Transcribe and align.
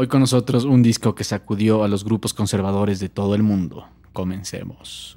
Hoy 0.00 0.06
con 0.06 0.20
nosotros 0.20 0.64
un 0.64 0.80
disco 0.80 1.16
que 1.16 1.24
sacudió 1.24 1.82
a 1.82 1.88
los 1.88 2.04
grupos 2.04 2.32
conservadores 2.32 3.00
de 3.00 3.08
todo 3.08 3.34
el 3.34 3.42
mundo. 3.42 3.88
Comencemos. 4.12 5.16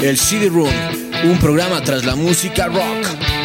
El 0.00 0.16
CD 0.16 0.48
Room, 0.48 0.70
un 1.28 1.38
programa 1.40 1.80
tras 1.80 2.04
la 2.04 2.14
música 2.14 2.68
rock. 2.68 3.35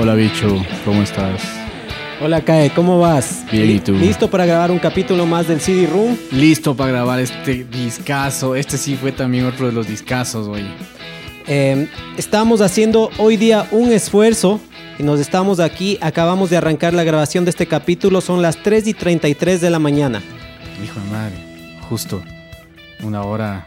Hola 0.00 0.14
bicho, 0.14 0.64
¿cómo 0.84 1.02
estás? 1.02 1.42
Hola 2.20 2.40
Kae, 2.42 2.70
¿cómo 2.70 3.00
vas? 3.00 3.44
Bien, 3.50 3.68
¿y 3.68 3.80
tú? 3.80 3.94
¿Listo 3.94 4.30
para 4.30 4.46
grabar 4.46 4.70
un 4.70 4.78
capítulo 4.78 5.26
más 5.26 5.48
del 5.48 5.60
CD 5.60 5.88
Room? 5.88 6.16
Listo 6.30 6.76
para 6.76 6.92
grabar 6.92 7.18
este 7.18 7.64
discazo. 7.64 8.54
Este 8.54 8.78
sí 8.78 8.94
fue 8.94 9.10
también 9.10 9.44
otro 9.46 9.66
de 9.66 9.72
los 9.72 9.88
discazos, 9.88 10.46
güey. 10.46 10.64
Eh, 11.48 11.88
estamos 12.16 12.60
haciendo 12.60 13.10
hoy 13.18 13.36
día 13.36 13.66
un 13.72 13.90
esfuerzo 13.90 14.60
y 15.00 15.02
nos 15.02 15.18
estamos 15.18 15.58
aquí, 15.58 15.98
acabamos 16.00 16.48
de 16.50 16.58
arrancar 16.58 16.94
la 16.94 17.02
grabación 17.02 17.44
de 17.44 17.50
este 17.50 17.66
capítulo, 17.66 18.20
son 18.20 18.40
las 18.40 18.62
3 18.62 18.86
y 18.86 18.94
33 18.94 19.60
de 19.60 19.70
la 19.70 19.80
mañana. 19.80 20.22
Hijo 20.80 21.00
de 21.00 21.10
madre, 21.10 21.34
justo. 21.88 22.22
Una 23.02 23.22
hora 23.22 23.66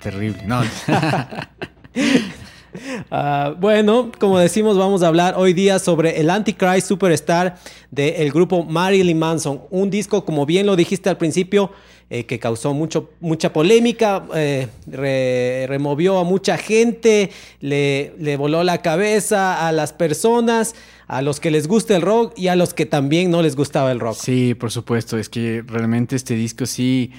terrible. 0.00 0.42
No. 0.44 0.62
Ah, 3.10 3.54
bueno, 3.58 4.10
como 4.18 4.38
decimos, 4.38 4.78
vamos 4.78 5.02
a 5.02 5.08
hablar 5.08 5.34
hoy 5.36 5.52
día 5.52 5.78
sobre 5.78 6.18
el 6.20 6.30
Antichrist 6.30 6.88
Superstar 6.88 7.56
del 7.90 8.30
grupo 8.32 8.64
Marilyn 8.64 9.18
Manson. 9.18 9.60
Un 9.70 9.90
disco, 9.90 10.24
como 10.24 10.46
bien 10.46 10.64
lo 10.66 10.76
dijiste 10.76 11.10
al 11.10 11.18
principio, 11.18 11.70
eh, 12.08 12.24
que 12.24 12.38
causó 12.38 12.72
mucho, 12.74 13.10
mucha 13.20 13.52
polémica, 13.52 14.24
eh, 14.34 14.68
re- 14.86 15.66
removió 15.68 16.18
a 16.18 16.24
mucha 16.24 16.56
gente, 16.56 17.30
le, 17.60 18.14
le 18.18 18.36
voló 18.36 18.64
la 18.64 18.78
cabeza 18.82 19.66
a 19.66 19.72
las 19.72 19.92
personas, 19.92 20.74
a 21.08 21.20
los 21.22 21.40
que 21.40 21.50
les 21.50 21.68
gusta 21.68 21.94
el 21.96 22.02
rock 22.02 22.32
y 22.38 22.48
a 22.48 22.56
los 22.56 22.72
que 22.74 22.86
también 22.86 23.30
no 23.30 23.42
les 23.42 23.54
gustaba 23.56 23.92
el 23.92 24.00
rock. 24.00 24.16
Sí, 24.18 24.54
por 24.54 24.70
supuesto. 24.70 25.18
Es 25.18 25.28
que 25.28 25.62
realmente 25.66 26.16
este 26.16 26.34
disco 26.34 26.64
sí. 26.66 27.12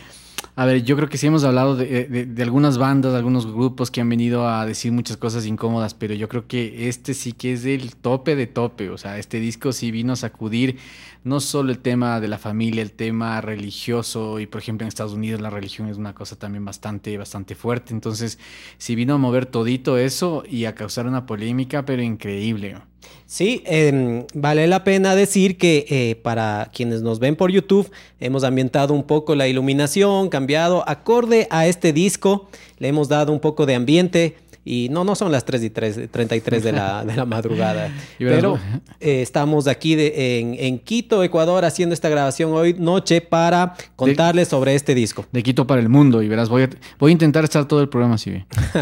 A 0.56 0.66
ver, 0.66 0.84
yo 0.84 0.96
creo 0.96 1.10
que 1.10 1.18
sí 1.18 1.28
hemos 1.28 1.44
hablado 1.44 1.76
de, 1.76 2.06
de- 2.06 2.44
algunas 2.44 2.78
bandas, 2.78 3.12
de 3.14 3.18
algunos 3.18 3.46
grupos 3.52 3.90
que 3.90 4.02
han 4.02 4.10
venido 4.10 4.48
a 4.48 4.66
decir 4.66 4.92
muchas 4.92 5.18
cosas 5.18 5.46
incómodas, 5.46 5.94
pero 5.94 6.14
yo 6.14 6.30
creo 6.30 6.48
que 6.48 6.90
este 6.90 7.14
sí 7.14 7.34
que 7.34 7.54
es 7.54 7.66
el 7.66 7.96
tope 7.96 8.36
de 8.36 8.46
tope. 8.48 8.90
O 8.90 8.98
sea, 8.98 9.18
este 9.18 9.40
disco 9.40 9.72
sí 9.72 9.90
vino 9.92 10.14
a 10.14 10.16
sacudir 10.16 10.78
no 11.24 11.40
solo 11.40 11.72
el 11.72 11.80
tema 11.80 12.20
de 12.20 12.28
la 12.28 12.38
familia, 12.38 12.82
el 12.84 12.92
tema 12.92 13.42
religioso, 13.42 14.40
y 14.40 14.46
por 14.46 14.62
ejemplo 14.62 14.86
en 14.86 14.90
Estados 14.90 15.14
Unidos 15.14 15.42
la 15.42 15.50
religión 15.50 15.88
es 15.90 15.98
una 15.98 16.14
cosa 16.14 16.36
también 16.38 16.66
bastante, 16.66 17.18
bastante 17.18 17.56
fuerte. 17.56 17.94
Entonces, 17.94 18.38
sí 18.78 18.96
vino 18.96 19.16
a 19.16 19.18
mover 19.18 19.46
todito 19.48 19.98
eso 19.98 20.44
y 20.48 20.66
a 20.66 20.76
causar 20.76 21.08
una 21.08 21.26
polémica, 21.26 21.86
pero 21.86 22.02
increíble. 22.04 22.76
Sí, 23.26 23.64
eh, 23.66 24.26
vale 24.36 24.68
la 24.68 24.84
pena 24.84 25.16
decir 25.16 25.58
que 25.58 25.86
eh, 25.90 26.16
para 26.22 26.70
quienes 26.74 27.02
nos 27.02 27.20
ven 27.20 27.36
por 27.36 27.52
YouTube 27.52 27.90
hemos 28.20 28.44
ambientado 28.44 28.94
un 28.94 29.04
poco 29.04 29.34
la 29.36 29.48
iluminación, 29.48 30.30
cambiado 30.30 30.88
acorde 30.88 31.48
a 31.50 31.66
este 31.66 31.94
disco, 31.94 32.48
le 32.78 32.90
hemos 32.90 33.10
dado 33.10 33.32
un 33.34 33.40
poco 33.40 33.66
de 33.66 33.74
ambiente 33.76 34.36
y 34.66 34.88
no, 34.92 35.04
no 35.04 35.16
son 35.16 35.32
las 35.32 35.44
3 35.46 35.64
y 35.64 35.70
3, 35.72 36.00
33 36.12 36.64
de 36.64 36.72
la, 36.72 37.04
de 37.04 37.16
la 37.16 37.26
madrugada, 37.26 37.92
pero 38.20 38.58
eh, 39.02 39.22
estamos 39.22 39.68
aquí 39.68 39.96
de- 39.96 40.40
en, 40.40 40.56
en 40.58 40.80
Quito, 40.80 41.24
Ecuador, 41.24 41.66
haciendo 41.66 41.94
esta 41.94 42.08
grabación 42.10 42.52
hoy 42.54 42.74
noche 42.78 43.20
para 43.20 43.74
contarles 43.96 44.48
sobre 44.48 44.76
este 44.76 44.94
disco. 44.96 45.26
De 45.32 45.42
Quito 45.44 45.66
para 45.68 45.82
el 45.82 45.90
mundo, 45.90 46.22
y 46.22 46.28
verás, 46.30 46.50
voy 46.50 46.64
a, 46.64 46.70
voy 47.00 47.10
a 47.10 47.14
intentar 47.14 47.44
estar 47.44 47.68
todo 47.68 47.82
el 47.82 47.90
programa 47.90 48.16
así. 48.16 48.32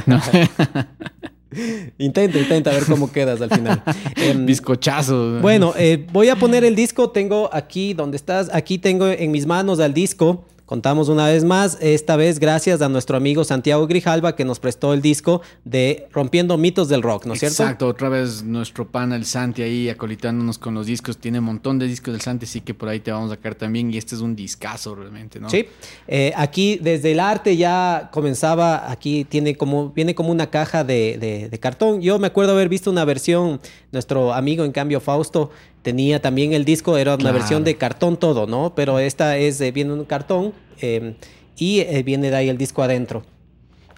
No. 0.06 0.22
Intenta, 1.98 2.40
intenta 2.40 2.72
ver 2.72 2.86
cómo 2.86 3.12
quedas 3.12 3.42
al 3.42 3.50
final. 3.50 3.84
Bizcochazo. 4.46 5.40
Bueno, 5.42 5.74
eh, 5.78 6.06
voy 6.12 6.30
a 6.30 6.36
poner 6.36 6.64
el 6.64 6.76
disco. 6.76 7.10
Tengo 7.10 7.50
aquí 7.54 7.94
donde 7.94 8.18
estás. 8.18 8.50
Aquí 8.54 8.78
tengo 8.78 9.08
en 9.08 9.32
mis 9.32 9.46
manos 9.46 9.80
al 9.80 9.94
disco. 9.94 10.46
Contamos 10.72 11.10
una 11.10 11.26
vez 11.28 11.44
más, 11.44 11.78
esta 11.82 12.16
vez 12.16 12.40
gracias 12.40 12.82
a 12.82 12.88
nuestro 12.88 13.18
amigo 13.18 13.44
Santiago 13.44 13.86
Grijalva 13.88 14.38
que 14.38 14.46
nos 14.46 14.60
prestó 14.62 14.94
el 14.94 15.02
disco 15.02 15.42
de 15.66 16.08
Rompiendo 16.14 16.58
mitos 16.58 16.88
del 16.88 17.02
rock, 17.02 17.26
¿no 17.26 17.34
es 17.34 17.42
cierto? 17.42 17.64
Exacto, 17.64 17.88
otra 17.90 18.08
vez 18.08 18.42
nuestro 18.44 18.88
pana 18.88 19.18
el 19.18 19.26
Santi 19.26 19.64
ahí 19.64 19.90
acolitándonos 19.90 20.58
con 20.58 20.74
los 20.74 20.86
discos. 20.86 21.18
Tiene 21.18 21.40
un 21.40 21.44
montón 21.44 21.78
de 21.78 21.88
discos 21.88 22.14
del 22.14 22.22
Santi, 22.22 22.46
sí 22.46 22.62
que 22.62 22.74
por 22.74 22.88
ahí 22.88 23.02
te 23.02 23.12
vamos 23.12 23.34
a 23.34 23.36
sacar 23.36 23.54
también. 23.56 23.94
Y 23.94 23.98
este 23.98 24.16
es 24.16 24.22
un 24.22 24.34
discazo 24.34 24.96
realmente, 24.96 25.42
¿no? 25.42 25.50
Sí. 25.50 25.66
Eh, 26.08 26.32
aquí 26.38 26.80
desde 26.82 27.12
el 27.12 27.20
arte 27.20 27.58
ya 27.58 28.10
comenzaba, 28.14 28.90
aquí 28.90 29.26
tiene 29.26 29.58
como, 29.58 29.90
viene 29.90 30.16
como 30.16 30.32
una 30.32 30.50
caja 30.50 30.86
de, 30.86 31.18
de- 31.20 31.50
de 31.50 31.60
cartón. 31.60 32.02
Yo 32.02 32.18
me 32.18 32.28
acuerdo 32.28 32.54
haber 32.54 32.70
visto 32.70 32.90
una 32.90 33.04
versión, 33.04 33.60
nuestro 33.92 34.34
amigo 34.34 34.64
en 34.64 34.72
cambio 34.72 35.02
Fausto 35.02 35.52
tenía 35.82 36.22
también 36.22 36.54
el 36.54 36.66
disco, 36.66 36.98
era 36.98 37.14
una 37.16 37.22
Claro. 37.22 37.38
versión 37.38 37.64
de 37.64 37.76
cartón 37.76 38.18
todo, 38.18 38.48
¿no? 38.48 38.74
Pero 38.76 39.00
esta 39.00 39.38
es, 39.38 39.60
eh, 39.62 39.72
viene 39.72 39.94
un 39.94 40.06
cartón 40.06 40.54
eh, 40.82 41.16
y 41.58 41.84
viene 42.04 42.30
de 42.30 42.36
ahí 42.36 42.50
el 42.50 42.58
disco 42.58 42.82
adentro. 42.84 43.24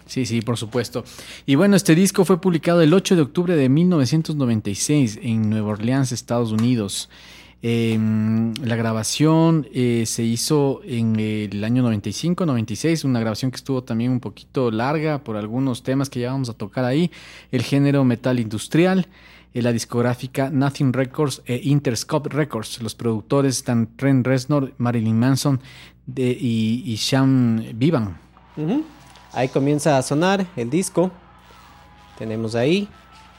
Sí, 0.06 0.26
sí, 0.26 0.42
por 0.42 0.58
supuesto. 0.58 1.02
Y 1.46 1.54
bueno, 1.54 1.76
este 1.76 1.94
disco 1.94 2.24
fue 2.26 2.38
publicado 2.40 2.82
el 2.82 2.92
8 2.92 3.16
de 3.16 3.22
octubre 3.22 3.56
de 3.56 3.68
1996 3.70 5.18
en 5.22 5.48
Nueva 5.48 5.70
Orleans, 5.70 6.12
Estados 6.12 6.52
Unidos. 6.52 7.08
Eh, 7.62 7.98
la 8.62 8.76
grabación 8.76 9.66
eh, 9.72 10.04
se 10.06 10.22
hizo 10.22 10.82
en 10.84 11.18
el 11.18 11.64
año 11.64 11.82
95-96, 11.90 13.04
una 13.06 13.20
grabación 13.20 13.50
que 13.50 13.56
estuvo 13.56 13.82
también 13.82 14.10
un 14.10 14.20
poquito 14.20 14.70
larga 14.70 15.24
por 15.24 15.36
algunos 15.38 15.82
temas 15.82 16.10
que 16.10 16.20
ya 16.20 16.32
vamos 16.32 16.50
a 16.50 16.52
tocar 16.52 16.84
ahí. 16.84 17.10
El 17.50 17.62
género 17.62 18.04
metal 18.04 18.38
industrial, 18.38 19.06
la 19.62 19.72
discográfica 19.72 20.50
Nothing 20.50 20.92
Records 20.92 21.42
e 21.46 21.60
Interscope 21.64 22.28
Records. 22.28 22.82
Los 22.82 22.94
productores 22.94 23.56
están 23.56 23.88
Trent 23.96 24.26
Reznor, 24.26 24.72
Marilyn 24.78 25.18
Manson 25.18 25.60
de- 26.06 26.36
y, 26.40 26.82
y 26.84 26.96
Sean 26.96 27.64
Vivan. 27.74 28.18
Ahí 29.32 29.48
comienza 29.48 29.96
a 29.98 30.02
sonar 30.02 30.46
el 30.56 30.70
disco. 30.70 31.10
Tenemos 32.18 32.54
ahí. 32.54 32.88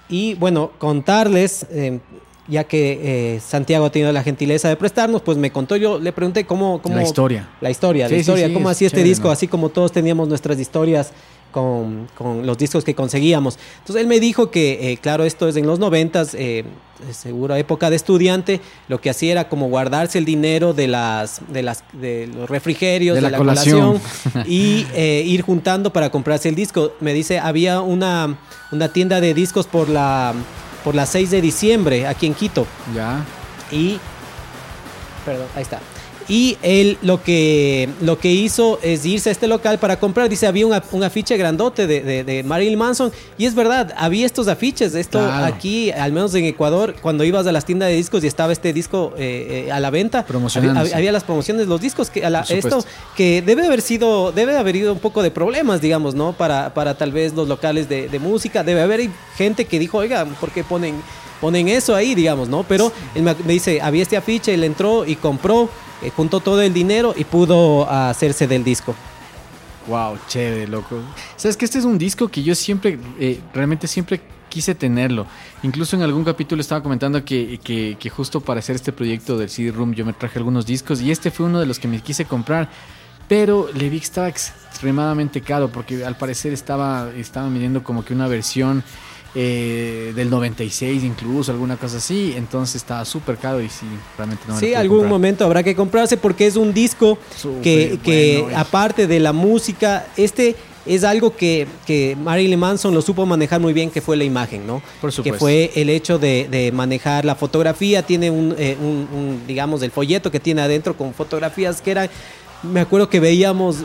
y 0.09 0.35
bueno, 0.35 0.71
contarles, 0.77 1.65
eh, 1.71 2.00
ya 2.47 2.63
que 2.65 3.35
eh, 3.35 3.39
Santiago 3.39 3.85
ha 3.85 3.89
tenido 3.91 4.12
la 4.12 4.21
gentileza 4.21 4.69
de 4.69 4.75
prestarnos, 4.75 5.21
pues 5.23 5.35
me 5.38 5.51
contó, 5.51 5.77
yo 5.77 5.97
le 5.97 6.12
pregunté 6.12 6.45
cómo... 6.45 6.79
cómo 6.81 6.95
La 6.95 7.01
historia. 7.01 7.50
La 7.59 7.71
historia, 7.71 8.07
Sí, 8.07 8.12
la 8.13 8.17
sí, 8.17 8.21
historia, 8.21 8.47
sí, 8.47 8.53
cómo 8.53 8.69
es 8.69 8.75
hacía 8.77 8.88
este 8.88 9.03
disco, 9.03 9.27
¿no? 9.29 9.31
así 9.31 9.47
como 9.47 9.69
todos 9.69 9.91
teníamos 9.91 10.27
nuestras 10.27 10.59
historias 10.59 11.12
con, 11.56 12.10
con 12.18 12.46
los 12.46 12.57
discos 12.57 12.84
que 12.84 12.94
conseguíamos. 12.96 13.57
Entonces 13.80 14.02
él 14.02 14.07
me 14.10 14.19
dijo 14.19 14.52
que, 14.52 14.92
eh, 14.92 14.98
claro, 14.98 15.24
esto 15.24 15.48
es 15.48 15.56
en 15.56 15.66
los 15.66 15.80
noventas, 15.80 16.34
eh, 16.34 16.66
seguro 17.13 17.56
época 17.56 17.90
de 17.90 17.96
estudiante, 17.96 18.60
lo 18.90 19.00
que 19.00 19.10
hacía 19.10 19.31
era 19.31 19.48
como 19.48 19.69
guardarse 19.69 20.18
el 20.18 20.25
dinero 20.25 20.74
de 20.74 20.90
las 20.90 21.40
de 21.48 21.63
las 21.63 21.86
de 21.94 22.28
los 22.28 22.50
refrigerios, 22.50 23.16
De 23.16 23.22
de 23.22 23.22
la 23.22 23.30
la, 23.30 23.38
colación. 23.38 24.00
colación 24.02 24.44
y 24.48 24.86
eh, 24.96 25.24
ir 25.25 25.44
juntando 25.44 25.94
para 25.94 26.10
comprarse 26.10 26.50
el 26.50 26.56
disco. 26.56 26.92
Me 27.00 27.13
dice, 27.13 27.40
había 27.40 27.80
una, 27.80 28.38
una 28.74 28.90
tienda 28.90 29.22
de 29.22 29.34
discos 29.34 29.66
por 29.66 29.88
la 29.88 30.34
por 30.84 30.94
la 30.94 31.06
6 31.06 31.31
de 31.31 31.40
diciembre 31.42 32.06
aquí 32.06 32.25
en 32.28 32.34
Quito 32.34 32.68
Ya. 32.94 33.24
y 33.72 33.98
perdón, 35.25 35.48
ahí 35.56 35.62
está. 35.63 35.80
Y 36.27 36.57
él 36.63 36.98
lo 37.04 37.22
que, 37.22 37.88
lo 38.01 38.18
que 38.18 38.31
hizo 38.31 38.80
es 38.81 39.06
irse 39.06 39.30
a 39.30 39.31
este 39.31 39.48
local 39.48 39.77
para 39.77 40.00
comprar. 40.00 40.27
Dice, 40.27 40.48
había 40.48 40.66
un, 40.66 41.04
afiche 41.04 41.38
grandote 41.38 41.86
de, 41.86 42.01
de, 42.01 42.24
de 42.24 42.42
Marilyn 42.44 42.77
Manson. 42.80 43.12
Y 43.38 43.45
es 43.45 43.54
verdad, 43.54 43.94
había 43.98 44.25
estos 44.25 44.48
afiches. 44.48 44.95
Esto 44.95 45.19
Claro. 45.19 45.45
aquí, 45.45 45.92
al 45.92 46.12
menos 46.12 46.33
en 46.33 46.45
Ecuador, 46.45 46.95
cuando 47.01 47.24
ibas 47.24 47.45
a 47.45 47.51
las 47.51 47.63
tiendas 47.66 47.89
de 47.89 47.95
discos 47.95 48.24
y 48.24 48.27
estaba 48.27 48.51
este 48.54 48.74
disco 48.74 49.13
eh, 49.18 49.66
eh, 49.68 49.72
a 49.72 49.80
la 49.80 49.89
venta, 49.92 50.25
había, 50.72 50.98
había 50.98 51.12
las 51.12 51.24
promociones 51.24 51.68
los 51.68 51.80
discos. 51.80 52.10
Que 52.10 52.25
a 52.25 52.30
la- 52.31 52.42
esto 52.42 52.83
que 53.16 53.44
debe 53.44 53.66
haber 53.66 53.81
sido, 53.81 54.31
debe 54.31 54.57
haber 54.57 54.75
ido 54.77 54.94
un 54.94 55.00
poco 55.00 55.22
de 55.22 55.30
problemas, 55.31 55.80
digamos, 55.81 56.16
¿no? 56.16 56.33
Para, 56.33 56.74
para 56.74 56.98
tal 56.98 57.12
vez 57.12 57.33
los 57.33 57.48
locales 57.48 57.88
de, 57.88 58.10
de 58.10 58.19
música. 58.19 58.63
Debe 58.63 58.81
haber 58.81 59.10
gente 59.38 59.66
que 59.66 59.77
dijo, 59.77 60.00
oiga, 60.00 60.25
¿por 60.39 60.50
qué 60.51 60.63
ponen, 60.63 60.95
ponen 61.39 61.68
eso 61.68 61.94
ahí, 61.95 62.16
digamos, 62.16 62.50
¿no? 62.50 62.63
Pero 62.63 62.92
él 63.13 63.22
me, 63.22 63.36
me 63.45 63.54
dice, 63.54 63.80
había 63.81 64.01
este 64.01 64.18
afiche, 64.18 64.54
él 64.54 64.63
entró 64.63 65.06
y 65.06 65.16
compró, 65.16 65.69
eh, 66.01 66.12
juntó 66.15 66.39
todo 66.39 66.62
el 66.62 66.74
dinero 66.74 67.13
y 67.15 67.24
pudo 67.24 67.89
ah, 67.89 68.09
hacerse 68.09 68.47
del 68.47 68.63
disco. 68.63 68.95
Wow, 69.88 70.18
chévere, 70.27 70.68
loco. 70.68 71.00
Sabes 71.36 71.57
que 71.57 71.65
este 71.65 71.77
es 71.77 71.86
un 71.86 71.97
disco 71.97 72.27
que 72.27 72.42
yo 72.42 72.56
siempre, 72.56 72.97
eh, 73.19 73.39
realmente 73.53 73.88
siempre 73.88 74.21
quise 74.50 74.74
tenerlo. 74.74 75.27
Incluso 75.63 75.95
en 75.95 76.01
algún 76.01 76.24
capítulo 76.24 76.62
estaba 76.62 76.81
comentando 76.81 77.24
que, 77.24 77.59
que, 77.63 77.97
que 78.00 78.09
justo 78.09 78.42
para 78.42 78.59
hacer 78.59 78.75
este 78.75 78.92
proyecto 78.92 79.38
del 79.38 79.50
CD 79.50 79.71
Room 79.71 79.94
yo 79.94 80.06
me 80.06 80.13
traje 80.13 80.39
algunos 80.39 80.65
discos 80.65 81.01
y 81.01 81.12
este 81.12 81.30
fue 81.30 81.45
uno 81.45 81.59
de 81.59 81.65
los 81.65 81.77
que 81.77 81.88
me 81.88 82.01
quise 82.01 82.25
comprar. 82.25 82.69
Pero 83.27 83.69
le 83.74 83.89
vi 83.89 84.00
que 84.00 84.06
estaba 84.06 84.30
extremadamente 84.30 85.41
caro 85.41 85.69
porque 85.69 86.06
al 86.06 86.15
parecer 86.15 86.53
estaba, 86.53 87.12
estaba 87.15 87.50
midiendo 87.50 87.83
como 87.83 88.06
que 88.06 88.13
una 88.13 88.27
versión 88.27 88.83
eh, 89.36 90.14
del 90.16 90.30
96 90.30 91.04
incluso, 91.04 91.52
alguna 91.52 91.78
cosa 91.78 91.98
así. 91.98 92.34
Entonces 92.36 92.76
estaba 92.78 93.04
súper 93.06 93.38
caro 93.38 93.62
y 93.62 93.70
sí, 93.70 93.86
realmente 94.18 94.44
no 94.48 94.58
Sí, 94.60 94.74
algún 94.74 95.00
comprar. 95.00 95.12
momento 95.12 95.46
habrá 95.46 95.62
que 95.64 95.76
comprarse 95.76 96.18
porque 96.18 96.48
es 96.48 96.56
un 96.56 96.74
disco 96.74 97.18
que, 97.62 98.00
que 98.04 98.40
bueno, 98.44 98.58
aparte 98.58 99.08
de 99.08 99.20
la 99.20 99.34
música, 99.34 100.08
este 100.18 100.56
es 100.86 101.04
algo 101.04 101.36
que, 101.36 101.66
que 101.88 102.16
Marilyn 102.16 102.60
Manson 102.60 102.94
lo 102.94 103.02
supo 103.02 103.26
manejar 103.26 103.60
muy 103.60 103.74
bien, 103.74 103.90
que 103.90 104.02
fue 104.02 104.16
la 104.16 104.24
imagen, 104.24 104.68
¿no? 104.68 104.84
Por 105.02 105.10
Que 105.10 105.16
supuesto. 105.16 105.40
fue 105.40 105.72
el 105.76 105.90
hecho 105.90 106.20
de, 106.20 106.48
de 106.50 106.72
manejar 106.72 107.26
la 107.26 107.34
fotografía, 107.34 108.04
tiene 108.04 108.30
un, 108.30 108.54
eh, 108.58 108.78
un- 108.80 109.08
un, 109.12 109.42
digamos, 109.48 109.82
el 109.82 109.90
folleto 109.90 110.30
que 110.30 110.40
tiene 110.40 110.62
adentro 110.62 110.96
con 110.96 111.14
fotografías 111.14 111.82
que 111.82 111.90
eran... 111.92 112.10
Me 112.63 112.80
acuerdo 112.80 113.10
que 113.10 113.19
veíamos, 113.19 113.84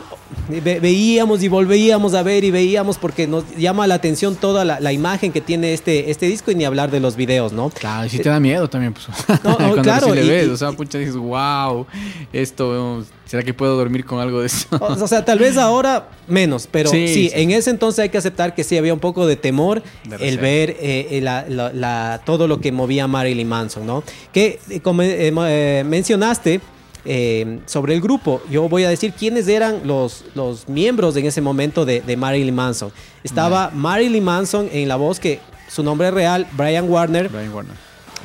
ve- 0.49 0.79
veíamos 0.79 1.43
y 1.43 1.47
volvíamos 1.47 2.15
a 2.15 2.23
ver 2.23 2.43
y 2.43 2.49
veíamos 2.49 2.97
porque 2.97 3.27
nos 3.27 3.43
llama 3.55 3.85
la 3.85 3.93
atención 3.95 4.35
toda 4.35 4.65
la, 4.65 4.79
la 4.79 4.91
imagen 4.91 5.31
que 5.31 5.39
tiene 5.41 5.73
este, 5.73 6.09
este 6.09 6.25
disco 6.25 6.49
y 6.49 6.55
ni 6.55 6.65
hablar 6.65 6.89
de 6.89 6.99
los 6.99 7.15
videos, 7.15 7.53
¿no? 7.53 7.69
Claro, 7.69 8.05
y 8.07 8.09
si 8.09 8.17
te 8.19 8.29
da 8.29 8.39
miedo 8.39 8.67
también, 8.69 8.93
pues. 8.93 9.07
No, 9.43 9.49
no, 9.51 9.57
Cuando 9.57 9.81
claro, 9.83 10.15
le 10.15 10.23
ves, 10.23 10.47
y- 10.47 10.49
o 10.51 10.57
sea, 10.57 10.71
pucha, 10.71 10.97
dices, 10.97 11.15
wow, 11.15 11.85
esto, 12.33 13.03
¿será 13.25 13.43
que 13.43 13.53
puedo 13.53 13.75
dormir 13.77 14.03
con 14.03 14.19
algo 14.19 14.39
de 14.41 14.47
eso? 14.47 14.67
O, 14.79 15.07
sea, 15.07 15.23
tal 15.23 15.37
vez 15.37 15.57
ahora 15.57 16.09
menos, 16.27 16.67
pero 16.71 16.89
sí, 16.89 17.07
Sí, 17.07 17.13
sí. 17.29 17.31
en 17.35 17.51
ese 17.51 17.69
entonces 17.69 17.99
hay 17.99 18.09
que 18.09 18.17
aceptar 18.17 18.55
que 18.55 18.63
sí 18.63 18.77
había 18.77 18.93
un 18.95 18.99
poco 18.99 19.27
de 19.27 19.35
temor 19.35 19.83
De 20.05 20.27
el 20.27 20.39
ver 20.39 20.71
eh, 20.79 21.07
eh, 21.11 21.21
la- 21.21 22.21
todo 22.25 22.47
lo 22.47 22.59
que 22.59 22.71
movía 22.71 23.05
Marilyn 23.07 23.47
Manson, 23.47 23.85
¿no? 23.85 24.03
Que 24.33 24.59
eh, 24.69 24.79
como 24.79 25.03
mo- 25.33 25.45
eh, 25.45 25.83
mencionaste 25.85 26.61
eh, 27.05 27.59
sobre 27.65 27.93
el 27.93 28.01
grupo, 28.01 28.41
yo 28.49 28.69
voy 28.69 28.83
a 28.83 28.89
decir 28.89 29.13
quiénes 29.13 29.47
eran 29.47 29.81
los, 29.85 30.23
los 30.35 30.69
miembros 30.69 31.15
en 31.15 31.25
ese 31.25 31.41
momento 31.41 31.85
de, 31.85 32.01
de 32.01 32.17
Marilyn 32.17 32.53
Manson. 32.53 32.91
Estaba 33.23 33.71
Marilyn 33.73 34.23
Manson 34.23 34.69
en 34.71 34.87
la 34.87 34.95
voz 34.95 35.19
que 35.19 35.39
su 35.67 35.83
nombre 35.83 36.11
real, 36.11 36.47
Brian 36.53 36.89
Warner, 36.89 37.29
Brian 37.29 37.53
Warner. 37.53 37.75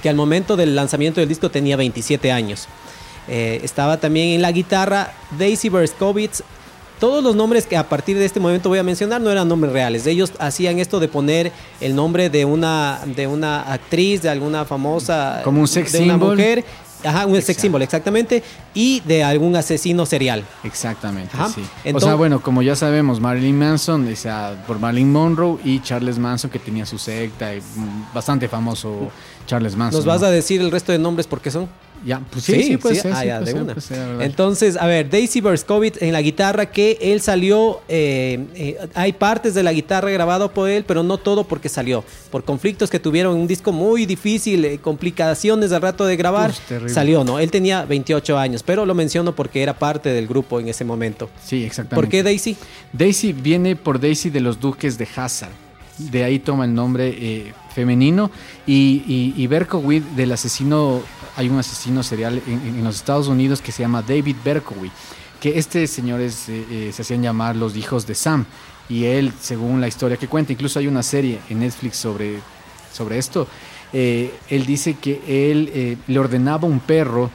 que 0.03 0.09
al 0.09 0.17
momento 0.17 0.57
del 0.57 0.75
lanzamiento 0.75 1.21
del 1.21 1.29
disco 1.29 1.51
tenía 1.51 1.77
27 1.77 2.33
años. 2.33 2.67
Eh, 3.29 3.61
estaba 3.63 3.97
también 3.99 4.29
en 4.29 4.43
la 4.43 4.53
guitarra 4.53 5.13
Daisy 5.39 5.69
Berskowitz. 5.69 6.43
Todos 7.01 7.23
los 7.23 7.37
nombres 7.37 7.67
que 7.67 7.77
a 7.77 7.89
partir 7.89 8.17
de 8.17 8.25
este 8.25 8.41
momento 8.41 8.71
voy 8.71 8.79
a 8.79 8.83
mencionar 8.83 9.21
no 9.21 9.31
eran 9.31 9.49
nombres 9.49 9.73
reales. 9.73 10.07
Ellos 10.07 10.33
hacían 10.39 10.79
esto 10.79 10.99
de 10.99 11.09
poner 11.09 11.53
el 11.81 11.95
nombre 11.95 12.31
de 12.31 12.47
una, 12.47 13.01
de 13.05 13.27
una 13.27 13.61
actriz, 13.71 14.23
de 14.23 14.31
alguna 14.31 14.65
famosa. 14.65 15.43
Como 15.45 15.61
un 15.61 15.69
sex 15.69 15.93
de 15.93 15.99
una 16.03 16.15
symbol. 16.15 16.37
mujer. 16.37 16.65
Ajá, 17.07 17.27
un 17.27 17.41
sex 17.41 17.61
symbol, 17.61 17.83
exactamente. 17.83 18.43
Y 18.75 19.01
de 19.01 19.23
algún 19.25 19.57
asesino 19.57 20.07
serial. 20.07 20.45
Exactamente, 20.65 21.31
Ajá. 21.35 21.49
sí. 21.49 21.63
o 21.93 22.01
sea, 22.01 22.15
bueno, 22.15 22.41
como 22.41 22.63
ya 22.63 22.77
sabemos, 22.77 23.21
Marilyn 23.21 23.59
Manson, 23.59 24.11
o 24.11 24.17
sea, 24.17 24.65
por 24.67 24.79
Marilyn 24.79 25.13
Monroe 25.13 25.59
y 25.65 25.81
Charles 25.81 26.19
Manson, 26.19 26.51
que 26.51 26.59
tenía 26.59 26.87
su 26.87 26.99
secta, 26.99 27.55
y, 27.55 27.61
mm, 27.61 28.15
bastante 28.15 28.49
famoso 28.49 29.11
Charles 29.47 29.77
Manson. 29.77 29.99
¿Nos 29.99 30.07
vas 30.07 30.21
¿no? 30.21 30.27
a 30.27 30.31
decir 30.31 30.61
el 30.61 30.71
resto 30.71 30.93
de 30.93 30.99
nombres 30.99 31.27
porque 31.27 31.51
son? 31.51 31.69
Ya, 32.05 32.21
pues 32.31 32.45
sí, 32.45 32.63
sí, 32.63 32.77
puede 32.77 32.97
ser. 32.97 33.13
Ah, 33.13 33.21
sí, 33.21 33.27
ya, 33.27 33.39
puede 33.39 33.45
de 33.47 33.53
ser, 33.53 33.63
una. 33.63 33.75
puede 33.75 33.87
ser. 33.87 34.23
Entonces, 34.23 34.77
a 34.77 34.87
ver, 34.87 35.11
Daisy 35.11 35.41
Berskowitz 35.41 36.01
en 36.03 36.13
la 36.13 36.23
guitarra, 36.23 36.67
que 36.67 36.99
él 37.01 37.21
salió, 37.21 37.81
eh, 37.89 38.47
eh, 38.55 38.89
hay 38.95 39.13
partes 39.13 39.55
de 39.55 39.63
la 39.63 39.73
guitarra 39.73 40.11
grabado 40.11 40.53
por 40.53 40.69
él, 40.69 40.85
pero 40.87 41.03
no 41.03 41.19
todo 41.19 41.45
porque 41.45 41.69
salió. 41.69 42.05
Por 42.31 42.45
conflictos 42.45 42.91
que 42.91 43.01
tuvieron, 43.01 43.37
un 43.37 43.47
disco 43.47 43.73
muy 43.73 44.07
difícil, 44.07 44.65
eh, 44.65 44.79
complicaciones 44.79 45.73
al 45.73 45.83
rato 45.83 46.05
de 46.05 46.17
grabar, 46.17 46.51
Uf, 46.51 46.91
salió, 46.93 47.25
¿no? 47.25 47.39
Él 47.39 47.51
tenía 47.51 47.85
28 47.85 48.39
años, 48.39 48.63
pero 48.63 48.87
lo 48.87 48.95
menciono 48.95 49.35
porque 49.35 49.63
era 49.63 49.79
parte 49.79 50.11
del 50.11 50.27
grupo 50.27 50.61
en 50.61 50.69
ese 50.69 50.85
momento. 50.85 51.31
Sí, 51.45 51.65
exactamente. 51.65 51.97
¿Por 51.97 52.09
qué 52.09 52.23
Daisy? 52.23 52.57
Daisy 52.93 53.33
viene 53.33 53.77
por 53.77 54.01
Daisy 54.01 54.31
de 54.31 54.41
los 54.41 54.61
duques 54.61 54.99
de 54.99 55.09
Hazard. 55.17 55.53
De 55.99 56.25
ahí 56.25 56.39
toma 56.39 56.67
el 56.67 56.75
nombre 56.75 57.55
femenino. 57.77 58.31
Y, 58.67 59.05
y, 59.07 59.35
y 59.37 59.47
Berkowitz, 59.47 60.17
del 60.17 60.33
asesino, 60.33 61.03
hay 61.37 61.49
un 61.49 61.59
asesino 61.59 62.03
serial 62.03 62.43
en, 62.47 62.77
en 62.79 62.85
los 62.85 62.97
Estados 62.97 63.29
Unidos 63.29 63.61
que 63.61 63.73
se 63.73 63.83
llama 63.83 64.03
David 64.03 64.37
Berkowitz. 64.45 64.93
Que 65.41 65.59
este 65.59 65.87
señores 65.87 66.49
eh, 66.49 66.65
eh, 66.71 66.91
se 66.93 67.03
hacían 67.03 67.23
llamar 67.23 67.55
los 67.57 67.77
hijos 67.77 68.07
de 68.07 68.15
Sam. 68.15 68.47
Y 68.89 69.05
él, 69.05 69.33
según 69.41 69.81
la 69.81 69.89
historia 69.89 70.17
que 70.17 70.29
cuenta, 70.29 70.53
incluso 70.53 70.79
hay 70.79 70.87
una 70.87 71.03
serie 71.03 71.41
en 71.51 71.61
Netflix 71.61 71.97
sobre, 71.97 72.41
sobre 72.93 73.19
esto. 73.19 73.47
eh, 73.93 74.33
él 74.49 74.65
dice 74.65 74.95
que 74.95 75.23
él 75.27 75.71
eh, 75.73 75.97
le 76.07 76.19
ordenaba 76.19 76.67
un 76.67 76.81
perro 76.81 77.31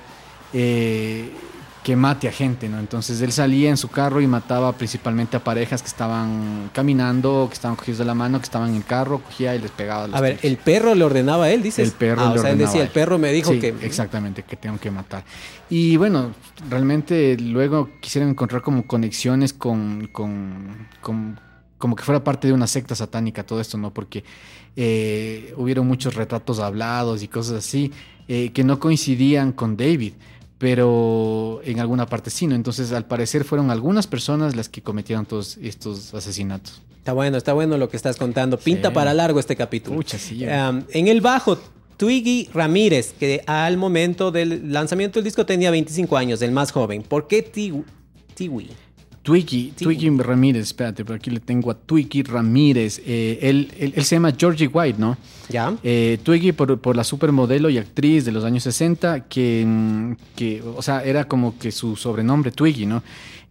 que 1.83 1.95
mate 1.95 2.27
a 2.27 2.31
gente, 2.31 2.69
¿no? 2.69 2.77
Entonces 2.79 3.19
él 3.21 3.31
salía 3.31 3.69
en 3.71 3.77
su 3.77 3.87
carro 3.87 4.21
y 4.21 4.27
mataba 4.27 4.71
principalmente 4.73 5.35
a 5.35 5.43
parejas 5.43 5.81
que 5.81 5.87
estaban 5.87 6.69
caminando, 6.73 7.47
que 7.49 7.55
estaban 7.55 7.75
cogidos 7.75 7.97
de 7.97 8.05
la 8.05 8.13
mano, 8.13 8.37
que 8.37 8.43
estaban 8.43 8.69
en 8.69 8.75
el 8.75 8.83
carro, 8.85 9.19
cogía 9.19 9.55
y 9.55 9.59
les 9.59 9.71
pegaba. 9.71 10.05
los 10.07 10.15
A 10.15 10.21
ver, 10.21 10.37
tiros. 10.37 10.45
el 10.51 10.57
perro 10.63 10.93
le 10.93 11.03
ordenaba 11.03 11.45
a 11.45 11.49
él, 11.51 11.63
dices. 11.63 11.87
El 11.87 11.93
perro 11.95 12.21
Ah, 12.21 12.33
le 12.33 12.39
o 12.39 12.41
sea, 12.43 12.51
él 12.51 12.59
decía, 12.59 12.83
el 12.83 12.89
perro 12.89 13.17
me 13.17 13.31
dijo 13.33 13.51
Sí, 13.51 13.59
que... 13.59 13.69
Exactamente, 13.81 14.43
que 14.43 14.55
tengo 14.57 14.79
que 14.79 14.91
matar. 14.91 15.23
Y 15.71 15.97
bueno, 15.97 16.31
realmente 16.69 17.35
luego 17.39 17.89
quisieron 17.99 18.29
encontrar 18.29 18.61
como 18.61 18.85
conexiones 18.85 19.51
con, 19.53 20.07
con, 20.11 20.87
con- 21.01 21.39
como 21.79 21.95
que 21.95 22.03
fuera 22.03 22.23
parte 22.23 22.47
de 22.47 22.53
una 22.53 22.67
secta 22.67 22.93
satánica 22.93 23.43
todo 23.43 23.59
esto, 23.59 23.75
¿no? 23.79 23.91
Porque 23.91 24.23
eh, 24.75 25.53
hubieron 25.57 25.87
muchos 25.87 26.13
retratos 26.13 26.59
hablados 26.59 27.23
y 27.23 27.27
cosas 27.27 27.57
así 27.65 27.91
eh, 28.27 28.51
que 28.53 28.63
no 28.63 28.79
coincidían 28.79 29.51
con 29.51 29.75
David, 29.75 30.13
pero 30.61 31.59
en 31.65 31.79
alguna 31.79 32.05
parte 32.05 32.29
sí, 32.29 32.45
¿no? 32.45 32.53
Entonces 32.53 32.91
al 32.91 33.05
parecer 33.05 33.43
fueron 33.43 33.71
algunas 33.71 34.05
personas 34.05 34.55
las 34.55 34.69
que 34.69 34.83
cometieron 34.83 35.25
todos 35.25 35.57
estos 35.59 36.13
asesinatos. 36.13 36.83
Está 36.99 37.13
bueno, 37.13 37.35
está 37.37 37.53
bueno 37.53 37.79
lo 37.79 37.89
que 37.89 37.97
estás 37.97 38.15
contando. 38.15 38.59
Pinta 38.59 38.89
Sí. 38.89 38.93
para 38.95 39.11
largo 39.15 39.39
este 39.39 39.55
capítulo. 39.55 39.97
Pucha, 39.97 40.19
sí. 40.19 40.45
Um, 40.45 40.83
en 40.91 41.07
el 41.07 41.19
bajo, 41.19 41.57
Twiggy 41.97 42.47
Ramírez, 42.53 43.13
que 43.19 43.43
al 43.47 43.77
momento 43.77 44.29
del 44.31 44.71
lanzamiento 44.71 45.17
del 45.17 45.23
disco 45.23 45.47
tenía 45.47 45.71
25 45.71 46.15
años, 46.15 46.43
el 46.43 46.51
más 46.51 46.71
joven. 46.71 47.01
¿Por 47.01 47.27
qué 47.27 47.41
Tiwi? 47.41 48.69
Twiggy. 49.23 49.71
Twiggy 49.77 50.09
Ramírez, 50.17 50.63
espérate, 50.63 51.05
por 51.05 51.15
aquí 51.15 51.29
le 51.29 51.39
tengo 51.39 51.69
a 51.69 51.75
Twiggy 51.75 52.23
Ramírez. 52.23 52.99
Eh, 53.05 53.37
él, 53.43 53.71
él- 53.79 53.93
él 53.95 54.03
se 54.03 54.15
llama 54.15 54.33
Georgie 54.37 54.67
White, 54.67 54.97
¿no? 54.99 55.17
¿Ya? 55.49 55.73
Eh, 55.83 56.17
Twiggy 56.23 56.51
por, 56.53 56.79
por 56.79 56.95
la 56.95 57.03
supermodelo 57.03 57.69
y 57.69 57.77
actriz 57.77 58.25
de 58.25 58.31
los 58.31 58.43
años 58.43 58.63
60, 58.63 59.25
que, 59.27 60.15
que, 60.35 60.61
o 60.63 60.81
sea, 60.81 61.03
era 61.03 61.25
como 61.27 61.57
que 61.59 61.71
su 61.71 61.95
sobrenombre 61.95 62.51
Twiggy, 62.51 62.85
¿no? 62.87 63.03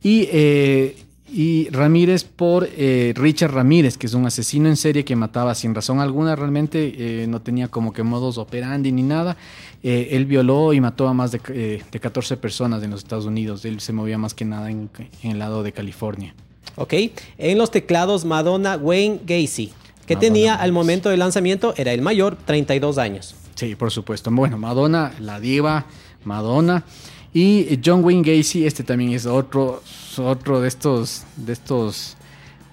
Y, 0.02 0.26
eh, 0.32 0.96
y 1.32 1.68
Ramírez 1.70 2.24
por 2.24 2.68
eh, 2.76 3.12
Richard 3.16 3.52
Ramírez, 3.52 3.96
que 3.96 4.06
es 4.06 4.14
un 4.14 4.26
asesino 4.26 4.68
en 4.68 4.76
serie 4.76 5.04
que 5.04 5.14
mataba 5.16 5.54
sin 5.54 5.74
razón 5.74 6.00
alguna, 6.00 6.34
realmente 6.36 6.94
eh, 7.22 7.26
no 7.26 7.40
tenía 7.40 7.68
como 7.68 7.92
que 7.92 8.02
modos 8.02 8.38
operandi 8.38 8.92
ni 8.92 9.02
nada. 9.02 9.36
Eh, 9.82 10.08
él 10.12 10.26
violó 10.26 10.72
y 10.72 10.80
mató 10.80 11.08
a 11.08 11.14
más 11.14 11.32
de, 11.32 11.40
eh, 11.48 11.82
de 11.90 12.00
14 12.00 12.36
personas 12.36 12.82
en 12.82 12.90
los 12.90 13.00
Estados 13.00 13.26
Unidos. 13.26 13.64
Él 13.64 13.80
se 13.80 13.92
movía 13.92 14.18
más 14.18 14.34
que 14.34 14.44
nada 14.44 14.70
en, 14.70 14.90
en 15.22 15.30
el 15.30 15.38
lado 15.38 15.62
de 15.62 15.72
California. 15.72 16.34
Ok. 16.76 16.94
En 17.38 17.58
los 17.58 17.70
teclados, 17.70 18.24
Madonna 18.24 18.76
Wayne 18.76 19.20
Gacy, 19.24 19.72
que 20.06 20.14
Madonna 20.14 20.20
tenía 20.20 20.52
Gacy. 20.52 20.64
al 20.64 20.72
momento 20.72 21.08
del 21.08 21.20
lanzamiento, 21.20 21.74
era 21.76 21.92
el 21.92 22.02
mayor, 22.02 22.36
32 22.44 22.98
años. 22.98 23.34
Sí, 23.54 23.74
por 23.74 23.90
supuesto. 23.90 24.30
Bueno, 24.30 24.58
Madonna, 24.58 25.12
la 25.20 25.40
diva, 25.40 25.86
Madonna. 26.24 26.84
Y 27.32 27.78
John 27.84 28.04
Wayne 28.04 28.22
Gacy, 28.22 28.66
este 28.66 28.82
también 28.82 29.12
es 29.12 29.26
otro, 29.26 29.82
otro 30.18 30.60
de 30.60 30.68
estos, 30.68 31.24
de 31.36 31.52
estos, 31.52 32.16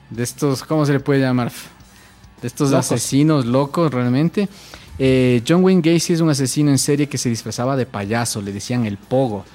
de 0.09 0.23
estos, 0.23 0.63
¿cómo 0.63 0.85
se 0.85 0.93
le 0.93 0.99
puede 0.99 1.21
llamar? 1.21 1.51
De 2.41 2.47
estos 2.47 2.71
Locos. 2.71 2.91
asesinos 2.91 3.45
locos 3.45 3.93
realmente. 3.93 4.49
Eh, 4.97 5.43
John 5.47 5.63
Wayne 5.63 5.81
Gacy 5.81 6.13
es 6.13 6.21
un 6.21 6.29
asesino 6.29 6.71
en 6.71 6.79
serie 6.79 7.07
que 7.07 7.17
se 7.17 7.29
disfrazaba 7.29 7.75
de 7.75 7.85
payaso, 7.85 8.41
le 8.41 8.51
decían 8.51 8.85
el 8.85 8.97
pogo. 8.97 9.45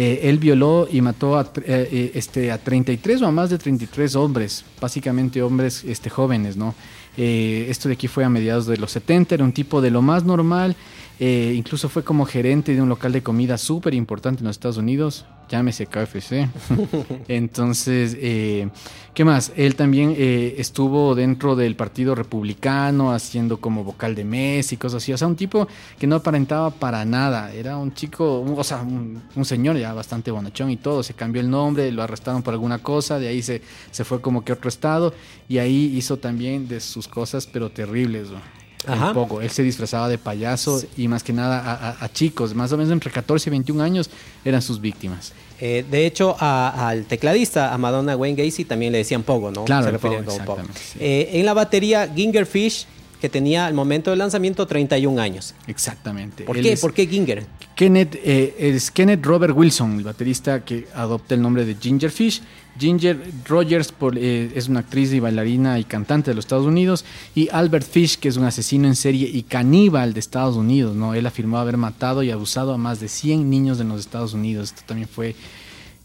Eh, 0.00 0.28
él 0.28 0.38
violó 0.38 0.86
y 0.90 1.00
mató 1.00 1.36
a, 1.36 1.42
eh, 1.56 1.88
eh, 1.90 2.12
este, 2.14 2.52
a 2.52 2.58
33 2.58 3.22
o 3.22 3.26
a 3.26 3.32
más 3.32 3.50
de 3.50 3.58
33 3.58 4.14
hombres, 4.14 4.64
básicamente 4.80 5.42
hombres 5.42 5.82
este, 5.84 6.08
jóvenes, 6.08 6.56
¿no? 6.56 6.74
Esto 7.16 7.88
de 7.88 7.94
aquí 7.94 8.06
fue 8.06 8.22
a 8.22 8.28
mediados 8.28 8.66
de 8.66 8.76
los 8.76 8.92
70, 8.92 9.34
era 9.34 9.42
un 9.42 9.52
tipo 9.52 9.80
de 9.80 9.90
lo 9.90 10.02
más 10.02 10.22
normal, 10.22 10.76
eh, 11.20 11.52
incluso 11.56 11.88
fue 11.88 12.04
como 12.04 12.26
gerente 12.26 12.74
de 12.74 12.80
un 12.80 12.88
local 12.88 13.12
de 13.12 13.22
comida 13.22 13.58
súper 13.58 13.94
importante 13.94 14.40
en 14.40 14.46
los 14.46 14.56
Estados 14.56 14.76
Unidos, 14.76 15.26
llámese 15.48 15.86
KFC. 15.86 16.48
Entonces, 17.28 18.16
eh, 18.20 18.68
¿qué 19.14 19.24
más? 19.24 19.52
Él 19.56 19.74
también 19.74 20.14
eh, 20.16 20.54
estuvo 20.58 21.16
dentro 21.16 21.56
del 21.56 21.74
Partido 21.74 22.14
Republicano 22.14 23.12
haciendo 23.12 23.60
como 23.60 23.82
vocal 23.82 24.14
de 24.14 24.24
mes 24.24 24.72
y 24.72 24.76
cosas 24.76 25.02
así. 25.02 25.12
O 25.12 25.18
sea, 25.18 25.26
un 25.26 25.34
tipo 25.34 25.66
que 25.98 26.06
no 26.06 26.16
aparentaba 26.16 26.70
para 26.70 27.04
nada. 27.04 27.52
Era 27.52 27.76
un 27.78 27.92
chico, 27.94 28.40
o 28.40 28.64
sea, 28.64 28.82
un, 28.82 29.44
señor 29.44 29.76
ya 29.76 29.92
bastante 29.92 30.30
bonachón 30.30 30.70
y 30.70 30.76
todo. 30.76 31.02
Se 31.02 31.14
cambió 31.14 31.42
el 31.42 31.50
nombre, 31.50 31.90
lo 31.90 32.04
arrestaron 32.04 32.42
por 32.44 32.54
alguna 32.54 32.78
cosa, 32.78 33.18
de 33.18 33.26
ahí 33.26 33.42
se, 33.42 33.60
se 33.90 34.04
fue 34.04 34.20
como 34.20 34.44
que 34.44 34.52
otro 34.52 34.68
estado 34.68 35.12
y 35.48 35.58
ahí 35.58 35.96
hizo 35.96 36.18
también 36.18 36.68
de 36.68 36.78
sus 36.78 37.08
cosas, 37.08 37.48
pero 37.48 37.70
terribles. 37.70 38.30
¿no? 38.30 38.67
Ajá. 38.86 39.08
Un 39.08 39.14
poco. 39.14 39.40
Él 39.40 39.50
se 39.50 39.62
disfrazaba 39.62 40.08
de 40.08 40.18
payaso 40.18 40.80
y 40.96 41.08
más 41.08 41.22
que 41.22 41.32
nada 41.32 41.58
a, 41.60 41.90
a- 41.90 42.04
a 42.04 42.12
chicos, 42.12 42.54
más 42.54 42.72
o 42.72 42.76
menos 42.76 42.92
entre 42.92 43.10
14 43.10 43.48
y 43.48 43.50
21 43.50 43.82
años 43.82 44.08
eran 44.44 44.62
sus 44.62 44.80
víctimas. 44.80 45.32
Eh, 45.60 45.84
de 45.90 46.06
hecho, 46.06 46.36
a- 46.38 46.88
al 46.88 47.04
tecladista, 47.04 47.74
a 47.74 47.78
Madonna 47.78 48.16
Wayne 48.16 48.44
Gacy, 48.44 48.64
también 48.64 48.92
le 48.92 48.98
decían 48.98 49.24
Pogo, 49.24 49.50
¿no? 49.50 49.64
Claro, 49.64 49.82
Se 49.82 49.88
el 49.88 49.92
referían 49.94 50.24
Pogo, 50.24 50.36
como 50.36 50.46
Pogo. 50.46 50.60
exactamente, 50.60 50.92
sí. 50.92 50.98
Eh, 51.00 51.30
en 51.40 51.46
la 51.46 51.54
batería, 51.54 52.10
Ginger 52.14 52.46
Fish, 52.46 52.86
que 53.20 53.28
tenía 53.28 53.66
al 53.66 53.74
momento 53.74 54.10
del 54.10 54.20
lanzamiento 54.20 54.64
31 54.66 55.18
años. 55.20 55.54
Exactamente. 55.66 56.44
¿Por 56.44 56.56
Él 56.56 56.62
qué? 56.62 56.76
¿Por 56.76 56.94
qué 56.94 57.06
Ginger? 57.08 57.44
Kenneth, 57.74 58.14
eh, 58.22 58.54
es 58.58 58.90
Kenneth 58.92 59.24
Robert 59.26 59.56
Wilson, 59.56 59.98
el 59.98 60.04
baterista 60.04 60.64
que 60.64 60.86
adopta 60.94 61.34
el 61.34 61.42
nombre 61.42 61.64
de 61.64 61.74
Ginger 61.74 62.10
Fish. 62.12 62.40
Ginger 62.78 63.18
Rogers 63.46 63.92
eh, 64.16 64.52
es 64.54 64.68
una 64.68 64.80
actriz 64.80 65.12
y 65.12 65.20
bailarina 65.20 65.78
y 65.78 65.84
cantante 65.84 66.30
de 66.30 66.34
los 66.34 66.44
Estados 66.44 66.66
Unidos. 66.66 67.04
Y 67.34 67.48
Albert 67.50 67.86
Fish, 67.86 68.18
que 68.18 68.28
es 68.28 68.36
un 68.36 68.44
asesino 68.44 68.86
en 68.86 68.96
serie 68.96 69.28
y 69.32 69.42
caníbal 69.42 70.14
de 70.14 70.20
Estados 70.20 70.56
Unidos. 70.56 70.94
¿no? 70.94 71.14
Él 71.14 71.26
afirmó 71.26 71.58
haber 71.58 71.76
matado 71.76 72.22
y 72.22 72.30
abusado 72.30 72.72
a 72.72 72.78
más 72.78 73.00
de 73.00 73.08
100 73.08 73.48
niños 73.48 73.80
en 73.80 73.88
los 73.88 74.00
Estados 74.00 74.34
Unidos. 74.34 74.70
Esto 74.70 74.82
también 74.86 75.08
fue... 75.08 75.34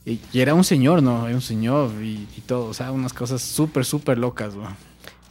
Y, 0.05 0.19
y 0.33 0.41
era 0.41 0.53
un 0.53 0.65
señor, 0.65 1.01
¿no? 1.01 1.27
Era 1.27 1.35
un 1.35 1.41
señor 1.41 1.89
y, 2.03 2.27
todo. 2.45 2.65
O 2.65 2.73
sea, 2.73 2.91
unas 2.91 3.13
cosas 3.13 3.41
súper, 3.41 3.85
súper 3.85 4.17
locas, 4.17 4.53
¿no? 4.53 4.75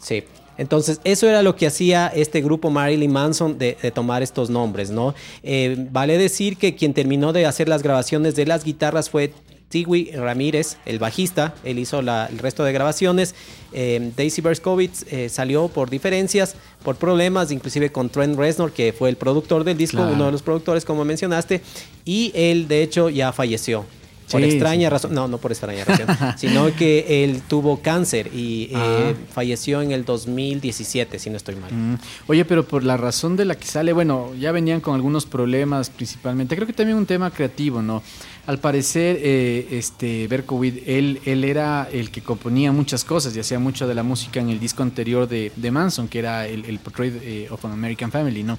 Sí. 0.00 0.25
Entonces, 0.56 1.00
eso 1.04 1.28
era 1.28 1.42
lo 1.42 1.56
que 1.56 1.66
hacía 1.66 2.08
este 2.08 2.40
grupo 2.40 2.70
Marilyn 2.70 3.12
Manson 3.12 3.58
de, 3.58 3.76
de 3.80 3.90
tomar 3.90 4.22
estos 4.22 4.49
nombres, 4.49 4.90
¿no? 4.90 5.14
Eh, 5.42 5.88
vale 5.90 6.16
decir 6.16 6.56
que 6.56 6.75
quien 6.75 6.94
terminó 6.94 7.32
de 7.32 7.46
hacer 7.46 7.68
las 7.68 7.82
grabaciones 7.82 8.34
de 8.34 8.46
las 8.46 8.64
guitarras 8.64 9.11
fue 9.11 9.32
Tigui 9.73 10.11
Ramírez, 10.12 10.76
el 10.85 10.99
bajista. 10.99 11.55
Él 11.64 11.79
hizo 11.79 12.02
la- 12.02 12.26
el 12.26 12.38
resto 12.38 12.62
de 12.62 12.73
grabaciones. 12.75 13.35
Eh, 13.73 14.12
Daisy 14.14 14.43
Berkowitz 14.43 15.05
eh, 15.11 15.31
salió 15.31 15.69
por 15.69 15.88
diferencias, 15.88 16.55
por 16.85 16.97
problemas, 16.97 17.50
inclusive 17.50 17.91
con 17.91 18.11
Trent 18.11 18.37
Reznor, 18.38 18.73
que 18.73 18.93
fue 18.93 19.09
el 19.09 19.17
productor 19.17 19.64
del 19.64 19.79
disco, 19.79 19.97
Claro. 19.97 20.12
uno 20.12 20.26
de 20.26 20.33
los 20.33 20.43
productores, 20.43 20.85
como 20.85 21.05
mencionaste. 21.07 21.62
Y 22.05 22.31
él, 22.35 22.69
de 22.69 22.83
hecho, 22.83 23.09
ya 23.09 23.33
falleció. 23.33 23.87
Por 24.31 24.41
Sí, 24.41 24.47
extraña 24.49 24.88
sí. 24.88 24.91
razón, 24.91 25.14
no, 25.14 25.29
no 25.29 25.37
por 25.37 25.50
extraña 25.52 25.85
razón, 25.85 26.07
sino 26.38 26.75
que 26.75 27.23
él 27.25 27.43
tuvo 27.49 27.81
cáncer 27.83 28.31
y 28.33 28.64
eh, 28.71 28.75
Ah. 28.75 29.12
falleció 29.35 29.83
en 29.83 29.93
el 29.93 30.05
2017, 30.07 31.19
si 31.19 31.29
no 31.29 31.37
estoy 31.37 31.57
mal. 31.57 31.71
Mm. 31.71 31.99
Oye, 32.29 32.45
pero 32.47 32.67
por 32.67 32.83
la 32.83 32.97
razón 32.97 33.37
de 33.37 33.45
la 33.45 33.57
que 33.57 33.67
sale, 33.67 33.93
bueno, 33.93 34.31
ya 34.38 34.50
venían 34.52 34.81
con 34.81 34.95
algunos 34.95 35.26
problemas 35.26 35.91
principalmente. 35.91 36.55
Creo 36.57 36.67
que 36.67 36.73
también 36.73 36.97
un 36.97 37.05
tema 37.05 37.31
creativo, 37.31 37.83
¿no? 37.83 38.02
Al 38.44 38.58
parecer, 38.58 39.20
eh, 39.20 39.68
este 39.70 40.26
Berkowitz, 40.26 40.82
él, 40.87 41.20
él 41.25 41.44
era 41.44 41.88
el 41.92 42.11
que 42.11 42.22
componía 42.22 42.72
muchas 42.72 43.04
cosas 43.04 43.37
y 43.37 43.40
hacía 43.40 43.61
mucho 43.61 43.87
de 43.87 43.94
la 43.94 44.02
música 44.02 44.40
en 44.40 44.49
el 44.49 44.58
disco 44.58 44.82
anterior 44.82 45.28
de, 45.28 45.52
de 45.54 45.70
Manson, 45.70 46.08
que 46.08 46.18
era 46.18 46.49
el, 46.49 46.64
el 46.64 46.80
Portrait 46.80 47.14
eh, 47.22 47.46
of 47.50 47.64
an 47.64 47.70
American 47.70 48.11
Family, 48.11 48.42
¿no? 48.42 48.58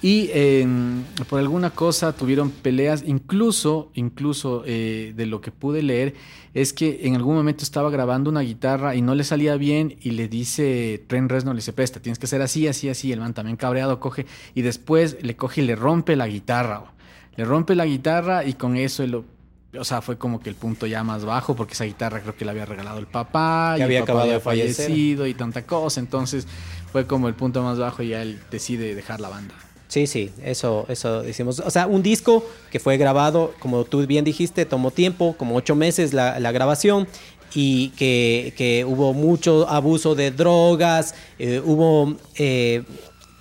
Y 0.00 0.30
eh, 0.32 0.66
por 1.28 1.38
alguna 1.38 1.70
cosa 1.70 2.14
tuvieron 2.14 2.50
peleas, 2.50 3.04
incluso, 3.06 3.90
incluso 3.94 4.64
eh, 4.66 5.12
de 5.14 5.26
lo 5.26 5.42
que 5.42 5.52
pude 5.52 5.82
leer, 5.82 6.14
es 6.54 6.72
que 6.72 7.00
en 7.02 7.14
algún 7.14 7.34
momento 7.34 7.64
estaba 7.64 7.90
grabando 7.90 8.30
una 8.30 8.40
guitarra 8.40 8.96
y 8.96 9.02
no 9.02 9.14
le 9.14 9.24
salía 9.24 9.56
bien 9.56 9.98
y 10.00 10.12
le 10.12 10.26
dice, 10.26 11.04
Trent 11.06 11.30
Reznor 11.30 11.54
le 11.54 11.58
dice, 11.58 11.74
presta, 11.74 12.00
tienes 12.00 12.18
que 12.18 12.24
hacer 12.24 12.40
así, 12.40 12.66
así, 12.66 12.88
así. 12.88 13.12
El 13.12 13.20
man 13.20 13.34
también 13.34 13.58
cabreado 13.58 14.00
coge 14.00 14.24
y 14.54 14.62
después 14.62 15.18
le 15.22 15.36
coge 15.36 15.60
y 15.60 15.66
le 15.66 15.76
rompe 15.76 16.16
la 16.16 16.26
guitarra. 16.26 16.84
Le 17.36 17.44
rompe 17.44 17.74
la 17.74 17.86
guitarra 17.86 18.44
y 18.44 18.54
con 18.54 18.76
eso 18.76 19.02
él 19.02 19.10
lo- 19.12 19.24
o 19.78 19.84
sea, 19.84 20.02
fue 20.02 20.18
como 20.18 20.38
que 20.40 20.50
el 20.50 20.54
punto 20.54 20.86
ya 20.86 21.02
más 21.02 21.24
bajo 21.24 21.56
porque 21.56 21.72
esa 21.72 21.84
guitarra 21.84 22.20
creo 22.20 22.36
que 22.36 22.44
la 22.44 22.50
había 22.50 22.66
regalado 22.66 22.98
el 22.98 23.06
papá 23.06 23.72
Que 23.76 23.80
y 23.80 23.82
el 23.82 23.86
había 23.86 24.00
papá 24.00 24.04
acabado 24.12 24.24
había 24.24 24.34
de 24.34 24.40
fallecer. 24.40 24.86
fallecido 24.86 25.26
y 25.26 25.32
tanta 25.34 25.64
cosa. 25.64 25.98
Entonces 26.00 26.46
fue 26.92 27.06
como 27.06 27.26
el 27.28 27.34
punto 27.34 27.62
más 27.62 27.78
bajo 27.78 28.02
y 28.02 28.08
ya 28.08 28.20
él 28.22 28.38
decide 28.50 28.94
dejar 28.94 29.20
la 29.20 29.30
banda. 29.30 29.54
Sí, 29.88 30.06
sí, 30.06 30.30
eso, 30.42 30.86
eso 30.88 31.22
decimos. 31.22 31.60
O 31.60 31.70
sea, 31.70 31.86
un 31.86 32.02
disco 32.02 32.44
que 32.70 32.80
fue 32.80 32.96
grabado, 32.98 33.54
como 33.60 33.84
tú 33.84 34.06
bien 34.06 34.24
dijiste, 34.24 34.64
tomó 34.66 34.90
tiempo, 34.90 35.34
como 35.38 35.54
ocho 35.56 35.74
meses 35.74 36.12
la, 36.14 36.38
la 36.40 36.52
grabación. 36.52 37.06
Y 37.54 37.90
que, 37.90 38.54
que 38.56 38.86
hubo 38.86 39.12
mucho 39.12 39.68
abuso 39.68 40.14
de 40.14 40.30
drogas, 40.30 41.14
eh, 41.38 41.60
hubo... 41.64 42.16
eh, 42.36 42.82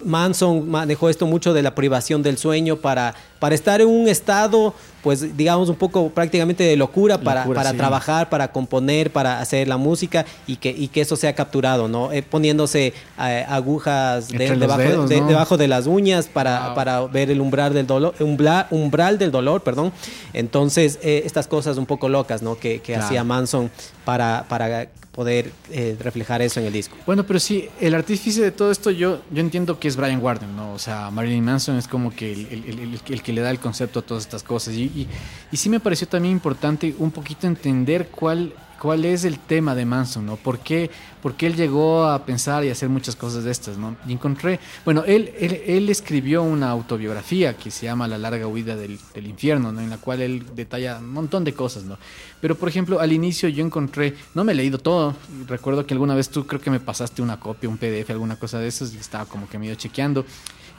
Manson 0.03 0.67
manejó 0.69 1.09
esto 1.09 1.27
mucho 1.27 1.53
de 1.53 1.61
la 1.61 1.75
privación 1.75 2.23
del 2.23 2.37
sueño 2.37 2.77
para, 2.77 3.13
para 3.41 3.55
estar 3.55 3.81
en 3.81 3.87
un 3.87 4.07
estado, 4.07 4.71
pues 5.01 5.35
digamos, 5.35 5.67
un 5.67 5.75
poco 5.75 6.09
prácticamente 6.09 6.63
de 6.63 6.75
locura 6.77 7.17
para, 7.19 7.41
Locura, 7.41 7.59
para 7.61 7.71
sí. 7.71 7.77
trabajar, 7.77 8.29
para 8.29 8.51
componer, 8.51 9.11
para 9.11 9.39
hacer 9.41 9.67
la 9.67 9.77
música 9.77 10.25
y 10.45 10.57
que, 10.57 10.69
y 10.69 10.89
que 10.89 11.01
eso 11.01 11.15
sea 11.15 11.33
capturado, 11.33 11.87
¿no? 11.87 12.11
Eh, 12.11 12.21
poniéndose 12.21 12.93
eh, 13.19 13.45
agujas 13.49 14.27
de- 14.29 14.55
debajo, 14.55 14.77
dedos, 14.79 15.09
de- 15.09 15.21
¿no? 15.21 15.27
debajo 15.27 15.57
de 15.57 15.67
las 15.67 15.87
uñas 15.87 16.27
para, 16.27 16.67
Wow. 16.67 16.75
para 16.75 17.01
ver 17.07 17.31
el 17.31 17.41
umbral 17.41 17.73
del 17.73 17.87
dolor, 17.87 18.13
umbra- 18.19 18.67
umbral 18.69 19.17
del 19.17 19.31
dolor, 19.31 19.63
perdón. 19.63 19.91
Entonces, 20.33 20.99
eh, 21.01 21.23
estas 21.25 21.47
cosas 21.47 21.77
un 21.77 21.87
poco 21.87 22.07
locas, 22.09 22.41
¿no? 22.43 22.57
Que, 22.59 22.79
que 22.79 22.93
Claro. 22.93 23.05
hacía 23.05 23.23
Manson 23.23 23.71
para, 24.05 24.45
para 24.47 24.87
poder 25.11 25.51
eh, 25.71 25.97
reflejar 25.99 26.41
eso 26.41 26.61
en 26.61 26.67
el 26.67 26.71
disco. 26.73 26.95
Bueno, 27.05 27.25
pero 27.25 27.37
sí, 27.37 27.67
el 27.81 27.95
artífice 27.95 28.41
de 28.41 28.51
todo 28.51 28.71
esto 28.71 28.91
yo, 28.91 29.19
yo 29.29 29.41
entiendo 29.41 29.77
que 29.77 29.89
es 29.89 29.97
Brian 29.97 30.23
Warden, 30.23 30.55
¿no? 30.55 30.71
O 30.71 30.79
sea, 30.79 31.11
Marilyn 31.11 31.43
Manson 31.43 31.75
es 31.75 31.85
como 31.87 32.15
que 32.15 32.31
el, 32.31 32.47
el- 32.49 32.63
el- 32.65 32.79
el- 32.79 32.99
el 33.09 33.21
que 33.31 33.35
le 33.35 33.41
da 33.41 33.49
el 33.49 33.59
concepto 33.59 33.99
a 33.99 34.01
todas 34.01 34.23
estas 34.23 34.43
cosas. 34.43 34.73
Y, 34.75 34.83
y- 34.83 35.07
y 35.51 35.57
sí 35.57 35.69
me 35.69 35.79
pareció 35.79 36.07
también 36.07 36.33
importante 36.33 36.93
un 36.97 37.11
poquito 37.11 37.47
entender 37.47 38.09
cuál, 38.09 38.53
cuál 38.79 39.05
es 39.05 39.23
el 39.23 39.39
tema 39.39 39.73
de 39.73 39.85
Manson, 39.85 40.25
¿no? 40.25 40.35
¿Por 40.35 40.59
qué, 40.59 40.89
por 41.21 41.35
qué 41.35 41.47
él 41.47 41.55
llegó 41.55 42.05
a 42.05 42.25
pensar 42.25 42.63
y 42.65 42.69
hacer 42.69 42.89
muchas 42.89 43.15
cosas 43.15 43.43
de 43.45 43.51
estas, 43.51 43.77
¿no? 43.77 43.95
Y 44.07 44.11
encontré, 44.13 44.59
bueno, 44.83 45.03
él, 45.05 45.31
él, 45.39 45.61
él 45.65 45.89
escribió 45.89 46.43
una 46.43 46.69
autobiografía 46.71 47.55
que 47.55 47.71
se 47.71 47.85
llama 47.85 48.07
La 48.07 48.17
larga 48.17 48.47
huida 48.47 48.75
del, 48.75 48.99
del 49.13 49.27
infierno, 49.27 49.71
¿no? 49.71 49.79
En 49.81 49.89
la 49.89 49.97
cual 49.97 50.21
él 50.21 50.43
detalla 50.55 50.97
un 50.99 51.13
montón 51.13 51.43
de 51.45 51.53
cosas, 51.53 51.83
¿no? 51.83 51.97
Pero, 52.41 52.55
por 52.55 52.67
ejemplo, 52.69 52.99
al 52.99 53.13
inicio 53.13 53.47
yo 53.49 53.63
encontré, 53.63 54.13
no 54.33 54.43
me 54.43 54.51
he 54.51 54.55
leído 54.55 54.77
todo, 54.77 55.15
recuerdo 55.47 55.85
que 55.85 55.93
alguna 55.93 56.15
vez 56.15 56.27
tú 56.29 56.45
creo 56.47 56.59
que 56.59 56.71
me 56.71 56.79
pasaste 56.79 57.21
una 57.21 57.39
copia, 57.39 57.69
un 57.69 57.77
PDF, 57.77 58.09
alguna 58.11 58.35
cosa 58.37 58.59
de 58.59 58.67
esas, 58.67 58.93
y 58.93 58.97
estaba 58.97 59.25
como 59.25 59.47
que 59.47 59.57
medio 59.57 59.75
chequeando. 59.75 60.25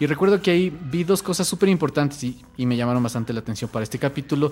Y 0.03 0.07
recuerdo 0.07 0.43
que 0.43 0.51
ahí 0.51 0.77
vi 0.91 1.05
dos 1.05 1.23
cosas 1.23 1.47
súper 1.47 1.69
importantes 1.69 2.25
y, 2.25 2.37
y 2.57 2.67
me 2.67 2.77
llamaron 2.77 3.05
bastante 3.05 3.33
la 3.33 3.39
atención 3.39 3.71
para 3.71 3.85
este 3.85 4.01
capítulo. 4.01 4.51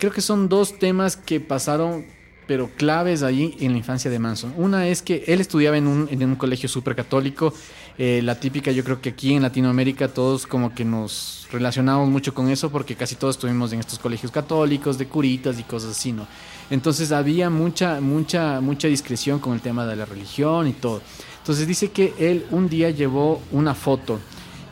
Creo 0.00 0.10
que 0.10 0.20
son 0.20 0.48
dos 0.48 0.80
temas 0.80 1.14
que 1.14 1.38
pasaron 1.38 2.06
pero 2.48 2.68
claves 2.76 3.22
ahí 3.22 3.56
en 3.60 3.70
la 3.70 3.78
infancia 3.78 4.10
de 4.10 4.18
Manson. 4.18 4.52
Una 4.56 4.88
es 4.88 5.02
que 5.02 5.22
él 5.28 5.40
estudiaba 5.40 5.78
en 5.78 5.86
un, 5.86 6.08
en 6.10 6.24
un 6.24 6.34
colegio 6.34 6.68
súper 6.68 6.96
católico, 6.96 7.54
eh, 7.98 8.20
la 8.24 8.40
típica, 8.40 8.72
yo 8.72 8.82
creo 8.82 9.00
que 9.00 9.10
aquí 9.10 9.32
en 9.32 9.42
Latinoamérica 9.42 10.08
todos 10.08 10.48
como 10.48 10.74
que 10.74 10.84
nos 10.84 11.46
relacionamos 11.52 12.08
mucho 12.08 12.34
con 12.34 12.50
eso 12.50 12.68
porque 12.68 12.96
casi 12.96 13.14
todos 13.14 13.36
estuvimos 13.36 13.72
en 13.72 13.78
estos 13.78 14.00
colegios 14.00 14.32
católicos, 14.32 14.98
de 14.98 15.06
curitas 15.06 15.60
y 15.60 15.62
cosas 15.62 15.92
así, 15.92 16.10
¿no? 16.10 16.26
Entonces 16.68 17.12
había 17.12 17.48
mucha, 17.48 18.00
mucha, 18.00 18.60
mucha 18.60 18.88
discreción 18.88 19.38
con 19.38 19.52
el 19.52 19.60
tema 19.60 19.86
de 19.86 19.94
la 19.94 20.04
religión 20.04 20.66
y 20.66 20.72
todo. 20.72 21.00
Entonces 21.38 21.68
dice 21.68 21.92
que 21.92 22.14
él 22.18 22.44
un 22.50 22.68
día 22.68 22.90
llevó 22.90 23.40
una 23.52 23.76
foto 23.76 24.18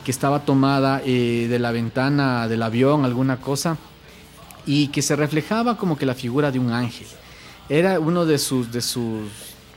que 0.03 0.11
estaba 0.11 0.45
tomada 0.45 1.01
eh, 1.05 1.47
de 1.49 1.59
la 1.59 1.71
ventana 1.71 2.47
del 2.47 2.63
avión, 2.63 3.05
alguna 3.05 3.37
cosa, 3.37 3.77
y 4.65 4.87
que 4.89 5.01
se 5.01 5.15
reflejaba 5.15 5.77
como 5.77 5.97
que 5.97 6.05
la 6.05 6.15
figura 6.15 6.51
de 6.51 6.59
un 6.59 6.71
ángel. 6.71 7.07
Era 7.69 7.99
uno 7.99 8.25
de 8.25 8.37
sus, 8.37 8.71
de 8.71 8.81
sus, 8.81 9.29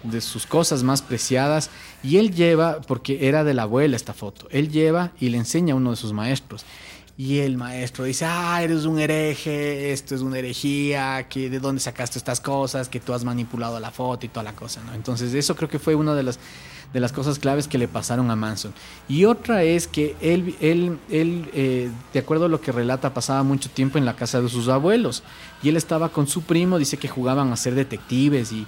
de 0.02 0.20
sus 0.20 0.46
cosas 0.46 0.82
más 0.82 1.02
preciadas 1.02 1.70
y 2.02 2.16
él 2.16 2.34
lleva, 2.34 2.80
porque 2.80 3.28
era 3.28 3.44
de 3.44 3.54
la 3.54 3.62
abuela 3.62 3.96
esta 3.96 4.12
foto, 4.12 4.48
él 4.50 4.70
lleva 4.70 5.12
y 5.20 5.28
le 5.28 5.38
enseña 5.38 5.74
a 5.74 5.76
uno 5.76 5.90
de 5.90 5.96
sus 5.96 6.12
maestros. 6.12 6.64
Y 7.18 7.40
el 7.40 7.58
maestro 7.58 8.04
dice, 8.04 8.24
ah, 8.26 8.62
eres 8.62 8.84
un 8.84 8.98
hereje, 8.98 9.92
esto 9.92 10.14
es 10.14 10.22
una 10.22 10.38
herejía, 10.38 11.28
que 11.28 11.50
de 11.50 11.60
dónde 11.60 11.80
sacaste 11.80 12.18
estas 12.18 12.40
cosas, 12.40 12.88
que 12.88 13.00
tú 13.00 13.12
has 13.12 13.22
manipulado 13.22 13.78
la 13.78 13.90
foto 13.90 14.24
y 14.24 14.30
toda 14.30 14.42
la 14.42 14.56
cosa, 14.56 14.80
¿no? 14.86 14.94
Entonces 14.94 15.34
eso 15.34 15.54
creo 15.54 15.68
que 15.68 15.78
fue 15.78 15.94
una 15.94 16.14
de 16.14 16.22
las, 16.22 16.38
de 16.92 17.00
las 17.00 17.12
cosas 17.12 17.38
claves 17.38 17.68
que 17.68 17.78
le 17.78 17.88
pasaron 17.88 18.30
a 18.30 18.36
Manson. 18.36 18.72
Y 19.08 19.24
otra 19.24 19.62
es 19.62 19.86
que 19.86 20.14
él, 20.20 20.56
él, 20.60 20.98
él 21.10 21.50
eh, 21.54 21.90
de 22.12 22.18
acuerdo 22.18 22.46
a 22.46 22.48
lo 22.48 22.60
que 22.60 22.72
relata, 22.72 23.14
pasaba 23.14 23.42
mucho 23.42 23.70
tiempo 23.70 23.98
en 23.98 24.04
la 24.04 24.16
casa 24.16 24.40
de 24.40 24.48
sus 24.48 24.68
abuelos. 24.68 25.22
Y 25.62 25.68
él 25.68 25.76
estaba 25.76 26.10
con 26.10 26.26
su 26.26 26.42
primo, 26.42 26.78
dice 26.78 26.96
que 26.96 27.08
jugaban 27.08 27.52
a 27.52 27.56
ser 27.56 27.74
detectives 27.74 28.52
y, 28.52 28.66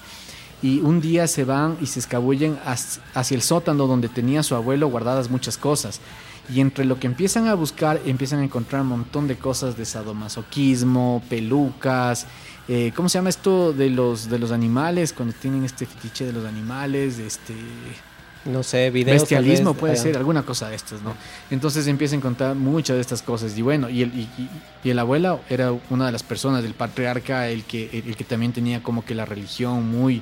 y 0.62 0.80
un 0.80 1.00
día 1.00 1.26
se 1.26 1.44
van 1.44 1.76
y 1.80 1.86
se 1.86 2.00
escabullen 2.00 2.58
hacia 2.64 3.34
el 3.34 3.42
sótano 3.42 3.86
donde 3.86 4.08
tenía 4.08 4.42
su 4.42 4.54
abuelo 4.54 4.88
guardadas 4.88 5.30
muchas 5.30 5.58
cosas. 5.58 6.00
Y 6.52 6.60
entre 6.60 6.84
lo 6.84 6.98
que 6.98 7.06
empiezan 7.06 7.48
a 7.48 7.54
buscar, 7.54 8.00
empiezan 8.04 8.40
a 8.40 8.44
encontrar 8.44 8.82
un 8.82 8.88
montón 8.88 9.26
de 9.26 9.36
cosas 9.36 9.78
de 9.78 9.86
sadomasoquismo, 9.86 11.22
pelucas, 11.28 12.26
eh, 12.66 12.92
¿cómo 12.96 13.08
se 13.08 13.18
llama 13.18 13.28
esto 13.28 13.72
de 13.72 13.90
los, 13.90 14.30
de 14.30 14.38
los 14.38 14.50
animales? 14.52 15.12
Cuando 15.12 15.34
tienen 15.34 15.64
este 15.64 15.86
fetiche 15.86 16.24
de 16.24 16.32
los 16.32 16.46
animales, 16.46 17.18
este... 17.18 17.54
No 18.44 18.62
sé, 18.62 18.90
videos. 18.90 19.22
Bestialismo 19.22 19.72
vez, 19.72 19.80
puede 19.80 19.96
ser, 19.96 20.16
alguna 20.18 20.42
cosa 20.42 20.68
de 20.68 20.76
estas, 20.76 21.00
¿no? 21.02 21.14
Entonces 21.50 21.86
empieza 21.86 22.14
a 22.14 22.18
encontrar 22.18 22.54
muchas 22.54 22.96
de 22.96 23.00
estas 23.00 23.22
cosas. 23.22 23.56
Y 23.56 23.62
bueno, 23.62 23.88
y 23.88 24.02
el, 24.02 24.08
y, 24.14 24.28
y- 24.84 24.90
el 24.90 24.98
abuelo 24.98 25.40
era 25.48 25.72
una 25.88 26.06
de 26.06 26.12
las 26.12 26.22
personas 26.22 26.62
del 26.62 26.74
patriarca, 26.74 27.48
el 27.48 27.64
que, 27.64 27.88
el, 27.92 28.08
el 28.08 28.16
que 28.16 28.24
también 28.24 28.52
tenía 28.52 28.82
como 28.82 29.02
que 29.04 29.14
la 29.14 29.24
religión 29.24 29.88
muy, 29.90 30.20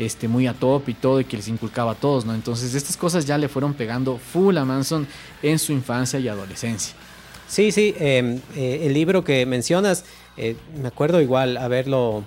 este, 0.00 0.26
muy 0.26 0.48
a 0.48 0.54
top 0.54 0.88
y 0.88 0.94
todo, 0.94 1.20
y 1.20 1.24
que 1.24 1.36
les 1.36 1.46
inculcaba 1.46 1.92
a 1.92 1.94
todos, 1.94 2.24
¿no? 2.24 2.34
Entonces 2.34 2.74
estas 2.74 2.96
cosas 2.96 3.24
ya 3.24 3.38
le 3.38 3.48
fueron 3.48 3.74
pegando 3.74 4.18
full 4.18 4.56
a 4.56 4.64
Manson 4.64 5.06
en 5.42 5.58
su 5.60 5.72
infancia 5.72 6.18
y 6.18 6.26
adolescencia. 6.26 6.94
Sí, 7.46 7.70
sí, 7.72 7.94
eh, 8.00 8.40
eh, 8.56 8.80
el 8.84 8.94
libro 8.94 9.22
que 9.24 9.44
mencionas, 9.46 10.04
eh, 10.36 10.56
me 10.80 10.88
acuerdo 10.88 11.20
igual 11.20 11.56
haberlo, 11.56 12.24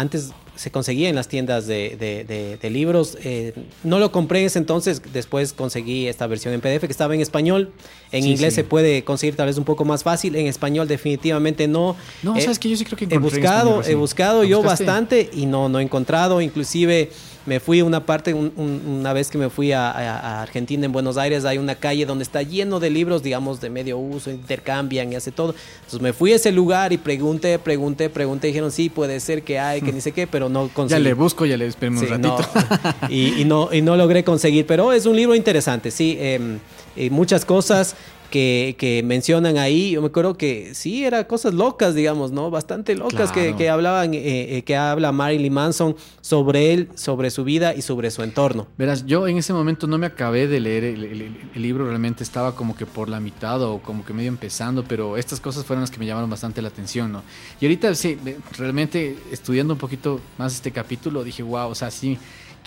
antes 0.00 0.30
se 0.56 0.72
conseguía 0.72 1.08
en 1.08 1.14
las 1.14 1.28
tiendas 1.28 1.68
de, 1.68 1.96
de- 2.00 2.24
de- 2.24 2.56
de 2.56 2.70
libros, 2.70 3.16
eh, 3.22 3.52
no 3.84 4.00
lo 4.00 4.10
compré 4.10 4.40
en 4.40 4.46
ese 4.46 4.58
entonces, 4.58 5.00
después 5.12 5.52
conseguí 5.52 6.08
esta 6.08 6.26
versión 6.26 6.52
en 6.52 6.60
PDF 6.60 6.80
que 6.80 6.90
estaba 6.90 7.14
en 7.14 7.20
español, 7.20 7.70
en 8.10 8.24
Sí, 8.24 8.30
inglés 8.32 8.54
sí. 8.54 8.62
se 8.62 8.64
puede 8.64 9.04
conseguir 9.04 9.36
tal 9.36 9.46
vez 9.46 9.56
un 9.56 9.62
poco 9.64 9.84
más 9.84 10.02
fácil, 10.02 10.34
en 10.34 10.48
español 10.48 10.88
definitivamente 10.88 11.68
no. 11.68 11.94
No, 12.24 12.36
Eh, 12.36 12.40
sabes 12.40 12.58
que 12.58 12.68
yo 12.68 12.76
sí 12.76 12.84
creo 12.84 12.98
que 12.98 13.04
He 13.04 13.06
encontré 13.06 13.36
en 13.38 13.42
buscado, 13.42 13.68
español, 13.70 13.84
he 13.92 13.94
buscado 13.94 14.42
¿Lo 14.42 14.48
yo 14.48 14.62
bastante 14.62 15.30
y 15.32 15.46
no, 15.46 15.68
no 15.68 15.78
he 15.78 15.82
encontrado. 15.84 16.40
Inclusive 16.40 17.10
me 17.48 17.60
fui 17.60 17.82
una 17.82 18.04
parte, 18.04 18.34
un- 18.34 18.52
un- 18.56 18.82
una 19.00 19.12
vez 19.12 19.30
que 19.30 19.38
me 19.38 19.48
fui 19.50 19.72
a, 19.72 19.90
a- 19.90 20.18
a 20.18 20.42
Argentina, 20.42 20.84
en 20.86 20.92
Buenos 20.92 21.16
Aires, 21.16 21.44
hay 21.44 21.58
una 21.58 21.74
calle 21.74 22.04
donde 22.06 22.22
está 22.22 22.42
lleno 22.42 22.78
de 22.78 22.90
libros, 22.90 23.22
digamos, 23.22 23.60
de 23.60 23.70
medio 23.70 23.98
uso, 23.98 24.30
intercambian 24.30 25.12
y 25.12 25.16
hace 25.16 25.32
todo. 25.32 25.54
Entonces 25.78 26.00
me 26.00 26.12
fui 26.12 26.32
a 26.32 26.36
ese 26.36 26.52
lugar 26.52 26.92
y 26.92 26.98
pregunté, 26.98 27.58
pregunté, 27.58 28.10
pregunté, 28.10 28.48
dijeron, 28.48 28.70
sí, 28.70 28.88
puede 28.90 29.18
ser 29.20 29.42
que 29.42 29.58
hay, 29.58 29.80
que 29.80 29.92
ni 29.92 30.00
sé 30.00 30.12
qué, 30.12 30.26
pero 30.26 30.48
no 30.48 30.66
Ya 30.68 30.74
conseguí. 30.74 31.02
le 31.02 31.14
busco, 31.14 31.46
ya 31.46 31.56
le 31.56 31.66
esperemos 31.66 32.00
Sí, 32.04 32.12
un 32.12 32.20
no, 32.20 32.36
ratito. 32.36 32.50
y, 33.08 33.40
y 33.40 33.44
no, 33.44 33.72
y 33.72 33.80
no 33.82 33.96
logré 33.96 34.22
conseguir, 34.24 34.66
pero 34.66 34.92
es 34.92 35.06
un 35.06 35.16
libro 35.16 35.34
interesante, 35.34 35.90
sí. 35.90 36.16
eh, 36.20 36.58
muchas 37.10 37.44
cosas 37.44 37.94
que, 38.30 38.76
que 38.78 39.02
mencionan 39.02 39.58
ahí. 39.58 39.92
Yo 39.92 40.00
me 40.00 40.08
acuerdo 40.08 40.36
que 40.36 40.74
sí, 40.74 41.04
eran 41.04 41.24
cosas 41.24 41.54
locas, 41.54 41.94
digamos, 41.94 42.30
¿no? 42.32 42.50
Bastante 42.50 42.94
locas 42.94 43.32
que, 43.32 43.42
Claro. 43.42 43.56
que 43.56 43.68
hablaban, 43.68 44.14
eh, 44.14 44.58
eh, 44.58 44.62
que 44.62 44.76
habla 44.76 45.12
Marilyn 45.12 45.52
Manson 45.52 45.96
sobre 46.20 46.72
él, 46.72 46.88
sobre 46.94 47.30
su 47.30 47.44
vida 47.44 47.74
y 47.74 47.82
sobre 47.82 48.10
su 48.10 48.22
entorno. 48.22 48.66
Verás, 48.76 49.06
yo 49.06 49.26
en 49.28 49.38
ese 49.38 49.52
momento 49.52 49.86
no 49.86 49.98
me 49.98 50.06
acabé 50.06 50.46
de 50.46 50.60
leer 50.60 50.84
el, 50.84 51.04
el- 51.04 51.36
el 51.54 51.62
libro, 51.62 51.86
realmente 51.86 52.22
estaba 52.22 52.54
como 52.54 52.76
que 52.76 52.86
por 52.86 53.08
la 53.08 53.20
mitad 53.20 53.62
o 53.62 53.78
como 53.80 54.04
que 54.04 54.12
medio 54.12 54.28
empezando, 54.28 54.84
pero 54.84 55.16
estas 55.16 55.40
cosas 55.40 55.64
fueron 55.64 55.80
las 55.82 55.90
que 55.90 55.98
me 55.98 56.06
llamaron 56.06 56.28
bastante 56.30 56.60
la 56.62 56.68
atención, 56.68 57.10
¿no? 57.12 57.22
Y 57.60 57.64
ahorita 57.66 57.94
sí, 57.94 58.18
realmente 58.56 59.16
estudiando 59.32 59.74
un 59.74 59.78
poquito 59.78 60.20
más 60.38 60.54
este 60.54 60.70
capítulo, 60.70 61.24
dije, 61.24 61.42
wow, 61.42 61.68
o 61.70 61.74
sea, 61.74 61.90
sí, 61.90 62.18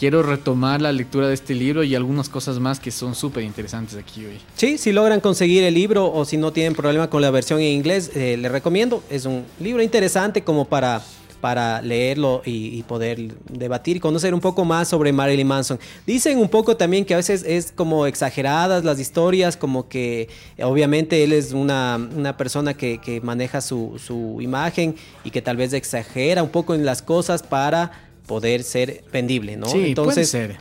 quiero 0.01 0.23
retomar 0.23 0.81
la 0.81 0.91
lectura 0.91 1.27
de 1.27 1.35
este 1.35 1.53
libro 1.53 1.83
y 1.83 1.93
algunas 1.93 2.27
cosas 2.27 2.57
más 2.57 2.79
que 2.79 2.89
son 2.89 3.13
súper 3.13 3.43
interesantes 3.43 3.99
aquí 3.99 4.25
hoy. 4.25 4.39
Sí, 4.55 4.79
si 4.79 4.91
logran 4.91 5.19
conseguir 5.19 5.63
el 5.63 5.75
libro 5.75 6.11
o 6.11 6.25
si 6.25 6.37
no 6.37 6.51
tienen 6.51 6.73
problema 6.73 7.07
con 7.07 7.21
la 7.21 7.29
versión 7.29 7.59
en 7.59 7.67
inglés, 7.67 8.09
eh, 8.15 8.35
les 8.35 8.51
recomiendo. 8.51 9.03
Es 9.11 9.25
un 9.25 9.45
libro 9.59 9.83
interesante 9.83 10.43
como 10.43 10.65
para, 10.65 11.03
para 11.39 11.83
leerlo 11.83 12.41
y, 12.43 12.79
y 12.79 12.81
poder 12.81 13.35
debatir 13.47 13.97
y 13.97 13.99
conocer 13.99 14.33
un 14.33 14.39
poco 14.39 14.65
más 14.65 14.87
sobre 14.87 15.13
Marilyn 15.13 15.45
Manson. 15.45 15.79
Dicen 16.07 16.39
un 16.39 16.49
poco 16.49 16.75
también 16.75 17.05
que 17.05 17.13
a 17.13 17.17
veces 17.17 17.45
es 17.45 17.71
como 17.71 18.07
exageradas 18.07 18.83
las 18.83 18.99
historias, 18.99 19.55
como 19.55 19.87
que 19.87 20.29
eh, 20.57 20.63
obviamente 20.63 21.23
él 21.23 21.31
es 21.31 21.51
una, 21.51 21.99
una 22.17 22.37
persona 22.37 22.73
que, 22.73 22.97
que 22.97 23.21
maneja 23.21 23.61
su, 23.61 24.01
su 24.03 24.41
imagen 24.41 24.95
y 25.23 25.29
que 25.29 25.43
tal 25.43 25.57
vez 25.57 25.73
exagera 25.73 26.41
un 26.41 26.49
poco 26.49 26.73
en 26.73 26.85
las 26.85 27.03
cosas 27.03 27.43
para 27.43 28.09
poder 28.25 28.63
ser 28.63 29.03
vendible, 29.11 29.57
¿no? 29.57 29.67
Sí, 29.67 29.93
puede 29.95 30.25
ser. 30.25 30.57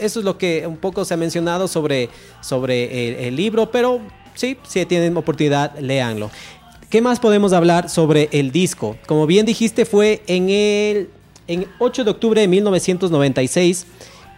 Eso 0.00 0.20
es 0.20 0.24
lo 0.24 0.38
que 0.38 0.66
un 0.66 0.76
poco 0.76 1.04
se 1.04 1.14
ha 1.14 1.16
mencionado 1.16 1.68
sobre, 1.68 2.08
sobre 2.40 3.08
el, 3.08 3.26
el 3.26 3.36
libro, 3.36 3.70
pero 3.70 4.00
sí, 4.34 4.56
si 4.66 4.84
tienen 4.86 5.16
oportunidad, 5.16 5.78
léanlo. 5.78 6.30
¿Qué 6.90 7.00
más 7.00 7.20
podemos 7.20 7.52
hablar 7.52 7.90
sobre 7.90 8.28
el 8.32 8.52
disco? 8.52 8.96
Como 9.06 9.26
bien 9.26 9.44
dijiste, 9.44 9.84
fue 9.84 10.22
en 10.26 10.48
el 10.50 11.10
en 11.48 11.66
8 11.78 12.04
de 12.04 12.10
octubre 12.10 12.40
de 12.40 12.48
1996 12.48 13.86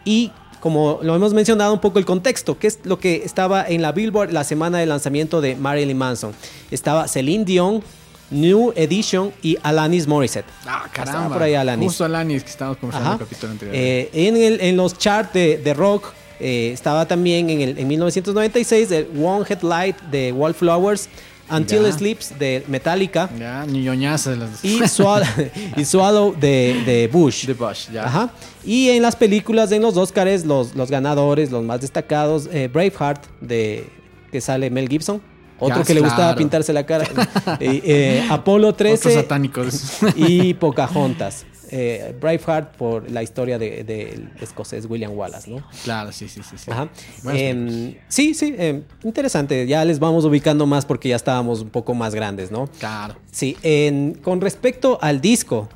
y 0.05 0.31
como 0.61 0.99
lo 1.03 1.15
hemos 1.15 1.35
mencionado 1.35 1.73
un 1.73 1.81
poco 1.81 1.99
el 1.99 2.05
contexto, 2.05 2.59
que 2.59 2.67
es 2.67 2.81
lo 2.85 2.99
que 2.99 3.23
estaba 3.25 3.65
en 3.67 3.81
la 3.81 3.93
Billboard 3.93 4.33
la 4.33 4.45
semana 4.45 4.79
de 4.79 4.87
lanzamiento 4.87 5.41
de 5.41 5.55
Marilyn 5.55 5.97
Manson. 5.97 6.33
Estaba 6.71 7.07
Celine 7.07 7.45
Dion, 7.45 7.83
New 8.31 8.73
Edition 8.77 9.33
y 9.43 9.57
Alanis 9.63 10.07
Morissette. 10.07 10.47
Ah, 10.67 10.83
Estaba 10.87 11.05
caramba. 11.07 11.35
por 11.35 11.43
ahí 11.43 11.55
Alanis. 11.55 11.87
Justo 11.89 12.05
Alanis, 12.05 12.43
que 12.45 12.51
estábamos 12.51 12.79
conversando 12.79 13.09
en 13.11 13.13
el 13.15 13.19
capítulo 13.27 13.53
anterior. 13.53 13.75
Eh, 13.77 14.11
en, 14.13 14.37
el- 14.37 14.61
en 14.61 14.77
los 14.77 14.97
charts 14.99 15.33
de, 15.33 15.59
de 15.59 15.75
rock 15.75 16.13
eh, 16.41 16.71
estaba 16.73 17.07
también 17.07 17.49
en, 17.51 17.61
el, 17.61 17.79
en 17.79 17.89
1996 17.89 18.91
el 18.93 19.09
One 19.23 19.45
Headlight 19.49 20.01
de 20.03 20.33
Wallflowers, 20.33 21.09
Until. 21.51 21.91
Sleeps 21.91 22.39
de 22.39 22.63
Metallica 22.69 23.31
ya, 23.39 23.65
ñoñazas 23.65 24.37
las 24.37 24.63
y, 24.63 24.87
Swallow, 24.87 25.27
y 25.79 25.85
Swallow 25.87 26.35
de, 26.39 26.83
de 26.85 27.09
Bush. 27.11 27.47
de 27.47 27.55
Bush, 27.55 27.89
ya. 27.91 28.05
Ajá. 28.05 28.31
Y 28.65 28.91
en 28.91 29.01
las 29.03 29.17
películas, 29.17 29.73
en 29.73 29.81
los 29.81 29.97
Oscars, 29.97 30.45
los, 30.45 30.75
los 30.75 30.91
ganadores, 30.91 31.51
los 31.51 31.65
más 31.65 31.81
destacados, 31.81 32.51
eh, 32.53 32.69
Braveheart, 32.71 33.25
de, 33.41 33.89
que 34.31 34.43
sale 34.43 34.69
Mel 34.69 34.89
Gibson. 34.91 35.23
Otro 35.61 35.79
Ya, 35.79 35.85
que 35.85 35.95
le 35.95 36.01
gustaba 36.01 36.35
pintarse 36.35 36.73
la 36.73 36.85
cara. 36.87 37.05
Eh, 37.61 37.81
eh, 37.85 38.27
Apolo 38.31 38.75
13 38.75 38.95
Otros 39.09 39.15
satánicos. 39.15 39.99
y 40.17 40.55
Pocahontas. 40.55 41.45
Eh, 41.71 42.17
Braveheart 42.19 42.77
por 42.77 43.11
la 43.11 43.23
historia 43.23 43.59
del 43.59 43.85
de, 43.85 44.27
escocés 44.41 44.87
William 44.89 45.13
Wallace, 45.13 45.51
¿no? 45.51 45.63
claro, 45.85 46.13
sí, 46.13 46.27
sí, 46.27 46.41
sí. 46.43 46.57
sí. 46.57 46.71
Ajá. 46.71 46.89
Em, 47.31 47.95
sí, 48.09 48.33
sí, 48.33 48.55
em, 48.57 48.85
interesante. 49.05 49.67
Ya 49.67 49.85
les 49.85 49.99
vamos 49.99 50.25
ubicando 50.25 50.65
más 50.67 50.87
porque 50.87 51.11
ya 51.11 51.17
estábamos 51.17 51.61
un 51.61 51.69
poco 51.69 51.93
más 51.93 52.15
grandes, 52.15 52.51
¿no? 52.51 52.69
Claro. 52.79 53.17
Sí, 53.31 53.55
en- 53.63 54.15
con 54.15 54.41
respecto 54.41 54.99
al 55.03 55.21
disco, 55.21 55.69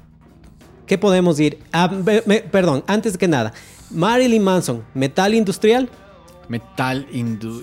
¿qué 0.87 0.97
podemos 0.97 1.37
decir? 1.37 1.59
Ah, 1.73 1.89
me- 1.89 2.23
me- 2.25 2.41
perdón, 2.41 2.85
antes 2.87 3.19
que 3.19 3.29
nada, 3.29 3.53
Marilyn 3.91 4.43
Manson, 4.43 4.85
metal 4.95 5.35
industrial. 5.35 5.91
Metal 6.49 7.07
Indu... 7.13 7.63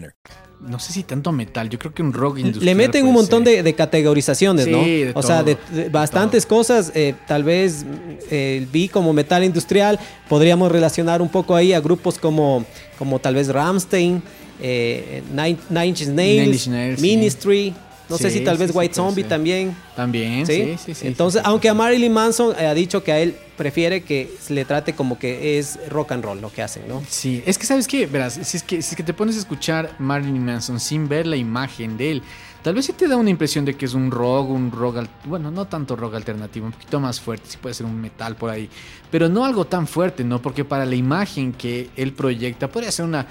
No 0.59 0.77
sé 0.79 0.93
si 0.93 1.01
tanto 1.03 1.31
metal, 1.31 1.69
yo 1.69 1.79
creo 1.79 1.91
que 1.93 2.03
un 2.03 2.13
rock 2.13 2.37
industrial. 2.37 2.65
Le 2.65 2.75
meten 2.75 3.07
un 3.07 3.13
montón 3.13 3.43
de, 3.43 3.63
de 3.63 3.73
categorizaciones, 3.73 4.65
Sí, 4.65 4.71
¿no? 4.71 4.77
de 4.79 5.11
o 5.15 5.23
sea, 5.23 5.41
de, 5.43 5.57
bastantes 5.91 6.45
cosas. 6.45 6.91
eh, 6.93 7.15
tal 7.27 7.43
vez 7.43 7.83
eh, 8.29 8.67
vi 8.71 8.87
como 8.87 9.11
metal 9.11 9.43
industrial. 9.43 9.99
Podríamos 10.29 10.71
relacionar 10.71 11.21
un 11.21 11.29
poco 11.29 11.55
ahí 11.55 11.73
a 11.73 11.79
grupos 11.79 12.19
como, 12.19 12.63
como 12.99 13.17
tal 13.17 13.33
vez 13.35 13.47
Ramstein, 13.47 14.21
eh, 14.61 15.23
Nine, 15.31 15.57
Nine 15.69 15.87
Inch 15.87 16.01
Nails, 16.07 16.07
Nine 16.07 16.45
Inch 16.53 16.67
Nails, 16.67 17.37
sí. 17.41 17.73
No 18.11 18.17
sé 18.17 18.29
si 18.29 18.41
tal 18.41 18.57
vez 18.57 18.71
sí, 18.71 18.77
White 18.77 18.93
Zombie 18.93 19.23
también. 19.23 19.75
También, 19.95 20.45
sí, 20.45 20.75
sí, 20.83 20.93
sí. 20.93 21.07
Entonces, 21.07 21.41
aunque 21.43 21.69
a 21.69 21.73
Marilyn 21.73 22.11
Manson 22.11 22.55
ha 22.55 22.73
dicho 22.73 23.03
que 23.03 23.11
a 23.11 23.19
él 23.19 23.35
prefiere 23.57 24.03
que 24.03 24.29
se 24.41 24.53
le 24.53 24.65
trate 24.65 24.93
como 24.93 25.17
que 25.17 25.59
es 25.59 25.79
rock 25.89 26.11
and 26.11 26.23
roll 26.23 26.41
lo 26.41 26.51
que 26.51 26.61
hacen, 26.61 26.87
¿no? 26.87 27.03
Sí, 27.07 27.43
es 27.45 27.57
que 27.57 27.65
sabes 27.65 27.87
qué, 27.87 28.07
verás, 28.07 28.39
si 28.41 28.57
es 28.57 28.63
que 28.63 28.81
si 28.81 28.91
es 28.91 28.95
que 28.95 29.03
te 29.03 29.13
pones 29.13 29.35
a 29.35 29.39
escuchar 29.39 29.95
Marilyn 29.99 30.43
Manson 30.43 30.79
sin 30.79 31.07
ver 31.07 31.27
la 31.27 31.35
imagen 31.35 31.97
de 31.97 32.11
él, 32.11 32.23
tal 32.63 32.75
vez 32.75 32.85
sí 32.85 32.93
te 32.93 33.07
da 33.07 33.15
una 33.15 33.29
impresión 33.29 33.65
de 33.65 33.75
que 33.75 33.85
es 33.85 33.93
un 33.93 34.11
rock, 34.11 34.49
un 34.49 34.71
rock, 34.71 35.05
bueno, 35.25 35.51
no 35.51 35.65
tanto 35.65 35.95
rock 35.95 36.15
alternativo, 36.15 36.67
un 36.67 36.71
poquito 36.71 36.99
más 36.99 37.19
fuerte, 37.19 37.45
sí 37.49 37.57
puede 37.57 37.73
ser 37.73 37.85
un 37.85 37.99
metal 37.99 38.35
por 38.35 38.49
ahí, 38.49 38.69
pero 39.09 39.29
no 39.29 39.45
algo 39.45 39.65
tan 39.65 39.87
fuerte, 39.87 40.23
¿no? 40.23 40.41
Porque 40.41 40.63
para 40.63 40.85
la 40.85 40.95
imagen 40.95 41.53
que 41.53 41.89
él 41.95 42.13
proyecta 42.13 42.67
podría 42.67 42.91
ser 42.91 43.05
una, 43.05 43.25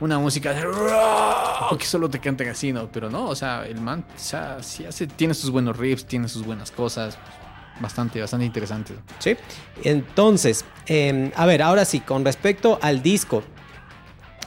una 0.00 0.18
música 0.18 0.52
de 0.52 0.62
rock 0.62 1.78
que 1.78 1.84
solo 1.84 2.08
te 2.08 2.20
cantan 2.20 2.48
así, 2.48 2.72
¿no? 2.72 2.88
Pero 2.90 3.10
no, 3.10 3.28
o 3.28 3.34
sea, 3.34 3.66
el 3.66 3.80
man, 3.80 4.04
o 4.14 4.18
sea, 4.18 4.62
sí 4.62 4.84
hace, 4.84 5.06
tiene 5.06 5.34
sus 5.34 5.50
buenos 5.50 5.76
riffs, 5.76 6.06
tiene 6.06 6.28
sus 6.28 6.44
buenas 6.44 6.70
cosas, 6.70 7.18
bastante, 7.80 8.20
bastante 8.20 8.46
interesante. 8.46 8.94
Sí. 9.18 9.36
Entonces, 9.82 10.64
eh, 10.86 11.32
a 11.34 11.46
ver, 11.46 11.62
ahora 11.62 11.84
sí, 11.84 12.00
con 12.00 12.24
respecto 12.24 12.78
al 12.82 13.02
disco, 13.02 13.42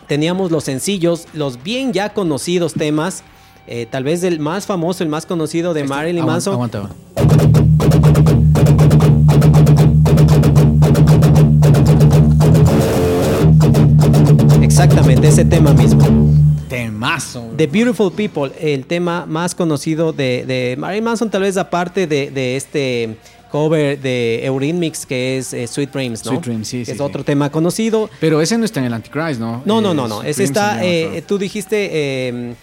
teníamos 0.07 0.51
los 0.51 0.63
sencillos, 0.63 1.27
los 1.33 1.61
bien 1.61 1.93
ya 1.93 2.13
conocidos 2.13 2.73
temas, 2.73 3.23
eh, 3.69 3.85
tal 3.89 4.03
vez 4.03 4.23
el 4.23 4.39
más 4.39 4.65
famoso, 4.65 5.03
el 5.03 5.09
más 5.09 5.25
conocido 5.25 5.73
de 5.73 5.83
Marilyn 5.83 6.23
Aguanta, 6.23 6.51
Manson. 6.51 6.53
aguanta. 6.53 6.89
Exactamente, 14.61 15.27
ese 15.27 15.45
tema 15.45 15.73
mismo. 15.73 16.03
Temazo. 16.69 17.49
The 17.57 17.67
Beautiful 17.67 18.11
People, 18.11 18.51
el 18.59 18.85
tema 18.85 19.25
más 19.25 19.55
conocido 19.55 20.13
de, 20.13 20.45
de 20.45 20.75
Marilyn 20.77 21.03
Manson, 21.03 21.29
tal 21.29 21.41
vez 21.41 21.57
aparte 21.57 22.05
de, 22.07 22.29
de 22.29 22.55
este 22.55 23.17
cover 23.51 23.99
de 23.99 24.45
Eurythmics 24.45 25.07
que 25.07 25.39
es 25.39 25.53
eh, 25.53 25.65
Sweet 25.65 25.91
Dreams, 25.91 26.23
¿no? 26.25 26.31
Sweet 26.31 26.43
Dreams, 26.45 26.67
sí, 26.67 26.81
es 26.81 26.89
sí. 26.89 26.97
otro 26.99 27.23
tema 27.23 27.49
conocido. 27.49 28.09
Pero 28.19 28.41
ese 28.41 28.57
no 28.59 28.65
está 28.65 28.79
en 28.79 28.85
el 28.85 28.93
Antichrist, 28.93 29.39
¿no? 29.39 29.63
No, 29.65 29.81
no, 29.81 29.91
Eh, 29.91 29.95
no, 29.95 30.07
no. 30.07 30.21
Ese 30.23 30.43
está, 30.43 30.85
eh, 30.85 31.23
tú 31.27 31.39
dijiste 31.39 31.89
eh, 31.91 32.53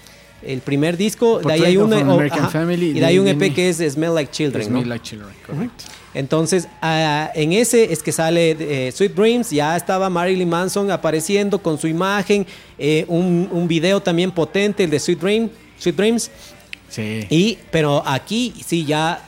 el 0.43 0.61
primer 0.61 0.97
disco, 0.97 1.39
de 1.41 1.53
ahí 1.53 1.63
hay 1.65 1.77
Portrait 1.77 2.03
un, 2.03 2.09
oh, 2.11 2.15
American 2.15 2.39
ajá, 2.41 2.51
Family, 2.51 2.91
y 2.91 2.93
de 3.01 3.05
ahí 3.05 3.19
un 3.19 3.27
EP 3.29 3.37
mi- 3.41 3.51
que 3.51 3.69
es 3.69 3.79
Smell 3.79 4.15
Like 4.15 4.31
Children, 4.31 4.65
Smell 4.67 4.83
¿no? 4.83 4.89
Like 4.89 5.05
Children, 5.05 5.35
correcto. 5.47 5.85
Entonces, 6.15 6.67
ah, 6.81 7.31
en 7.35 7.53
ese 7.53 7.93
es 7.93 8.03
que 8.03 8.11
sale 8.11 8.57
eh, 8.59 8.91
Sweet 8.93 9.15
Dreams, 9.15 9.51
ya 9.51 9.77
estaba 9.77 10.09
Marilyn 10.09 10.49
Manson 10.49 10.91
apareciendo 10.91 11.59
con 11.59 11.79
su 11.79 11.89
imagen, 11.89 12.47
eh, 12.79 13.05
un, 13.09 13.49
un 13.53 13.69
video 13.69 14.01
también 14.01 14.31
potente, 14.31 14.85
el 14.85 14.91
de 14.91 14.99
Sweet, 14.99 15.21
Dream, 15.21 15.51
Sweet 15.79 15.97
Dreams, 15.97 16.31
Sí. 16.89 17.27
y, 17.29 17.59
pero 17.73 18.03
aquí 18.07 18.55
sí 18.65 18.85
ya 18.85 19.21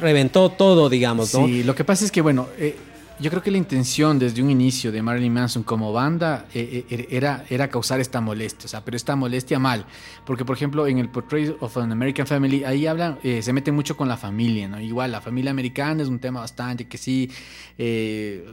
reventó 0.00 0.48
todo, 0.50 0.88
digamos, 0.88 1.32
¿no? 1.34 1.46
Sí, 1.46 1.62
lo 1.62 1.74
que 1.74 1.84
pasa 1.84 2.04
es 2.04 2.10
que, 2.10 2.20
bueno, 2.22 2.48
eh, 2.58 2.74
yo 3.18 3.30
creo 3.30 3.42
que 3.42 3.50
la 3.50 3.58
intención 3.58 4.18
desde 4.18 4.42
un 4.42 4.50
inicio 4.50 4.92
de 4.92 5.02
Marilyn 5.02 5.32
Manson 5.32 5.62
como 5.62 5.92
banda 5.92 6.46
eh, 6.52 6.84
eh, 6.90 7.06
era, 7.10 7.44
era 7.48 7.68
causar 7.68 8.00
esta 8.00 8.20
molestia, 8.20 8.66
o 8.66 8.68
sea, 8.68 8.84
pero 8.84 8.96
esta 8.96 9.16
molestia 9.16 9.58
mal. 9.58 9.86
Porque, 10.24 10.44
por 10.44 10.56
ejemplo, 10.56 10.86
en 10.86 10.98
el 10.98 11.08
Portrait 11.08 11.56
of 11.60 11.76
an 11.78 11.92
American 11.92 12.26
Family, 12.26 12.64
ahí 12.64 12.86
hablan, 12.86 13.18
eh, 13.22 13.42
se 13.42 13.52
mete 13.52 13.72
mucho 13.72 13.96
con 13.96 14.08
la 14.08 14.16
familia, 14.16 14.68
¿no? 14.68 14.80
Igual, 14.80 15.12
la 15.12 15.20
familia 15.20 15.50
americana 15.50 16.02
es 16.02 16.08
un 16.08 16.18
tema 16.18 16.40
bastante 16.40 16.88
que 16.88 16.98
sí, 16.98 17.30
eh, 17.78 18.46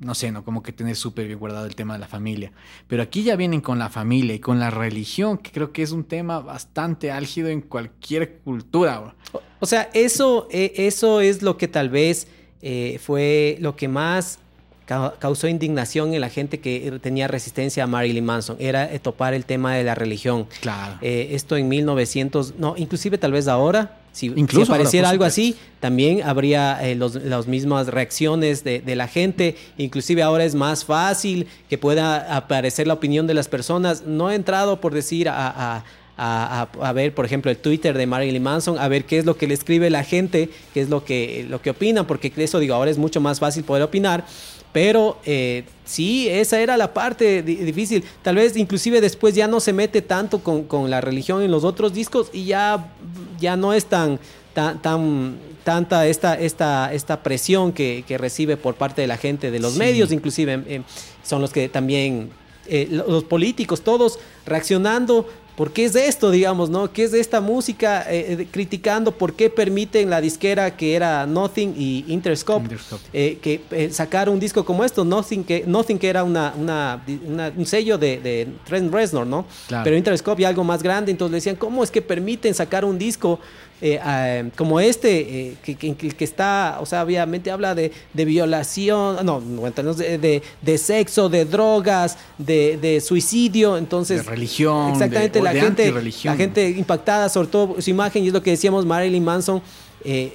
no 0.00 0.14
sé, 0.14 0.32
¿no? 0.32 0.44
Como 0.44 0.62
que 0.62 0.72
tener 0.72 0.96
súper 0.96 1.26
bien 1.26 1.38
guardado 1.38 1.66
el 1.66 1.76
tema 1.76 1.94
de 1.94 2.00
la 2.00 2.08
familia. 2.08 2.52
Pero 2.88 3.02
aquí 3.02 3.22
ya 3.22 3.36
vienen 3.36 3.60
con 3.60 3.78
la 3.78 3.88
familia 3.88 4.34
y 4.34 4.40
con 4.40 4.58
la 4.58 4.70
religión, 4.70 5.38
que 5.38 5.52
creo 5.52 5.72
que 5.72 5.82
es 5.82 5.92
un 5.92 6.04
tema 6.04 6.40
bastante 6.40 7.12
álgido 7.12 7.48
en 7.48 7.60
cualquier 7.60 8.38
cultura. 8.38 9.14
O 9.60 9.66
sea, 9.66 9.90
eso, 9.94 10.48
eh, 10.50 10.72
eso 10.76 11.20
es 11.20 11.42
lo 11.42 11.56
que 11.56 11.68
tal 11.68 11.88
vez 11.88 12.26
eh, 12.62 12.98
fue 13.04 13.56
lo 13.60 13.74
que 13.76 13.88
más 13.88 14.38
ca- 14.86 15.14
causó 15.18 15.48
indignación 15.48 16.14
en 16.14 16.20
la 16.20 16.28
gente 16.30 16.60
que 16.60 16.98
tenía 17.02 17.28
resistencia 17.28 17.84
a 17.84 17.86
Marilyn 17.86 18.24
Manson, 18.24 18.56
era 18.58 18.92
eh, 18.92 18.98
topar 18.98 19.34
el 19.34 19.44
tema 19.44 19.74
de 19.74 19.84
la 19.84 19.94
religión. 19.94 20.46
Claro. 20.60 20.98
Eh, 21.02 21.28
esto 21.32 21.56
en 21.56 21.68
1900, 21.68 22.54
no, 22.58 22.74
inclusive 22.76 23.18
tal 23.18 23.32
vez 23.32 23.48
ahora, 23.48 23.98
si, 24.12 24.26
Incluso 24.36 24.70
apareciera 24.72 25.08
algo 25.08 25.24
así, 25.24 25.56
también 25.80 26.22
habría 26.22 26.86
eh, 26.86 26.94
los- 26.94 27.14
las 27.14 27.46
mismas 27.46 27.86
reacciones 27.86 28.62
de, 28.62 28.80
de 28.80 28.94
la 28.94 29.08
gente. 29.08 29.56
Inclusive 29.78 30.22
ahora 30.22 30.44
es 30.44 30.54
más 30.54 30.84
fácil 30.84 31.46
que 31.70 31.78
pueda 31.78 32.36
aparecer 32.36 32.86
la 32.86 32.92
opinión 32.92 33.26
de 33.26 33.32
las 33.32 33.48
personas. 33.48 34.02
No 34.06 34.30
he 34.30 34.34
entrado 34.34 34.80
por 34.82 34.92
decir 34.92 35.28
a... 35.30 35.48
a- 35.76 35.84
a, 36.16 36.68
a- 36.80 36.88
a 36.88 36.92
ver, 36.92 37.14
por 37.14 37.24
ejemplo, 37.24 37.50
el 37.50 37.56
Twitter 37.56 37.96
de 37.96 38.06
Marilyn 38.06 38.42
Manson, 38.42 38.78
a 38.78 38.88
ver 38.88 39.04
qué 39.04 39.18
es 39.18 39.24
lo 39.24 39.36
que 39.36 39.46
le 39.48 39.54
escribe 39.54 39.88
la 39.90 40.04
gente, 40.04 40.50
qué 40.74 40.80
es 40.82 40.88
lo 40.88 41.04
que, 41.04 41.46
lo 41.48 41.60
que 41.62 41.70
opinan, 41.70 42.06
porque 42.06 42.32
eso 42.36 42.58
digo, 42.58 42.74
ahora 42.74 42.90
es 42.90 42.98
mucho 42.98 43.20
más 43.20 43.40
fácil 43.40 43.64
poder 43.64 43.82
opinar. 43.82 44.24
Pero 44.72 45.18
eh, 45.26 45.64
sí, 45.84 46.28
esa 46.30 46.58
era 46.60 46.78
la 46.78 46.94
parte 46.94 47.42
di- 47.42 47.56
difícil. 47.56 48.02
Tal 48.22 48.36
vez 48.36 48.56
inclusive 48.56 49.00
después 49.02 49.34
ya 49.34 49.46
no 49.46 49.60
se 49.60 49.72
mete 49.74 50.00
tanto 50.00 50.38
con, 50.38 50.64
con 50.64 50.88
la 50.90 51.02
religión 51.02 51.42
en 51.42 51.50
los 51.50 51.62
otros 51.64 51.92
discos 51.92 52.30
y 52.32 52.44
ya, 52.46 52.90
ya 53.38 53.54
no 53.56 53.74
es 53.74 53.84
tan, 53.84 54.18
tan, 54.54 54.80
tan 54.80 55.36
tanta 55.62 56.06
esta, 56.08 56.34
esta, 56.40 56.92
esta 56.92 57.22
presión 57.22 57.72
que, 57.72 58.02
que 58.08 58.18
recibe 58.18 58.56
por 58.56 58.74
parte 58.74 59.00
de 59.02 59.06
la 59.06 59.16
gente, 59.16 59.50
de 59.50 59.60
los 59.60 59.74
Sí. 59.74 59.78
medios 59.78 60.10
inclusive, 60.10 60.62
eh, 60.66 60.82
son 61.22 61.40
los 61.42 61.52
que 61.52 61.68
también, 61.68 62.30
eh, 62.66 62.88
lo- 62.90 63.06
los 63.08 63.24
políticos, 63.24 63.82
todos 63.82 64.18
reaccionando. 64.46 65.28
¿Por 65.56 65.70
qué 65.72 65.84
es 65.84 65.92
de 65.92 66.06
esto, 66.06 66.30
digamos, 66.30 66.70
no? 66.70 66.90
¿Qué 66.92 67.04
es 67.04 67.12
de 67.12 67.20
esta 67.20 67.40
música? 67.40 68.04
eh, 68.10 68.36
eh, 68.40 68.46
criticando 68.50 69.12
por 69.12 69.34
qué 69.34 69.50
permiten 69.50 70.08
la 70.08 70.20
disquera 70.20 70.76
que 70.76 70.94
era 70.96 71.26
Nothing 71.26 71.74
y 71.76 72.04
Interscope, 72.08 72.62
Interscope. 72.64 73.02
eh, 73.12 73.38
que 73.42 73.60
eh, 73.70 73.90
sacar 73.90 74.28
un 74.30 74.40
disco 74.40 74.64
como 74.64 74.82
esto, 74.84 75.04
Nothing 75.04 75.44
que, 75.44 75.64
Nothing 75.66 75.98
que 75.98 76.08
era 76.08 76.24
una, 76.24 76.54
una- 76.58 77.04
una- 77.26 77.52
un 77.54 77.66
sello 77.66 77.98
de, 77.98 78.18
de 78.20 78.48
Trent 78.64 78.92
Reznor, 78.92 79.26
¿no? 79.26 79.44
Claro. 79.68 79.84
Pero 79.84 79.96
Interscope 79.96 80.40
ya 80.42 80.48
algo 80.48 80.64
más 80.64 80.82
grande, 80.82 81.10
entonces 81.10 81.32
le 81.32 81.36
decían, 81.36 81.56
¿cómo 81.56 81.84
es 81.84 81.90
que 81.90 82.00
permiten 82.00 82.54
sacar 82.54 82.84
un 82.84 82.98
disco 82.98 83.38
eh, 83.84 83.98
ah, 84.00 84.42
como 84.56 84.78
este, 84.78 85.48
eh, 85.48 85.56
que, 85.62 85.74
que- 85.74 86.24
está, 86.24 86.78
o 86.80 86.86
sea, 86.86 87.02
obviamente 87.02 87.50
habla 87.50 87.74
de, 87.74 87.90
de 88.14 88.24
violación, 88.24 89.26
no, 89.26 89.40
de, 89.40 90.18
de- 90.18 90.42
de 90.62 90.78
sexo, 90.78 91.28
de 91.28 91.44
drogas, 91.44 92.16
de, 92.38 92.78
de 92.80 93.00
suicidio, 93.00 93.76
entonces... 93.76 94.24
De 94.24 94.30
religión, 94.30 94.92
Exactamente, 94.92 95.42
la, 95.42 95.52
de 95.52 95.60
gente, 95.60 95.92
la 96.22 96.36
gente 96.36 96.70
impactada, 96.70 97.28
sobre 97.28 97.48
todo 97.48 97.82
su 97.82 97.90
imagen, 97.90 98.22
y 98.22 98.28
es 98.28 98.32
lo 98.32 98.40
que 98.40 98.50
decíamos, 98.50 98.86
Marilyn 98.86 99.24
Manson 99.24 99.60
eh, 100.04 100.32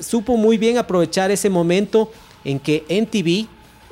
supo 0.00 0.36
muy 0.36 0.56
bien 0.56 0.78
aprovechar 0.78 1.32
ese 1.32 1.50
momento 1.50 2.10
en 2.44 2.60
que 2.60 2.84
NTV 2.88 3.48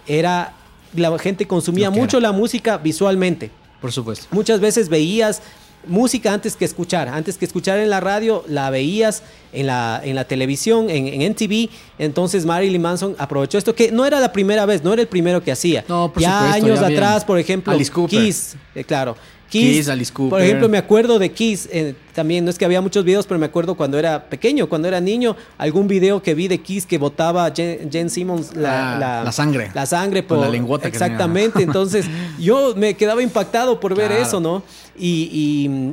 era, 0.07 0.55
la 0.95 1.19
gente 1.19 1.47
consumía 1.47 1.91
mucho 1.91 2.19
era. 2.19 2.29
la 2.29 2.33
música 2.33 2.79
visualmente. 2.79 3.51
Por 3.81 3.91
supuesto. 3.91 4.27
Muchas 4.31 4.61
veces 4.61 4.89
veías 4.89 5.43
música 5.87 6.33
antes 6.33 6.57
que 6.57 6.65
escuchar, 6.65 7.09
antes 7.09 7.39
que 7.39 7.45
escuchar 7.45 7.79
en 7.79 7.91
la 7.91 8.01
radio, 8.01 8.45
la 8.49 8.71
veías 8.71 9.23
en 9.53 9.67
la, 9.67 10.01
en 10.03 10.15
la 10.15 10.25
televisión, 10.25 10.91
en, 10.91 11.07
en 11.09 11.23
NTV. 11.33 11.69
Entonces 11.99 12.45
Marilyn 12.45 12.81
Manson 12.81 13.15
aprovechó 13.19 13.59
esto, 13.59 13.75
que 13.75 13.91
no 13.91 14.07
era 14.07 14.21
la 14.21 14.33
primera 14.33 14.67
vez, 14.67 14.83
no 14.83 14.93
era 14.93 15.03
el 15.03 15.09
primero 15.09 15.43
que 15.43 15.53
hacía. 15.53 15.85
No, 15.89 16.13
por 16.13 16.23
ya 16.23 16.39
supuesto, 16.39 16.67
años 16.67 16.81
ya 16.81 16.87
atrás, 16.87 17.25
por 17.25 17.39
ejemplo, 17.39 17.73
Alice 17.73 17.91
Cooper. 17.91 18.21
Kiss, 18.21 18.57
eh, 18.75 18.85
claro. 18.85 19.17
Kiss, 19.53 19.89
Alice 19.89 20.13
Cooper. 20.13 20.31
Por 20.31 20.41
ejemplo, 20.43 20.69
me 20.69 20.79
acuerdo 20.79 21.19
de 21.19 21.31
Kiss, 21.31 21.69
eh, 21.73 21.95
también, 22.15 22.45
no 22.45 22.51
es 22.51 22.59
que 22.59 22.65
había 22.65 22.81
muchos 22.83 23.05
videos, 23.05 23.27
pero 23.27 23.39
me 23.41 23.47
acuerdo 23.47 23.75
cuando 23.75 23.99
era 23.99 24.25
pequeño, 24.29 24.69
cuando 24.69 24.87
era 24.89 25.01
niño, 25.01 25.35
algún 25.57 25.89
video 25.89 26.23
que 26.23 26.35
vi 26.35 26.47
de 26.49 26.59
Kiss 26.59 26.85
que 26.85 26.99
botaba 26.99 27.51
Jen, 27.55 27.91
Jen 27.91 28.11
Simmons 28.11 28.55
la, 28.55 28.97
Ah, 28.97 28.99
la, 28.99 29.25
la 29.25 29.33
sangre. 29.33 29.71
La 29.75 29.87
sangre 29.87 30.21
Con 30.25 30.37
por 30.39 30.47
la 30.47 30.51
lengüota 30.53 30.83
que 30.91 30.97
Exactamente, 30.97 31.63
entonces 31.63 32.07
yo 32.39 32.75
me 32.77 32.95
quedaba 32.95 33.23
impactado 33.23 33.81
por 33.81 33.95
ver 33.95 34.09
Claro. 34.09 34.23
eso, 34.23 34.41
¿no? 34.41 34.63
Y, 34.99 35.31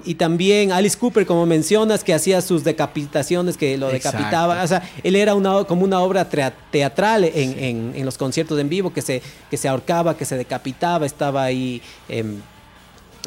y- 0.05 0.11
y 0.11 0.15
también 0.15 0.73
Alice 0.73 0.97
Cooper, 0.97 1.25
como 1.25 1.45
mencionas, 1.45 2.03
que 2.03 2.13
hacía 2.13 2.41
sus 2.41 2.65
decapitaciones, 2.65 3.55
que 3.55 3.77
lo 3.77 3.89
Exacto. 3.89 4.17
decapitaba. 4.17 4.61
O 4.61 4.67
sea, 4.67 4.83
él 5.03 5.15
era 5.15 5.35
una, 5.35 5.63
como 5.63 5.83
una 5.85 6.01
obra 6.01 6.27
teatral 6.29 7.23
en, 7.23 7.57
en- 7.59 7.93
en 7.95 8.05
los 8.05 8.17
conciertos 8.17 8.59
en 8.59 8.67
vivo, 8.67 8.91
que 8.91 9.01
se, 9.01 9.21
que 9.49 9.55
se 9.55 9.69
ahorcaba, 9.69 10.17
que 10.17 10.25
se 10.25 10.35
decapitaba, 10.37 11.05
estaba 11.05 11.43
ahí. 11.43 11.81
em, 12.09 12.41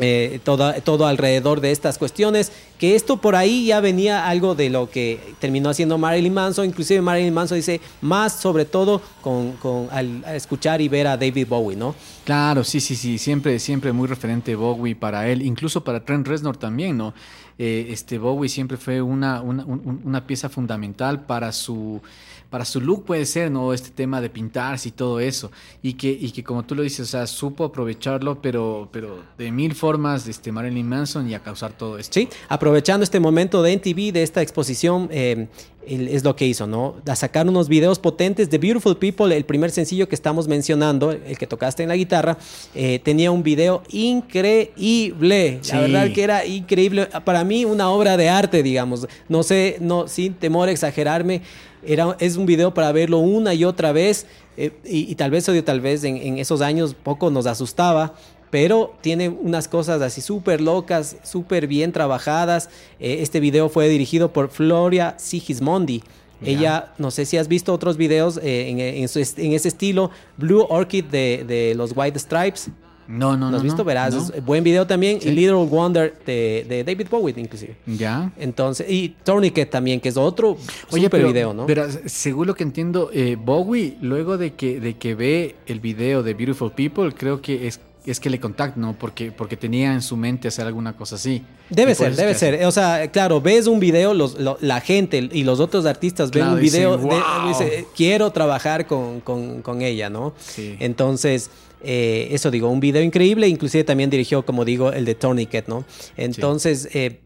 eh, 0.02 0.40
todo, 0.44 0.72
todo 0.82 1.06
alrededor 1.06 1.60
de 1.60 1.70
estas 1.70 1.98
cuestiones, 1.98 2.52
que 2.78 2.94
esto 2.96 3.18
por 3.18 3.36
ahí 3.36 3.66
ya 3.66 3.80
venía 3.80 4.26
algo 4.28 4.54
de 4.54 4.68
lo 4.70 4.90
que 4.90 5.20
terminó 5.38 5.70
haciendo 5.70 5.98
Marilyn 5.98 6.34
Manson, 6.34 6.66
inclusive 6.66 7.00
Marilyn 7.00 7.32
Manson 7.32 7.56
dice 7.56 7.80
más 8.00 8.34
sobre 8.40 8.64
todo 8.64 9.00
con, 9.20 9.52
con- 9.52 9.88
al, 9.90 10.24
escuchar 10.34 10.80
y 10.80 10.88
ver 10.88 11.06
a 11.06 11.16
David 11.16 11.46
Bowie, 11.48 11.76
¿no? 11.76 11.94
Claro, 12.24 12.64
sí, 12.64 12.80
sí, 12.80 12.96
sí, 12.96 13.18
siempre, 13.18 13.58
siempre 13.58 13.92
muy 13.92 14.08
referente 14.08 14.54
Bowie 14.56 14.94
para 14.96 15.28
él, 15.28 15.42
incluso 15.42 15.82
para 15.84 16.04
Trent 16.04 16.26
Reznor 16.26 16.56
también, 16.56 16.96
¿no? 16.96 17.14
Eh, 17.58 17.88
este 17.90 18.18
Bowie 18.18 18.48
siempre 18.48 18.76
fue 18.76 19.00
una, 19.02 19.40
una, 19.42 19.64
un- 19.64 20.00
una 20.04 20.26
pieza 20.26 20.48
fundamental 20.48 21.20
para 21.26 21.52
su, 21.52 22.00
para 22.52 22.64
su 22.66 22.80
look, 22.80 23.04
puede 23.06 23.24
ser, 23.26 23.50
¿no? 23.50 23.72
Este 23.72 23.88
tema 23.90 24.20
de 24.20 24.28
pintarse 24.30 24.90
y 24.90 24.92
todo 24.92 25.18
eso, 25.18 25.50
y 25.82 25.94
que, 25.94 26.10
y 26.10 26.30
que 26.30 26.44
como 26.44 26.64
tú 26.64 26.74
lo 26.74 26.82
dices, 26.82 27.00
o 27.08 27.10
sea, 27.10 27.26
supo 27.26 27.64
aprovecharlo, 27.64 28.40
pero, 28.42 28.88
pero 28.92 29.24
de 29.38 29.50
mil 29.50 29.74
formas, 29.74 30.28
este 30.28 30.52
Marilyn 30.52 30.86
Manson 30.86 31.28
y 31.28 31.34
a 31.34 31.40
causar 31.42 31.72
todo 31.72 31.98
esto. 31.98 32.12
Sí, 32.14 32.28
aprovechando 32.48 33.02
este 33.04 33.18
momento 33.18 33.62
de 33.62 33.72
NTV, 33.72 34.12
de 34.12 34.22
esta 34.22 34.42
exposición, 34.42 35.08
eh, 35.10 35.48
él- 35.86 36.08
es 36.08 36.22
lo 36.24 36.36
que 36.36 36.46
hizo, 36.46 36.66
¿no? 36.66 36.96
A 37.08 37.16
sacar 37.16 37.48
unos 37.48 37.68
videos 37.68 37.98
potentes 37.98 38.50
de 38.50 38.58
Beautiful 38.58 38.96
People, 38.98 39.34
el 39.34 39.44
primer 39.46 39.70
sencillo 39.70 40.06
que 40.08 40.14
estamos 40.14 40.46
mencionando, 40.46 41.10
el 41.10 41.38
que 41.38 41.46
tocaste 41.46 41.82
en 41.82 41.88
la 41.88 41.96
guitarra, 41.96 42.36
eh, 42.74 43.00
tenía 43.02 43.30
un 43.32 43.42
video 43.42 43.82
increíble. 43.90 45.58
Sí. 45.62 45.72
La 45.72 45.80
verdad 45.80 46.12
que 46.12 46.22
era 46.22 46.46
increíble. 46.46 47.08
Para 47.24 47.44
mí, 47.44 47.64
una 47.64 47.88
obra 47.90 48.16
de 48.16 48.28
arte, 48.28 48.62
digamos. 48.62 49.06
No 49.28 49.42
sé, 49.42 49.78
no, 49.80 50.06
sin 50.08 50.34
temor 50.34 50.68
a 50.68 50.72
exagerarme. 50.72 51.42
Era, 51.84 52.16
es 52.20 52.36
un 52.36 52.46
video 52.46 52.72
para 52.74 52.92
verlo 52.92 53.18
una 53.18 53.54
y 53.54 53.64
otra 53.64 53.92
vez. 53.92 54.26
eh, 54.56 54.72
y, 54.84 55.10
y 55.10 55.14
tal 55.14 55.30
vez, 55.30 55.48
o 55.48 55.64
tal 55.64 55.80
vez 55.80 56.04
en, 56.04 56.16
en 56.16 56.38
esos 56.38 56.60
años 56.60 56.94
poco 56.94 57.30
nos 57.30 57.46
asustaba 57.46 58.14
pero 58.52 58.92
tiene 59.00 59.30
unas 59.30 59.66
cosas 59.66 60.02
así 60.02 60.20
súper 60.20 60.60
locas, 60.60 61.16
súper 61.22 61.66
bien 61.66 61.90
trabajadas. 61.90 62.68
Eh, 63.00 63.22
este 63.22 63.40
video 63.40 63.70
fue 63.70 63.88
dirigido 63.88 64.30
por 64.34 64.50
Floria 64.50 65.14
Sigismondi. 65.18 66.02
Ella, 66.44 66.92
no 66.98 67.10
sé 67.10 67.24
si 67.24 67.38
has 67.38 67.48
visto 67.48 67.72
otros 67.72 67.96
videos 67.96 68.36
eh, 68.42 68.68
en, 68.68 68.78
en 68.78 69.08
su 69.08 69.20
en 69.20 69.52
ese 69.52 69.68
estilo, 69.68 70.10
Blue 70.36 70.66
Orchid 70.68 71.04
de, 71.04 71.44
de 71.48 71.74
los 71.74 71.92
White 71.96 72.18
Stripes. 72.18 72.68
No, 73.08 73.32
no, 73.36 73.46
¿No 73.46 73.50
no. 73.52 73.56
has 73.58 73.62
visto? 73.62 73.78
no, 73.78 73.84
Verás, 73.84 74.14
no. 74.14 74.34
es 74.34 74.44
buen 74.44 74.62
video 74.64 74.86
también. 74.86 75.20
Sí. 75.20 75.28
Y 75.28 75.32
Little 75.32 75.66
Wonder 75.66 76.14
de, 76.26 76.64
de 76.68 76.84
David 76.84 77.06
Bowie, 77.10 77.34
inclusive. 77.36 77.76
Ya. 77.86 78.32
Entonces, 78.38 78.86
y 78.90 79.10
Tourniquet 79.24 79.70
también, 79.70 80.00
que 80.00 80.08
es 80.08 80.16
otro 80.16 80.56
Oye, 80.90 81.04
super 81.04 81.10
pero, 81.10 81.28
video, 81.28 81.54
¿no? 81.54 81.66
pero 81.66 81.86
según 82.06 82.46
lo 82.46 82.54
que 82.54 82.62
entiendo, 82.62 83.10
eh, 83.12 83.36
Bowie, 83.38 83.96
luego 84.00 84.38
de 84.38 84.54
que, 84.54 84.80
de 84.80 84.96
que 84.96 85.14
ve 85.14 85.56
el 85.66 85.80
video 85.80 86.22
de 86.22 86.34
Beautiful 86.34 86.72
People, 86.72 87.12
creo 87.12 87.40
que 87.42 87.66
es, 87.66 87.80
es 88.04 88.18
que 88.18 88.28
le 88.30 88.40
contacta, 88.40 88.80
¿no? 88.80 88.94
Porque, 88.98 89.30
porque 89.30 89.56
tenía 89.56 89.92
en 89.94 90.02
su 90.02 90.16
mente 90.16 90.48
hacer 90.48 90.66
alguna 90.66 90.96
cosa 90.96 91.14
así. 91.14 91.42
Debe 91.70 91.94
ser, 91.94 92.16
debe 92.16 92.34
ser. 92.34 92.64
O 92.66 92.72
sea, 92.72 93.08
claro, 93.12 93.40
ves 93.40 93.66
un 93.68 93.78
video, 93.78 94.12
los, 94.12 94.38
lo- 94.40 94.58
la 94.60 94.80
gente 94.80 95.28
y 95.32 95.44
los 95.44 95.60
otros 95.60 95.86
artistas 95.86 96.30
ven 96.32 96.42
Claro, 96.42 96.56
un 96.56 96.60
video, 96.60 96.96
dicen, 96.96 97.08
de- 97.10 97.14
"Wow". 97.16 97.48
dice, 97.48 97.86
quiero 97.96 98.30
trabajar 98.32 98.86
con, 98.88 99.20
con- 99.20 99.62
con 99.62 99.82
ella, 99.82 100.10
¿no? 100.10 100.34
Sí. 100.38 100.76
Entonces, 100.80 101.48
eh, 101.84 102.28
eso 102.30 102.50
digo, 102.50 102.68
un 102.68 102.80
video 102.80 103.02
increíble, 103.02 103.48
inclusive 103.48 103.84
también 103.84 104.10
dirigió, 104.10 104.44
como 104.44 104.64
digo, 104.64 104.92
el 104.92 105.04
de 105.04 105.14
Tourniquet, 105.14 105.68
¿no? 105.68 105.84
Entonces, 106.16 106.88
eh, 106.94 107.20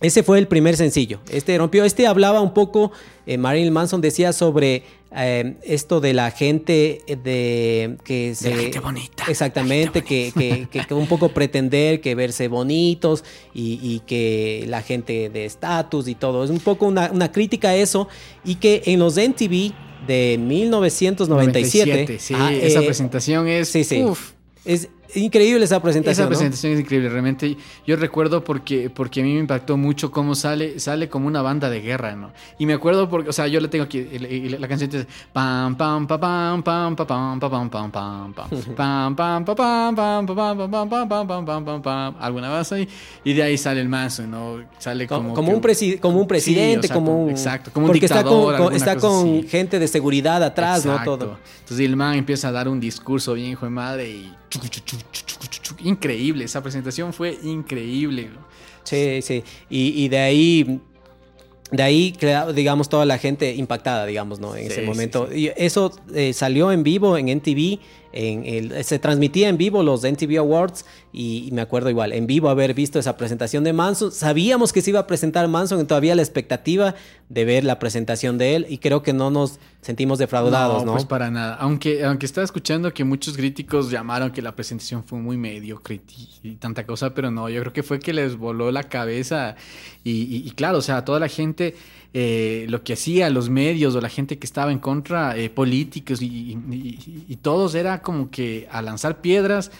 ese 0.00 0.24
fue 0.24 0.38
el 0.40 0.48
primer 0.48 0.76
sencillo. 0.76 1.20
Este 1.30 1.56
rompió, 1.56 1.84
este 1.84 2.08
hablaba 2.08 2.40
un 2.40 2.54
poco, 2.54 2.90
eh, 3.24 3.38
Marilyn 3.38 3.72
Manson 3.72 4.00
decía 4.00 4.32
sobre 4.32 4.82
eh, 5.14 5.54
esto 5.62 6.00
de 6.00 6.12
la 6.12 6.32
gente 6.32 7.02
de 7.22 7.98
que 8.04 8.34
se... 8.34 8.50
la 8.50 8.62
gente 8.62 8.80
bonita, 8.80 9.24
Exactamente, 9.28 10.02
que, 10.02 10.32
que- 10.36 10.66
que- 10.72 10.84
que 10.86 10.94
un 10.94 11.06
poco 11.06 11.28
pretender 11.28 12.00
que 12.00 12.16
verse 12.16 12.48
bonitos 12.48 13.22
y, 13.54 13.78
y 13.80 14.00
que 14.00 14.64
la 14.66 14.82
gente 14.82 15.28
de 15.28 15.44
estatus 15.44 16.08
y 16.08 16.16
todo. 16.16 16.42
Es 16.42 16.50
un 16.50 16.58
poco 16.58 16.86
una, 16.86 17.10
una 17.12 17.30
crítica 17.30 17.68
a 17.68 17.76
eso 17.76 18.08
y 18.44 18.56
que 18.56 18.82
en 18.86 18.98
los 18.98 19.16
MTV 19.16 19.72
de 20.06 20.38
1997... 20.38 21.90
97, 21.90 22.18
sí, 22.18 22.34
ah, 22.36 22.52
esa 22.52 22.80
eh, 22.80 22.84
presentación 22.84 23.48
es... 23.48 23.68
Sí, 23.68 23.84
sí. 23.84 24.02
uf. 24.02 24.32
Es 24.64 24.88
increíble 25.14 25.64
esa 25.64 25.80
presentación. 25.82 26.12
Esa 26.12 26.22
¿no? 26.24 26.28
presentación 26.28 26.72
es 26.74 26.80
increíble, 26.80 27.08
realmente. 27.08 27.56
Yo 27.86 27.96
recuerdo 27.96 28.42
porque, 28.44 28.90
porque 28.90 29.20
a 29.20 29.24
mí 29.24 29.34
me 29.34 29.40
impactó 29.40 29.76
mucho 29.76 30.10
cómo 30.10 30.34
sale, 30.34 30.78
sale 30.80 31.08
como 31.08 31.26
una 31.26 31.42
banda 31.42 31.68
de 31.70 31.80
guerra, 31.80 32.14
¿no? 32.16 32.30
Y 32.58 32.66
me 32.66 32.72
acuerdo 32.74 33.08
porque, 33.08 33.30
o 33.30 33.32
sea, 33.32 33.46
yo 33.48 33.60
la 33.60 33.68
tengo 33.68 33.84
aquí, 33.84 34.02
la, 34.58 34.68
canción 34.68 34.90
dice 34.90 35.06
pam 35.32 35.76
pam 35.76 36.06
pa 36.06 36.18
pam 36.18 36.62
pam 36.62 36.96
pa 36.96 37.06
pam 37.06 37.40
pa 37.40 37.50
pam 37.50 37.70
pam 37.70 37.90
pam 37.90 38.32
pam 38.32 38.32
pam 38.74 39.14
pam 39.14 39.44
pa 39.44 39.54
pam 39.54 39.94
pam 39.94 40.26
pa 40.26 40.34
pam 40.34 40.56
pam 40.56 40.70
pam 40.70 40.88
pam 40.88 41.08
pam 41.08 41.26
pam 41.26 41.46
pam 41.46 41.64
pam 41.64 41.82
pam 41.82 42.14
alguna 42.20 42.48
base 42.50 42.74
ahí 42.74 42.88
y 43.24 43.32
de 43.32 43.42
ahí 43.42 43.58
sale 43.58 43.80
el 43.80 43.88
Manson, 43.88 44.30
¿no? 44.30 44.58
Sale 44.78 45.06
Co- 45.06 45.16
como 45.16 45.34
como, 45.34 45.48
que- 45.50 45.54
un 45.56 45.62
presi- 45.62 46.00
como 46.00 46.18
un 46.20 46.26
presidente, 46.26 46.86
Sí, 46.88 46.92
o 46.92 46.94
sea, 46.94 46.94
como 46.94 47.24
un. 47.24 47.30
exacto, 47.30 47.70
como 47.72 47.86
un 47.86 47.92
porque 47.92 48.06
está 48.06 48.18
dictador, 48.22 48.56
con, 48.56 48.74
está 48.74 48.96
con 48.96 49.42
gente 49.44 49.78
de 49.78 49.88
seguridad 49.88 50.42
atrás, 50.42 50.84
Exacto. 50.84 51.10
¿no? 51.12 51.18
Todo. 51.18 51.38
Entonces 51.60 51.86
el 51.86 51.96
man 51.96 52.14
empieza 52.16 52.48
a 52.48 52.52
dar 52.52 52.68
un 52.68 52.80
discurso 52.80 53.34
bien 53.34 53.50
hijo 53.52 53.64
de 53.66 53.70
madre 53.70 54.10
y 54.10 54.32
increíble, 55.80 56.44
esa 56.44 56.62
presentación 56.62 57.12
fue 57.12 57.38
increíble. 57.42 58.30
Sí, 58.84 59.20
sí. 59.22 59.42
Y, 59.70 60.04
y 60.04 60.08
de 60.08 60.18
ahí. 60.18 60.80
De 61.70 61.82
ahí, 61.82 62.14
digamos, 62.54 62.90
toda 62.90 63.06
la 63.06 63.16
gente 63.16 63.54
impactada, 63.54 64.04
digamos, 64.04 64.38
¿no? 64.38 64.54
En 64.54 64.66
Sí, 64.66 64.72
ese 64.72 64.80
sí, 64.82 64.86
momento. 64.86 65.32
Y 65.34 65.50
eso 65.56 65.90
eh, 66.14 66.34
salió 66.34 66.70
en 66.70 66.82
vivo 66.82 67.16
en 67.16 67.30
NTV. 67.30 67.78
En 68.12 68.44
el, 68.44 68.84
se 68.84 68.98
transmitía 68.98 69.48
en 69.48 69.56
vivo 69.56 69.82
los 69.82 70.04
NTV 70.04 70.38
Awards. 70.38 70.84
Y, 71.12 71.46
y 71.48 71.52
me 71.52 71.60
acuerdo 71.62 71.90
igual, 71.90 72.12
en 72.12 72.26
vivo 72.26 72.48
haber 72.48 72.72
visto 72.74 72.98
esa 72.98 73.16
presentación 73.16 73.64
de 73.64 73.72
Manson. 73.72 74.12
Sabíamos 74.12 74.72
que 74.72 74.80
se 74.82 74.90
iba 74.90 75.00
a 75.00 75.06
presentar 75.06 75.46
Manson 75.48 75.80
y 75.80 75.84
todavía 75.84 76.14
la 76.14 76.22
expectativa 76.22 76.94
de 77.28 77.44
ver 77.44 77.64
la 77.64 77.78
presentación 77.78 78.38
de 78.38 78.56
él. 78.56 78.66
Y 78.68 78.78
creo 78.78 79.02
que 79.02 79.12
no 79.12 79.30
nos 79.30 79.58
sentimos 79.80 80.18
defraudados, 80.18 80.84
¿no? 80.84 80.92
Pues 80.92 81.04
para 81.04 81.30
nada. 81.30 81.54
Aunque, 81.56 82.04
aunque 82.04 82.26
estaba 82.26 82.44
escuchando 82.44 82.92
que 82.94 83.04
muchos 83.04 83.36
críticos 83.36 83.90
llamaron 83.90 84.30
que 84.30 84.40
la 84.42 84.54
presentación 84.54 85.02
fue 85.04 85.18
muy 85.18 85.36
mediocre 85.36 86.00
y, 86.42 86.48
y 86.50 86.54
tanta 86.56 86.86
cosa, 86.86 87.14
pero 87.14 87.30
no, 87.30 87.48
yo 87.48 87.60
creo 87.60 87.72
que 87.72 87.82
fue 87.82 87.98
que 87.98 88.12
les 88.12 88.36
voló 88.36 88.70
la 88.70 88.84
cabeza. 88.84 89.56
Y, 90.04 90.10
y- 90.22 90.42
y 90.46 90.50
claro, 90.52 90.78
o 90.78 90.82
sea, 90.82 91.04
toda 91.04 91.18
la 91.20 91.28
gente, 91.28 91.74
eh, 92.14 92.66
lo 92.68 92.82
que 92.84 92.92
hacía, 92.92 93.30
los 93.30 93.48
medios 93.48 93.94
o 93.94 94.00
la 94.00 94.08
gente 94.08 94.38
que 94.38 94.46
estaba 94.46 94.70
en 94.72 94.78
contra, 94.78 95.36
eh, 95.36 95.48
políticos 95.50 96.20
y, 96.22 96.26
y- 96.26 97.24
y- 97.28 97.36
todos 97.36 97.74
era 97.74 98.02
como 98.02 98.30
que 98.30 98.68
a 98.70 98.82
lanzar 98.82 99.20
piedras. 99.20 99.70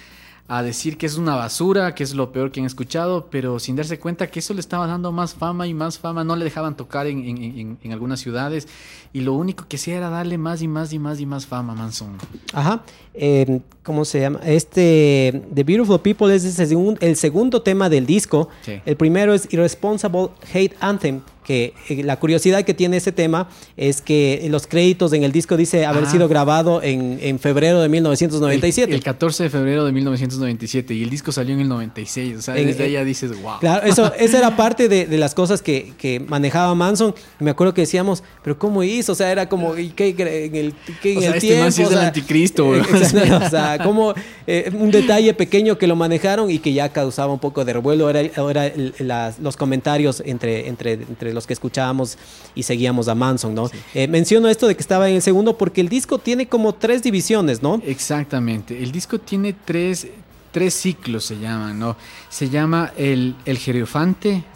A 0.48 0.62
decir 0.62 0.98
que 0.98 1.06
es 1.06 1.16
una 1.16 1.34
basura, 1.36 1.94
que 1.94 2.02
es 2.02 2.14
lo 2.14 2.30
peor 2.32 2.50
que 2.50 2.60
han 2.60 2.66
escuchado, 2.66 3.28
pero 3.30 3.58
sin 3.58 3.74
darse 3.76 3.98
cuenta 3.98 4.26
que 4.26 4.40
eso 4.40 4.52
le 4.52 4.60
estaba 4.60 4.86
dando 4.86 5.10
más 5.10 5.32
fama 5.34 5.66
y 5.66 5.72
más 5.72 5.98
fama, 5.98 6.24
no 6.24 6.36
le 6.36 6.44
dejaban 6.44 6.76
tocar 6.76 7.06
en, 7.06 7.24
en- 7.24 7.38
en- 7.42 7.78
en 7.82 7.92
algunas 7.92 8.20
ciudades 8.20 8.68
y 9.14 9.20
lo 9.20 9.32
único 9.34 9.64
que 9.66 9.76
hacía 9.76 9.96
era 9.96 10.10
darle 10.10 10.36
más 10.36 10.60
y 10.60 10.68
más 10.68 10.92
y 10.92 10.98
más 10.98 11.20
y 11.20 11.26
más 11.26 11.46
fama, 11.46 11.74
Manson. 11.74 12.18
Ajá. 12.52 12.82
Eh, 13.14 13.60
¿Cómo 13.82 14.04
se 14.04 14.20
llama? 14.20 14.40
Este, 14.44 15.42
The 15.54 15.64
Beautiful 15.64 16.00
People 16.00 16.34
es 16.34 16.44
segun- 16.58 16.98
el 17.00 17.16
segundo 17.16 17.62
tema 17.62 17.88
del 17.88 18.04
disco. 18.04 18.48
Sí. 18.62 18.80
El 18.84 18.96
primero 18.96 19.32
es 19.32 19.48
Irresponsible 19.52 20.28
Hate 20.52 20.74
Anthem, 20.80 21.20
que 21.44 21.74
eh, 21.88 22.02
la 22.04 22.18
curiosidad 22.18 22.62
que 22.64 22.74
tiene 22.74 22.96
ese 22.98 23.12
tema 23.12 23.48
es 23.76 24.00
que 24.00 24.46
los 24.50 24.66
créditos 24.66 25.12
en 25.12 25.24
el 25.24 25.32
disco 25.32 25.56
dice 25.56 25.86
haber 25.86 26.04
Ah. 26.04 26.10
sido 26.10 26.28
grabado 26.28 26.82
en, 26.82 27.18
en 27.22 27.38
febrero 27.38 27.80
de 27.80 27.88
1997. 27.88 28.90
El, 28.90 28.96
el 28.98 29.02
14 29.04 29.44
de 29.44 29.50
febrero 29.50 29.84
de 29.84 29.92
1997 29.92 30.94
y 30.94 31.02
el 31.02 31.10
disco 31.10 31.32
salió 31.32 31.54
en 31.54 31.60
el 31.60 31.68
96, 31.68 32.36
o 32.38 32.42
sea, 32.42 32.56
En- 32.56 32.66
desde 32.66 32.80
en- 32.84 32.86
ahí 32.88 32.92
ya 32.94 33.04
dices, 33.04 33.30
wow. 33.42 33.58
Claro, 33.60 33.86
eso, 33.86 34.12
esa 34.18 34.38
era 34.38 34.56
parte 34.56 34.88
de, 34.88 35.06
de 35.06 35.18
las 35.18 35.34
cosas 35.34 35.62
que, 35.62 35.92
que 35.98 36.20
manejaba 36.20 36.74
Manson. 36.74 37.14
Me 37.38 37.50
acuerdo 37.50 37.74
que 37.74 37.82
decíamos, 37.82 38.22
pero 38.42 38.58
¿cómo 38.58 38.82
hizo? 38.82 39.12
O 39.12 39.14
sea, 39.14 39.30
era 39.32 39.48
como, 39.48 39.76
¿y 39.76 39.90
qué 39.90 40.08
en 40.10 40.54
el, 40.56 40.74
qué 41.02 41.12
en 41.12 41.18
O 41.18 41.20
sea, 41.20 41.30
el 41.30 41.34
este 41.36 41.46
tiempo? 41.48 41.62
man 41.64 41.72
sí 41.72 41.82
es 41.82 41.92
O 41.92 41.98
anticristo, 41.98 42.68
bro. 42.68 42.76
eh, 42.78 43.32
o 43.34 43.50
sea, 43.50 43.78
como 43.82 44.14
eh, 44.46 44.70
un 44.78 44.90
detalle 44.90 45.34
pequeño 45.34 45.78
que 45.78 45.86
lo 45.86 45.96
manejaron 45.96 46.50
y 46.50 46.58
que 46.58 46.72
ya 46.72 46.88
causaba 46.90 47.32
un 47.32 47.38
poco 47.40 47.64
de 47.64 47.72
revuelo 47.72 48.08
era, 48.10 48.20
era 48.20 48.72
las- 48.98 49.38
los 49.38 49.56
comentarios 49.56 50.22
entre, 50.24 50.68
entre, 50.68 50.92
entre 50.94 51.31
los 51.32 51.46
que 51.46 51.52
escuchábamos 51.52 52.18
y 52.54 52.62
seguíamos 52.62 53.08
a 53.08 53.14
Manson, 53.14 53.54
¿no? 53.54 53.70
Eh, 53.94 54.08
menciono 54.08 54.48
esto 54.48 54.66
de 54.66 54.74
que 54.74 54.80
estaba 54.80 55.08
en 55.08 55.16
el 55.16 55.22
segundo 55.22 55.56
porque 55.56 55.80
el 55.80 55.88
disco 55.88 56.18
tiene 56.18 56.46
como 56.46 56.74
tres 56.74 57.02
divisiones, 57.02 57.62
¿no? 57.62 57.80
Exactamente. 57.84 58.82
El 58.82 58.92
disco 58.92 59.18
tiene 59.18 59.52
tres, 59.52 60.06
tres 60.50 60.74
ciclos 60.74 61.24
se 61.24 61.38
llaman, 61.38 61.78
¿no? 61.78 61.96
Se 62.28 62.48
llama 62.48 62.92
el, 62.96 63.34
el 63.44 63.58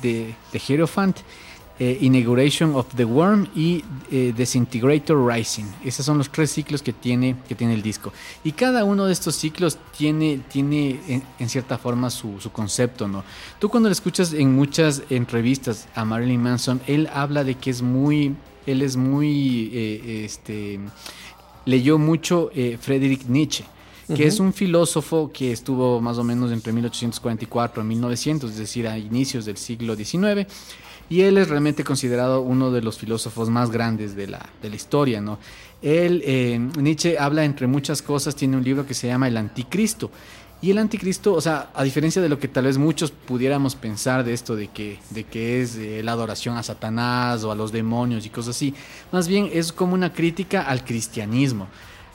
de, 0.02 0.34
de 0.52 0.58
eh, 1.78 1.98
Inauguration 2.00 2.74
of 2.74 2.86
the 2.96 3.04
Worm 3.04 3.48
y 3.54 3.84
eh, 4.10 4.32
Disintegrator 4.36 5.16
Rising. 5.26 5.64
Esos 5.84 6.06
son 6.06 6.18
los 6.18 6.30
tres 6.30 6.50
ciclos 6.50 6.82
que 6.82 6.92
tiene, 6.92 7.36
que 7.46 7.54
tiene 7.54 7.74
el 7.74 7.82
disco. 7.82 8.12
Y 8.44 8.52
cada 8.52 8.84
uno 8.84 9.06
de 9.06 9.12
estos 9.12 9.36
ciclos 9.36 9.78
tiene, 9.96 10.40
tiene 10.50 11.00
en, 11.06 11.22
en 11.38 11.48
cierta 11.48 11.76
forma 11.76 12.10
su, 12.10 12.40
su, 12.40 12.50
concepto, 12.50 13.08
¿no? 13.08 13.24
Tú 13.58 13.68
cuando 13.68 13.88
lo 13.88 13.92
escuchas 13.92 14.32
en 14.32 14.54
muchas 14.54 15.02
entrevistas 15.10 15.88
a 15.94 16.04
Marilyn 16.04 16.42
Manson, 16.42 16.80
él 16.86 17.08
habla 17.12 17.44
de 17.44 17.56
que 17.56 17.70
es 17.70 17.82
muy, 17.82 18.34
él 18.66 18.82
es 18.82 18.96
muy, 18.96 19.70
eh, 19.72 20.24
este, 20.24 20.80
leyó 21.66 21.98
mucho 21.98 22.50
eh, 22.54 22.78
Friedrich 22.80 23.26
Nietzsche 23.26 23.64
que 24.06 24.12
uh 24.12 24.16
-huh. 24.18 24.26
es 24.26 24.38
un 24.38 24.52
filósofo 24.52 25.32
que 25.32 25.50
estuvo 25.50 26.00
más 26.00 26.16
o 26.18 26.22
menos 26.22 26.52
entre 26.52 26.72
1844 26.72 27.82
y 27.82 27.86
1900, 27.86 28.52
es 28.52 28.56
decir, 28.56 28.86
a 28.86 28.96
inicios 28.96 29.44
del 29.44 29.56
siglo 29.56 29.96
XIX, 29.96 30.46
y 31.08 31.22
él 31.22 31.38
es 31.38 31.48
realmente 31.48 31.84
considerado 31.84 32.40
uno 32.40 32.70
de 32.70 32.82
los 32.82 32.98
filósofos 32.98 33.48
más 33.48 33.70
grandes 33.70 34.16
de 34.16 34.26
la, 34.26 34.44
de 34.62 34.70
la 34.70 34.76
historia, 34.76 35.20
¿no? 35.20 35.38
Él, 35.82 36.22
eh, 36.24 36.58
Nietzsche 36.78 37.18
habla 37.18 37.44
entre 37.44 37.66
muchas 37.66 38.02
cosas, 38.02 38.34
tiene 38.34 38.56
un 38.56 38.64
libro 38.64 38.86
que 38.86 38.94
se 38.94 39.06
llama 39.06 39.28
El 39.28 39.36
Anticristo, 39.36 40.10
y 40.62 40.70
el 40.70 40.78
anticristo, 40.78 41.34
o 41.34 41.40
sea, 41.40 41.68
a 41.74 41.84
diferencia 41.84 42.22
de 42.22 42.30
lo 42.30 42.38
que 42.38 42.48
tal 42.48 42.64
vez 42.64 42.78
muchos 42.78 43.10
pudiéramos 43.10 43.74
pensar 43.74 44.24
de 44.24 44.32
esto, 44.32 44.56
de 44.56 44.68
que, 44.68 44.98
de 45.10 45.24
que 45.24 45.60
es 45.60 45.76
eh, 45.76 46.02
la 46.02 46.12
adoración 46.12 46.56
a 46.56 46.62
Satanás 46.62 47.44
o 47.44 47.52
a 47.52 47.54
los 47.54 47.72
demonios 47.72 48.24
y 48.24 48.30
cosas 48.30 48.56
así, 48.56 48.74
más 49.12 49.28
bien 49.28 49.50
es 49.52 49.70
como 49.70 49.92
una 49.92 50.14
crítica 50.14 50.62
al 50.62 50.82
cristianismo, 50.82 51.68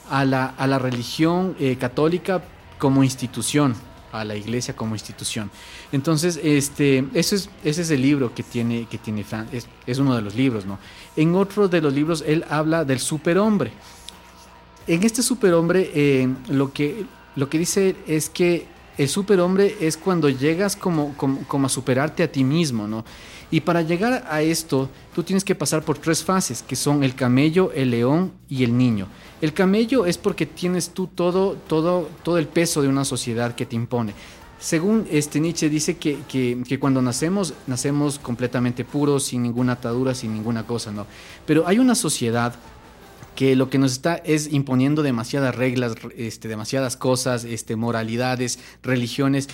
a 0.10 0.26
la, 0.26 0.48
a 0.48 0.66
la 0.66 0.80
religión 0.80 1.56
eh, 1.60 1.76
católica 1.76 2.44
como 2.80 3.04
institución, 3.04 3.76
a 4.12 4.26
la 4.26 4.36
iglesia 4.36 4.76
como 4.76 4.96
institución. 4.96 5.50
Entonces, 5.92 6.40
este, 6.44 7.06
ese 7.14 7.36
es, 7.36 7.50
ese 7.64 7.82
es 7.82 7.92
el 7.92 8.02
libro 8.02 8.34
que 8.34 8.44
tiene, 8.44 8.86
que 8.86 8.98
tiene 8.98 9.26
es, 9.52 9.68
es 9.86 10.00
uno 10.00 10.16
de 10.16 10.22
los 10.22 10.36
libros, 10.36 10.66
¿no? 10.66 10.80
En 11.16 11.36
otro 11.36 11.68
de 11.68 11.82
los 11.82 11.94
libros, 11.94 12.24
él 12.26 12.46
habla 12.50 12.86
del 12.86 13.00
superhombre. 13.00 13.72
En 14.88 15.04
este 15.04 15.22
superhombre, 15.22 15.92
eh, 15.94 16.28
lo 16.50 16.74
que 16.74 17.06
lo 17.36 17.50
que 17.50 17.58
dice 17.58 17.96
es 18.08 18.30
que 18.30 18.66
el 19.02 19.10
superhombre 19.10 19.78
es 19.82 19.98
cuando 19.98 20.30
llegas 20.30 20.76
como, 20.76 21.16
como, 21.18 21.40
como, 21.48 21.66
a 21.66 21.70
superarte 21.70 22.22
a 22.22 22.32
ti 22.32 22.44
mismo, 22.44 22.88
¿no? 22.88 23.04
Y 23.50 23.62
para 23.62 23.82
llegar 23.82 24.26
a 24.30 24.44
esto, 24.44 24.90
tú 25.16 25.24
tienes 25.24 25.44
que 25.44 25.56
pasar 25.56 25.84
por 25.84 25.98
tres 25.98 26.24
fases, 26.24 26.62
que 26.62 26.76
son 26.76 27.04
el 27.04 27.16
camello, 27.16 27.72
el 27.74 27.90
león 27.90 28.32
y 28.48 28.64
el 28.64 28.78
niño. 28.78 29.08
El 29.42 29.54
camello 29.54 30.06
es 30.06 30.20
porque 30.20 30.46
tienes 30.46 30.92
tú 30.92 31.08
todo, 31.08 31.58
todo, 31.68 32.08
todo 32.24 32.38
el 32.38 32.48
peso 32.48 32.84
de 32.84 32.88
una 32.88 33.04
sociedad 33.04 33.56
que 33.56 33.66
te 33.66 33.76
impone. 33.76 34.14
Según 34.60 35.08
este 35.10 35.40
Nietzsche 35.40 35.68
dice 35.68 35.98
que, 35.98 36.20
que, 36.30 36.62
que, 36.68 36.80
cuando 36.80 37.02
nacemos, 37.02 37.56
nacemos 37.66 38.20
completamente 38.20 38.86
puros, 38.86 39.24
sin 39.24 39.42
ninguna 39.42 39.74
atadura, 39.74 40.14
sin 40.14 40.32
ninguna 40.32 40.68
cosa, 40.68 40.92
¿no? 40.92 41.08
Pero 41.48 41.68
hay 41.68 41.80
una 41.80 41.96
sociedad 41.96 42.54
que 43.36 43.56
lo 43.56 43.70
que 43.70 43.78
nos 43.78 43.94
está 43.94 44.16
es 44.16 44.52
imponiendo 44.52 45.04
demasiadas 45.04 45.56
reglas, 45.56 45.96
este, 46.16 46.48
demasiadas 46.48 46.98
cosas, 46.98 47.44
este, 47.44 47.76
moralidades, 47.76 48.60
religiones, 48.84 49.48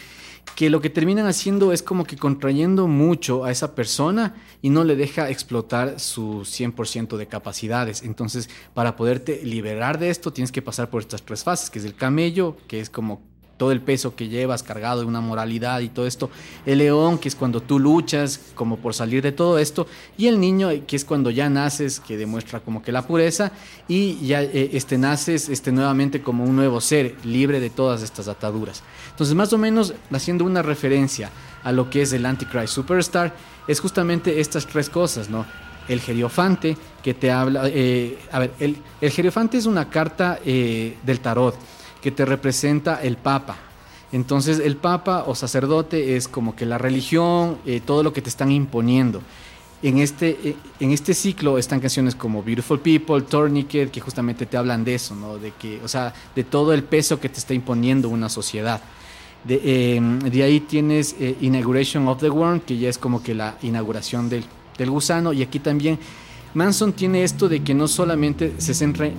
que 0.55 0.69
lo 0.69 0.81
que 0.81 0.89
terminan 0.89 1.27
haciendo 1.27 1.73
es 1.73 1.83
como 1.83 2.05
que 2.05 2.15
contrayendo 2.15 2.87
mucho 2.87 3.43
a 3.43 3.51
esa 3.51 3.75
persona 3.75 4.35
y 4.61 4.69
no 4.69 4.83
le 4.83 4.95
deja 4.95 5.29
explotar 5.29 5.99
su 5.99 6.41
100% 6.41 7.17
de 7.17 7.27
capacidades. 7.27 8.01
Entonces, 8.01 8.49
para 8.73 8.95
poderte 8.95 9.41
liberar 9.43 9.99
de 9.99 10.09
esto, 10.09 10.33
tienes 10.33 10.51
que 10.51 10.61
pasar 10.61 10.89
por 10.89 11.01
estas 11.01 11.23
tres 11.23 11.43
fases, 11.43 11.69
que 11.69 11.79
es 11.79 11.85
el 11.85 11.95
camello, 11.95 12.57
que 12.67 12.79
es 12.79 12.89
como 12.89 13.21
todo 13.57 13.71
el 13.71 13.81
peso 13.81 14.15
que 14.15 14.29
llevas 14.29 14.63
cargado 14.63 15.01
de 15.01 15.07
una 15.07 15.19
moralidad 15.19 15.79
y 15.79 15.89
todo 15.89 16.07
esto. 16.07 16.29
El 16.65 16.77
león, 16.77 17.17
que 17.17 17.27
es 17.27 17.35
cuando 17.35 17.61
tú 17.61 17.79
luchas 17.79 18.39
como 18.55 18.77
por 18.77 18.93
salir 18.93 19.23
de 19.23 19.31
todo 19.31 19.57
esto. 19.57 19.87
Y 20.17 20.27
el 20.27 20.39
niño, 20.39 20.69
que 20.85 20.95
es 20.95 21.03
cuando 21.03 21.31
ya 21.31 21.49
naces, 21.49 21.99
que 21.99 22.17
demuestra 22.17 22.59
como 22.59 22.81
que 22.81 22.91
la 22.91 23.05
pureza. 23.05 23.51
Y 23.87 24.25
ya 24.25 24.43
eh, 24.43 24.69
este, 24.73 24.97
naces 24.97 25.49
este, 25.49 25.71
nuevamente 25.71 26.21
como 26.21 26.43
un 26.43 26.55
nuevo 26.55 26.79
ser, 26.79 27.15
libre 27.25 27.59
de 27.59 27.69
todas 27.69 28.03
estas 28.03 28.27
ataduras. 28.27 28.83
Entonces, 29.09 29.35
más 29.35 29.51
o 29.51 29.57
menos, 29.57 29.93
haciendo 30.11 30.45
una 30.45 30.61
referencia 30.61 31.31
a 31.63 31.71
lo 31.71 31.89
que 31.89 32.03
es 32.03 32.13
el 32.13 32.25
Antichrist 32.25 32.73
Superstar, 32.73 33.35
es 33.67 33.79
justamente 33.79 34.39
estas 34.39 34.67
tres 34.67 34.89
cosas, 34.89 35.29
¿no? 35.29 35.45
El 35.89 35.99
Jeriofante, 35.99 36.77
que 37.01 37.13
te 37.13 37.31
habla... 37.31 37.63
Eh, 37.65 38.19
a 38.31 38.39
ver, 38.39 38.53
el, 38.59 38.77
el 39.01 39.11
Jeriofante 39.11 39.57
es 39.57 39.65
una 39.65 39.89
carta 39.89 40.39
eh, 40.45 40.97
del 41.03 41.21
tarot 41.21 41.55
que 42.01 42.11
te 42.11 42.25
representa 42.25 43.01
el 43.01 43.17
Papa. 43.17 43.57
Entonces 44.11 44.59
el 44.59 44.77
Papa 44.77 45.25
o 45.27 45.35
sacerdote 45.35 46.15
es 46.15 46.27
como 46.27 46.55
que 46.55 46.65
la 46.65 46.77
religión, 46.77 47.57
eh, 47.65 47.81
todo 47.85 48.03
lo 48.03 48.13
que 48.13 48.21
te 48.21 48.29
están 48.29 48.51
imponiendo. 48.51 49.21
En 49.83 49.99
este, 49.99 50.37
eh, 50.43 50.55
en 50.79 50.91
este 50.91 51.13
ciclo 51.13 51.57
están 51.57 51.79
canciones 51.79 52.15
como 52.15 52.41
Beautiful 52.41 52.79
People, 52.79 53.21
Tourniquet, 53.21 53.91
que 53.91 54.01
justamente 54.01 54.45
te 54.45 54.57
hablan 54.57 54.83
de 54.83 54.95
eso, 54.95 55.13
¿no? 55.15 55.37
De 55.37 55.51
que, 55.51 55.79
o 55.83 55.87
sea, 55.87 56.13
de 56.35 56.43
todo 56.43 56.73
el 56.73 56.83
peso 56.83 57.19
que 57.19 57.29
te 57.29 57.37
está 57.37 57.53
imponiendo 57.53 58.09
una 58.09 58.29
sociedad. 58.29 58.81
De, 59.43 60.01
de 60.29 60.43
ahí 60.43 60.59
tienes 60.61 61.15
eh, 61.19 61.37
Inauguration 61.41 62.07
of 62.07 62.19
the 62.19 62.29
Worm, 62.29 62.61
que 62.61 62.77
ya 62.77 62.89
es 62.89 62.97
como 62.97 63.21
que 63.21 63.35
la 63.35 63.57
inauguración 63.61 64.29
del, 64.29 64.45
del 64.77 64.89
gusano. 64.89 65.31
Y 65.31 65.43
aquí 65.43 65.59
también 65.59 65.99
Manson 66.53 66.93
tiene 66.93 67.23
esto 67.23 67.47
de 67.47 67.61
que 67.61 67.73
no 67.73 67.87
solamente 67.87 68.55
se 68.57 68.73
centra 68.73 69.09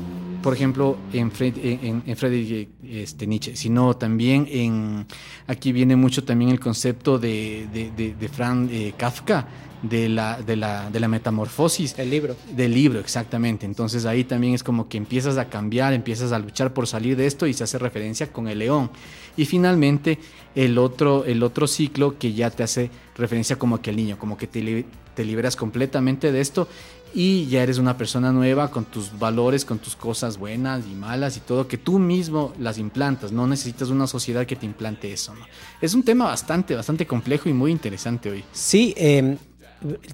por 0.48 0.54
ejemplo, 0.54 0.96
en, 1.12 1.30
Fred, 1.30 1.58
en, 1.62 2.02
en 2.06 2.16
Friedrich 2.16 2.70
este, 2.82 3.26
Nietzsche, 3.26 3.54
sino 3.54 3.94
también 3.98 4.48
en, 4.50 5.06
aquí 5.46 5.72
viene 5.72 5.94
mucho 5.94 6.24
también 6.24 6.50
el 6.50 6.58
concepto 6.58 7.18
de, 7.18 7.68
de, 7.70 7.90
de, 7.90 8.14
de 8.14 8.28
Franz 8.28 8.70
eh, 8.72 8.94
Kafka, 8.96 9.46
de 9.82 10.08
la, 10.08 10.40
de, 10.40 10.56
la, 10.56 10.88
de 10.88 11.00
la 11.00 11.06
metamorfosis. 11.06 11.98
El 11.98 12.08
libro. 12.08 12.34
Del 12.56 12.72
libro, 12.72 12.98
exactamente. 12.98 13.66
Entonces 13.66 14.06
ahí 14.06 14.24
también 14.24 14.54
es 14.54 14.62
como 14.62 14.88
que 14.88 14.96
empiezas 14.96 15.36
a 15.36 15.50
cambiar, 15.50 15.92
empiezas 15.92 16.32
a 16.32 16.38
luchar 16.38 16.72
por 16.72 16.86
salir 16.86 17.14
de 17.14 17.26
esto 17.26 17.46
y 17.46 17.52
se 17.52 17.64
hace 17.64 17.76
referencia 17.76 18.32
con 18.32 18.48
el 18.48 18.60
león. 18.60 18.90
Y 19.36 19.44
finalmente 19.44 20.18
el 20.54 20.78
otro, 20.78 21.26
el 21.26 21.42
otro 21.42 21.66
ciclo 21.66 22.18
que 22.18 22.32
ya 22.32 22.48
te 22.48 22.62
hace 22.62 22.90
referencia 23.18 23.56
como 23.56 23.82
que 23.82 23.90
el 23.90 23.96
niño, 23.96 24.18
como 24.18 24.38
que 24.38 24.46
te, 24.46 24.86
te 25.14 25.24
liberas 25.26 25.56
completamente 25.56 26.32
de 26.32 26.40
esto 26.40 26.68
y 27.14 27.46
ya 27.46 27.62
eres 27.62 27.78
una 27.78 27.96
persona 27.96 28.32
nueva 28.32 28.70
con 28.70 28.84
tus 28.84 29.18
valores, 29.18 29.64
con 29.64 29.78
tus 29.78 29.96
cosas 29.96 30.38
buenas 30.38 30.84
y 30.86 30.94
malas 30.94 31.36
y 31.36 31.40
todo, 31.40 31.66
que 31.66 31.78
tú 31.78 31.98
mismo 31.98 32.52
las 32.58 32.78
implantas, 32.78 33.32
no 33.32 33.46
necesitas 33.46 33.88
una 33.88 34.06
sociedad 34.06 34.46
que 34.46 34.56
te 34.56 34.66
implante 34.66 35.12
eso. 35.12 35.34
¿no? 35.34 35.44
Es 35.80 35.94
un 35.94 36.02
tema 36.02 36.26
bastante, 36.26 36.74
bastante 36.74 37.06
complejo 37.06 37.48
y 37.48 37.52
muy 37.52 37.70
interesante 37.70 38.30
hoy. 38.30 38.44
Sí, 38.52 38.94
eh, 38.96 39.36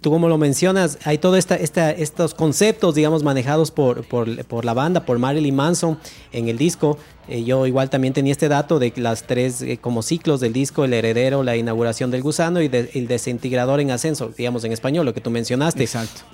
tú 0.01 0.11
como 0.11 0.29
lo 0.29 0.39
mencionas, 0.39 0.99
hay 1.05 1.19
todos 1.19 1.39
esta, 1.39 1.57
esta, 1.57 1.91
estos 1.91 2.35
conceptos, 2.35 2.95
digamos, 2.95 3.23
manejados 3.23 3.71
por, 3.71 4.07
por, 4.07 4.45
por, 4.45 4.65
la 4.65 4.75
banda, 4.75 5.05
por 5.05 5.19
Marilyn 5.19 5.55
Manson 5.55 5.99
en 6.33 6.49
el 6.49 6.59
disco. 6.59 6.99
Eh, 7.29 7.45
yo 7.45 7.67
igual 7.67 7.89
también 7.89 8.13
tenía 8.13 8.33
este 8.33 8.49
dato 8.49 8.79
de 8.79 8.93
las 8.97 9.27
tres 9.27 9.63
eh, 9.63 9.79
como 9.79 10.03
ciclos 10.03 10.41
del 10.41 10.53
disco, 10.53 10.85
el 10.85 10.93
heredero, 10.93 11.43
la 11.43 11.57
inauguración 11.57 12.11
del 12.11 12.23
gusano 12.23 12.61
y 12.61 12.69
de, 12.69 12.91
el 12.95 13.09
desintegrador 13.09 13.81
en 13.81 13.91
ascenso, 13.91 14.31
digamos 14.37 14.65
en 14.65 14.73
español, 14.73 15.07
lo 15.07 15.15
que 15.15 15.21
tú 15.21 15.31
mencionaste. 15.31 15.83
Exacto 15.83 16.34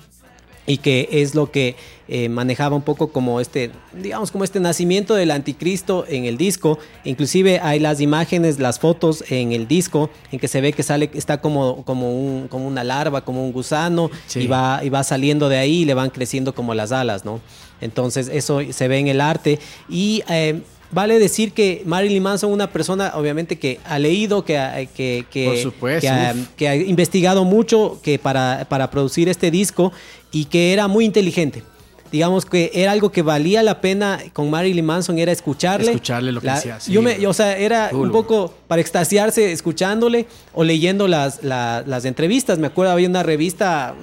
y 0.67 0.77
que 0.77 1.09
es 1.11 1.35
lo 1.35 1.51
que 1.51 1.75
eh, 2.07 2.29
manejaba 2.29 2.75
un 2.75 2.81
poco 2.81 3.11
como 3.11 3.39
este, 3.39 3.71
digamos, 3.93 4.31
como 4.31 4.43
este 4.43 4.59
nacimiento 4.59 5.15
del 5.15 5.31
anticristo 5.31 6.05
en 6.07 6.25
el 6.25 6.37
disco. 6.37 6.77
Inclusive 7.03 7.59
hay 7.59 7.79
las 7.79 8.01
imágenes, 8.01 8.59
las 8.59 8.79
fotos 8.79 9.23
en 9.29 9.53
el 9.53 9.67
disco 9.67 10.09
en 10.31 10.39
que 10.39 10.47
se 10.47 10.61
ve 10.61 10.73
que 10.73 10.83
sale, 10.83 11.09
está 11.13 11.39
como, 11.39 11.83
como, 11.85 12.11
un, 12.11 12.47
como 12.47 12.67
una 12.67 12.83
larva, 12.83 13.23
como 13.23 13.43
un 13.43 13.51
gusano, 13.51 14.11
sí. 14.27 14.41
y, 14.41 14.47
va, 14.47 14.81
y 14.83 14.89
va 14.89 15.03
saliendo 15.03 15.49
de 15.49 15.57
ahí 15.57 15.81
y 15.81 15.85
le 15.85 15.93
van 15.93 16.09
creciendo 16.09 16.53
como 16.53 16.73
las 16.73 16.91
alas, 16.91 17.25
¿no? 17.25 17.39
Entonces 17.79 18.29
eso 18.31 18.59
se 18.71 18.87
ve 18.87 18.99
en 18.99 19.07
el 19.07 19.21
arte 19.21 19.59
y... 19.89 20.23
Eh, 20.29 20.61
Vale 20.91 21.19
decir 21.19 21.53
que 21.53 21.83
Marilyn 21.85 22.21
Manson, 22.21 22.51
una 22.51 22.69
persona 22.69 23.13
obviamente 23.15 23.57
que 23.57 23.79
ha 23.85 23.97
leído, 23.97 24.43
que 24.43 24.57
ha, 24.57 24.85
que, 24.85 25.25
que, 25.31 25.61
supuesto, 25.61 26.01
que, 26.01 26.09
ha, 26.09 26.35
que 26.57 26.67
ha, 26.67 26.75
investigado 26.75 27.45
mucho 27.45 27.99
que 28.03 28.19
para, 28.19 28.65
para 28.67 28.91
producir 28.91 29.29
este 29.29 29.51
disco 29.51 29.93
y 30.31 30.45
que 30.45 30.73
era 30.73 30.87
muy 30.87 31.05
inteligente. 31.05 31.63
Digamos 32.11 32.45
que 32.45 32.71
era 32.73 32.91
algo 32.91 33.09
que 33.09 33.21
valía 33.21 33.63
la 33.63 33.79
pena 33.79 34.19
con 34.33 34.49
Marilyn 34.49 34.85
Manson, 34.85 35.17
era 35.17 35.31
escucharle. 35.31 35.91
Escucharle 35.91 36.33
lo 36.33 36.41
que 36.41 36.47
la, 36.47 36.55
decía. 36.55 36.79
Sí, 36.81 36.91
yo 36.91 37.01
me, 37.01 37.25
o 37.25 37.33
sea, 37.33 37.57
era 37.57 37.91
un 37.93 38.11
poco 38.11 38.53
para 38.67 38.81
extasiarse 38.81 39.53
escuchándole 39.53 40.27
o 40.53 40.65
leyendo 40.65 41.07
las, 41.07 41.41
las, 41.41 41.87
las 41.87 42.03
entrevistas. 42.03 42.59
Me 42.59 42.67
acuerdo, 42.67 42.91
había 42.91 43.07
una 43.07 43.23
revista 43.23 43.95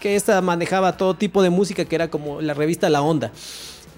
que 0.00 0.16
esta 0.16 0.40
manejaba 0.40 0.96
todo 0.96 1.14
tipo 1.14 1.40
de 1.40 1.50
música, 1.50 1.84
que 1.84 1.94
era 1.94 2.10
como 2.10 2.40
la 2.40 2.52
revista 2.52 2.90
La 2.90 3.00
Onda 3.00 3.30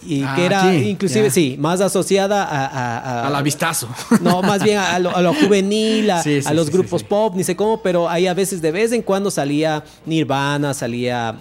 y 0.06 0.22
ah, 0.22 0.34
que 0.36 0.46
era 0.46 0.70
sí, 0.70 0.88
inclusive, 0.88 1.22
yeah. 1.22 1.30
sí, 1.30 1.56
más 1.58 1.80
asociada 1.80 2.44
a... 2.44 2.66
A, 2.66 2.98
a, 2.98 3.26
a 3.26 3.30
la 3.30 3.42
vistazo. 3.42 3.88
No, 4.20 4.42
más 4.42 4.62
bien 4.62 4.78
a 4.78 4.98
lo, 4.98 5.14
a 5.14 5.22
lo 5.22 5.34
juvenil, 5.34 6.10
a, 6.10 6.22
sí, 6.22 6.42
sí, 6.42 6.54
los 6.54 6.70
grupos 6.70 7.02
pop, 7.02 7.34
ni 7.36 7.44
sé 7.44 7.56
cómo, 7.56 7.82
pero 7.82 8.08
ahí 8.08 8.26
a 8.26 8.34
veces 8.34 8.62
de 8.62 8.72
vez 8.72 8.92
en 8.92 9.02
cuando 9.02 9.30
salía 9.30 9.84
Nirvana, 10.06 10.74
salía 10.74 11.38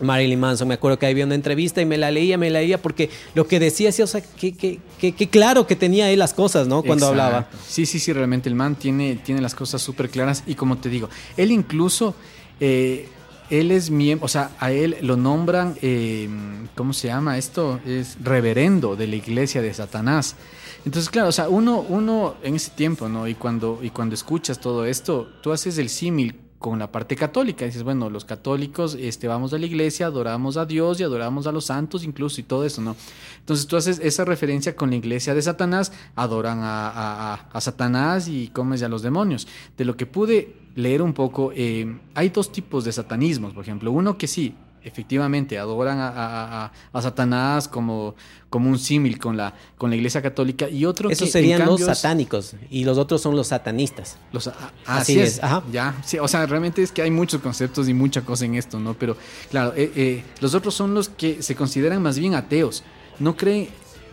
Marilyn 0.00 0.40
Manson. 0.40 0.68
Me 0.68 0.74
acuerdo 0.74 0.98
que 0.98 1.06
había 1.06 1.24
una 1.24 1.34
entrevista 1.34 1.80
y 1.80 1.86
me 1.86 1.98
la 1.98 2.10
leía, 2.10 2.38
me 2.38 2.50
la 2.50 2.60
leía 2.60 2.80
porque 2.80 3.10
lo 3.34 3.46
que 3.46 3.60
decía, 3.60 3.92
sí, 3.92 4.02
o 4.02 4.06
sea, 4.06 4.20
que, 4.20 4.54
que, 4.54 4.80
que, 4.98 5.28
claro 5.28 5.66
que 5.66 5.76
tenía 5.76 6.10
él 6.10 6.18
las 6.18 6.34
cosas, 6.34 6.66
¿no? 6.66 6.82
Cuando 6.82 7.06
hablaba. 7.06 7.48
Sí, 7.66 7.86
sí, 7.86 7.98
sí, 7.98 8.12
realmente 8.12 8.48
el 8.48 8.54
man 8.54 8.76
tiene, 8.76 9.16
tiene 9.16 9.40
las 9.40 9.54
cosas 9.54 9.82
súper 9.82 10.10
claras 10.10 10.42
y 10.46 10.54
como 10.54 10.78
te 10.78 10.88
digo, 10.88 11.08
él 11.36 11.50
incluso... 11.50 12.14
Eh, 12.60 13.08
él 13.50 13.70
es 13.70 13.90
miembro, 13.90 14.26
o 14.26 14.28
sea, 14.28 14.50
a 14.58 14.72
él 14.72 14.96
lo 15.02 15.16
nombran, 15.16 15.76
eh, 15.82 16.28
¿cómo 16.74 16.92
se 16.92 17.08
llama 17.08 17.38
esto? 17.38 17.80
Es 17.86 18.16
reverendo 18.22 18.96
de 18.96 19.06
la 19.06 19.16
iglesia 19.16 19.62
de 19.62 19.72
Satanás. 19.72 20.36
Entonces, 20.84 21.08
claro, 21.10 21.28
o 21.28 21.32
sea, 21.32 21.48
uno, 21.48 21.80
uno 21.88 22.34
en 22.42 22.56
ese 22.56 22.70
tiempo, 22.70 23.08
¿no? 23.08 23.26
Y 23.26 23.34
cuando, 23.34 23.80
y 23.82 23.90
cuando 23.90 24.14
escuchas 24.14 24.60
todo 24.60 24.84
esto, 24.84 25.28
tú 25.40 25.52
haces 25.52 25.78
el 25.78 25.88
símil 25.88 26.44
con 26.64 26.78
la 26.78 26.90
parte 26.90 27.14
católica. 27.14 27.66
Dices, 27.66 27.82
bueno, 27.82 28.08
los 28.08 28.24
católicos 28.24 28.96
este, 28.98 29.28
vamos 29.28 29.52
a 29.52 29.58
la 29.58 29.66
iglesia, 29.66 30.06
adoramos 30.06 30.56
a 30.56 30.64
Dios 30.64 30.98
y 30.98 31.02
adoramos 31.02 31.46
a 31.46 31.52
los 31.52 31.66
santos 31.66 32.04
incluso 32.04 32.40
y 32.40 32.44
todo 32.44 32.64
eso, 32.64 32.80
¿no? 32.80 32.96
Entonces 33.40 33.66
tú 33.66 33.76
haces 33.76 34.00
esa 34.02 34.24
referencia 34.24 34.74
con 34.74 34.88
la 34.88 34.96
iglesia 34.96 35.34
de 35.34 35.42
Satanás, 35.42 35.92
adoran 36.16 36.60
a, 36.62 37.50
Satanás 37.60 38.28
y 38.28 38.48
comes 38.48 38.82
a 38.82 38.88
los 38.88 39.02
demonios. 39.02 39.46
De 39.76 39.84
lo 39.84 39.94
que 39.98 40.06
pude 40.06 40.56
leer 40.74 41.02
un 41.02 41.12
poco, 41.12 41.52
eh, 41.54 41.98
hay 42.14 42.28
dos 42.30 42.50
tipos 42.50 42.84
de 42.84 42.92
satanismos, 42.92 43.52
por 43.52 43.62
ejemplo. 43.62 43.92
Uno 43.92 44.18
que 44.18 44.26
sí, 44.26 44.54
efectivamente 44.84 45.58
adoran 45.58 45.98
a, 46.00 46.70
Satanás 47.00 47.68
como, 47.68 48.14
como 48.50 48.68
un 48.68 48.78
símil 48.78 49.18
con 49.18 49.36
la, 49.36 49.54
con 49.76 49.90
la 49.90 49.96
Iglesia 49.96 50.22
Católica 50.22 50.68
y 50.68 50.84
otro 50.84 51.10
Esos 51.10 51.30
serían 51.30 51.64
los 51.64 51.80
satánicos 51.80 52.54
y 52.70 52.84
los 52.84 52.98
otros 52.98 53.20
son 53.20 53.34
los 53.34 53.48
satanistas. 53.48 54.18
Los, 54.32 54.50
así, 54.86 55.18
es, 55.18 55.40
ya, 55.72 55.94
sí, 56.04 56.18
o 56.18 56.28
sea, 56.28 56.46
realmente 56.46 56.82
es 56.82 56.92
que 56.92 57.02
hay 57.02 57.10
muchos 57.10 57.40
conceptos 57.40 57.88
y 57.88 57.94
mucha 57.94 58.22
cosa 58.22 58.44
en 58.44 58.54
esto, 58.54 58.78
¿no? 58.78 58.94
Pero 58.94 59.16
claro, 59.50 59.72
eh, 59.76 59.90
eh, 59.96 60.24
los 60.40 60.54
otros 60.54 60.74
son 60.74 60.94
los 60.94 61.08
que 61.08 61.42
se 61.42 61.54
consideran 61.54 62.02
más 62.02 62.18
bien 62.18 62.34
ateos, 62.34 62.84
no 63.18 63.36
creen 63.36 63.68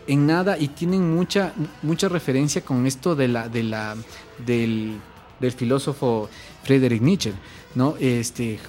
en 0.08 0.26
nada 0.26 0.58
y 0.58 0.70
tienen 0.70 1.14
mucha, 1.14 1.54
mucha 1.82 2.10
referencia 2.10 2.62
con 2.62 2.88
esto 2.88 3.16
de 3.16 3.28
la, 3.28 3.50
de 3.50 3.64
la, 3.64 3.96
del, 4.46 5.00
del 5.42 5.52
filósofo 5.52 6.30
Friedrich 6.64 7.02
Nietzsche, 7.02 7.34
¿no? 7.76 7.96
Este, 8.00 8.60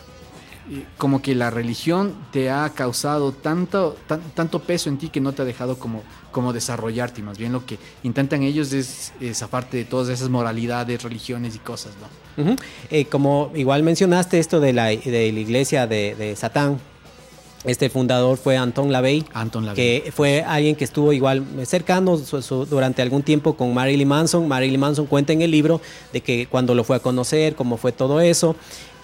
como 0.97 1.21
que 1.23 1.35
la 1.35 1.51
religión 1.51 2.15
te 2.33 2.51
ha 2.51 2.71
causado 2.71 3.33
tanto, 3.33 3.97
tanto 4.35 4.61
peso 4.61 4.89
en 4.89 4.99
ti 4.99 5.09
que 5.09 5.21
no 5.21 5.33
te 5.33 5.43
ha 5.43 5.45
dejado 5.45 5.79
como, 5.79 6.03
como 6.31 6.53
desarrollarte. 6.53 7.23
más 7.23 7.39
bien 7.39 7.53
lo 7.53 7.67
que 7.67 7.79
intentan 8.03 8.43
ellos 8.43 8.73
es, 8.73 9.13
zafarte 9.35 9.77
de 9.77 9.85
todas 9.85 10.09
esas 10.09 10.29
moralidades, 10.31 11.03
religiones 11.03 11.57
y 11.57 11.59
cosas. 11.59 11.93
¿no? 12.37 12.57
Eh, 12.91 13.05
como 13.07 13.51
igual 13.55 13.83
mencionaste 13.83 14.39
esto 14.39 14.61
de 14.61 14.73
la, 14.73 14.87
de 14.87 15.33
la 15.33 15.41
iglesia 15.41 15.87
de, 15.87 16.15
de 16.15 16.37
Satán, 16.37 16.81
este 17.65 17.91
fundador 17.91 18.39
fue 18.39 18.57
Anton 18.57 18.91
LaVey, 18.91 19.25
Anton 19.33 19.73
que 19.75 20.13
fue 20.15 20.43
alguien 20.43 20.75
que 20.75 20.85
estuvo 20.85 21.13
igual 21.13 21.45
cercano 21.65 22.17
durante 22.69 23.03
algún 23.03 23.23
tiempo 23.23 23.55
con 23.55 23.73
Marilyn 23.73 24.09
Manson. 24.09 24.49
Marilyn 24.49 24.81
Manson 24.81 25.07
cuenta 25.07 25.33
en 25.33 25.43
el 25.43 25.51
libro 25.51 25.81
de 26.13 26.21
que 26.21 26.47
cuando 26.47 26.75
lo 26.75 26.85
fue 26.85 26.97
a 26.97 27.01
conocer, 27.01 27.55
cómo 27.55 27.77
fue 27.77 27.93
todo 27.93 28.21
eso 28.21 28.57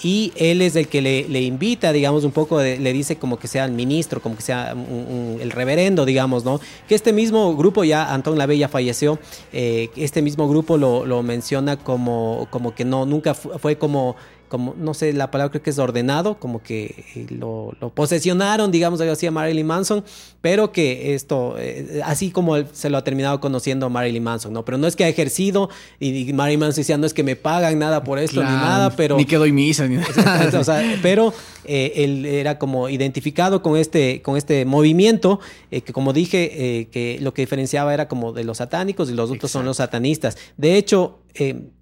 y 0.02 0.32
él 0.36 0.62
es 0.62 0.76
el 0.76 0.88
que 0.88 1.02
le, 1.02 1.42
invita, 1.42 1.92
digamos, 1.92 2.24
un 2.24 2.30
poco, 2.30 2.60
le 2.60 2.92
dice 2.92 3.16
como 3.16 3.38
que 3.38 3.48
sea 3.48 3.64
el 3.64 3.72
ministro, 3.72 4.20
como 4.20 4.36
que 4.36 4.42
sea 4.42 4.72
el 4.72 5.50
reverendo, 5.50 6.04
digamos, 6.04 6.44
¿no? 6.44 6.60
Que 6.88 6.94
este 6.94 7.12
mismo 7.12 7.56
grupo, 7.56 7.84
ya 7.84 8.12
Antón 8.12 8.38
Lavey 8.38 8.58
ya 8.58 8.68
falleció, 8.68 9.18
eh, 9.52 9.90
este 9.96 10.22
mismo 10.22 10.48
grupo 10.48 10.76
lo, 10.76 11.04
lo, 11.04 11.22
menciona 11.22 11.76
como, 11.76 12.46
como 12.50 12.74
que 12.74 12.84
no, 12.84 13.06
nunca 13.06 13.34
fue 13.34 13.76
como 13.76 14.14
como, 14.48 14.74
no 14.76 14.94
sé, 14.94 15.12
la 15.12 15.30
palabra 15.30 15.50
creo 15.50 15.62
que 15.62 15.70
es 15.70 15.78
ordenado, 15.78 16.38
como 16.38 16.62
que 16.62 17.04
eh, 17.14 17.26
lo, 17.30 17.76
posesionaron, 17.94 18.70
digamos 18.70 19.00
así, 19.00 19.26
a 19.26 19.30
Marilyn 19.30 19.66
Manson, 19.66 20.04
pero 20.40 20.72
que 20.72 21.14
esto, 21.14 21.56
eh, 21.58 22.00
así 22.04 22.30
como 22.30 22.56
se 22.72 22.90
lo 22.90 22.98
ha 22.98 23.04
terminado 23.04 23.40
conociendo 23.40 23.88
Marilyn 23.90 24.22
Manson, 24.22 24.52
¿no? 24.52 24.64
Pero 24.64 24.78
no 24.78 24.86
es 24.86 24.96
que 24.96 25.04
ha 25.04 25.08
ejercido 25.08 25.68
y, 26.00 26.32
Marilyn 26.32 26.60
Manson 26.60 26.80
decía, 26.80 26.98
no 26.98 27.06
es 27.06 27.14
que 27.14 27.22
me 27.22 27.36
pagan 27.36 27.78
nada 27.78 28.02
por 28.04 28.18
esto 28.18 28.42
ni 28.42 28.50
nada, 28.50 28.96
pero... 28.96 29.16
Ni 29.16 29.24
que 29.24 29.36
doy 29.36 29.52
misa, 29.52 29.86
ni 29.86 29.96
nada. 29.96 30.58
o 30.58 30.64
sea, 30.64 30.82
pero 31.02 31.32
eh, 31.64 31.92
él 31.96 32.26
era 32.26 32.58
como 32.58 32.88
identificado 32.88 33.62
con 33.62 33.76
este, 33.76 34.22
con 34.22 34.36
este 34.36 34.64
movimiento, 34.64 35.40
que 35.70 35.92
como 35.92 36.12
dije, 36.12 36.88
que 36.90 37.18
lo 37.20 37.34
que 37.34 37.42
diferenciaba 37.42 37.92
era 37.92 38.08
como 38.08 38.32
de 38.32 38.44
los 38.44 38.58
satánicos 38.58 39.10
y 39.10 39.14
los 39.14 39.30
otros 39.30 39.50
son 39.50 39.64
los 39.64 39.76
satanistas. 39.76 40.36
De 40.56 40.76
hecho, 40.76 41.18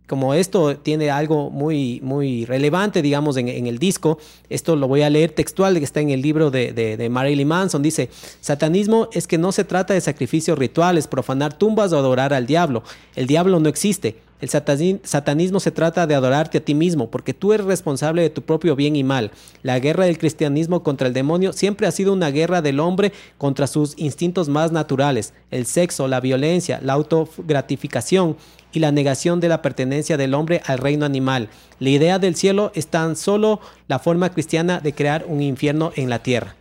como 0.06 0.34
esto 0.34 0.76
tiene 0.76 1.10
algo 1.10 1.50
muy, 1.50 2.00
muy 2.02 2.44
relevante, 2.44 3.02
digamos, 3.02 3.36
en, 3.36 3.48
el 3.48 3.78
disco, 3.78 4.18
esto 4.48 4.76
lo 4.76 4.86
voy 4.86 5.02
a 5.02 5.10
leer 5.10 5.32
textual, 5.32 5.78
que 5.78 5.84
está 5.84 6.00
en 6.00 6.10
el 6.10 6.22
libro 6.22 6.50
de, 6.50 6.72
de, 6.72 7.08
Marilyn 7.08 7.48
Manson, 7.48 7.82
dice, 7.82 8.08
satanismo 8.40 9.08
es 9.12 9.26
que 9.26 9.38
no 9.38 9.50
se 9.50 9.64
trata 9.64 9.94
de 9.94 10.00
sacrificios 10.00 10.58
rituales, 10.58 11.08
profanar 11.08 11.58
tumbas 11.58 11.92
o 11.92 11.98
adorar 11.98 12.32
al 12.34 12.46
diablo. 12.46 12.84
El 13.16 13.26
diablo 13.26 13.58
no 13.58 13.68
existe. 13.68 14.25
El 14.40 14.50
satanismo 14.50 15.60
se 15.60 15.70
trata 15.70 16.06
de 16.06 16.14
adorarte 16.14 16.58
a 16.58 16.64
ti 16.64 16.74
mismo, 16.74 17.10
porque 17.10 17.32
tú 17.32 17.52
eres 17.52 17.66
responsable 17.66 18.22
de 18.22 18.30
tu 18.30 18.42
propio 18.42 18.76
bien 18.76 18.94
y 18.94 19.02
mal. 19.02 19.30
La 19.62 19.78
guerra 19.78 20.04
del 20.04 20.18
cristianismo 20.18 20.82
contra 20.82 21.08
el 21.08 21.14
demonio 21.14 21.52
siempre 21.52 21.86
ha 21.86 21.90
sido 21.90 22.12
una 22.12 22.30
guerra 22.30 22.60
del 22.60 22.80
hombre 22.80 23.12
contra 23.38 23.66
sus 23.66 23.94
instintos 23.96 24.48
más 24.48 24.72
naturales, 24.72 25.32
el 25.50 25.64
sexo, 25.64 26.06
la 26.06 26.20
violencia, 26.20 26.80
la 26.82 26.92
autogratificación, 26.92 28.36
y 28.76 28.78
la 28.78 28.92
negación 28.92 29.40
de 29.40 29.48
la 29.48 29.62
pertenencia 29.62 30.18
del 30.18 30.34
hombre 30.34 30.60
al 30.66 30.76
reino 30.76 31.06
animal. 31.06 31.48
La 31.78 31.88
idea 31.88 32.18
del 32.18 32.36
cielo 32.36 32.72
es 32.74 32.88
tan 32.88 33.16
solo 33.16 33.58
la 33.88 33.98
forma 33.98 34.30
cristiana 34.30 34.80
de 34.80 34.92
crear 34.92 35.24
un 35.26 35.40
infierno 35.40 35.92
en 35.96 36.10
la 36.10 36.22
tierra. 36.22 36.56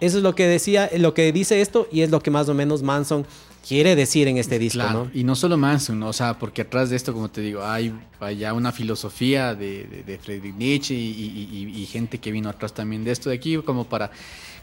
Eso 0.00 0.16
es 0.16 0.24
lo 0.24 0.34
que 0.34 0.48
decía, 0.48 0.90
lo 0.96 1.14
que 1.14 1.30
dice 1.30 1.60
esto 1.60 1.86
y 1.92 2.00
es 2.00 2.10
lo 2.10 2.20
que 2.20 2.32
más 2.32 2.48
o 2.48 2.54
menos 2.54 2.82
Manson 2.82 3.24
quiere 3.66 3.96
decir 3.96 4.28
en 4.28 4.38
este 4.38 4.58
disco, 4.58 4.82
¿no? 4.90 5.10
Y 5.14 5.24
no 5.24 5.34
solo 5.34 5.56
Manson, 5.56 6.02
o 6.02 6.12
sea, 6.12 6.38
porque 6.38 6.62
atrás 6.62 6.90
de 6.90 6.96
esto, 6.96 7.12
como 7.12 7.30
te 7.30 7.40
digo, 7.40 7.64
hay, 7.64 7.94
ya 8.36 8.52
una 8.52 8.72
filosofía 8.72 9.54
de, 9.54 10.04
de, 10.06 10.18
Friedrich 10.18 10.54
Nietzsche 10.54 10.94
y, 10.94 11.86
gente 11.90 12.18
que 12.18 12.30
vino 12.32 12.48
atrás 12.48 12.72
también 12.72 13.04
de 13.04 13.10
esto 13.10 13.30
de 13.30 13.36
aquí, 13.36 13.56
como 13.58 13.84
para, 13.84 14.10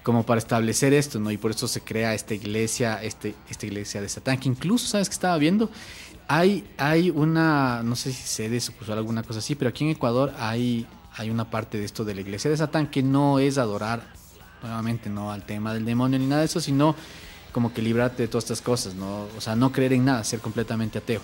como 0.03 0.25
para 0.25 0.39
establecer 0.39 0.93
esto, 0.93 1.19
¿no? 1.19 1.31
Y 1.31 1.37
por 1.37 1.51
eso 1.51 1.67
se 1.67 1.81
crea 1.81 2.13
esta 2.13 2.33
iglesia, 2.33 3.01
este, 3.03 3.35
esta 3.49 3.65
iglesia 3.65 4.01
de 4.01 4.09
Satán, 4.09 4.39
que 4.39 4.49
incluso, 4.49 4.87
¿sabes 4.87 5.09
que 5.09 5.13
estaba 5.13 5.37
viendo? 5.37 5.69
Hay, 6.27 6.65
hay 6.77 7.09
una, 7.09 7.83
no 7.83 7.95
sé 7.95 8.11
si 8.11 8.27
sede 8.27 8.59
supuso 8.59 8.93
alguna 8.93 9.23
cosa 9.23 9.39
así, 9.39 9.55
pero 9.55 9.69
aquí 9.69 9.85
en 9.85 9.91
Ecuador 9.91 10.33
hay, 10.37 10.85
hay 11.15 11.29
una 11.29 11.49
parte 11.49 11.77
de 11.77 11.85
esto 11.85 12.03
de 12.03 12.15
la 12.15 12.21
iglesia 12.21 12.51
de 12.51 12.57
Satán 12.57 12.87
que 12.87 13.03
no 13.03 13.39
es 13.39 13.57
adorar, 13.57 14.13
nuevamente, 14.61 15.09
no 15.09 15.31
al 15.31 15.45
tema 15.45 15.73
del 15.73 15.85
demonio 15.85 16.19
ni 16.19 16.25
nada 16.25 16.41
de 16.41 16.47
eso, 16.47 16.59
sino 16.59 16.95
como 17.57 17.73
que 17.73 17.81
librarte 17.81 18.21
de 18.21 18.27
todas 18.27 18.43
estas 18.43 18.61
cosas, 18.61 18.93
¿no? 18.93 19.25
O 19.35 19.41
sea, 19.41 19.55
no 19.55 19.71
creer 19.71 19.93
en 19.93 20.05
nada, 20.05 20.23
ser 20.23 20.39
completamente 20.41 20.99
ateo. 20.99 21.21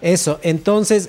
Eso, 0.00 0.40
entonces 0.42 1.08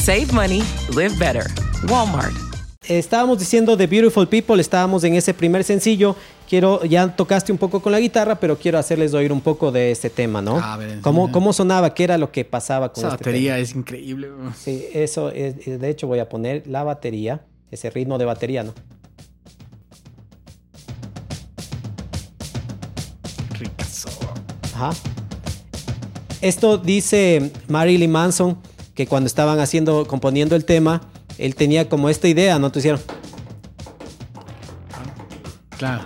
Save 0.00 0.32
money, 0.32 0.62
live 0.96 1.14
better. 1.18 1.44
Walmart. 1.86 2.32
Estábamos 2.88 3.38
diciendo 3.38 3.76
The 3.76 3.86
Beautiful 3.86 4.26
People, 4.26 4.58
estábamos 4.58 5.04
en 5.04 5.14
ese 5.14 5.34
primer 5.34 5.62
sencillo. 5.62 6.16
Quiero, 6.48 6.82
ya 6.86 7.14
tocaste 7.14 7.52
un 7.52 7.58
poco 7.58 7.82
con 7.82 7.92
la 7.92 8.00
guitarra, 8.00 8.40
pero 8.40 8.56
quiero 8.58 8.78
hacerles 8.78 9.12
oír 9.12 9.30
un 9.30 9.42
poco 9.42 9.70
de 9.70 9.90
este 9.90 10.08
tema, 10.08 10.40
¿no? 10.40 10.58
A 10.58 10.78
ver, 10.78 11.02
¿Cómo, 11.02 11.30
¿Cómo, 11.30 11.52
sonaba? 11.52 11.92
¿Qué 11.92 12.04
era 12.04 12.16
lo 12.16 12.32
que 12.32 12.46
pasaba 12.46 12.94
con 12.94 13.04
Esa 13.04 13.14
este 13.14 13.24
batería 13.24 13.58
es 13.58 13.74
increíble. 13.74 14.30
Sí, 14.56 14.86
eso 14.94 15.28
es, 15.30 15.66
de 15.66 15.90
hecho 15.90 16.06
voy 16.06 16.20
a 16.20 16.30
poner 16.30 16.66
la 16.66 16.82
batería, 16.82 17.44
ese 17.70 17.90
ritmo 17.90 18.16
de 18.16 18.24
batería, 18.24 18.62
¿no? 18.62 18.72
Ajá. 24.74 24.92
Esto 26.40 26.78
dice 26.78 27.52
Marilyn 27.68 28.10
Manson 28.10 28.69
que 29.00 29.06
cuando 29.06 29.28
estaban 29.28 29.58
haciendo, 29.60 30.06
componiendo 30.06 30.54
el 30.56 30.66
tema, 30.66 31.00
él 31.38 31.54
tenía 31.54 31.88
como 31.88 32.10
esta 32.10 32.28
idea, 32.28 32.58
¿no? 32.58 32.70
Te 32.70 32.80
hicieron. 32.80 33.00
Claro. 35.78 36.04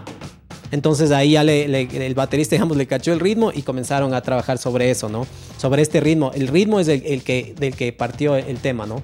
Entonces 0.70 1.10
ahí 1.10 1.32
ya 1.32 1.42
le- 1.42 1.66
le- 1.66 2.06
el 2.06 2.14
baterista, 2.14 2.54
digamos, 2.54 2.76
le 2.76 2.86
cachó 2.86 3.12
el 3.12 3.18
ritmo 3.18 3.50
y 3.52 3.62
comenzaron 3.62 4.14
a 4.14 4.20
trabajar 4.22 4.58
sobre 4.58 4.92
eso, 4.92 5.08
¿no? 5.08 5.26
Sobre 5.58 5.82
este 5.82 5.98
ritmo. 5.98 6.30
El 6.34 6.46
ritmo 6.46 6.78
es 6.78 6.86
el, 6.86 7.04
el 7.04 7.24
que, 7.24 7.56
del 7.58 7.74
que 7.74 7.92
partió 7.92 8.36
el 8.36 8.58
tema, 8.58 8.86
¿no? 8.86 9.02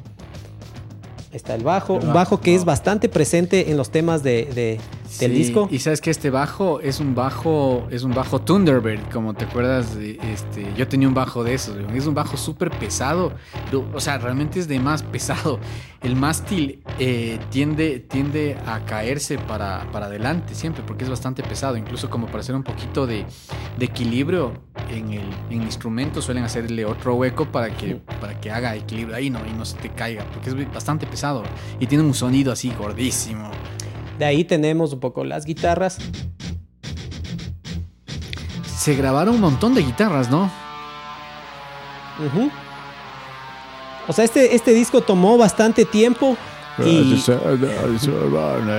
Está 1.32 1.54
el 1.54 1.62
bajo, 1.62 1.98
El 2.00 2.08
un 2.08 2.12
bajo, 2.12 2.40
que 2.40 2.56
es 2.56 2.64
bastante 2.64 3.08
presente 3.08 3.70
en 3.70 3.76
los 3.76 3.90
temas 3.90 4.24
de, 4.24 4.46
de- 4.46 4.80
del 5.20 5.30
Sí, 5.32 5.36
disco. 5.38 5.68
Y 5.70 5.78
sabes 5.78 6.00
que 6.00 6.10
este 6.10 6.28
bajo 6.30 6.80
es 6.80 6.98
un 6.98 7.14
bajo, 7.14 7.86
es 7.90 8.02
un 8.02 8.12
bajo 8.12 8.40
Thunderbird, 8.40 9.12
como 9.12 9.34
te 9.34 9.44
acuerdas, 9.44 9.94
de, 9.96 10.18
este, 10.32 10.66
yo 10.76 10.88
tenía 10.88 11.06
un 11.08 11.14
bajo 11.14 11.44
de 11.44 11.54
esos, 11.54 11.76
es 11.94 12.06
un 12.06 12.14
bajo 12.14 12.36
súper 12.36 12.70
pesado, 12.70 13.32
pero, 13.66 13.86
o 13.94 14.00
sea, 14.00 14.18
realmente 14.18 14.58
es 14.58 14.66
de 14.68 14.78
más 14.80 15.02
pesado. 15.04 15.58
El 16.02 16.16
mástil 16.16 16.82
eh, 16.98 17.38
tiende, 17.50 18.00
tiende 18.00 18.56
a 18.66 18.80
caerse 18.84 19.36
para, 19.38 19.86
para 19.92 20.06
adelante 20.06 20.54
siempre, 20.54 20.82
porque 20.86 21.04
es 21.04 21.10
bastante 21.10 21.42
pesado, 21.42 21.76
incluso 21.76 22.08
como 22.10 22.26
para 22.26 22.40
hacer 22.40 22.54
un 22.54 22.62
poquito 22.64 23.06
de, 23.06 23.24
de 23.78 23.84
equilibrio 23.84 24.52
en 24.90 25.12
el, 25.12 25.22
en 25.50 25.62
instrumento 25.62 26.20
suelen 26.20 26.44
hacerle 26.44 26.84
otro 26.84 27.14
hueco 27.14 27.46
para 27.46 27.70
que, 27.76 27.96
para 28.20 28.38
que 28.40 28.50
haga 28.50 28.74
equilibrio 28.76 29.16
ahí 29.16 29.30
no, 29.30 29.40
y 29.46 29.52
no 29.52 29.64
se 29.64 29.76
te 29.76 29.88
caiga, 29.90 30.24
porque 30.32 30.50
es 30.50 30.72
bastante 30.72 31.06
pesado 31.06 31.42
y 31.78 31.86
tiene 31.86 32.04
un 32.04 32.14
sonido 32.14 32.52
así 32.52 32.72
gordísimo. 32.78 33.50
De 34.18 34.24
ahí 34.24 34.44
tenemos 34.44 34.92
un 34.92 35.00
poco 35.00 35.24
las 35.24 35.44
guitarras. 35.46 35.98
Se 38.76 38.94
grabaron 38.94 39.34
un 39.36 39.40
montón 39.40 39.74
de 39.74 39.82
guitarras, 39.82 40.30
¿no? 40.30 40.50
Ujú. 42.26 42.50
O 44.08 44.12
sea, 44.12 44.24
este, 44.24 44.54
este 44.54 44.72
disco 44.72 45.00
tomó 45.02 45.38
bastante 45.38 45.84
tiempo 45.84 46.36
y, 46.84 47.14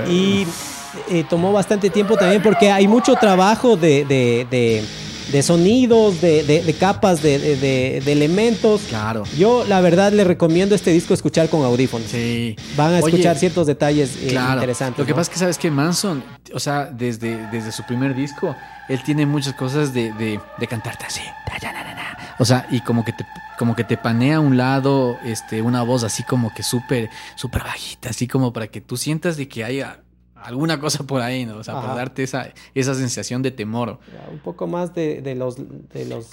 y, 0.09 0.47
eh, 1.09 1.24
tomó 1.30 1.53
bastante 1.53 1.89
tiempo 1.89 2.18
también 2.18 2.41
porque 2.41 2.70
hay 2.72 2.88
mucho 2.88 3.16
trabajo 3.16 3.78
de, 3.78 4.03
de- 4.05 4.45
de- 4.49 4.84
de 5.32 5.43
sonidos, 5.43 6.22
de, 6.22 6.43
de- 6.43 6.63
de 6.63 6.74
capas, 6.74 7.22
de, 7.22 7.39
de- 7.57 8.11
elementos. 8.11 8.82
Claro. 8.89 9.24
Yo, 9.38 9.63
la 9.67 9.82
verdad, 9.82 10.11
le 10.11 10.24
recomiendo 10.24 10.76
este 10.76 10.91
disco 10.91 11.13
escuchar 11.13 11.49
con 11.49 11.63
audífonos. 11.63 12.07
Sí. 12.09 12.55
Van 12.76 12.93
a 12.95 12.99
Oye, 12.99 13.07
escuchar 13.11 13.38
ciertos 13.38 13.67
detalles 13.67 14.15
eh, 14.22 14.28
Claro. 14.30 14.55
interesantes. 14.55 14.99
Lo 14.99 15.05
que 15.05 15.11
¿no? 15.11 15.15
pasa 15.17 15.30
es 15.30 15.34
que 15.34 15.39
sabes 15.39 15.57
que 15.57 15.72
Manson, 15.72 16.24
o 16.53 16.59
sea, 16.59 16.86
desde, 16.86 17.47
desde 17.51 17.72
su 17.72 17.84
primer 17.84 18.15
disco, 18.15 18.55
él 18.89 19.01
tiene 19.03 19.26
muchas 19.26 19.53
cosas 19.53 19.93
de, 19.93 20.11
de, 20.13 20.39
de 20.57 20.67
cantarte 20.67 21.05
así. 21.05 21.22
O 22.39 22.45
sea, 22.45 22.65
y 22.72 22.82
como 22.82 23.05
que 23.05 23.13
te, 23.13 23.26
como 23.59 23.76
que 23.76 23.84
te 23.84 23.97
panea 23.97 24.38
a 24.38 24.39
un 24.39 24.57
lado, 24.57 25.17
este, 25.24 25.61
una 25.61 25.84
voz 25.84 26.03
así 26.03 26.24
como 26.24 26.51
que 26.53 26.63
súper, 26.63 27.09
súper 27.36 27.63
bajita, 27.63 28.09
así 28.09 28.28
como 28.28 28.51
para 28.51 28.67
que 28.67 28.82
tú 28.82 28.97
sientas 28.97 29.38
de 29.38 29.47
que 29.47 29.63
haya 29.63 29.99
alguna 30.44 30.80
cosa 30.80 31.04
por 31.04 31.22
ahí, 31.22 31.46
¿no? 31.46 31.58
O 31.58 31.64
sea, 31.64 31.74
Ajá. 31.76 31.82
para 31.84 31.96
darte 31.96 32.24
esa, 32.24 32.52
esa 32.74 32.96
sensación 32.96 33.42
de 33.42 33.52
temor. 33.52 34.00
Ya, 34.12 34.30
Un 34.32 34.39
poco 34.39 34.68
más 34.68 34.94
de, 34.94 35.22
de 35.22 35.36
los... 35.36 35.56
De 35.58 36.06
los 36.06 36.28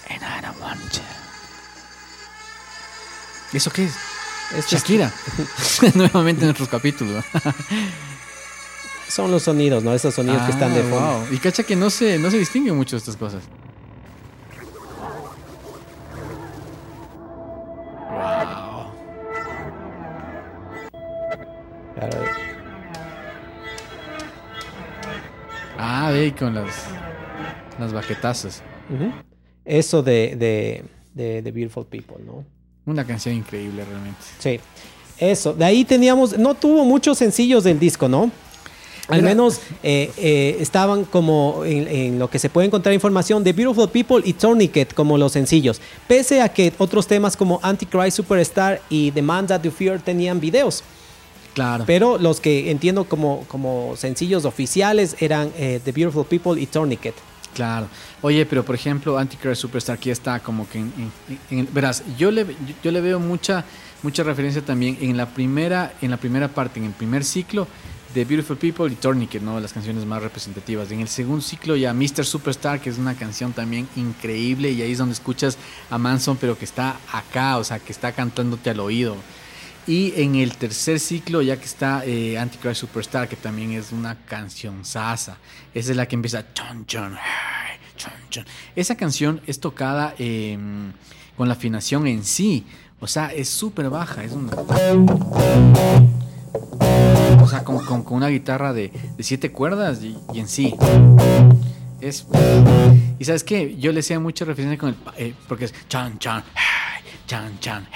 ¿Eso 3.52 3.70
qué 3.70 3.84
es? 3.84 3.94
Este 4.56 4.76
es- 4.76 4.82
Shakira. 4.82 5.12
Nuevamente 5.94 6.42
en 6.42 6.48
nuestros 6.48 6.68
capítulos. 6.68 7.24
son 9.08 9.30
los 9.30 9.42
sonidos, 9.42 9.82
¿no? 9.82 9.92
Esos 9.94 10.14
sonidos 10.14 10.42
que 10.42 10.52
están 10.52 10.74
de 10.74 10.80
Ah, 10.80 10.90
fondo. 10.90 11.18
wow. 11.20 11.26
Y 11.32 11.38
cacha 11.38 11.62
que 11.62 11.76
no 11.76 11.88
se, 11.90 12.18
no 12.18 12.30
se 12.30 12.38
distinguen 12.38 12.76
mucho 12.76 12.96
estas 12.96 13.16
cosas. 13.16 13.42
Wow. 18.10 18.92
Claro. 21.94 22.47
Ah, 25.78 26.10
ve 26.12 26.34
con 26.36 26.54
las, 26.54 26.74
las 27.78 27.92
baquetazas. 27.92 28.62
Eso 29.64 30.02
de, 30.02 30.82
de, 31.14 31.40
de 31.42 31.52
Beautiful 31.52 31.86
People, 31.86 32.16
¿no? 32.26 32.44
Una 32.84 33.06
canción 33.06 33.34
increíble 33.34 33.84
realmente. 33.84 34.18
Sí. 34.38 34.58
Eso. 35.18 35.52
De 35.52 35.64
ahí 35.64 35.84
teníamos. 35.84 36.36
No 36.36 36.54
tuvo 36.54 36.84
muchos 36.84 37.18
sencillos 37.18 37.64
del 37.64 37.78
disco, 37.78 38.08
¿no? 38.08 38.30
Al 39.08 39.22
menos 39.22 39.60
eh, 39.82 40.10
eh, 40.18 40.58
estaban 40.60 41.04
como 41.06 41.64
en, 41.64 41.88
en 41.88 42.18
lo 42.18 42.28
que 42.28 42.38
se 42.38 42.50
puede 42.50 42.66
encontrar 42.66 42.94
información 42.94 43.42
de 43.42 43.54
Beautiful 43.54 43.88
People 43.88 44.20
y 44.22 44.34
Tourniquet 44.34 44.92
como 44.92 45.16
los 45.16 45.32
sencillos. 45.32 45.80
Pese 46.06 46.42
a 46.42 46.50
que 46.50 46.74
otros 46.76 47.06
temas 47.06 47.34
como 47.34 47.58
Antichrist 47.62 48.18
Superstar 48.18 48.82
y 48.90 49.10
The 49.12 49.22
Man 49.22 49.46
That 49.46 49.62
You 49.62 49.70
Fear 49.70 50.00
tenían 50.00 50.40
videos. 50.40 50.84
Claro. 51.58 51.82
Pero 51.88 52.18
los 52.18 52.40
que 52.40 52.70
entiendo 52.70 53.02
como, 53.04 53.44
como 53.48 53.94
sencillos 53.96 54.44
oficiales 54.44 55.16
eran 55.18 55.50
eh, 55.56 55.80
The 55.84 55.90
Beautiful 55.90 56.24
People 56.24 56.60
y 56.60 56.66
Tourniquet. 56.66 57.14
Claro. 57.52 57.88
Oye, 58.22 58.46
pero 58.46 58.64
por 58.64 58.76
ejemplo, 58.76 59.18
Antichrist 59.18 59.60
Superstar 59.62 59.96
aquí 59.96 60.10
está 60.10 60.38
como 60.38 60.68
que 60.68 60.78
en, 60.78 60.92
en- 61.50 61.58
en- 61.58 61.68
verás, 61.74 62.04
yo 62.16 62.30
le, 62.30 62.46
yo, 62.84 62.92
le 62.92 63.00
veo 63.00 63.18
mucha 63.18 63.64
mucha 64.04 64.22
referencia 64.22 64.62
también 64.64 64.96
en 65.00 65.16
la 65.16 65.26
primera 65.26 65.92
en 66.00 66.12
la 66.12 66.16
primera 66.18 66.46
parte, 66.46 66.78
en 66.78 66.86
el 66.86 66.92
primer 66.92 67.24
ciclo 67.24 67.66
de 68.14 68.24
Beautiful 68.24 68.56
People 68.56 68.86
y 68.92 68.94
Tourniquet, 68.94 69.42
¿no? 69.42 69.58
Las 69.58 69.72
canciones 69.72 70.04
más 70.06 70.22
representativas. 70.22 70.92
En 70.92 71.00
el 71.00 71.08
segundo 71.08 71.42
ciclo 71.42 71.74
ya 71.74 71.92
Mr. 71.92 72.24
Superstar, 72.24 72.78
que 72.80 72.90
es 72.90 72.98
una 72.98 73.14
canción 73.14 73.52
también 73.52 73.88
increíble 73.96 74.70
y 74.70 74.80
ahí 74.82 74.92
es 74.92 74.98
donde 74.98 75.14
escuchas 75.14 75.58
a 75.90 75.98
Manson, 75.98 76.36
pero 76.36 76.56
que 76.56 76.64
está 76.64 76.96
acá, 77.12 77.56
o 77.58 77.64
sea, 77.64 77.80
que 77.80 77.90
está 77.90 78.12
cantándote 78.12 78.70
al 78.70 78.78
oído. 78.78 79.16
Y 79.88 80.12
en 80.20 80.34
el 80.34 80.54
tercer 80.54 81.00
ciclo, 81.00 81.40
ya 81.40 81.56
que 81.56 81.64
está 81.64 82.04
eh, 82.04 82.38
Antichrist 82.38 82.82
Superstar, 82.82 83.26
que 83.26 83.36
también 83.36 83.72
es 83.72 83.90
una 83.90 84.16
canción 84.26 84.84
sasa. 84.84 85.38
Esa 85.72 85.92
es 85.92 85.96
la 85.96 86.06
que 86.06 86.14
empieza. 86.14 86.52
chon, 86.52 86.84
chon, 86.84 87.16
chon, 87.96 88.12
chon. 88.28 88.44
Esa 88.76 88.96
canción 88.96 89.40
es 89.46 89.60
tocada 89.60 90.14
eh, 90.18 90.58
con 91.38 91.48
la 91.48 91.54
afinación 91.54 92.06
en 92.06 92.22
sí. 92.22 92.66
O 93.00 93.06
sea, 93.06 93.32
es 93.32 93.48
súper 93.48 93.88
baja. 93.88 94.22
Es 94.24 94.32
una. 94.32 94.52
O 97.40 97.48
sea, 97.48 97.64
con, 97.64 98.04
una 98.10 98.28
guitarra 98.28 98.74
de, 98.74 98.92
siete 99.20 99.50
cuerdas 99.52 100.02
y, 100.02 100.18
en 100.34 100.48
sí. 100.48 100.74
Es. 102.02 102.26
Y 103.18 103.24
sabes 103.24 103.42
qué? 103.42 103.74
Yo 103.78 103.90
le 103.92 104.00
hacía 104.00 104.20
mucha 104.20 104.44
referencia 104.44 104.76
con 104.76 104.90
el. 104.90 104.96
eh, 105.16 105.34
porque 105.48 105.64
es. 105.64 105.74
Chan, 105.88 106.18
chan, 106.18 106.44
ay, 106.54 107.02
chan, 107.26 107.58
chan. 107.58 107.88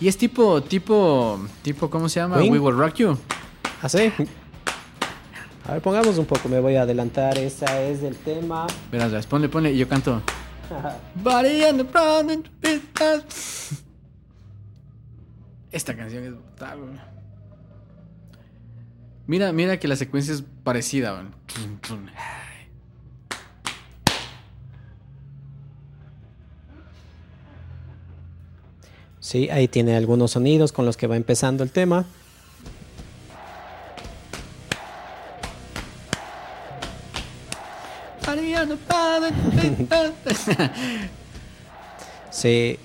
Y 0.00 0.08
es 0.08 0.16
tipo, 0.16 0.62
tipo, 0.62 1.40
tipo, 1.62 1.90
¿cómo 1.90 2.08
se 2.08 2.20
llama? 2.20 2.36
We 2.38 2.58
Will 2.58 2.76
Rock 2.76 2.94
You. 2.94 3.18
¿Así? 3.82 4.12
A 5.66 5.72
ver, 5.72 5.82
pongamos 5.82 6.16
un 6.18 6.24
poco, 6.24 6.48
me 6.48 6.60
voy 6.60 6.76
a 6.76 6.82
adelantar. 6.82 7.36
Esa 7.38 7.82
es 7.82 8.00
del 8.00 8.16
tema. 8.16 8.66
Verás, 8.90 9.10
verás, 9.10 9.26
ponle, 9.26 9.48
ponle, 9.48 9.72
y 9.72 9.78
yo 9.78 9.88
canto. 9.88 10.22
Body 11.16 11.64
and 11.64 11.84
the. 11.84 13.22
Esta 15.70 15.96
canción 15.96 16.24
es 16.24 16.30
brutal, 16.30 16.78
güey. 16.80 16.98
Mira, 19.26 19.52
mira 19.52 19.78
que 19.78 19.88
la 19.88 19.96
secuencia 19.96 20.32
es 20.32 20.42
parecida, 20.64 21.22
Sí, 29.28 29.50
ahí 29.50 29.68
tiene 29.68 29.94
algunos 29.94 30.30
sonidos 30.30 30.72
con 30.72 30.86
los 30.86 30.96
que 30.96 31.06
va 31.06 31.14
empezando 31.14 31.62
el 31.62 31.70
tema. 31.70 32.06
Sí, 42.30 42.78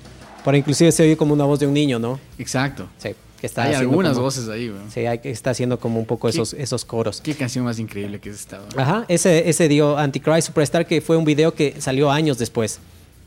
por 0.44 0.56
inclusive 0.56 0.92
se 0.92 1.04
oye 1.04 1.18
como 1.18 1.34
una 1.34 1.46
voz 1.46 1.60
de 1.60 1.68
un 1.68 1.74
niño, 1.74 2.00
¿no? 2.00 2.20
Exacto. 2.40 2.88
Sí, 2.98 3.10
que 3.40 3.48
está 3.48 3.64
Hay 3.64 3.76
algunas 3.76 4.14
como- 4.14 4.24
voces 4.26 4.48
ahí, 4.50 4.70
güey. 4.70 4.82
Sí, 4.90 5.06
hay 5.06 5.20
está 5.24 5.52
haciendo 5.52 5.80
como 5.80 6.00
un 6.00 6.06
poco 6.06 6.30
esos, 6.30 6.54
esos 6.54 6.86
coros. 6.86 7.22
Qué 7.22 7.36
canción 7.36 7.66
más 7.66 7.78
increíble 7.78 8.20
que 8.20 8.30
es 8.30 8.38
esta, 8.40 8.60
güey. 8.60 8.70
Ajá, 8.78 9.06
ese, 9.08 9.50
ese 9.50 9.68
dio 9.68 9.98
Antichrist 9.98 10.48
Superstar 10.48 10.88
que 10.88 11.02
fue 11.02 11.18
un 11.18 11.26
video 11.26 11.54
que 11.54 11.80
salió 11.80 12.10
años 12.10 12.38
después. 12.38 12.80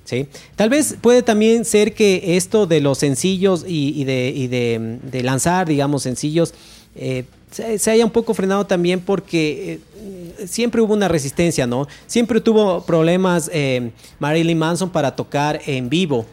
¿Sí? 0.07 0.27
Tal 0.57 0.71
vez 0.71 0.97
puede 1.01 1.23
también 1.23 1.67
ser 1.67 1.93
que 1.93 2.39
esto 2.39 2.67
de 2.67 2.81
los 2.81 2.97
sencillos 2.97 3.67
y, 3.69 3.93
y 4.01 4.05
de, 4.05 4.33
y 4.35 4.47
de, 4.47 4.99
de 5.03 5.23
lanzar, 5.23 5.69
digamos, 5.69 6.03
sencillos, 6.03 6.55
eh, 6.95 7.25
se, 7.51 7.79
se 7.79 7.91
haya 7.91 8.05
un 8.05 8.11
poco 8.11 8.33
frenado 8.33 8.67
también 8.67 9.01
porque 9.01 9.81
eh, 9.99 10.47
siempre 10.47 10.81
hubo 10.81 10.95
una 10.95 11.09
resistencia, 11.09 11.67
¿no? 11.67 11.87
Siempre 12.07 12.41
tuvo 12.41 12.83
problemas 12.85 13.51
eh, 13.53 13.91
Marilyn 14.19 14.59
Manson 14.59 14.89
para 14.89 15.15
tocar 15.15 15.61
en 15.67 15.91
vivo. 15.91 16.25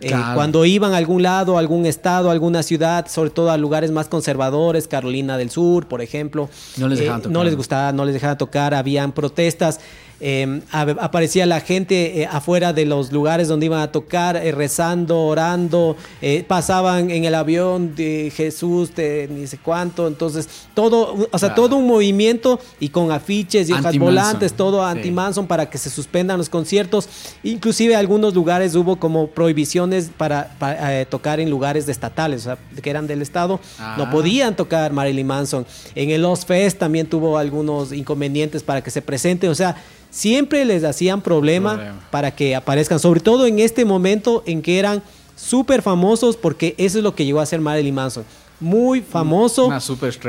Eh. 0.00 0.10
Cuando 0.34 0.64
iban 0.64 0.94
a 0.94 0.96
algún 0.96 1.22
lado, 1.22 1.56
a 1.56 1.60
algún 1.60 1.86
estado, 1.86 2.28
a 2.28 2.32
alguna 2.32 2.64
ciudad, 2.64 3.06
sobre 3.06 3.30
todo 3.30 3.52
a 3.52 3.56
lugares 3.56 3.92
más 3.92 4.08
conservadores, 4.08 4.88
Carolina 4.88 5.38
del 5.38 5.50
Sur, 5.50 5.86
por 5.86 6.02
ejemplo, 6.02 6.48
No 6.76 6.88
les 6.88 6.98
eh, 6.98 7.02
dejaban 7.02 7.22
tocar. 7.22 7.32
no 7.32 7.44
les 7.44 7.54
gustaba, 7.56 7.92
no 7.92 8.04
les 8.04 8.14
dejaban 8.14 8.36
tocar, 8.36 8.74
habían 8.74 9.12
protestas. 9.12 9.78
Eh, 10.24 10.60
a- 10.70 10.82
aparecía 10.82 11.44
la 11.46 11.60
gente 11.60 12.22
eh, 12.22 12.28
afuera 12.30 12.72
de 12.72 12.86
los 12.86 13.10
lugares 13.10 13.48
donde 13.48 13.66
iban 13.66 13.80
a 13.80 13.90
tocar, 13.90 14.36
eh, 14.36 14.52
rezando, 14.52 15.20
orando, 15.22 15.96
eh, 16.20 16.44
pasaban 16.46 17.10
en 17.10 17.24
el 17.24 17.34
avión 17.34 17.96
de 17.96 18.32
Jesús, 18.34 18.94
de 18.94 19.28
ni 19.30 19.48
sé 19.48 19.58
cuánto, 19.58 20.06
entonces 20.06 20.48
todo, 20.74 21.14
o 21.30 21.38
sea, 21.38 21.48
Claro. 21.48 21.54
todo 21.62 21.76
un 21.76 21.86
movimiento 21.88 22.60
y 22.78 22.90
con 22.90 23.10
afiches 23.10 23.68
y 23.68 23.72
hojas 23.72 23.98
volantes, 23.98 24.52
todo 24.52 24.80
Sí. 24.84 24.96
anti-Manson 24.96 25.46
para 25.48 25.68
que 25.68 25.76
se 25.76 25.90
suspendan 25.90 26.38
los 26.38 26.48
conciertos, 26.48 27.08
inclusive 27.42 27.96
algunos 27.96 28.32
lugares 28.32 28.74
hubo 28.76 28.96
como 28.96 29.26
prohibiciones 29.26 30.10
para, 30.16 30.54
para, 30.60 31.04
tocar 31.06 31.40
en 31.40 31.50
lugares 31.50 31.88
estatales, 31.88 32.42
o 32.42 32.44
sea, 32.44 32.58
que 32.80 32.88
eran 32.90 33.08
del 33.08 33.22
estado, 33.22 33.58
Ah. 33.80 33.96
no 33.98 34.08
podían 34.10 34.54
tocar 34.54 34.92
Marilyn 34.92 35.26
Manson. 35.26 35.66
En 35.96 36.10
el 36.10 36.22
Lost 36.22 36.46
Fest 36.46 36.78
también 36.78 37.06
tuvo 37.08 37.36
algunos 37.38 37.92
inconvenientes 37.92 38.62
para 38.62 38.82
que 38.82 38.90
se 38.92 39.02
presenten, 39.02 39.50
o 39.50 39.54
sea, 39.56 39.74
siempre 40.12 40.64
les 40.64 40.84
hacían 40.84 41.20
problema, 41.22 41.72
Problema. 41.74 42.00
para 42.10 42.30
que 42.36 42.54
aparezcan, 42.54 42.98
sobre 43.00 43.18
todo 43.20 43.46
en 43.46 43.58
este 43.58 43.84
momento 43.84 44.42
en 44.46 44.62
que 44.62 44.78
eran 44.78 45.02
súper 45.34 45.82
famosos, 45.82 46.36
porque 46.36 46.74
eso 46.78 46.98
es 46.98 47.02
lo 47.04 47.14
que 47.16 47.24
llegó 47.24 47.40
a 47.40 47.46
ser 47.46 47.60
Marilyn 47.60 47.94
Manson. 47.94 48.24
Muy 48.60 49.00
famoso. 49.00 49.66
Una 49.66 49.80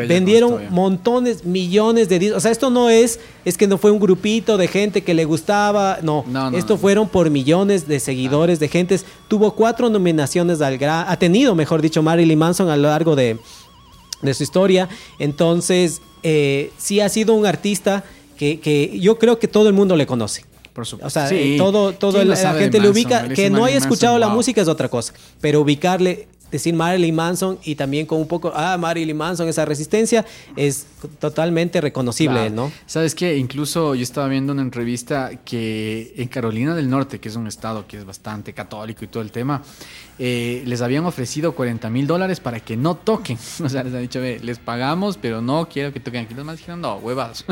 Vendieron 0.08 0.60
montones, 0.72 1.46
millones 1.46 2.10
de 2.10 2.18
discos. 2.18 2.38
O 2.38 2.40
sea, 2.40 2.50
esto 2.50 2.72
no 2.72 2.90
es, 2.90 3.20
es 3.46 3.58
que 3.60 3.68
no 3.68 3.78
fue 3.78 3.92
un 3.92 4.00
grupito 4.00 4.58
de 4.58 4.68
gente 4.68 5.04
que 5.04 5.14
le 5.14 5.24
gustaba. 5.26 6.00
No, 6.02 6.24
No, 6.28 6.50
no, 6.50 6.58
esto 6.58 6.74
no. 6.74 6.80
fueron 6.80 7.08
por 7.08 7.30
millones 7.30 7.88
de 7.88 8.00
seguidores, 8.00 8.60
de 8.60 8.70
gentes. 8.70 9.06
Tuvo 9.28 9.52
cuatro 9.54 9.88
nominaciones 9.92 10.62
al 10.62 10.80
Gra- 10.80 11.06
Ha 11.08 11.18
tenido, 11.20 11.54
mejor 11.54 11.84
dicho, 11.84 12.02
Marilyn 12.02 12.40
Manson 12.40 12.70
a 12.72 12.76
lo 12.76 12.88
largo 12.88 13.16
de, 13.16 13.38
de 14.24 14.34
su 14.34 14.42
historia. 14.42 14.90
Entonces, 15.20 16.02
eh, 16.24 16.72
sí 16.78 17.02
ha 17.02 17.10
sido 17.10 17.36
un 17.36 17.46
artista 17.46 18.04
que, 18.44 18.60
que 18.60 19.00
yo 19.00 19.18
creo 19.18 19.40
que 19.40 19.48
todo 19.48 19.68
el 19.68 19.74
mundo 19.74 19.96
le 19.96 20.06
conoce. 20.06 20.44
Por 20.74 20.86
supuesto. 20.88 21.08
O 21.08 21.10
sea, 21.12 21.30
Sí. 21.30 21.36
eh, 21.36 21.56
todo, 21.58 21.94
todo 21.94 22.14
¿Quién 22.14 22.24
el- 22.24 22.28
no 22.30 22.42
la 22.42 22.54
gente 22.56 22.80
le 22.80 22.90
ubica. 22.90 23.30
Que 23.30 23.50
no 23.52 23.64
haya 23.64 23.78
escuchado 23.78 24.18
la 24.18 24.28
wow. 24.28 24.36
música 24.36 24.60
es 24.62 24.68
otra 24.68 24.90
cosa. 24.90 25.14
Pero 25.40 25.62
ubicarle, 25.62 26.28
decir 26.54 26.74
Marilyn 26.74 27.14
Manson 27.14 27.60
y 27.66 27.76
también 27.76 28.06
con 28.06 28.20
un 28.20 28.28
poco, 28.28 28.54
ah, 28.56 28.78
Marilyn 28.80 29.18
Manson, 29.18 29.50
esa 29.50 29.66
resistencia, 29.66 30.26
es 30.56 30.86
totalmente 31.20 31.82
reconocible, 31.82 32.36
Claro. 32.48 32.56
¿no? 32.56 32.72
¿Sabes 32.86 33.14
qué? 33.16 33.36
Incluso 33.38 33.94
yo 33.96 34.04
estaba 34.04 34.28
viendo 34.30 34.54
una 34.54 34.62
entrevista 34.62 35.32
que 35.44 36.14
en 36.16 36.28
Carolina 36.30 36.74
del 36.76 36.90
Norte, 36.90 37.20
que 37.20 37.28
es 37.28 37.36
un 37.36 37.48
estado 37.48 37.86
que 37.88 37.98
es 37.98 38.06
bastante 38.06 38.54
católico 38.54 39.04
y 39.04 39.08
todo 39.08 39.22
el 39.22 39.32
tema, 39.32 39.62
eh, 40.20 40.62
les 40.66 40.82
habían 40.82 41.06
ofrecido 41.06 41.54
40 41.56 41.90
mil 41.90 42.06
dólares 42.08 42.40
para 42.40 42.60
que 42.60 42.78
no 42.78 42.96
toquen. 42.96 43.38
O 43.64 43.68
sea, 43.70 43.84
les 43.84 43.94
han 43.94 44.02
dicho, 44.02 44.22
ve, 44.22 44.40
les 44.42 44.60
pagamos, 44.60 45.18
pero 45.18 45.42
no 45.42 45.68
quiero 45.68 45.92
que 45.92 46.00
toquen 46.00 46.26
aquí. 46.26 46.34
Los 46.36 46.46
más 46.46 46.58
dijeron, 46.58 46.80
no, 46.82 46.98
huevas. 46.98 47.44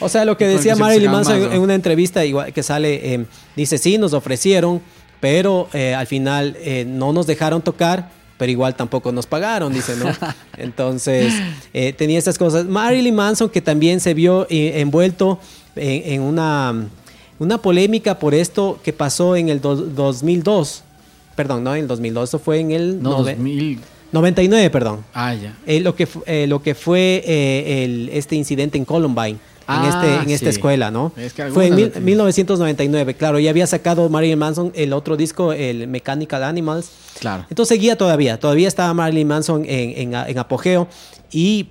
O 0.00 0.08
sea, 0.08 0.24
lo 0.24 0.36
que 0.38 0.46
decía 0.46 0.74
que 0.74 0.80
Marilyn 0.80 1.10
Manson 1.10 1.36
en- 1.36 1.42
¿no? 1.48 1.52
en 1.52 1.60
una 1.62 1.74
entrevista 1.74 2.24
igual 2.24 2.52
que 2.52 2.62
sale, 2.62 3.14
eh, 3.14 3.24
dice, 3.56 3.78
sí, 3.78 3.96
nos 3.98 4.12
ofrecieron, 4.12 4.82
pero 5.20 5.68
eh, 5.72 5.94
al 5.94 6.06
final 6.06 6.56
no 6.86 7.12
nos 7.12 7.26
dejaron 7.26 7.60
tocar, 7.62 8.10
pero 8.40 8.50
igual 8.50 8.74
tampoco 8.74 9.12
nos 9.12 9.26
pagaron, 9.26 9.70
dice, 9.72 9.94
¿no? 9.96 10.06
Entonces, 10.56 11.34
eh, 11.74 11.92
tenía 11.92 12.18
estas 12.18 12.38
cosas. 12.38 12.64
Marilyn 12.64 13.14
Manson, 13.14 13.50
que 13.50 13.60
también 13.60 14.00
se 14.00 14.14
vio 14.14 14.46
eh, 14.48 14.80
envuelto 14.80 15.38
en, 15.76 16.14
en 16.14 16.22
una, 16.22 16.86
una 17.38 17.58
polémica 17.58 18.18
por 18.18 18.32
esto 18.32 18.80
que 18.82 18.94
pasó 18.94 19.36
en 19.36 19.50
el 19.50 19.60
do- 19.60 19.76
2002. 19.76 20.82
Perdón, 21.36 21.64
no 21.64 21.74
en 21.74 21.82
el 21.82 21.86
2002, 21.88 22.30
eso 22.30 22.38
fue 22.38 22.60
en 22.60 22.70
el 22.70 23.02
No, 23.02 23.18
nove- 23.18 23.36
2000. 23.36 23.78
99, 24.12 24.70
perdón. 24.70 25.04
Ah, 25.12 25.34
ya. 25.34 25.54
Eh, 25.66 25.80
lo, 25.80 25.94
que, 25.94 26.08
eh, 26.26 26.46
lo 26.48 26.62
que 26.62 26.74
fue 26.74 27.22
eh, 27.26 27.84
el, 27.84 28.08
este 28.12 28.36
incidente 28.36 28.78
en 28.78 28.84
Columbine, 28.86 29.36
Ah, 29.66 29.82
en, 29.84 29.88
este, 29.88 30.22
en 30.24 30.30
esta 30.30 30.48
escuela, 30.50 30.90
¿no? 30.90 31.12
Es 31.16 31.32
que 31.32 31.46
fue 31.46 31.66
en 31.68 31.74
mil- 31.76 31.84
noticias. 31.86 32.04
1999, 32.04 33.14
claro, 33.14 33.38
y 33.38 33.46
había 33.48 33.66
sacado 33.66 34.08
Marilyn 34.08 34.38
Manson 34.38 34.72
el 34.74 34.92
otro 34.92 35.16
disco, 35.16 35.52
el 35.52 35.86
Mechanical 35.86 36.42
Animals. 36.42 36.90
Claro. 37.20 37.46
Entonces 37.48 37.76
seguía 37.76 37.96
todavía, 37.96 38.38
todavía 38.40 38.66
estaba 38.68 38.92
Marilyn 38.94 39.28
Manson 39.28 39.64
en, 39.66 40.14
en- 40.14 40.14
en 40.28 40.38
apogeo 40.38 40.88
y 41.30 41.68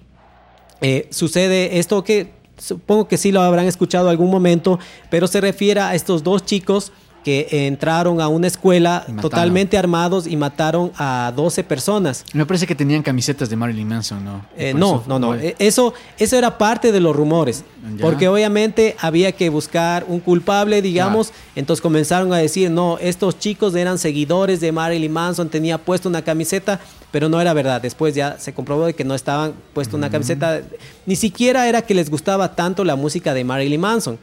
eh, 0.81 1.07
sucede 1.11 1.77
esto 1.79 2.03
que 2.03 2.31
supongo 2.57 3.07
que 3.07 3.17
sí 3.17 3.31
lo 3.31 3.41
habrán 3.41 3.65
escuchado 3.65 4.09
algún 4.09 4.29
momento, 4.31 4.79
pero 5.09 5.27
se 5.27 5.41
refiere 5.41 5.79
a 5.81 5.95
estos 5.95 6.23
dos 6.23 6.45
chicos 6.45 6.91
que 7.23 7.47
entraron 7.67 8.21
a 8.21 8.27
una 8.27 8.47
escuela 8.47 9.05
totalmente 9.21 9.77
armados 9.77 10.25
y 10.25 10.37
mataron 10.37 10.91
a 10.97 11.33
12 11.35 11.63
personas. 11.63 12.25
Me 12.33 12.45
parece 12.45 12.65
que 12.65 12.75
tenían 12.75 13.03
camisetas 13.03 13.49
de 13.49 13.55
Marilyn 13.55 13.87
Manson, 13.87 14.23
¿no? 14.23 14.45
Eh, 14.57 14.73
no, 14.73 15.03
no, 15.07 15.19
no. 15.19 15.33
Eso, 15.35 15.93
eso 16.17 16.37
era 16.37 16.57
parte 16.57 16.91
de 16.91 16.99
los 16.99 17.15
rumores. 17.15 17.63
Ya. 17.97 18.03
Porque 18.03 18.27
obviamente 18.27 18.95
había 18.99 19.31
que 19.31 19.49
buscar 19.49 20.05
un 20.07 20.19
culpable, 20.19 20.81
digamos. 20.81 21.33
Entonces 21.55 21.81
comenzaron 21.81 22.33
a 22.33 22.37
decir, 22.37 22.71
no, 22.71 22.97
estos 22.99 23.37
chicos 23.37 23.75
eran 23.75 23.97
seguidores 23.97 24.61
de 24.61 24.71
Marilyn 24.71 25.11
Manson, 25.11 25.49
tenía 25.49 25.77
puesto 25.77 26.09
una 26.09 26.21
camiseta, 26.21 26.79
pero 27.11 27.29
no 27.29 27.41
era 27.41 27.53
verdad. 27.53 27.81
Después 27.81 28.15
ya 28.15 28.37
se 28.39 28.53
comprobó 28.53 28.85
de 28.85 28.93
que 28.93 29.03
no 29.03 29.15
estaban 29.15 29.53
puesto 29.73 29.97
una 29.97 30.09
camiseta. 30.09 30.61
Ni 31.05 31.15
siquiera 31.15 31.67
era 31.67 31.81
que 31.81 31.93
les 31.93 32.09
gustaba 32.09 32.55
tanto 32.55 32.83
la 32.83 32.95
música 32.95 33.33
de 33.33 33.43
Marilyn 33.43 33.81
Manson. 33.81 34.19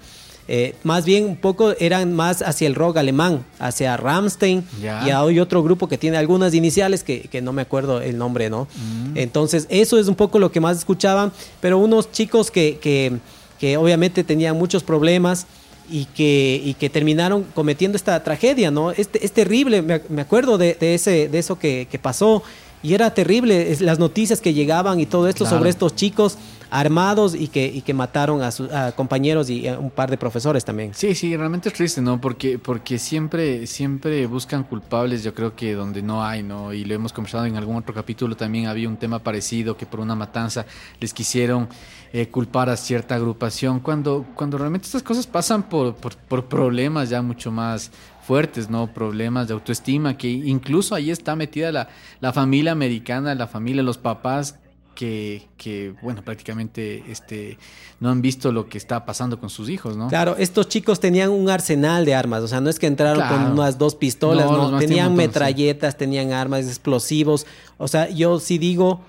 Eh, 0.48 0.76
más 0.84 1.04
bien 1.04 1.24
un 1.24 1.36
poco 1.36 1.72
eran 1.80 2.12
más 2.14 2.40
hacia 2.40 2.68
el 2.68 2.76
rock 2.76 2.98
alemán, 2.98 3.44
hacia 3.58 3.96
Rammstein 3.96 4.64
Ya. 4.80 5.02
y 5.04 5.10
hay 5.10 5.40
otro 5.40 5.62
grupo 5.62 5.88
que 5.88 5.98
tiene 5.98 6.16
algunas 6.18 6.54
iniciales 6.54 7.02
que, 7.02 7.22
que 7.22 7.42
no 7.42 7.52
me 7.52 7.62
acuerdo 7.62 8.00
el 8.00 8.16
nombre, 8.16 8.48
¿no? 8.48 8.68
Entonces 9.16 9.66
eso 9.70 9.98
es 9.98 10.06
un 10.08 10.14
poco 10.14 10.38
lo 10.38 10.52
que 10.52 10.60
más 10.60 10.76
escuchaban, 10.78 11.32
pero 11.60 11.78
unos 11.78 12.12
chicos 12.12 12.50
que, 12.50 12.78
que, 12.80 13.12
que 13.58 13.76
obviamente 13.76 14.22
tenían 14.24 14.56
muchos 14.56 14.82
problemas 14.84 15.46
y 15.90 16.04
que, 16.06 16.60
y 16.64 16.74
que 16.74 16.90
terminaron 16.90 17.44
cometiendo 17.54 17.96
esta 17.96 18.22
tragedia, 18.22 18.70
¿no? 18.70 18.90
Es, 18.92 19.08
es 19.20 19.32
terrible, 19.32 19.82
me, 19.82 20.00
me 20.08 20.22
acuerdo 20.22 20.58
de, 20.58 20.74
de 20.74 20.94
ese, 20.94 21.28
de 21.28 21.38
eso 21.38 21.58
que, 21.58 21.88
que 21.90 21.98
pasó 21.98 22.42
y 22.82 22.94
era 22.94 23.12
terrible 23.14 23.76
las 23.80 23.98
noticias 23.98 24.40
que 24.40 24.52
llegaban 24.52 25.00
y 25.00 25.06
todo 25.06 25.28
esto 25.28 25.44
Claro. 25.44 25.58
sobre 25.58 25.70
estos 25.70 25.94
chicos 25.96 26.36
armados 26.70 27.34
y 27.34 27.48
que, 27.48 27.66
y 27.66 27.82
que 27.82 27.94
mataron 27.94 28.42
a 28.42 28.50
sus 28.50 28.68
compañeros 28.94 29.50
y 29.50 29.68
a 29.68 29.78
un 29.78 29.90
par 29.90 30.10
de 30.10 30.16
profesores 30.16 30.64
también. 30.64 30.92
Sí, 30.94 31.14
sí, 31.14 31.36
realmente 31.36 31.68
es 31.68 31.74
triste, 31.74 32.00
¿no? 32.00 32.20
Porque, 32.20 32.58
porque 32.58 32.98
siempre, 32.98 33.66
siempre 33.66 34.26
buscan 34.26 34.64
culpables, 34.64 35.22
yo 35.22 35.34
creo 35.34 35.54
que 35.54 35.74
donde 35.74 36.02
no 36.02 36.24
hay, 36.24 36.42
¿no? 36.42 36.72
Y 36.72 36.84
lo 36.84 36.94
hemos 36.94 37.12
conversado 37.12 37.46
en 37.46 37.56
algún 37.56 37.76
otro 37.76 37.94
capítulo, 37.94 38.36
también 38.36 38.66
había 38.66 38.88
un 38.88 38.96
tema 38.96 39.18
parecido, 39.18 39.76
que 39.76 39.86
por 39.86 40.00
una 40.00 40.14
matanza 40.14 40.66
les 41.00 41.12
quisieron 41.12 41.68
eh, 42.12 42.28
culpar 42.28 42.68
a 42.70 42.76
cierta 42.76 43.14
agrupación, 43.14 43.80
cuando, 43.80 44.24
cuando 44.34 44.58
realmente 44.58 44.86
estas 44.86 45.02
cosas 45.02 45.26
pasan 45.26 45.64
por, 45.64 45.94
por, 45.94 46.16
por 46.16 46.46
problemas 46.46 47.10
ya 47.10 47.22
mucho 47.22 47.50
más 47.50 47.90
fuertes, 48.26 48.68
¿no? 48.68 48.92
Problemas 48.92 49.46
de 49.48 49.54
autoestima, 49.54 50.16
que 50.16 50.28
incluso 50.28 50.94
ahí 50.94 51.10
está 51.10 51.36
metida 51.36 51.70
la, 51.70 51.88
la 52.20 52.32
familia 52.32 52.72
americana, 52.72 53.34
la 53.34 53.46
familia, 53.46 53.82
los 53.82 53.98
papás 53.98 54.56
que, 54.96 55.46
que, 55.56 55.94
bueno, 56.02 56.24
prácticamente 56.24 57.04
este, 57.08 57.56
no 58.00 58.08
han 58.10 58.20
visto 58.20 58.50
lo 58.50 58.68
que 58.68 58.78
está 58.78 59.04
pasando 59.06 59.38
con 59.38 59.50
sus 59.50 59.68
hijos, 59.68 59.96
¿no? 59.96 60.08
Claro, 60.08 60.34
estos 60.36 60.68
chicos 60.68 60.98
tenían 60.98 61.30
un 61.30 61.48
arsenal 61.48 62.04
de 62.04 62.16
armas, 62.16 62.42
o 62.42 62.48
sea, 62.48 62.60
no 62.60 62.68
es 62.68 62.80
que 62.80 62.88
entraron 62.88 63.18
Claro. 63.18 63.36
con 63.36 63.52
unas 63.52 63.78
dos 63.78 63.94
pistolas, 63.94 64.46
No, 64.46 64.76
tenían 64.78 65.10
montón, 65.10 65.16
metralletas, 65.18 65.96
tenían 65.96 66.32
armas 66.32 66.66
explosivos, 66.66 67.46
o 67.78 67.86
sea, 67.86 68.10
yo 68.10 68.40
sí 68.40 68.58
digo 68.58 69.02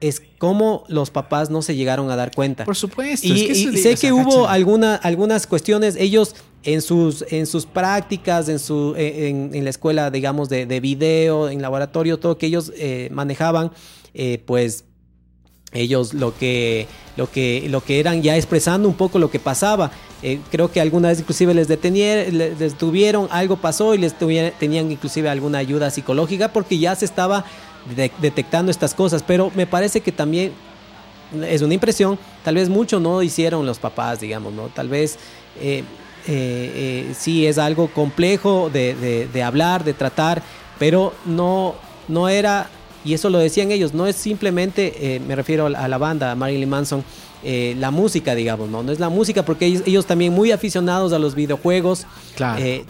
es 0.00 0.22
cómo 0.38 0.84
los 0.88 1.10
papás 1.10 1.50
no 1.50 1.60
se 1.60 1.74
llegaron 1.74 2.10
a 2.10 2.16
dar 2.16 2.32
cuenta. 2.32 2.64
Por 2.64 2.76
supuesto. 2.76 3.26
Y, 3.26 3.32
es 3.32 3.42
que 3.46 3.52
y 3.52 3.76
sé 3.78 3.96
que 3.96 4.12
hubo 4.12 4.46
alguna, 4.46 4.94
algunas 4.94 5.46
cuestiones, 5.48 5.96
ellos 5.96 6.36
en 6.62 6.82
sus, 6.82 7.24
en 7.30 7.46
sus 7.46 7.66
prácticas, 7.66 8.48
en, 8.48 8.58
su, 8.60 8.94
en, 8.96 9.50
en 9.54 9.64
la 9.64 9.70
escuela, 9.70 10.10
digamos, 10.10 10.48
de, 10.48 10.66
de 10.66 10.80
video, 10.80 11.48
en 11.48 11.62
laboratorio, 11.62 12.18
todo 12.18 12.38
que 12.38 12.46
ellos 12.46 12.72
eh, 12.76 13.08
manejaban, 13.12 13.72
eh, 14.14 14.42
pues 14.46 14.84
ellos 15.72 16.14
lo 16.14 16.36
que, 16.36 16.86
lo, 17.16 17.30
que, 17.30 17.66
lo 17.68 17.82
que 17.82 18.00
eran 18.00 18.22
ya 18.22 18.36
expresando 18.36 18.88
un 18.88 18.94
poco 18.94 19.18
lo 19.18 19.30
que 19.30 19.38
pasaba. 19.38 19.90
Eh, 20.22 20.40
creo 20.50 20.72
que 20.72 20.80
alguna 20.80 21.08
vez 21.08 21.20
inclusive 21.20 21.54
les, 21.54 21.68
les 21.68 22.58
detuvieron, 22.58 23.28
algo 23.30 23.56
pasó 23.56 23.94
y 23.94 23.98
les 23.98 24.14
tenían 24.18 24.90
inclusive 24.90 25.28
alguna 25.28 25.58
ayuda 25.58 25.90
psicológica 25.90 26.52
porque 26.52 26.78
ya 26.78 26.94
se 26.96 27.04
estaba 27.04 27.44
de- 27.94 28.10
detectando 28.20 28.70
estas 28.70 28.94
cosas. 28.94 29.22
Pero 29.22 29.52
me 29.54 29.66
parece 29.66 30.00
que 30.00 30.10
también 30.10 30.52
es 31.46 31.60
una 31.62 31.74
impresión, 31.74 32.18
tal 32.42 32.54
vez 32.54 32.68
mucho 32.68 32.98
no 33.00 33.22
hicieron 33.22 33.66
los 33.66 33.78
papás, 33.78 34.20
digamos, 34.20 34.52
¿no? 34.54 34.68
Tal 34.68 34.88
vez 34.88 35.18
eh, 35.60 35.84
eh, 36.26 37.12
sí 37.16 37.46
es 37.46 37.58
algo 37.58 37.88
complejo 37.88 38.70
de, 38.72 38.94
de- 38.94 39.26
de 39.28 39.42
hablar, 39.42 39.84
de 39.84 39.92
tratar, 39.94 40.42
pero 40.78 41.12
no, 41.26 41.74
no 42.08 42.28
era, 42.28 42.70
y 43.08 43.14
eso 43.14 43.30
lo 43.30 43.38
decían 43.38 43.70
ellos, 43.70 43.94
no 43.94 44.06
es 44.06 44.16
simplemente, 44.16 45.14
eh, 45.14 45.18
me 45.18 45.34
refiero 45.34 45.64
a 45.64 45.88
la, 45.88 45.96
banda, 45.96 46.30
a 46.30 46.34
Marilyn 46.34 46.68
Manson, 46.68 47.02
eh, 47.44 47.76
la 47.78 47.90
música, 47.90 48.34
digamos, 48.34 48.68
¿no? 48.68 48.82
No 48.82 48.90
es 48.92 48.98
la 49.00 49.08
música 49.08 49.44
porque 49.44 49.66
ellos, 49.66 49.82
ellos 49.86 50.06
también 50.06 50.32
muy 50.32 50.50
aficionados 50.52 51.12
a 51.12 51.18
los 51.18 51.34
videojuegos. 51.34 52.06
Claro. 52.36 52.62
Eh, 52.62 52.84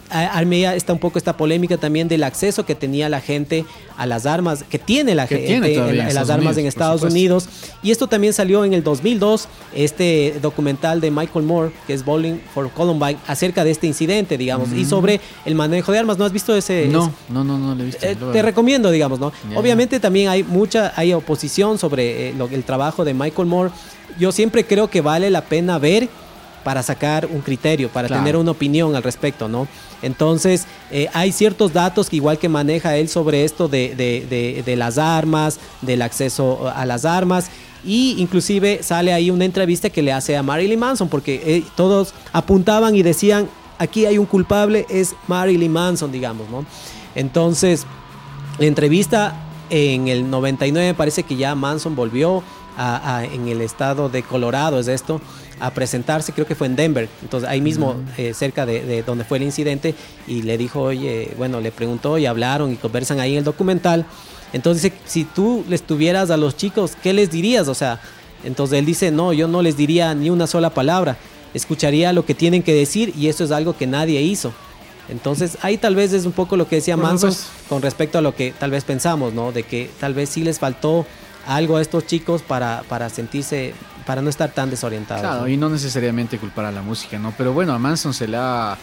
está 0.75 0.93
un 0.93 0.99
poco 0.99 1.17
esta 1.17 1.37
polémica 1.37 1.77
también 1.77 2.07
del 2.07 2.23
acceso 2.23 2.65
que 2.65 2.75
tenía 2.75 3.09
la 3.09 3.21
gente 3.21 3.65
a 3.97 4.05
las 4.05 4.25
armas, 4.25 4.63
que 4.63 4.79
tiene 4.79 5.13
la 5.15 5.27
Que 5.27 5.35
gente 5.39 5.69
tiene 5.69 5.89
en, 5.89 6.13
las 6.15 6.29
armas 6.29 6.55
en 6.57 6.61
Unidos, 6.61 6.65
Estados. 6.67 7.01
Unidos. 7.03 7.49
Y 7.83 7.91
esto 7.91 8.07
también 8.07 8.33
salió 8.33 8.63
en 8.65 8.73
el 8.73 8.83
2002, 8.83 9.47
este 9.75 10.35
documental 10.41 11.01
de 11.01 11.11
Michael 11.11 11.45
Moore, 11.45 11.71
que 11.87 11.93
es 11.93 12.03
Bowling 12.05 12.39
for 12.53 12.69
Columbine, 12.71 13.17
acerca 13.27 13.63
de 13.63 13.71
este 13.71 13.87
incidente, 13.87 14.37
digamos, 14.37 14.69
y 14.71 14.83
Mm. 14.83 14.89
sobre 14.89 15.21
el 15.45 15.55
manejo 15.55 15.91
de 15.91 15.99
armas. 15.99 16.17
¿No 16.17 16.25
has 16.25 16.31
visto 16.31 16.55
ese? 16.55 16.87
No, 16.87 17.11
no, 17.29 17.43
no, 17.43 17.57
no 17.57 17.75
lo 17.75 17.83
he 17.83 17.85
visto. 17.87 18.05
Eh, 18.05 18.15
Lo- 18.19 18.31
te 18.31 18.41
recomiendo, 18.41 18.91
digamos, 18.91 19.19
¿no? 19.19 19.31
Obviamente 19.55 19.99
también 19.99 20.29
hay 20.29 20.43
mucha, 20.43 20.93
hay 20.95 21.13
oposición 21.13 21.77
sobre 21.77 22.29
eh, 22.29 22.33
lo- 22.37 22.47
el 22.49 22.63
trabajo 22.63 23.03
de 23.05 23.13
Michael 23.13 23.47
Moore. 23.47 23.71
Yo 24.17 24.31
siempre 24.31 24.65
creo 24.65 24.89
que 24.89 25.01
vale 25.01 25.29
la 25.29 25.41
pena 25.41 25.77
ver 25.77 26.09
para 26.63 26.83
sacar 26.83 27.25
un 27.27 27.41
criterio, 27.41 27.89
para 27.89 28.07
Claro. 28.07 28.23
tener 28.23 28.35
una 28.37 28.51
opinión 28.51 28.95
al 28.95 29.03
respecto, 29.03 29.47
¿no? 29.47 29.67
Entonces, 30.01 30.65
eh, 30.91 31.07
hay 31.13 31.31
ciertos 31.31 31.73
datos 31.73 32.09
que 32.09 32.17
igual 32.17 32.37
que 32.37 32.49
maneja 32.49 32.95
él 32.97 33.07
sobre 33.09 33.43
esto 33.43 33.67
de, 33.67 33.95
de- 33.95 34.25
de- 34.29 34.63
de 34.65 34.75
las 34.75 34.97
armas, 34.97 35.59
del 35.81 36.01
acceso 36.01 36.71
a 36.73 36.85
las 36.85 37.05
armas. 37.05 37.49
Y 37.85 38.15
inclusive 38.17 38.83
sale 38.83 39.13
ahí 39.13 39.29
una 39.31 39.45
entrevista 39.45 39.89
que 39.89 40.01
le 40.01 40.11
hace 40.11 40.35
a 40.35 40.43
Marilyn 40.43 40.79
Manson, 40.79 41.07
porque 41.07 41.41
eh, 41.45 41.63
todos 41.77 42.13
apuntaban 42.33 42.93
y 42.95 43.03
decían, 43.03 43.47
aquí 43.77 44.05
hay 44.05 44.17
un 44.17 44.25
culpable, 44.25 44.85
es 44.89 45.15
Marilyn 45.27 45.71
Manson, 45.71 46.11
digamos, 46.11 46.49
¿no? 46.49 46.65
Entonces, 47.15 47.85
la 48.57 48.65
entrevista 48.65 49.33
en 49.69 50.07
el 50.09 50.29
99 50.29 50.93
parece 50.93 51.23
que 51.23 51.35
ya 51.37 51.55
Manson 51.55 51.95
volvió 51.95 52.43
a- 52.79 53.17
a- 53.17 53.25
en 53.25 53.47
el 53.49 53.59
estado 53.61 54.07
de 54.09 54.23
Colorado, 54.23 54.79
es 54.79 54.87
esto, 54.87 55.19
a 55.59 55.71
presentarse, 55.71 56.31
creo 56.31 56.47
que 56.47 56.55
fue 56.55 56.67
en 56.67 56.75
Denver, 56.77 57.09
entonces 57.21 57.49
ahí 57.49 57.59
mismo 57.59 57.95
eh, 58.17 58.33
cerca 58.33 58.65
de, 58.65 58.81
de 58.85 59.03
donde 59.03 59.25
fue 59.25 59.37
el 59.37 59.43
incidente 59.43 59.93
y 60.27 60.41
le 60.43 60.57
dijo, 60.57 60.81
oye, 60.81 61.33
bueno, 61.37 61.59
le 61.59 61.71
preguntó 61.71 62.17
y 62.17 62.25
hablaron 62.25 62.71
y 62.71 62.77
conversan 62.77 63.19
ahí 63.19 63.33
en 63.33 63.39
el 63.39 63.43
documental. 63.43 64.05
Entonces 64.53 64.81
dice, 64.83 64.95
si 65.05 65.25
tú 65.25 65.63
les 65.67 65.81
tuvieras 65.83 66.31
a 66.31 66.37
los 66.37 66.55
chicos, 66.55 66.93
¿qué 67.03 67.11
les 67.13 67.29
dirías? 67.29 67.67
O 67.67 67.75
sea, 67.75 67.99
entonces 68.45 68.79
él 68.79 68.85
dice, 68.85 69.11
no, 69.11 69.33
yo 69.33 69.47
no 69.49 69.61
les 69.61 69.75
diría 69.75 70.15
ni 70.15 70.29
una 70.29 70.47
sola 70.47 70.69
palabra, 70.69 71.17
escucharía 71.53 72.13
lo 72.13 72.25
que 72.25 72.33
tienen 72.33 72.63
que 72.63 72.73
decir 72.73 73.13
y 73.17 73.27
eso 73.27 73.43
es 73.43 73.51
algo 73.51 73.75
que 73.75 73.85
nadie 73.85 74.21
hizo. 74.21 74.53
Entonces 75.09 75.57
ahí 75.61 75.77
tal 75.77 75.95
vez 75.95 76.13
es 76.13 76.25
un 76.25 76.31
poco 76.31 76.55
lo 76.55 76.67
que 76.67 76.77
decía 76.77 76.95
Por 76.95 77.03
Manson 77.05 77.31
supuesto. 77.33 77.53
con 77.67 77.81
respecto 77.81 78.17
a 78.19 78.21
lo 78.21 78.33
que 78.35 78.53
tal 78.57 78.71
vez 78.71 78.83
pensamos, 78.85 79.33
¿no? 79.33 79.51
De 79.51 79.63
que 79.63 79.89
tal 79.99 80.13
vez 80.13 80.29
sí 80.29 80.43
les 80.43 80.59
faltó 80.59 81.05
algo 81.49 81.77
a 81.77 81.81
estos 81.81 82.05
chicos 82.05 82.43
para, 82.43 82.83
para 82.87 83.09
sentirse, 83.09 83.73
para 84.05 84.21
no 84.21 84.29
estar 84.29 84.51
tan 84.51 84.69
desorientados. 84.69 85.21
Claro, 85.21 85.41
¿no? 85.41 85.47
y 85.47 85.57
no 85.57 85.67
necesariamente 85.67 86.37
culpar 86.37 86.65
a 86.65 86.71
la 86.71 86.83
música, 86.83 87.17
¿no? 87.17 87.33
Pero 87.35 87.53
bueno, 87.53 87.73
a 87.73 87.79
Manson 87.79 88.13
se 88.13 88.27
le 88.27 88.37
ha 88.37 88.77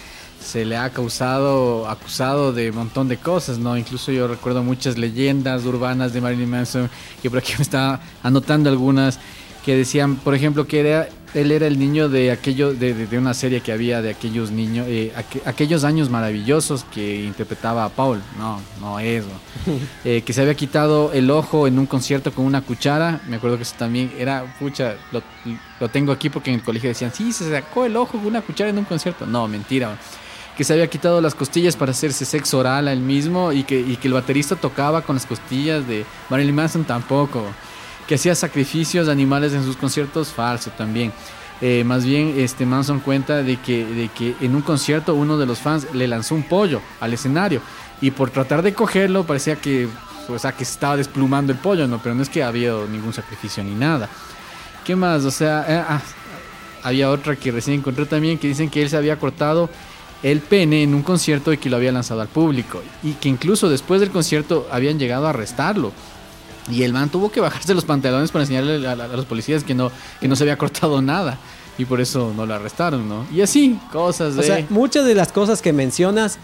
se 0.45 0.67
le 0.67 0.77
ha 0.77 0.91
causado 0.91 1.89
acusado 1.89 2.53
de 2.53 2.71
un 2.71 2.77
montón 2.77 3.09
de 3.09 3.17
cosas, 3.17 3.59
¿no? 3.59 3.77
Incluso 3.77 4.13
yo 4.13 4.27
recuerdo 4.29 4.63
muchas 4.65 4.99
leyendas 4.99 5.65
urbanas 5.65 6.13
de 6.13 6.21
Marilyn 6.21 6.51
Manson, 6.51 6.91
que 7.23 7.31
por 7.31 7.39
aquí 7.39 7.55
me 7.57 7.63
estaba 7.63 8.01
anotando 8.23 8.69
algunas 8.69 9.19
que 9.67 9.77
decían, 9.77 10.17
por 10.17 10.35
ejemplo, 10.35 10.67
que 10.67 10.81
era 10.81 11.09
él 11.35 11.51
era 11.53 11.67
el 11.67 11.79
niño 11.79 12.09
de 12.09 12.31
aquello 12.31 12.73
de, 12.73 12.95
de- 12.95 13.07
de 13.09 13.19
una 13.19 13.35
serie 13.35 13.61
que 13.61 13.71
había 13.71 14.01
de 14.01 14.09
aquellos 14.09 14.51
niños 14.51 14.87
eh, 14.89 15.13
aqu- 15.15 15.43
aquellos 15.45 15.85
años 15.85 16.09
maravillosos 16.09 16.85
que 16.95 17.25
interpretaba 17.25 17.85
a 17.85 17.91
Paul, 17.91 18.23
no, 18.39 18.59
no 18.81 18.99
eso. 19.01 19.29
Eh, 20.05 20.23
que 20.25 20.33
se 20.33 20.41
había 20.41 20.55
quitado 20.55 21.13
el 21.13 21.29
ojo 21.31 21.67
en 21.67 21.79
un 21.81 21.87
concierto 21.87 22.31
con 22.33 22.45
una 22.47 22.63
cuchara. 22.63 23.21
Me 23.29 23.37
acuerdo 23.37 23.57
que 23.57 23.65
eso 23.65 23.75
también 23.77 24.13
era, 24.17 24.55
pucha, 24.61 24.95
lo, 25.11 25.21
lo 25.81 25.89
tengo 25.89 26.13
aquí 26.13 26.31
porque 26.31 26.51
en 26.51 26.57
el 26.61 26.63
colegio 26.63 26.89
decían, 26.89 27.13
sí, 27.13 27.33
se 27.33 27.51
sacó 27.51 27.85
el 27.85 27.97
ojo 27.97 28.13
con 28.19 28.27
una 28.29 28.41
cuchara 28.43 28.71
en 28.71 28.79
un 28.79 28.85
concierto. 28.85 29.27
No, 29.27 29.49
mentira. 29.49 29.99
Que 30.57 30.63
se 30.65 30.73
había 30.73 30.87
quitado 30.87 31.21
las 31.21 31.35
costillas 31.35 31.75
para 31.77 31.91
hacerse 31.91 32.25
sexo 32.25 32.59
oral 32.59 32.87
a 32.89 32.93
él 32.93 33.01
mismo 33.01 33.53
y 33.53 33.65
que, 33.65 33.79
y 33.81 33.97
que 33.97 34.07
el 34.09 34.15
baterista 34.15 34.55
tocaba 34.57 35.03
con 35.03 35.17
las 35.17 35.27
costillas 35.27 35.87
de 35.89 36.07
Marilyn 36.31 36.55
Manson 36.55 36.85
tampoco. 36.85 37.43
Que 38.07 38.15
hacía 38.15 38.35
sacrificios 38.35 39.07
de 39.07 39.13
animales 39.13 39.53
en 39.53 39.65
sus 39.65 39.77
conciertos, 39.77 40.29
falso 40.29 40.71
también. 40.71 41.13
Eh, 41.61 41.85
más 41.85 42.05
bien, 42.05 42.35
este 42.37 42.67
Manson 42.67 43.01
cuenta 43.01 43.43
de 43.43 43.57
que, 43.57 43.85
de 43.85 44.09
que 44.09 44.37
en 44.41 44.55
un 44.55 44.63
concierto 44.63 45.15
uno 45.15 45.39
de 45.39 45.47
los 45.47 45.59
fans 45.59 45.87
le 45.95 46.07
lanzó 46.07 46.35
un 46.35 46.43
pollo 46.43 46.83
al 47.01 47.15
escenario 47.15 47.63
y 48.01 48.11
por 48.11 48.31
tratar 48.31 48.63
de 48.63 48.75
cogerlo 48.75 49.25
parecía 49.25 49.57
que, 49.57 49.89
o 50.29 50.37
que 50.37 50.63
estaba 50.63 50.97
desplumando 50.97 51.53
el 51.53 51.59
pollo, 51.59 51.87
¿no? 51.87 51.99
Pero 52.03 52.15
no 52.15 52.23
es 52.23 52.29
que 52.29 52.43
había 52.43 52.75
ningún 52.91 53.13
sacrificio 53.13 53.65
ni 53.65 53.75
nada. 53.75 54.09
¿Qué 54.85 54.95
más? 54.95 55.25
O 55.25 55.31
sea, 55.31 55.65
eh, 55.67 55.85
ah, 55.89 56.01
había 56.83 57.11
otra 57.11 57.35
que 57.37 57.51
recién 57.51 57.79
encontré 57.79 58.05
también 58.07 58.39
que 58.39 58.49
dicen 58.49 58.69
que 58.69 58.83
él 58.83 58.91
se 58.91 58.97
había 58.97 59.19
cortado 59.19 59.71
el 60.23 60.41
pene 60.41 60.83
en 60.83 60.95
un 60.95 61.03
concierto 61.03 61.53
y 61.53 61.59
que 61.59 61.71
lo 61.71 61.77
había 61.77 61.93
lanzado 61.93 62.21
al 62.21 62.29
público 62.29 62.83
y 63.03 63.13
que 63.13 63.29
incluso 63.29 63.69
después 63.69 64.01
del 64.01 64.11
concierto 64.11 64.69
habían 64.71 64.99
llegado 64.99 65.27
a 65.27 65.31
arrestarlo. 65.31 65.93
Y 66.71 66.83
el 66.83 66.93
man 66.93 67.09
tuvo 67.09 67.31
que 67.31 67.41
bajarse 67.41 67.75
los 67.75 67.85
pantalones 67.85 68.31
para 68.33 68.43
enseñarle 68.45 68.87
a, 68.87 68.91
a- 68.91 69.05
a 69.05 69.09
los 69.17 69.25
policías 69.25 69.63
que 69.65 69.75
no, 69.75 69.91
que 70.21 70.29
no 70.29 70.35
se 70.37 70.45
había 70.45 70.57
cortado 70.59 71.01
nada. 71.03 71.39
Y 71.79 71.85
por 71.85 72.01
eso 72.01 72.33
no 72.35 72.47
lo 72.47 72.55
arrestaron, 72.55 73.07
¿no? 73.09 73.27
Y 73.33 73.43
así, 73.43 73.79
cosas 73.93 74.35
de... 74.35 74.41
O 74.41 74.43
sea, 74.43 74.65
muchas 74.71 75.05
de 75.05 75.15
las 75.15 75.31
cosas 75.31 75.61
que 75.61 75.73
mencionas 75.75 76.39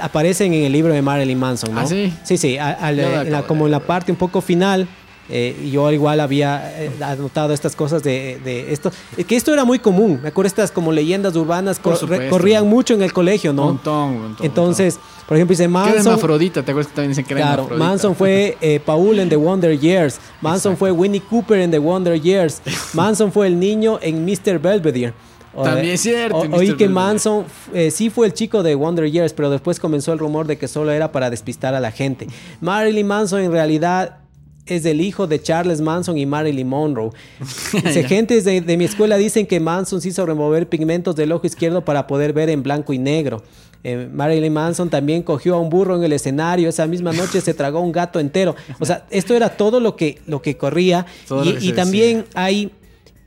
aparecen 0.00 0.54
en 0.54 0.64
el 0.64 0.72
libro 0.72 0.92
de 0.92 1.02
Marilyn 1.02 1.38
Manson, 1.38 1.74
¿no? 1.74 1.80
¿Ah, 1.80 1.86
sí? 1.86 2.12
Sí, 2.24 2.38
sí, 2.38 2.58
a- 2.58 2.90
la- 2.92 3.46
como 3.46 3.66
en 3.66 3.72
la 3.72 3.80
parte 3.80 4.10
un 4.12 4.16
poco 4.18 4.40
final. 4.40 4.88
eh, 5.30 5.68
yo 5.70 5.92
igual 5.92 6.20
había 6.20 6.72
eh, 6.82 6.90
anotado 7.02 7.52
estas 7.52 7.76
cosas 7.76 8.02
de, 8.02 8.40
de 8.42 8.72
esto. 8.72 8.90
Que 9.26 9.36
esto 9.36 9.52
era 9.52 9.62
muy 9.66 9.78
común. 9.78 10.20
Me 10.22 10.30
acuerdo 10.30 10.46
estas 10.46 10.70
como 10.70 10.90
leyendas 10.90 11.36
urbanas 11.36 11.78
cor- 11.78 11.98
corrían 12.30 12.66
mucho 12.66 12.94
en 12.94 13.02
el 13.02 13.12
colegio, 13.12 13.52
¿no? 13.52 13.64
Montón, 13.66 14.08
un 14.08 14.22
montón, 14.22 14.46
Entonces, 14.46 14.98
por 15.28 15.36
ejemplo, 15.36 15.52
dice 15.52 15.64
Que 15.64 15.68
Manson. 15.68 15.98
hermafrodita, 15.98 16.62
¿te 16.64 16.70
acuerdas 16.72 16.90
que 16.90 16.96
también 16.96 17.10
dicen 17.10 17.24
que 17.26 17.34
era 17.34 17.42
Claro, 17.42 17.62
hermafrodita? 17.64 17.86
Manson 17.86 18.16
fue 18.16 18.56
eh, 18.62 18.80
Paul 18.84 19.18
en 19.18 19.28
The 19.28 19.36
Wonder 19.36 19.78
Years. 19.78 20.18
Manson 20.40 20.76
fue 20.76 20.90
Winnie 20.90 21.20
Cooper 21.20 21.58
en 21.60 21.70
The 21.70 21.78
Wonder 21.78 22.20
Years. 22.20 22.62
Manson 22.94 23.30
fue 23.30 23.46
el 23.46 23.60
niño 23.60 23.98
en 24.02 24.24
Mr. 24.24 24.58
Belvedere. 24.58 25.12
O- 25.54 25.62
También 25.64 25.94
es 25.94 26.00
cierto, 26.00 26.38
o- 26.38 26.44
en 26.44 26.54
Oí 26.54 26.70
Mr. 26.70 26.76
que. 26.78 26.88
Manson 26.88 27.44
eh, 27.74 27.90
sí 27.90 28.08
fue 28.10 28.26
el 28.26 28.32
chico 28.32 28.62
de 28.62 28.74
Wonder 28.74 29.10
Years, 29.10 29.32
pero 29.34 29.50
después 29.50 29.78
comenzó 29.80 30.12
el 30.14 30.18
rumor 30.18 30.46
de 30.46 30.56
que 30.56 30.66
solo 30.66 30.92
era 30.92 31.12
para 31.12 31.28
despistar 31.30 31.74
a 31.74 31.80
la 31.80 31.90
gente. 31.90 32.26
Marilyn 32.60 33.06
Manson 33.06 33.40
en 33.42 33.52
realidad 33.52 34.18
es 34.66 34.84
el 34.84 35.00
hijo 35.00 35.26
de 35.26 35.40
Charles 35.42 35.80
Manson 35.80 36.16
y 36.18 36.26
Marilyn 36.26 36.68
Monroe. 36.68 37.10
Dice, 37.72 38.04
Gentes 38.04 38.44
de, 38.44 38.60
de 38.60 38.76
mi 38.76 38.84
escuela 38.84 39.16
dicen 39.16 39.46
que 39.46 39.60
Manson 39.60 40.00
se 40.00 40.10
hizo 40.10 40.26
remover 40.26 40.68
pigmentos 40.68 41.16
del 41.16 41.32
ojo 41.32 41.46
izquierdo 41.46 41.84
para 41.84 42.06
poder 42.06 42.32
ver 42.34 42.50
en 42.50 42.62
blanco 42.62 42.92
y 42.92 42.98
negro. 42.98 43.42
Eh, 43.84 44.08
Marilyn 44.12 44.52
Manson 44.52 44.90
también 44.90 45.22
cogió 45.22 45.54
a 45.54 45.60
un 45.60 45.70
burro 45.70 45.96
en 45.96 46.04
el 46.04 46.12
escenario. 46.12 46.68
Esa 46.68 46.86
misma 46.86 47.12
noche 47.14 47.40
se 47.40 47.54
tragó 47.54 47.80
un 47.80 47.92
gato 47.92 48.20
entero. 48.20 48.56
O 48.78 48.86
sea, 48.86 49.06
esto 49.10 49.34
era 49.34 49.50
todo 49.50 49.80
lo 49.80 49.96
que, 49.96 50.20
lo 50.26 50.42
que 50.42 50.56
corría. 50.56 51.06
Todo 51.26 51.44
y 51.44 51.54
que 51.54 51.72
también 51.72 52.24
hay 52.34 52.72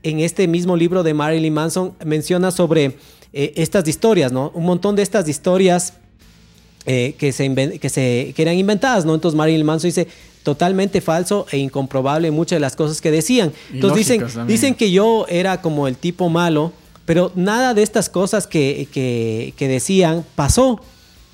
en 0.02 0.20
este 0.20 0.48
mismo 0.48 0.76
libro 0.76 1.02
de 1.02 1.14
Marilyn 1.14 1.54
Manson 1.54 1.94
menciona 2.04 2.50
sobre 2.50 2.96
eh, 3.32 3.52
estas 3.56 3.86
historias, 3.88 4.32
¿no? 4.32 4.50
Un 4.54 4.64
montón 4.64 4.96
de 4.96 5.02
estas 5.02 5.28
historias 5.28 5.94
eh, 6.84 7.14
que, 7.18 7.32
se 7.32 7.78
que, 7.78 7.88
se, 7.88 8.32
que 8.34 8.42
eran 8.42 8.56
inventadas, 8.56 9.04
¿no? 9.04 9.14
Entonces 9.14 9.36
Marilyn 9.36 9.64
Manson 9.64 9.88
dice 9.88 10.08
totalmente 10.42 11.00
falso 11.00 11.46
e 11.52 11.58
incomprobable 11.58 12.30
muchas 12.30 12.56
de 12.56 12.60
las 12.60 12.74
cosas 12.74 13.00
que 13.00 13.10
decían. 13.10 13.52
Entonces 13.72 13.98
dicen, 13.98 14.20
también. 14.20 14.46
dicen 14.48 14.74
que 14.74 14.90
yo 14.90 15.26
era 15.28 15.60
como 15.62 15.86
el 15.86 15.96
tipo 15.96 16.28
malo, 16.28 16.72
pero 17.12 17.30
nada 17.34 17.74
de 17.74 17.82
estas 17.82 18.08
cosas 18.08 18.46
que, 18.46 18.88
que- 18.90 19.52
que 19.58 19.68
decían 19.68 20.24
pasó. 20.34 20.80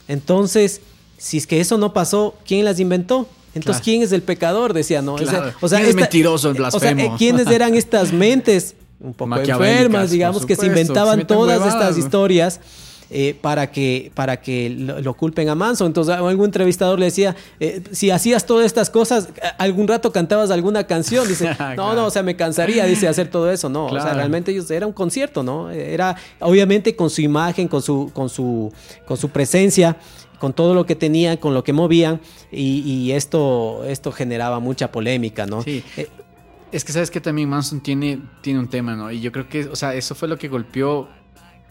Entonces, 0.08 0.80
si 1.18 1.36
es 1.38 1.46
que 1.46 1.60
eso 1.60 1.78
no 1.78 1.92
pasó, 1.92 2.34
¿quién 2.44 2.64
las 2.64 2.80
inventó? 2.80 3.28
Entonces, 3.54 3.76
Claro. 3.80 3.84
¿quién 3.84 4.02
es 4.02 4.10
el 4.10 4.22
pecador? 4.22 4.72
Decía, 4.72 5.02
¿no? 5.02 5.14
O 5.14 5.18
sea, 5.18 5.28
Claro. 5.28 5.52
¿Quién 5.60 5.84
es 5.86 5.94
mentiroso, 5.94 6.50
el 6.50 6.60
O 6.60 6.70
sea, 6.70 6.80
blasfemo? 6.80 7.14
eh, 7.14 7.16
¿quiénes 7.16 7.46
eran 7.58 7.74
estas 7.76 8.12
mentes 8.12 8.74
un 8.98 9.14
poco 9.14 9.36
enfermas, 9.36 10.10
digamos, 10.10 10.44
que 10.44 10.56
se 10.56 10.66
inventaban 10.66 11.20
se 11.20 11.24
todas 11.26 11.58
huevadas, 11.60 11.74
estas 11.74 11.96
¿no? 11.96 12.02
Eh, 13.10 13.36
para 13.40 13.70
que, 13.70 14.10
para 14.14 14.40
que 14.40 14.70
lo, 14.70 15.00
lo 15.00 15.14
culpen 15.14 15.48
a 15.48 15.54
Manson. 15.54 15.86
Entonces, 15.86 16.14
algún 16.14 16.44
entrevistador 16.46 16.98
le 16.98 17.06
decía, 17.06 17.34
eh, 17.60 17.82
si 17.90 18.10
hacías 18.10 18.44
todas 18.46 18.66
estas 18.66 18.90
cosas, 18.90 19.28
algún 19.58 19.88
rato 19.88 20.12
cantabas 20.12 20.50
alguna 20.50 20.86
canción. 20.86 21.26
Dice, 21.26 21.48
no, 21.50 21.56
Claro. 21.56 21.94
no, 21.94 22.06
o 22.06 22.10
sea, 22.10 22.22
me 22.22 22.36
cansaría, 22.36 22.84
dice, 22.84 23.08
hacer 23.08 23.28
todo 23.28 23.50
eso. 23.50 23.68
No, 23.68 23.86
o 23.86 24.00
sea, 24.00 24.14
realmente 24.14 24.50
ellos, 24.52 24.70
era 24.70 24.86
un 24.86 24.92
concierto, 24.92 25.42
¿no? 25.42 25.70
Era, 25.70 26.16
obviamente, 26.40 26.94
con 26.96 27.10
su 27.10 27.22
imagen, 27.22 27.68
con 27.68 27.82
su, 27.82 28.10
con 28.12 28.28
su, 28.28 28.72
con 29.06 29.16
su 29.16 29.28
presencia 29.30 29.96
con 30.38 30.52
todo 30.52 30.72
lo 30.72 30.86
que 30.86 30.94
tenían, 30.94 31.36
con 31.36 31.52
lo 31.52 31.64
que 31.64 31.72
movían, 31.72 32.20
y, 32.52 32.78
y 32.88 33.10
esto, 33.10 33.82
esto 33.84 34.12
generaba 34.12 34.60
mucha 34.60 34.92
polémica, 34.92 35.46
¿no? 35.46 35.62
Sí. 35.62 35.82
Es 36.70 36.84
que 36.84 36.92
sabes 36.92 37.10
que 37.10 37.20
también 37.20 37.48
Manson 37.48 37.80
tiene, 37.80 38.20
tiene 38.40 38.60
un 38.60 38.68
tema, 38.68 38.94
¿no? 38.94 39.10
Y 39.10 39.20
yo 39.20 39.32
creo 39.32 39.48
que, 39.48 39.64
o 39.66 39.74
sea, 39.74 39.94
eso 39.94 40.14
fue 40.14 40.28
lo 40.28 40.38
que 40.38 40.46
golpeó, 40.46 41.08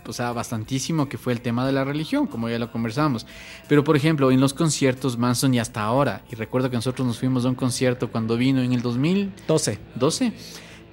o 0.08 0.14
sea, 0.14 0.32
bastantísimo, 0.32 1.10
que 1.10 1.18
fue 1.18 1.34
el 1.34 1.41
tema 1.41 1.66
de 1.66 1.72
la 1.72 1.84
religión, 1.84 2.28
como 2.28 2.49
ya 2.49 2.60
lo 2.60 2.72
conversamos. 2.72 3.26
Pero, 3.68 3.84
por 3.84 3.95
ejemplo, 3.95 4.32
en 4.32 4.39
los 4.39 4.53
conciertos, 4.53 5.18
Manson 5.18 5.53
y 5.53 5.60
hasta 5.60 5.84
ahora, 5.84 6.24
y 6.32 6.36
recuerdo 6.36 6.70
que 6.70 6.76
nosotros 6.76 7.08
nos 7.08 7.20
fuimos 7.20 7.45
a 7.45 7.49
un 7.49 7.55
concierto 7.55 8.12
cuando 8.12 8.38
vino 8.38 8.62
en 8.62 8.74
el 8.74 8.82
2012. 8.82 9.80
12. 9.95 10.34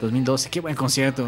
2012, 0.00 0.50
qué 0.50 0.60
buen 0.60 0.74
concierto. 0.74 1.26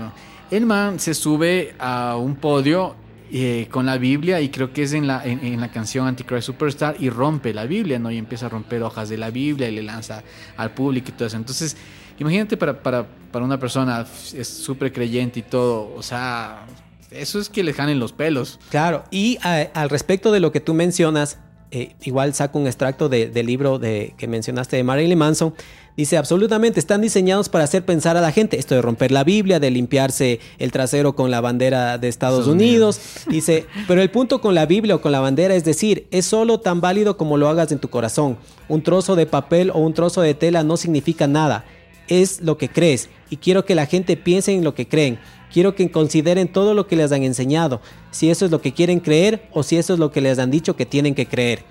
El 0.50 0.66
man 0.66 1.00
se 1.00 1.14
sube 1.14 1.74
a 1.78 2.16
un 2.16 2.36
podio 2.36 2.94
eh, 3.32 3.66
con 3.70 3.86
la 3.86 3.98
Biblia 3.98 4.40
y 4.40 4.50
creo 4.50 4.72
que 4.72 4.84
es 4.84 4.92
en 4.92 5.06
la, 5.06 5.24
en, 5.24 5.44
en, 5.44 5.60
la 5.60 5.72
canción 5.72 6.06
Antichrist 6.06 6.46
Superstar 6.46 6.96
y 7.00 7.10
rompe 7.10 7.52
la 7.52 7.64
Biblia, 7.64 7.98
¿no? 7.98 8.10
Y 8.10 8.18
empieza 8.18 8.46
a 8.46 8.48
romper 8.48 8.82
hojas 8.84 9.08
de 9.08 9.18
la 9.18 9.30
Biblia 9.30 9.68
y 9.68 9.74
le 9.74 9.82
lanza 9.82 10.22
al 10.56 10.72
público 10.72 11.08
y 11.08 11.12
todo 11.12 11.26
eso. 11.26 11.36
Entonces, 11.36 11.76
imagínate 12.18 12.56
para, 12.56 12.80
para, 12.80 13.04
para 13.32 13.44
una 13.44 13.58
persona 13.58 14.06
es 14.34 14.48
súper 14.48 14.92
creyente 14.92 15.40
y 15.40 15.42
todo, 15.42 15.92
o 15.96 16.02
sea, 16.02 16.66
eso 17.10 17.40
es 17.40 17.48
que 17.48 17.62
le 17.62 17.72
janen 17.72 17.98
los 17.98 18.12
pelos. 18.12 18.58
Claro, 18.70 19.04
y 19.10 19.38
a, 19.42 19.68
al 19.74 19.90
respecto 19.90 20.32
de 20.32 20.40
lo 20.40 20.52
que 20.52 20.60
tú 20.60 20.74
mencionas, 20.74 21.38
eh, 21.72 21.96
igual 22.02 22.32
saco 22.32 22.58
un 22.58 22.66
extracto 22.66 23.08
del 23.08 23.32
de 23.32 23.42
libro 23.42 23.78
de, 23.78 24.14
que 24.16 24.28
mencionaste 24.28 24.76
de 24.76 24.84
Marilyn 24.84 25.18
Manson. 25.18 25.54
Dice, 25.96 26.18
absolutamente, 26.18 26.78
están 26.78 27.00
diseñados 27.00 27.48
para 27.48 27.64
hacer 27.64 27.84
pensar 27.84 28.16
a 28.16 28.20
la 28.20 28.30
gente. 28.30 28.58
Esto 28.58 28.74
de 28.74 28.82
romper 28.82 29.10
la 29.10 29.24
Biblia, 29.24 29.58
de 29.58 29.70
limpiarse 29.70 30.40
el 30.58 30.70
trasero 30.70 31.16
con 31.16 31.30
la 31.30 31.40
bandera 31.40 31.96
de 31.96 32.08
Estados. 32.08 32.46
Unidos. 32.46 33.00
Dice, 33.28 33.66
pero 33.88 34.02
el 34.02 34.10
punto 34.10 34.40
con 34.42 34.54
la 34.54 34.66
Biblia 34.66 34.94
o 34.94 35.00
con 35.00 35.10
la 35.10 35.20
bandera 35.20 35.54
es 35.54 35.64
decir, 35.64 36.06
es 36.10 36.26
solo 36.26 36.60
tan 36.60 36.80
válido 36.80 37.16
como 37.16 37.38
lo 37.38 37.48
hagas 37.48 37.72
en 37.72 37.78
tu 37.78 37.88
corazón. 37.88 38.36
Un 38.68 38.82
trozo 38.82 39.16
de 39.16 39.26
papel 39.26 39.70
o 39.70 39.78
un 39.78 39.94
trozo 39.94 40.20
de 40.20 40.34
tela 40.34 40.62
no 40.62 40.76
significa 40.76 41.26
nada. 41.26 41.64
Es 42.08 42.40
lo 42.40 42.56
que 42.58 42.68
crees. 42.68 43.08
Y 43.30 43.36
quiero 43.36 43.64
que 43.64 43.74
la 43.74 43.86
gente 43.86 44.16
piense 44.16 44.52
en 44.52 44.64
lo 44.64 44.74
que 44.74 44.86
creen. 44.86 45.18
Quiero 45.52 45.74
que 45.74 45.90
consideren 45.90 46.48
todo 46.48 46.74
lo 46.74 46.86
que 46.86 46.96
les 46.96 47.12
han 47.12 47.22
enseñado, 47.22 47.80
si 48.10 48.30
eso 48.30 48.44
es 48.44 48.50
lo 48.50 48.60
que 48.60 48.72
quieren 48.72 49.00
creer 49.00 49.48
o 49.52 49.62
si 49.62 49.76
eso 49.76 49.94
es 49.94 49.98
lo 49.98 50.10
que 50.10 50.20
les 50.20 50.38
han 50.38 50.50
dicho 50.50 50.76
que 50.76 50.86
tienen 50.86 51.14
que 51.14 51.26
creer. 51.26 51.64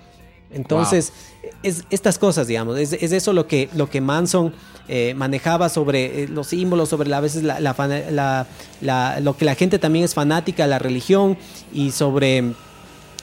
Entonces, 0.52 1.12
wow. 1.42 1.50
es 1.62 1.84
estas 1.90 2.18
cosas, 2.18 2.46
digamos, 2.46 2.78
es, 2.78 2.92
es, 2.94 3.12
eso 3.12 3.32
lo 3.32 3.46
que, 3.46 3.68
lo 3.74 3.90
que 3.90 4.00
Manson 4.00 4.54
eh, 4.88 5.14
manejaba 5.14 5.68
sobre 5.68 6.22
eh, 6.22 6.28
los 6.28 6.48
símbolos, 6.48 6.88
sobre 6.88 7.08
la, 7.08 7.18
a 7.18 7.20
veces 7.20 7.42
la, 7.42 7.60
la, 7.60 8.46
la, 8.80 9.20
lo 9.20 9.36
que 9.36 9.44
la 9.44 9.54
gente 9.54 9.78
también 9.78 10.04
es 10.04 10.14
fanática, 10.14 10.66
la 10.66 10.78
religión 10.78 11.36
y 11.72 11.90
sobre 11.90 12.54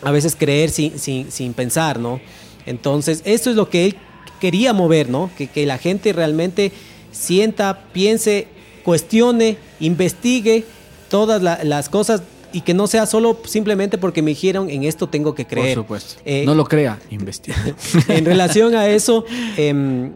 a 0.03 0.11
veces 0.11 0.35
creer 0.35 0.69
sin, 0.69 0.99
sin, 0.99 1.31
sin 1.31 1.53
pensar, 1.53 1.99
¿no? 1.99 2.19
Entonces, 2.65 3.21
esto 3.25 3.49
es 3.49 3.55
lo 3.55 3.69
que 3.69 3.85
él 3.85 3.95
quería 4.39 4.73
mover, 4.73 5.09
¿no? 5.09 5.31
Que, 5.37 5.47
que 5.47 5.65
la 5.65 5.77
gente 5.77 6.13
realmente 6.13 6.71
sienta, 7.13 7.85
piense, 7.93 8.47
cuestione, 8.83 9.57
investigue 9.79 10.65
todas 11.09 11.41
la, 11.41 11.63
las 11.63 11.87
cosas 11.89 12.23
y 12.53 12.61
que 12.61 12.73
no 12.73 12.87
sea 12.87 13.05
solo 13.05 13.37
simplemente 13.45 13.97
porque 13.97 14.21
me 14.21 14.31
dijeron 14.31 14.69
en 14.69 14.83
esto 14.83 15.07
tengo 15.07 15.33
que 15.35 15.45
creer. 15.45 15.75
Por 15.75 15.83
supuesto. 15.83 16.21
Eh, 16.23 16.43
no 16.45 16.53
lo 16.55 16.65
crea, 16.65 16.99
investigue. 17.09 17.75
en 18.07 18.25
relación 18.25 18.75
a 18.75 18.87
eso, 18.87 19.25
eh, 19.57 20.11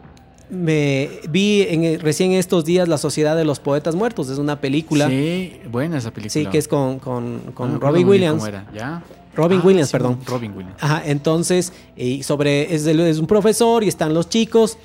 me 0.49 1.09
vi 1.29 1.63
en, 1.63 1.99
recién 1.99 2.31
estos 2.31 2.63
días 2.63 2.87
La 2.87 2.97
Sociedad 2.97 3.35
de 3.35 3.43
los 3.43 3.59
Poetas 3.59 3.95
Muertos. 3.95 4.29
Es 4.29 4.37
una 4.37 4.61
película. 4.61 5.09
Sí, 5.09 5.59
buena 5.69 5.97
esa 5.97 6.11
película. 6.11 6.31
Sí, 6.31 6.45
que 6.45 6.59
es 6.59 6.67
con, 6.67 6.99
con, 6.99 7.39
con 7.53 7.73
no, 7.73 7.79
Robin 7.79 8.07
Williams. 8.07 8.37
¿Cómo 8.37 8.47
era? 8.47 8.67
¿Ya? 8.73 9.03
Robin 9.35 9.59
ah, 9.61 9.65
Williams, 9.65 9.89
sí, 9.89 9.91
perdón. 9.91 10.19
Robin 10.25 10.51
Williams. 10.55 10.77
Ajá, 10.81 11.03
entonces, 11.05 11.71
eh, 11.95 12.23
sobre, 12.23 12.73
es, 12.73 12.87
es 12.87 13.19
un 13.19 13.27
profesor 13.27 13.83
y 13.83 13.87
están 13.87 14.13
los 14.13 14.29
chicos 14.29 14.77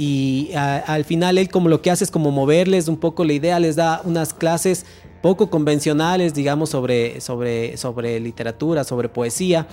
y 0.00 0.54
a, 0.54 0.78
al 0.78 1.04
final 1.04 1.36
él 1.36 1.50
como 1.50 1.68
lo 1.68 1.82
que 1.82 1.90
hace 1.90 2.04
es 2.04 2.10
como 2.10 2.30
moverles 2.30 2.88
un 2.88 2.96
poco 2.96 3.22
la 3.22 3.34
idea, 3.34 3.60
les 3.60 3.76
da 3.76 4.00
unas 4.04 4.32
clases 4.32 4.86
poco 5.20 5.50
convencionales, 5.50 6.32
digamos, 6.32 6.70
sobre, 6.70 7.20
sobre, 7.20 7.76
sobre 7.76 8.18
literatura, 8.18 8.84
sobre 8.84 9.10
poesía, 9.10 9.68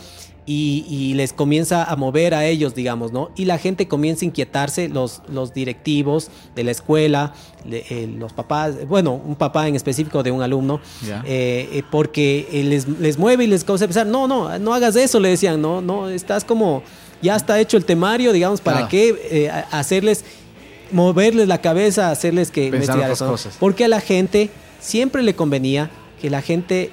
y, 0.45 0.85
y, 0.89 1.13
les 1.13 1.31
comienza 1.31 1.83
a 1.83 1.95
mover 1.95 2.33
a 2.33 2.45
ellos, 2.45 2.75
digamos, 2.75 3.13
¿no? 3.13 3.31
Y 3.37 3.45
la 3.45 3.57
gente 3.57 3.87
comienza 3.87 4.23
a 4.23 4.27
inquietarse, 4.27 4.89
los, 4.89 5.21
los 5.29 5.53
directivos 5.53 6.29
de 6.55 6.63
la 6.65 6.71
escuela, 6.71 7.33
eh, 7.69 8.13
los 8.17 8.33
papás, 8.33 8.87
bueno, 8.87 9.13
un 9.13 9.35
papá 9.35 9.67
en 9.67 9.75
específico 9.75 10.23
de 10.23 10.31
un 10.31 10.41
alumno, 10.41 10.81
yeah. 11.05 11.23
eh, 11.25 11.83
porque 11.89 12.47
les, 12.65 12.87
les 12.87 13.17
mueve 13.17 13.45
y 13.45 13.47
les 13.47 13.63
comienza 13.63 13.85
a 13.85 13.87
pensar, 13.87 14.07
no, 14.07 14.27
no, 14.27 14.57
no 14.59 14.73
hagas 14.73 14.97
eso, 14.97 15.21
le 15.21 15.29
decían, 15.29 15.61
no, 15.61 15.81
no, 15.81 16.09
estás 16.09 16.45
como, 16.45 16.81
ya 17.21 17.35
está 17.35 17.59
hecho 17.59 17.77
el 17.77 17.85
temario, 17.85 18.33
digamos, 18.33 18.61
¿para 18.61 18.77
claro. 18.77 18.89
qué 18.89 19.15
eh, 19.31 19.51
hacerles, 19.71 20.23
moverles 20.91 21.47
la 21.47 21.61
cabeza, 21.61 22.11
hacerles 22.11 22.51
que 22.51 22.65
investigar 22.65 23.11
eso? 23.11 23.27
Cosas. 23.27 23.55
Porque 23.59 23.85
a 23.85 23.87
la 23.87 24.01
gente 24.01 24.49
siempre 24.79 25.23
le 25.23 25.35
convenía 25.35 25.89
que 26.21 26.29
la 26.29 26.41
gente 26.41 26.91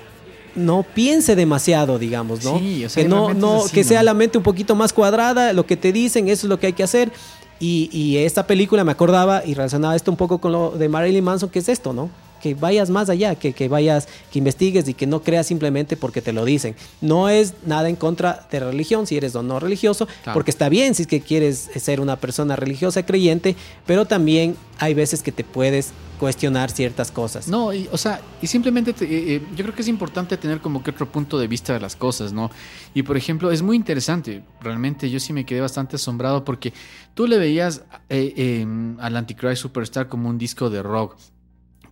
no 0.55 0.83
piense 0.83 1.35
demasiado, 1.37 1.99
digamos, 1.99 2.45
¿no? 2.45 2.59
Sí, 2.59 2.85
o 2.85 2.89
sea, 2.89 3.03
que 3.03 3.09
no, 3.09 3.35
no, 3.35 3.65
así, 3.65 3.75
que 3.75 3.85
sea 3.85 4.03
la 4.03 4.15
mente 4.15 4.39
un 4.39 4.45
poquito 4.45 4.75
más 4.75 4.93
cuadrada, 4.93 5.53
lo 5.53 5.67
que 5.67 5.77
te 5.77 5.93
dicen, 5.93 6.29
eso 6.29 6.47
es 6.47 6.51
lo 6.51 6.59
que 6.59 6.69
hay 6.69 6.73
que 6.73 6.85
hacer. 6.85 7.13
Y, 7.61 7.89
y, 7.93 8.19
esta 8.19 8.47
película 8.47 8.85
me 8.85 8.93
acordaba 8.93 9.43
y 9.45 9.55
relacionaba 9.55 9.95
esto 9.95 10.11
un 10.11 10.17
poco 10.17 10.39
con 10.39 10.53
lo 10.53 10.71
de 10.73 10.89
Marilyn 10.89 11.25
Manson, 11.25 11.49
que 11.49 11.61
es 11.61 11.69
esto, 11.69 11.93
¿no? 11.93 12.11
Que 12.45 12.53
vayas 12.53 12.91
más 12.91 13.09
allá, 13.09 13.37
que, 13.37 13.55
que 13.55 13.69
vayas, 13.69 14.07
que 14.31 14.39
investigues 14.39 14.87
y 14.87 14.93
que 14.93 15.07
no 15.07 15.23
creas 15.23 15.47
simplemente 15.47 15.97
porque 15.97 16.21
te 16.21 16.35
lo 16.35 16.45
dicen. 16.45 16.77
No 17.01 17.31
es 17.31 17.55
nada 17.65 17.89
en 17.89 17.97
contra 17.97 18.47
de 18.51 18.61
religión, 18.61 19.07
si 19.07 19.17
eres 19.17 19.35
o 19.35 19.43
no 19.43 19.61
religioso, 19.61 20.05
claro. 20.23 20.35
porque 20.35 20.51
está 20.51 20.69
bien 20.69 20.95
si 20.95 21.05
es 21.05 21.09
que 21.09 21.23
quieres 21.23 21.71
ser 21.77 22.03
una 22.03 22.17
persona 22.17 22.55
religiosa, 22.55 23.07
creyente, 23.07 23.57
pero 23.87 24.05
también 24.05 24.57
hay 24.79 24.93
veces 24.93 25.23
que 25.23 25.33
te 25.33 25.43
puedes 25.43 25.95
cuestionar 26.19 26.71
ciertas 26.71 27.11
cosas. 27.11 27.49
No, 27.49 27.73
y, 27.73 27.89
o 27.91 27.97
sea, 27.97 28.21
y 28.43 28.47
simplemente 28.47 28.93
te, 28.93 29.05
eh, 29.37 29.43
yo 29.57 29.65
creo 29.65 29.75
que 29.75 29.83
es 29.83 29.89
importante 29.89 30.37
tener 30.37 30.61
como 30.61 30.83
que 30.83 30.91
otro 30.91 31.11
punto 31.11 31.39
de 31.39 31.49
vista 31.49 31.73
de 31.73 31.81
las 31.81 31.97
cosas, 31.97 32.33
¿no? 32.33 32.51
Y 32.95 33.05
por 33.05 33.17
ejemplo, 33.17 33.51
es 33.51 33.63
muy 33.63 33.77
interesante, 33.77 34.43
realmente 34.61 35.09
yo 35.11 35.19
sí 35.19 35.33
me 35.33 35.47
quedé 35.47 35.61
bastante 35.61 35.97
asombrado 35.97 36.45
porque 36.45 36.73
tú 37.15 37.27
le 37.27 37.39
veías 37.39 37.83
eh, 38.11 38.35
eh, 38.37 38.67
al 39.01 39.17
Antichrist 39.17 39.63
Superstar 39.63 40.09
como 40.09 40.29
un 40.29 40.39
disco 40.39 40.71
de 40.71 40.83
rock, 40.83 41.17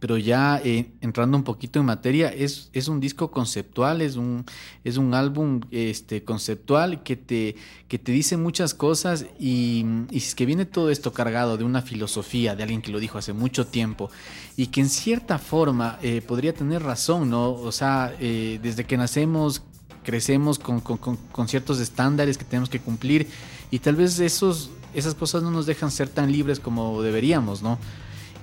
pero 0.02 0.18
ya 0.18 0.60
eh, 0.64 0.90
entrando 1.00 1.36
un 1.36 1.44
poquito 1.44 1.78
en 1.78 1.86
materia, 1.86 2.26
es, 2.26 2.70
es 2.72 2.88
un 2.88 2.98
disco 2.98 3.30
conceptual, 3.30 4.00
es 4.00 4.16
un, 4.16 4.44
es 4.82 4.96
un 4.96 5.14
álbum 5.14 5.60
este, 5.70 6.24
conceptual 6.24 7.04
que 7.04 7.14
te, 7.14 7.54
que 7.86 8.00
te 8.00 8.10
dice 8.10 8.36
muchas 8.36 8.74
cosas 8.74 9.26
y, 9.38 9.86
y 10.10 10.18
es 10.18 10.34
que 10.34 10.44
viene 10.44 10.64
todo 10.64 10.90
esto 10.90 11.12
cargado 11.12 11.56
de 11.56 11.62
una 11.62 11.82
filosofía, 11.82 12.56
de 12.56 12.64
alguien 12.64 12.82
que 12.82 12.90
lo 12.90 12.98
dijo 12.98 13.16
hace 13.16 13.32
mucho 13.32 13.68
tiempo 13.68 14.10
y 14.56 14.66
que 14.66 14.80
en 14.80 14.88
cierta 14.88 15.38
forma 15.38 16.00
eh, 16.02 16.20
podría 16.20 16.52
tener 16.52 16.82
razón, 16.82 17.30
¿no? 17.30 17.52
O 17.52 17.70
sea, 17.70 18.12
eh, 18.18 18.58
desde 18.60 18.82
que 18.82 18.96
nacemos 18.96 19.62
crecemos 20.02 20.58
con, 20.58 20.80
con, 20.80 20.96
con, 20.96 21.46
ciertos 21.46 21.78
estándares 21.78 22.38
que 22.38 22.44
tenemos 22.44 22.68
que 22.68 22.80
cumplir 22.80 23.28
y 23.70 23.78
tal 23.78 23.94
vez 23.94 24.18
esos, 24.18 24.70
esas 24.94 25.14
cosas 25.14 25.44
no 25.44 25.52
nos 25.52 25.66
dejan 25.66 25.92
ser 25.92 26.08
tan 26.08 26.32
libres 26.32 26.58
como 26.58 27.02
deberíamos, 27.02 27.62
¿no? 27.62 27.78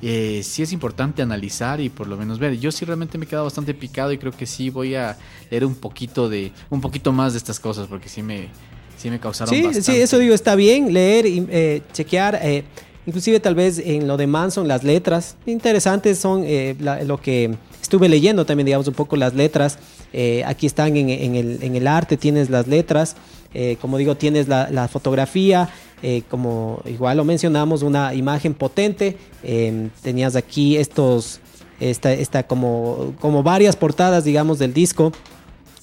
Eh, 0.01 0.41
sí 0.43 0.63
es 0.63 0.71
importante 0.71 1.21
analizar 1.21 1.81
y 1.81 1.89
por 1.89 2.07
lo 2.07 2.17
menos 2.17 2.39
ver. 2.39 2.57
Yo 2.59 2.71
sí 2.71 2.85
realmente 2.85 3.17
me 3.17 3.25
he 3.25 3.27
quedado 3.27 3.45
bastante 3.45 3.73
picado 3.73 4.11
y 4.11 4.17
creo 4.17 4.31
que 4.31 4.45
sí 4.45 4.69
voy 4.69 4.95
a 4.95 5.17
leer 5.49 5.65
un 5.65 5.75
poquito 5.75 6.29
de 6.29 6.51
un 6.69 6.81
poquito 6.81 7.11
más 7.11 7.33
de 7.33 7.37
estas 7.37 7.59
cosas 7.59 7.87
porque 7.87 8.09
sí 8.09 8.21
me, 8.21 8.49
sí 8.97 9.09
me 9.09 9.19
causaron 9.19 9.53
sí, 9.53 9.61
bastante. 9.61 9.91
Sí, 9.91 9.97
eso 9.97 10.17
digo, 10.17 10.33
está 10.33 10.55
bien, 10.55 10.93
leer, 10.93 11.25
eh, 11.27 11.81
chequear, 11.93 12.39
eh, 12.41 12.63
inclusive 13.05 13.39
tal 13.39 13.55
vez 13.55 13.79
en 13.79 14.07
lo 14.07 14.17
de 14.17 14.27
Manson, 14.27 14.67
las 14.67 14.83
letras 14.83 15.35
interesantes 15.45 16.19
son 16.19 16.43
eh, 16.45 16.75
la, 16.79 17.03
lo 17.03 17.19
que 17.19 17.55
estuve 17.81 18.07
leyendo 18.07 18.45
también, 18.45 18.65
digamos, 18.67 18.87
un 18.87 18.93
poco 18.93 19.15
las 19.15 19.33
letras. 19.33 19.79
Eh, 20.13 20.43
aquí 20.45 20.65
están 20.65 20.95
en, 20.97 21.09
en, 21.09 21.35
el, 21.35 21.59
en, 21.61 21.75
el, 21.75 21.87
arte, 21.87 22.17
tienes 22.17 22.49
las 22.49 22.67
letras, 22.67 23.15
eh, 23.53 23.77
como 23.81 23.97
digo, 23.97 24.15
tienes 24.15 24.47
la, 24.47 24.87
fotografía, 24.87 25.69
eh, 26.03 26.23
como 26.29 26.81
igual 26.85 27.17
lo 27.17 27.25
mencionamos, 27.25 27.81
una 27.81 28.13
imagen 28.13 28.53
potente. 28.53 29.17
Eh, 29.43 29.89
tenías 30.01 30.35
aquí 30.35 30.77
estos, 30.77 31.39
esta, 31.79 32.13
esta 32.13 32.43
como, 32.43 33.15
como 33.19 33.43
varias 33.43 33.75
portadas, 33.75 34.23
digamos, 34.23 34.59
del 34.59 34.73
disco. 34.73 35.11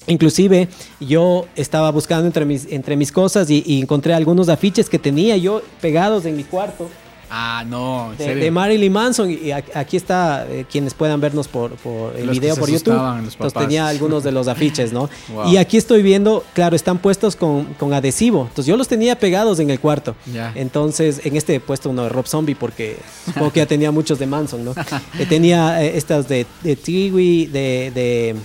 Inclusive 0.07 0.69
yo 1.01 1.47
estaba 1.57 1.91
buscando 1.91 2.27
entre 2.27 2.45
mis, 2.45 2.65
entre 2.71 2.95
mis 2.95 3.11
cosas 3.11 3.49
y 3.49 3.81
encontré 3.81 4.13
algunos 4.13 4.47
afiches 4.47 4.89
que 4.89 4.99
tenía 4.99 5.35
yo 5.35 5.61
pegados 5.81 6.25
en 6.25 6.37
mi 6.37 6.45
cuarto. 6.45 6.87
Ah, 7.29 7.63
no. 7.67 8.13
De, 8.17 8.35
de, 8.35 8.51
Marilyn 8.51 8.91
Manson. 8.91 9.29
Y 9.31 9.51
aquí 9.51 9.97
está, 9.97 10.45
eh, 10.49 10.65
quienes 10.69 10.93
puedan 10.93 11.19
vernos 11.19 11.47
por, 11.47 11.71
por 11.75 12.15
el 12.15 12.27
los 12.27 12.39
video 12.39 12.55
por 12.55 12.69
YouTube. 12.69 12.93
Entonces 12.93 13.53
tenía 13.53 13.87
algunos 13.87 14.23
de 14.23 14.31
los 14.31 14.47
afiches, 14.47 14.93
¿no? 14.93 15.09
wow. 15.33 15.51
Y 15.51 15.57
aquí 15.57 15.77
estoy 15.77 16.01
viendo, 16.01 16.43
claro, 16.53 16.75
están 16.75 16.97
puestos 16.97 17.35
con, 17.35 17.65
con, 17.75 17.93
adhesivo. 17.93 18.41
Entonces 18.41 18.65
yo 18.65 18.77
los 18.77 18.87
tenía 18.87 19.17
pegados 19.19 19.59
en 19.59 19.69
el 19.69 19.79
cuarto. 19.79 20.15
Yeah. 20.31 20.53
Entonces, 20.55 21.21
en 21.23 21.35
este 21.35 21.55
he 21.55 21.59
puesto 21.59 21.89
uno 21.89 22.03
de 22.03 22.09
Rob 22.09 22.27
Zombie 22.27 22.55
porque 22.55 22.97
supongo 23.25 23.51
que 23.51 23.59
ya 23.59 23.65
tenía 23.65 23.91
muchos 23.91 24.19
de 24.19 24.25
Manson, 24.25 24.63
¿no? 24.63 24.71
eh, 25.19 25.25
tenía 25.27 25.83
eh, 25.83 25.97
estas 25.97 26.27
de, 26.27 26.45
de 26.63 26.75
Tiwi, 26.75 27.47
de, 27.47 27.91
de, 27.93 28.35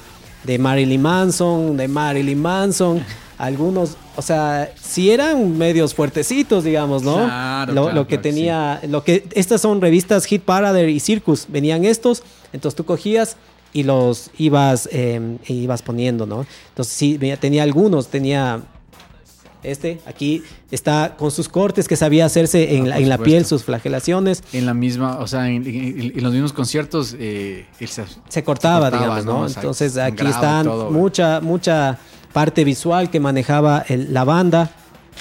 de 0.44 0.58
Marilyn 0.58 1.00
Manson, 1.00 1.76
de 1.76 1.88
Marilyn 1.88 2.40
Manson 2.40 3.04
algunos, 3.43 3.97
o 4.16 4.22
sea, 4.22 4.72
si 4.80 5.11
eran 5.11 5.59
medios 5.59 5.95
fuertecitos, 5.95 6.62
digamos, 6.62 7.03
¿no? 7.03 7.16
Claro, 7.16 7.72
lo, 7.72 7.82
claro, 7.82 7.97
lo, 7.97 8.07
que 8.07 8.16
claro, 8.16 8.22
tenía, 8.22 8.78
sí. 8.80 8.86
lo 8.88 9.03
que 9.03 9.24
estas 9.34 9.61
son 9.61 9.80
revistas 9.80 10.24
Hit 10.26 10.43
Parade 10.43 10.88
y 10.90 11.01
Circus, 11.01 11.47
venían 11.49 11.84
estos, 11.84 12.22
entonces 12.53 12.76
tú 12.76 12.84
cogías 12.84 13.36
y 13.72 13.82
los 13.82 14.30
ibas, 14.38 14.88
eh, 14.93 15.38
ibas 15.49 15.82
poniendo, 15.82 16.24
¿no? 16.24 16.47
Entonces 16.68 16.95
sí, 16.95 17.18
tenía 17.40 17.64
algunos, 17.64 18.07
tenía 18.09 18.61
Este, 19.64 20.01
aquí 20.07 20.43
está 20.72 21.14
con 21.16 21.30
sus 21.30 21.49
cortes 21.49 21.86
que 21.86 21.95
sabía 21.97 22.24
hacerse 22.26 22.74
en, 22.76 22.84
Ah, 22.86 22.88
la, 22.90 22.99
en 22.99 23.09
la 23.09 23.18
piel, 23.18 23.45
sus 23.47 23.62
flagelaciones. 23.62 24.43
En 24.53 24.66
la 24.66 24.74
misma, 24.74 25.18
o 25.18 25.26
sea, 25.28 25.49
en, 25.49 25.64
en- 25.66 26.12
en 26.16 26.22
los 26.22 26.32
mismos 26.32 26.53
conciertos 26.53 27.14
eh, 27.18 27.66
él 27.78 27.88
se, 27.88 28.05
Se 28.28 28.43
cortaba, 28.43 28.90
se 28.90 28.97
digamos, 28.99 29.24
¿no? 29.24 29.47
Entonces 29.47 29.97
aquí 29.99 30.26
están 30.26 30.64
todo, 30.66 30.90
mucha, 30.90 31.40
mucha 31.40 31.99
parte 32.32 32.64
visual 32.64 33.10
que 33.10 33.20
manejaba 33.20 33.84
el- 33.88 34.12
la 34.12 34.24
banda. 34.24 34.70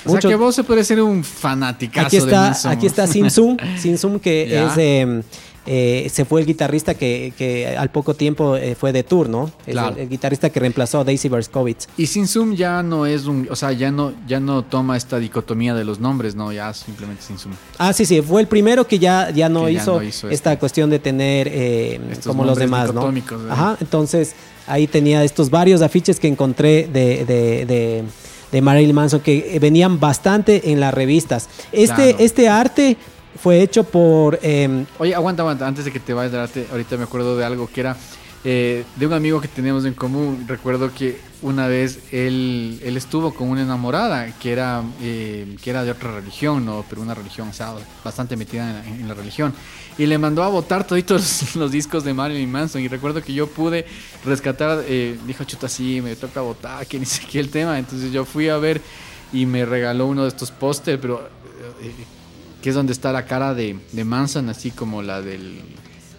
O 0.06 0.12
sea 0.12 0.22
que 0.22 0.36
vos 0.36 0.56
se 0.56 0.64
puede 0.64 0.84
ser 0.84 1.02
un 1.02 1.24
fanaticazo 1.24 2.08
aquí 2.08 2.18
de 2.18 2.24
está, 2.24 2.42
Manson. 2.42 2.72
aquí 2.72 2.86
está 2.88 3.08
Sim 3.08 3.30
Sum, 3.30 3.58
Sim 3.78 3.98
Sum 3.98 4.20
que 4.20 4.44
es 4.66 4.72
eh, 4.78 5.22
eh, 5.68 6.10
se 6.12 6.26
fue 6.26 6.42
el 6.42 6.48
guitarrista 6.48 6.96
que, 6.96 7.34
que 7.38 7.68
al 7.78 7.90
poco 7.92 8.14
tiempo 8.16 8.56
eh, 8.56 8.76
fue 8.76 8.92
de 8.92 9.04
tour, 9.04 9.30
¿no? 9.30 9.52
Claro. 9.66 9.96
el, 9.96 10.04
el 10.04 10.10
guitarrista 10.10 10.50
que 10.50 10.60
reemplazó 10.60 11.00
a 11.00 11.04
Daisy 11.04 11.30
Berskowitz. 11.30 11.88
Y 11.98 12.08
Sin 12.08 12.28
Zoom 12.28 12.56
ya 12.56 12.82
no 12.82 13.06
es 13.06 13.26
un, 13.26 13.48
o 13.50 13.56
sea, 13.56 13.72
ya 13.72 13.92
no, 13.92 14.14
ya 14.28 14.40
no 14.40 14.64
toma 14.64 14.98
esta 14.98 15.20
dicotomía 15.20 15.76
de 15.76 15.84
los 15.84 16.00
nombres, 16.00 16.36
no, 16.36 16.52
ya 16.52 16.74
simplemente 16.74 17.22
Sin 17.24 17.38
Zoom. 17.38 17.54
Ah, 17.78 17.94
sí, 17.94 18.06
sí, 18.06 18.22
fue 18.22 18.42
el 18.42 18.48
primero 18.48 18.88
que 18.88 18.98
ya, 19.00 19.30
ya 19.30 19.50
no 19.50 19.66
Que 19.66 19.74
ya 19.74 19.82
hizo, 19.82 19.96
no 19.98 20.04
hizo 20.04 20.30
esta 20.30 20.58
cuestión 20.58 20.90
de 20.90 21.00
tener 21.00 21.48
eh, 21.52 22.00
como 22.26 22.44
los 22.44 22.58
demás, 22.58 22.94
¿no? 22.94 23.12
Ajá, 23.50 23.78
entonces 23.80 24.34
ahí 24.68 24.88
tenía 24.88 25.24
estos 25.24 25.50
varios 25.50 25.82
afiches 25.82 26.20
que 26.20 26.28
encontré 26.28 26.88
de, 26.92 27.26
de, 27.26 27.66
de, 27.66 28.04
de 28.52 28.62
Marilyn 28.62 28.96
Manson 28.96 29.20
que 29.20 29.58
venían 29.62 30.00
bastante 30.00 30.72
en 30.72 30.80
las 30.80 30.94
revistas. 30.94 31.50
Este, 31.72 31.96
Claro. 31.96 32.18
este 32.20 32.50
arte 32.50 32.98
fue 33.36 33.62
hecho 33.62 33.84
por... 33.84 34.40
eh, 34.42 34.86
Oye, 35.00 35.16
aguanta, 35.16 35.42
aguanta, 35.44 35.68
antes 35.68 35.86
de 35.86 35.92
que 35.92 36.00
te 36.00 36.14
vayas, 36.14 36.32
darte, 36.32 36.68
ahorita 36.72 36.98
me 36.98 37.04
acuerdo 37.04 37.38
de 37.38 37.46
algo 37.46 37.68
que 37.68 37.82
era 37.82 37.98
eh, 38.44 38.86
de 38.96 39.06
un 39.06 39.14
amigo 39.14 39.40
que 39.40 39.48
teníamos 39.48 39.86
en 39.86 39.94
común. 39.94 40.46
Recuerdo 40.48 40.92
que 40.94 41.20
una 41.44 41.68
vez 41.68 42.00
él, 42.12 42.80
él 42.84 42.98
estuvo 42.98 43.34
con 43.34 43.50
una 43.50 43.62
enamorada 43.62 44.32
que 44.40 44.52
era, 44.52 44.82
eh, 45.02 45.56
que 45.62 45.70
era 45.70 45.84
de 45.84 45.92
otra 45.92 46.12
religión, 46.12 46.66
¿no? 46.66 46.84
Pero 46.90 47.02
una 47.02 47.14
religión, 47.14 47.50
o 47.50 47.54
sea, 47.54 47.76
bastante 48.04 48.36
metida 48.36 48.68
en 48.68 48.74
la, 48.74 49.02
en 49.02 49.08
la 49.08 49.14
religión. 49.14 49.54
Y 49.98 50.08
le 50.08 50.18
mandó 50.18 50.42
a 50.44 50.48
votar 50.48 50.88
toditos 50.88 51.56
los, 51.56 51.72
discos 51.72 52.04
de 52.04 52.14
Marilyn 52.16 52.52
Manson. 52.52 52.82
Y 52.82 52.88
recuerdo 52.88 53.22
que 53.22 53.34
yo 53.34 53.46
pude 53.46 53.86
rescatar, 54.26 54.84
eh, 54.88 55.20
dijo, 55.28 55.44
chuta, 55.44 55.70
sí, 55.70 56.02
me 56.02 56.16
toca 56.16 56.42
votar, 56.42 56.88
que 56.88 56.98
ni 56.98 57.06
sé 57.06 57.24
qué 57.30 57.40
el 57.40 57.50
tema. 57.50 57.78
Entonces 57.78 58.12
yo 58.12 58.26
fui 58.26 58.50
a 58.50 58.58
ver 58.58 58.82
y 59.32 59.46
me 59.46 59.66
regaló 59.66 60.08
uno 60.08 60.24
de 60.24 60.30
estos 60.30 60.50
póster, 60.52 61.00
pero... 61.00 61.30
que 62.62 62.70
es 62.70 62.76
donde 62.76 62.94
está 62.94 63.12
la 63.12 63.26
cara 63.26 63.54
de, 63.54 63.78
de 63.92 64.04
Manson, 64.06 64.50
así 64.50 64.72
como 64.72 65.02
la 65.02 65.22
del 65.22 65.62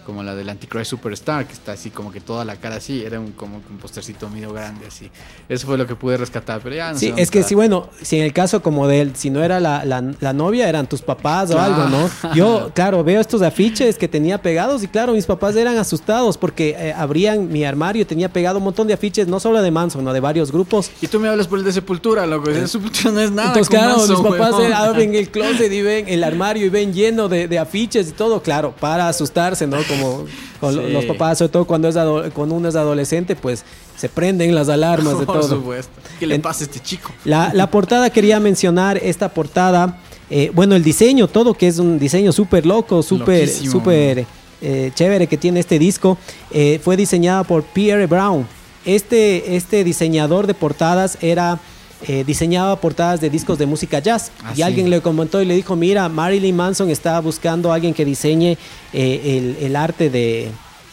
como 0.04 0.22
la 0.22 0.34
del 0.34 0.48
Antichrist 0.48 0.90
Superstar, 0.90 1.46
que 1.46 1.52
está 1.52 1.72
así 1.72 1.90
como 1.90 2.10
que 2.12 2.20
toda 2.20 2.44
la 2.44 2.56
cara 2.56 2.76
así, 2.76 3.02
era 3.04 3.20
un 3.20 3.32
como 3.32 3.56
un 3.56 3.78
postercito 3.78 4.28
medio 4.28 4.52
grande 4.52 4.86
así. 4.86 5.10
Eso 5.48 5.66
fue 5.66 5.78
lo 5.78 5.86
que 5.86 5.94
pude 5.94 6.16
rescatar, 6.16 6.60
pero 6.62 6.74
ya 6.76 6.92
no 6.92 6.98
Sí, 6.98 7.12
es 7.16 7.30
que 7.30 7.42
sí, 7.42 7.54
bueno, 7.54 7.88
si 8.02 8.16
en 8.18 8.24
el 8.24 8.32
caso 8.32 8.62
como 8.62 8.86
de 8.88 9.00
él, 9.00 9.12
si 9.16 9.30
no 9.30 9.42
era 9.42 9.60
la, 9.60 9.84
la- 9.84 10.12
la 10.20 10.32
novia, 10.32 10.68
eran 10.68 10.86
tus 10.88 11.02
papás 11.02 11.50
o 11.50 11.60
algo, 11.60 11.84
¿no? 11.88 12.10
Yo, 12.34 12.70
claro, 12.74 13.02
veo 13.04 13.20
estos 13.20 13.42
afiches 13.42 13.96
que 13.96 14.08
tenía 14.08 14.40
pegados 14.40 14.82
y 14.82 14.88
claro, 14.88 15.12
mis 15.12 15.26
papás 15.26 15.56
eran 15.56 15.76
asustados 15.78 16.36
porque 16.38 16.76
eh, 16.78 16.92
abrían 16.96 17.50
mi 17.52 17.64
armario 17.64 18.02
y 18.02 18.04
tenía 18.04 18.28
pegado 18.28 18.58
un 18.58 18.64
montón 18.64 18.86
de 18.88 18.94
afiches, 18.94 19.26
no 19.28 19.40
solo 19.40 19.62
de 19.62 19.70
Manson, 19.70 20.00
sino 20.02 20.12
de 20.12 20.20
varios 20.20 20.50
grupos. 20.52 20.90
Y 21.00 21.06
tú 21.06 21.20
me 21.20 21.28
hablas 21.28 21.46
por 21.46 21.58
el 21.58 21.64
de 21.64 21.72
Sepultura, 21.72 22.26
loco, 22.26 22.50
de 22.50 22.66
Sepultura 22.66 23.10
no 23.12 23.20
es 23.20 23.30
nada. 23.30 23.48
Entonces, 23.48 23.68
claro, 23.68 23.96
Manson, 23.98 24.22
mis 24.22 24.32
papás 24.32 24.60
eh, 24.60 24.72
abren 24.74 25.14
el 25.14 25.30
closet 25.30 25.70
y 25.72 25.82
ven 25.82 26.06
el 26.08 26.24
armario 26.24 26.66
y 26.66 26.68
ven 26.68 26.92
lleno 26.92 27.28
de, 27.28 27.46
de 27.48 27.58
afiches 27.58 28.08
y 28.08 28.12
todo, 28.12 28.42
claro, 28.42 28.74
para 28.80 29.08
asustarse, 29.08 29.66
¿no? 29.66 29.76
Como 30.00 30.24
con 30.60 30.76
lo- 30.76 30.86
Sí. 30.86 30.92
los 30.92 31.04
papás, 31.06 31.38
sobre 31.38 31.50
todo 31.52 31.64
cuando, 31.64 31.88
es 31.88 31.96
cuando 32.32 32.54
uno 32.54 32.68
es 32.68 32.76
adolescente, 32.76 33.36
pues 33.36 33.64
se 33.96 34.08
prenden 34.08 34.54
las 34.54 34.68
alarmas 34.68 35.18
de 35.18 35.26
Por 35.26 35.40
todo. 35.40 35.48
supuesto. 35.56 35.92
¿Qué 36.18 36.26
le 36.26 36.38
pasa 36.38 36.64
a 36.64 36.66
este 36.66 36.80
chico? 36.80 37.10
La, 37.24 37.52
la 37.54 37.70
portada 37.70 38.10
quería 38.10 38.40
mencionar 38.40 38.96
esta 38.98 39.28
portada. 39.28 39.98
eh, 40.30 40.50
bueno, 40.54 40.74
el 40.76 40.82
diseño, 40.82 41.28
todo 41.28 41.52
que 41.54 41.68
es 41.68 41.78
un 41.78 41.98
diseño 41.98 42.32
súper 42.32 42.64
loco, 42.64 43.02
súper, 43.02 43.48
súper 43.48 44.24
eh, 44.62 44.90
chévere 44.94 45.26
que 45.26 45.36
tiene 45.36 45.60
este 45.60 45.78
disco, 45.78 46.16
eh, 46.52 46.80
fue 46.82 46.96
diseñada 46.96 47.44
por 47.44 47.64
Pierre 47.64 48.06
Brown. 48.06 48.46
Este, 48.86 49.56
este 49.56 49.84
diseñador 49.84 50.46
de 50.46 50.54
portadas 50.54 51.18
era 51.20 51.60
eh, 52.08 52.24
diseñaba 52.26 52.76
portadas 52.76 53.20
de 53.20 53.30
discos 53.30 53.58
de 53.58 53.66
música 53.66 53.98
jazz. 53.98 54.30
Ah, 54.44 54.50
y 54.52 54.56
sí. 54.56 54.62
alguien 54.62 54.90
le 54.90 55.00
comentó 55.00 55.40
y 55.40 55.44
le 55.46 55.54
dijo, 55.54 55.76
mira, 55.76 56.08
Marilyn 56.08 56.56
Manson 56.56 56.90
está 56.90 57.20
buscando 57.20 57.70
a 57.72 57.76
alguien 57.76 57.94
que 57.94 58.04
diseñe 58.04 58.56
eh, 58.92 59.56
el, 59.58 59.64
el 59.66 59.76
arte 59.76 60.10
de, 60.10 60.48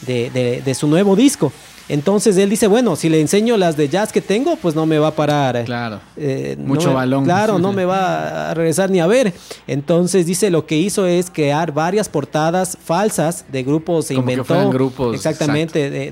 de- 0.05 0.29
de- 0.29 0.61
de 0.61 0.73
su 0.75 0.87
nuevo 0.87 1.15
disco. 1.15 1.51
Entonces 1.91 2.37
él 2.37 2.51
dice, 2.51 2.67
bueno, 2.67 2.95
si 2.95 3.09
le 3.09 3.19
enseño 3.19 3.57
las 3.57 3.75
de 3.75 3.89
jazz 3.89 4.11
que 4.11 4.21
tengo, 4.21 4.55
pues 4.57 4.75
no 4.75 4.85
me 4.85 4.99
va 4.99 5.07
a 5.07 5.15
parar. 5.15 5.63
Claro. 5.65 5.99
Eh, 6.17 6.55
no 6.59 6.67
Mucho 6.67 6.89
me- 6.89 6.93
balón. 6.93 7.23
Claro, 7.25 7.57
no 7.65 7.73
me 7.73 7.83
va 7.83 8.51
a 8.51 8.53
regresar 8.53 8.91
ni 8.91 8.99
a 8.99 9.07
ver. 9.07 9.33
Entonces 9.65 10.27
dice 10.27 10.51
lo 10.51 10.67
que 10.67 10.77
hizo 10.77 11.07
es 11.07 11.31
crear 11.31 11.73
varias 11.73 12.07
portadas 12.07 12.77
falsas 12.83 13.43
de 13.51 13.63
grupos, 13.63 14.05
se 14.05 14.13
Como 14.13 14.27
que 14.27 14.33
inventó. 14.33 14.53
fueran 14.53 14.69
grupos, 14.69 15.15
Exactamente, 15.15 15.89
de, 15.89 16.11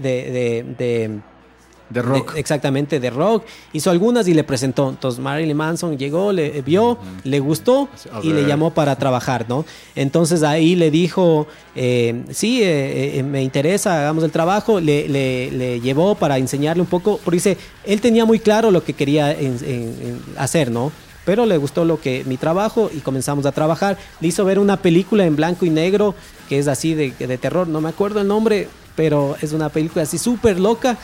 de- 1.89 2.01
rock. 2.01 2.33
de- 2.33 2.39
exactamente, 2.39 2.99
de 2.99 3.09
rock. 3.09 3.43
Hizo 3.73 3.89
algunas 3.91 4.27
y 4.27 4.33
le 4.33 4.43
presentó. 4.43 4.89
Entonces 4.89 5.19
Marilyn 5.21 5.55
Manson 5.55 5.97
llegó, 5.97 6.31
le 6.31 6.61
vio, 6.61 6.97
le 7.23 7.39
gustó 7.39 7.89
y 8.23 8.33
le 8.33 8.45
llamó 8.47 8.71
para 8.73 8.95
trabajar, 8.95 9.45
¿no? 9.47 9.65
Entonces 9.95 10.43
ahí 10.43 10.75
le 10.75 10.91
dijo, 10.91 11.47
eh, 11.75 12.23
sí, 12.31 12.61
eh, 12.63 13.19
eh, 13.19 13.23
me 13.23 13.41
interesa, 13.43 13.99
hagamos 13.99 14.23
el 14.23 14.31
trabajo. 14.31 14.79
Le, 14.79 15.07
le- 15.07 15.51
le 15.51 15.79
llevó 15.81 16.15
para 16.15 16.37
enseñarle 16.37 16.81
un 16.81 16.87
poco, 16.89 17.19
porque 17.23 17.37
dice, 17.37 17.57
él 17.85 18.01
tenía 18.01 18.25
muy 18.25 18.39
claro 18.39 18.71
lo 18.71 18.83
que 18.83 18.93
quería 18.93 19.31
en- 19.31 19.57
en- 19.63 19.95
en 20.01 20.21
hacer, 20.37 20.71
¿no? 20.71 20.91
Pero 21.25 21.45
le 21.45 21.57
gustó 21.57 21.83
lo 21.83 21.99
que 21.99 22.23
mi 22.25 22.37
trabajo 22.37 22.89
y 22.95 22.99
comenzamos 22.99 23.45
a 23.45 23.51
trabajar. 23.51 23.97
Le 24.21 24.29
hizo 24.29 24.45
ver 24.45 24.59
una 24.59 24.77
película 24.77 25.25
en 25.25 25.35
blanco 25.35 25.65
y 25.65 25.69
negro 25.69 26.15
que 26.47 26.57
es 26.57 26.69
así 26.69 26.93
de, 26.93 27.11
de 27.11 27.37
terror, 27.37 27.67
no 27.67 27.81
me 27.81 27.89
acuerdo 27.89 28.21
el 28.21 28.27
nombre, 28.29 28.69
pero 28.97 29.37
es 29.41 29.53
una 29.53 29.69
película 29.69 30.03
así 30.03 30.17
súper 30.17 30.59
loca. 30.59 30.97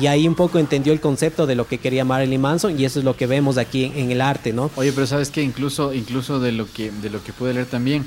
Y 0.00 0.06
ahí 0.08 0.26
un 0.26 0.34
poco 0.34 0.58
entendió 0.58 0.92
el 0.92 1.00
concepto 1.00 1.46
de 1.46 1.54
lo 1.54 1.68
que 1.68 1.78
quería 1.78 2.04
Marilyn 2.04 2.40
Manson 2.40 2.80
y 2.80 2.84
eso 2.84 2.98
es 2.98 3.04
lo 3.04 3.16
que 3.16 3.26
vemos 3.26 3.58
aquí 3.58 3.84
en, 3.84 3.96
en 3.96 4.10
el 4.10 4.20
arte, 4.20 4.52
¿no? 4.52 4.70
Oye, 4.74 4.92
pero 4.92 5.06
sabes 5.06 5.30
que 5.30 5.42
incluso, 5.42 5.92
incluso 5.92 6.40
de 6.40 6.52
lo 6.52 6.66
que, 6.72 6.90
de 6.90 7.10
lo 7.10 7.22
que 7.22 7.32
pude 7.32 7.52
leer 7.52 7.66
también, 7.66 8.04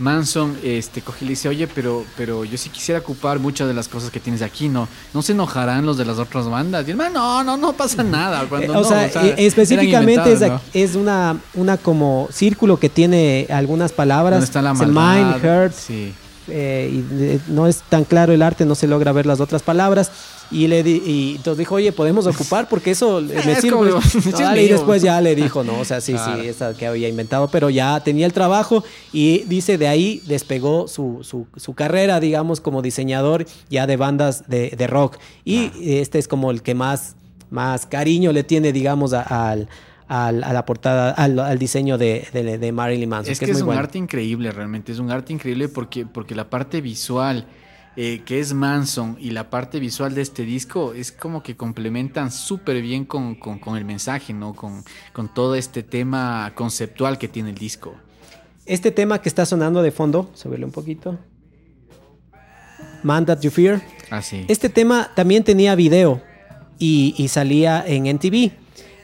Manson 0.00 0.56
este 0.64 1.02
coge 1.02 1.24
y 1.24 1.26
le 1.26 1.30
dice, 1.30 1.48
oye, 1.48 1.68
pero, 1.68 2.04
pero 2.16 2.44
yo 2.44 2.58
sí 2.58 2.70
quisiera 2.70 3.00
ocupar 3.00 3.38
muchas 3.38 3.68
de 3.68 3.74
las 3.74 3.86
cosas 3.86 4.10
que 4.10 4.18
tienes 4.18 4.42
aquí, 4.42 4.68
¿no? 4.68 4.88
¿No 5.14 5.22
se 5.22 5.32
enojarán 5.32 5.86
los 5.86 5.98
de 5.98 6.04
las 6.04 6.18
otras 6.18 6.48
bandas? 6.48 6.88
Y 6.88 6.94
no, 6.94 7.44
no, 7.44 7.56
no 7.56 7.72
pasa 7.74 8.02
nada. 8.02 8.44
Cuando 8.48 8.72
o, 8.72 8.76
no, 8.76 8.84
sea, 8.84 9.06
eran 9.06 9.34
específicamente 9.36 10.32
es, 10.32 10.42
es 10.72 10.96
una, 10.96 11.38
una 11.54 11.76
como 11.76 12.28
círculo 12.32 12.78
que 12.80 12.88
tiene 12.88 13.46
algunas 13.50 13.92
palabras. 13.92 14.40
¿Dónde 14.40 14.46
está 14.46 14.62
la 14.62 14.74
maldad? 14.74 15.40
Mind, 15.40 15.44
hurt, 15.44 15.74
Sí. 15.74 16.12
Eh, 16.48 16.90
y 16.92 17.40
no 17.52 17.66
es 17.66 17.82
tan 17.88 18.04
claro 18.04 18.32
el 18.32 18.42
arte, 18.42 18.64
no 18.64 18.74
se 18.74 18.86
logra 18.86 19.12
ver 19.12 19.26
las 19.26 19.40
otras 19.40 19.62
palabras. 19.62 20.10
Y 20.52 20.66
le 20.66 20.82
di- 20.82 21.00
y 21.06 21.36
entonces 21.36 21.58
dijo, 21.58 21.76
oye, 21.76 21.92
podemos 21.92 22.26
ocupar 22.26 22.68
porque 22.68 22.90
eso 22.90 23.20
me 23.20 23.34
Es 23.52 23.60
sirve. 23.60 23.70
como- 23.70 23.84
No, 23.84 24.02
sí, 24.02 24.18
es 24.18 24.32
dale, 24.38 24.64
y 24.64 24.68
después 24.68 25.00
ya 25.00 25.20
le 25.20 25.36
dijo, 25.36 25.62
no, 25.62 25.78
o 25.78 25.84
sea, 25.84 26.00
sí, 26.00 26.12
Claro. 26.14 26.42
sí, 26.42 26.48
esa 26.48 26.74
que 26.74 26.86
había 26.88 27.08
inventado, 27.08 27.48
pero 27.52 27.70
ya 27.70 28.00
tenía 28.00 28.26
el 28.26 28.32
trabajo 28.32 28.82
y 29.12 29.44
dice 29.46 29.78
de 29.78 29.86
ahí 29.86 30.20
despegó 30.26 30.88
su, 30.88 31.20
su, 31.22 31.46
su 31.56 31.74
carrera, 31.74 32.18
digamos, 32.18 32.60
como 32.60 32.82
diseñador 32.82 33.46
ya 33.68 33.86
de 33.86 33.96
bandas 33.96 34.48
de, 34.48 34.70
de 34.70 34.86
rock. 34.88 35.18
Y 35.44 35.70
este 35.98 36.18
es 36.18 36.26
como 36.26 36.50
el 36.50 36.62
que 36.62 36.74
más, 36.74 37.14
más 37.50 37.86
cariño 37.86 38.32
le 38.32 38.42
tiene, 38.42 38.72
digamos, 38.72 39.12
a- 39.12 39.22
al, 39.50 39.68
al- 40.10 40.42
a 40.42 40.52
la 40.52 40.66
portada, 40.66 41.12
al, 41.12 41.38
al 41.38 41.58
diseño 41.58 41.96
de, 41.96 42.26
de, 42.32 42.58
de 42.58 42.72
Marilyn 42.72 43.08
Manson. 43.08 43.30
Es 43.32 43.38
que, 43.38 43.46
que 43.46 43.52
es, 43.52 43.58
muy 43.58 43.62
un 43.62 43.66
bueno. 43.68 43.80
arte 43.80 43.96
increíble, 43.98 44.50
realmente. 44.50 44.90
Es 44.92 44.98
un 44.98 45.10
arte 45.10 45.32
increíble 45.32 45.68
porque, 45.68 46.04
porque 46.04 46.34
la 46.34 46.50
parte 46.50 46.80
visual, 46.80 47.46
eh, 47.96 48.22
que 48.26 48.40
es 48.40 48.52
Manson, 48.52 49.16
y 49.20 49.30
la 49.30 49.50
parte 49.50 49.78
visual 49.78 50.14
de 50.14 50.22
este 50.22 50.42
disco 50.44 50.94
es 50.94 51.12
como 51.12 51.42
que 51.42 51.54
complementan 51.56 52.32
súper 52.32 52.82
bien 52.82 53.04
con, 53.04 53.36
con- 53.36 53.58
con 53.60 53.76
el 53.76 53.84
mensaje, 53.84 54.32
¿no? 54.32 54.52
Con, 54.54 54.82
con 55.12 55.32
todo 55.32 55.54
este 55.54 55.82
tema 55.84 56.52
conceptual 56.56 57.16
que 57.16 57.28
tiene 57.28 57.50
el 57.50 57.56
disco. 57.56 57.94
Este 58.66 58.90
tema 58.90 59.20
que 59.22 59.28
está 59.28 59.46
sonando 59.46 59.80
de 59.82 59.90
fondo, 59.92 60.30
subirle 60.34 60.64
un 60.64 60.72
poquito. 60.72 61.18
Man 63.02 63.24
That 63.26 63.40
You 63.40 63.50
Fear. 63.50 63.80
Así. 64.10 64.44
Este 64.48 64.68
tema 64.68 65.10
también 65.14 65.44
tenía 65.44 65.74
video 65.74 66.20
y, 66.78 67.14
y 67.16 67.28
salía 67.28 67.84
en 67.86 68.06
NTV. 68.06 68.52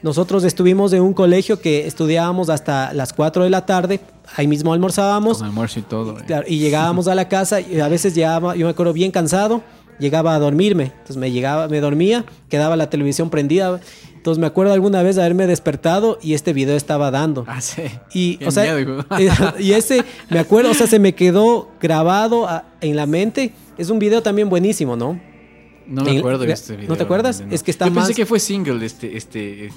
Nosotros 0.06 0.44
estuvimos 0.44 0.92
en 0.92 1.02
un 1.02 1.12
colegio 1.12 1.60
que 1.60 1.84
estudiábamos 1.88 2.48
hasta 2.48 2.92
las 2.92 3.12
4 3.12 3.42
de 3.42 3.50
la 3.50 3.66
tarde. 3.66 3.98
Ahí 4.36 4.46
mismo 4.46 4.72
almorzábamos. 4.72 5.38
Con 5.38 5.48
almuerzo 5.48 5.80
y 5.80 5.82
todo. 5.82 6.16
eh. 6.20 6.22
Claro, 6.24 6.46
y 6.48 6.58
llegábamos 6.60 7.08
a 7.08 7.16
la 7.16 7.28
casa 7.28 7.60
y 7.60 7.80
a 7.80 7.88
veces 7.88 8.14
llegaba, 8.14 8.54
yo 8.54 8.66
me 8.66 8.70
acuerdo 8.70 8.92
bien 8.92 9.10
cansado, 9.10 9.62
llegaba 9.98 10.36
a 10.36 10.38
dormirme. 10.38 10.84
Entonces 10.92 11.16
me 11.16 11.32
llegaba, 11.32 11.66
me 11.66 11.80
dormía, 11.80 12.24
quedaba 12.48 12.76
la 12.76 12.88
televisión 12.88 13.30
prendida. 13.30 13.80
Entonces 14.14 14.40
me 14.40 14.46
acuerdo 14.46 14.72
alguna 14.74 15.02
vez 15.02 15.16
de 15.16 15.22
haberme 15.22 15.48
despertado 15.48 16.20
y 16.22 16.34
este 16.34 16.52
video 16.52 16.76
estaba 16.76 17.10
dando. 17.10 17.44
Ah, 17.48 17.60
sí. 17.60 17.82
Y, 18.14 18.36
Qué 18.36 18.46
o 18.46 18.50
sea, 18.52 18.62
miedo, 18.76 19.04
eh, 19.18 19.28
y 19.58 19.72
ese, 19.72 20.04
me 20.30 20.38
acuerdo, 20.38 20.70
o 20.70 20.74
sea, 20.74 20.86
se 20.86 21.00
me 21.00 21.16
quedó 21.16 21.68
grabado 21.82 22.48
a- 22.48 22.64
en 22.80 22.94
la 22.94 23.06
mente. 23.06 23.54
Es 23.76 23.90
un 23.90 23.98
video 23.98 24.22
también 24.22 24.48
buenísimo, 24.48 24.94
¿no? 24.94 25.20
No 25.88 26.02
me 26.04 26.12
En- 26.12 26.18
acuerdo 26.18 26.44
de 26.44 26.52
este 26.52 26.76
video. 26.76 26.90
¿No 26.90 26.96
te 26.96 27.02
acuerdas? 27.02 27.42
Es 27.50 27.64
que 27.64 27.72
está 27.72 27.86
Yo 27.86 27.90
más... 27.92 28.06
pensé 28.06 28.20
que 28.20 28.26
fue 28.26 28.38
single 28.40 28.84
este, 28.86 29.16
este, 29.16 29.70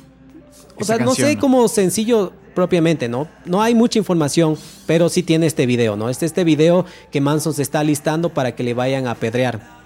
o 0.79 0.83
sea, 0.83 0.97
no 0.97 1.15
sé 1.15 1.37
cómo 1.37 1.67
sencillo 1.67 2.33
propiamente, 2.55 3.07
¿no? 3.07 3.27
No 3.45 3.61
hay 3.61 3.75
mucha 3.75 3.99
información, 3.99 4.57
pero 4.85 5.09
sí 5.09 5.23
tiene 5.23 5.45
este 5.45 5.65
video, 5.65 5.95
¿no? 5.95 6.09
Este 6.09 6.25
este 6.25 6.43
video 6.43 6.85
que 7.11 7.21
Manson 7.21 7.53
se 7.53 7.61
está 7.61 7.83
listando 7.83 8.29
para 8.29 8.55
que 8.55 8.63
le 8.63 8.73
vayan 8.73 9.07
a 9.07 9.11
apedrear. 9.11 9.79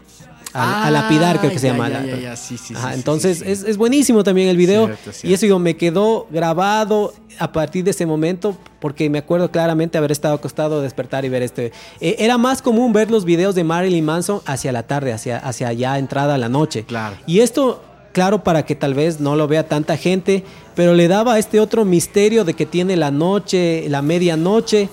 A, 0.56 0.86
a 0.86 0.92
lapidar, 0.92 1.40
creo 1.40 1.52
que 1.52 1.58
se 1.58 1.66
llama. 1.66 1.90
ya, 1.90 2.06
ya, 2.16 2.36
sí, 2.36 2.58
sí, 2.60 2.76
Ajá, 2.76 2.90
sí, 2.90 3.00
entonces. 3.00 3.42
Es, 3.42 3.64
es 3.64 3.76
buenísimo 3.76 4.24
también 4.24 4.50
el 4.50 4.58
video. 4.58 4.86
Cierto, 4.86 5.12
cierto. 5.12 5.28
Y 5.28 5.34
eso 5.34 5.46
digo, 5.48 5.58
me 5.58 5.78
quedó 5.78 6.28
grabado 6.30 7.12
a 7.40 7.52
partir 7.52 7.84
de 7.84 7.90
ese 7.90 8.06
momento 8.06 8.56
porque 8.80 9.10
me 9.10 9.18
acuerdo 9.18 9.50
claramente 9.50 9.98
haber 9.98 10.12
estado 10.12 10.36
acostado, 10.36 10.82
despertar 10.84 11.26
y 11.26 11.30
ver 11.30 11.42
este. 11.42 11.72
Eh, 12.02 12.18
era 12.20 12.38
más 12.38 12.62
común 12.62 12.94
ver 12.94 13.10
los 13.10 13.26
videos 13.26 13.56
de 13.56 13.64
Marilyn 13.64 14.06
Manson 14.06 14.42
hacia 14.46 14.72
la 14.72 14.84
tarde, 14.84 15.12
hacia, 15.12 15.40
hacia 15.40 15.74
ya 15.74 15.98
entrada 15.98 16.36
a 16.36 16.38
la 16.38 16.50
noche. 16.50 16.84
Claro. 16.84 17.16
Y 17.26 17.40
esto, 17.40 17.82
claro, 18.14 18.44
para 18.44 18.66
que 18.66 18.76
tal 18.76 18.94
vez 18.94 19.20
no 19.20 19.36
lo 19.36 19.48
vea 19.50 19.68
tanta 19.68 19.98
gente, 19.98 20.44
pero 20.76 20.94
le 20.94 21.08
daba 21.10 21.38
este 21.38 21.60
otro 21.60 21.84
misterio 21.84 22.46
de 22.46 22.54
que 22.54 22.66
tiene 22.66 22.96
la 22.96 23.12
noche, 23.12 23.86
la 23.90 24.02
medianoche. 24.02 24.88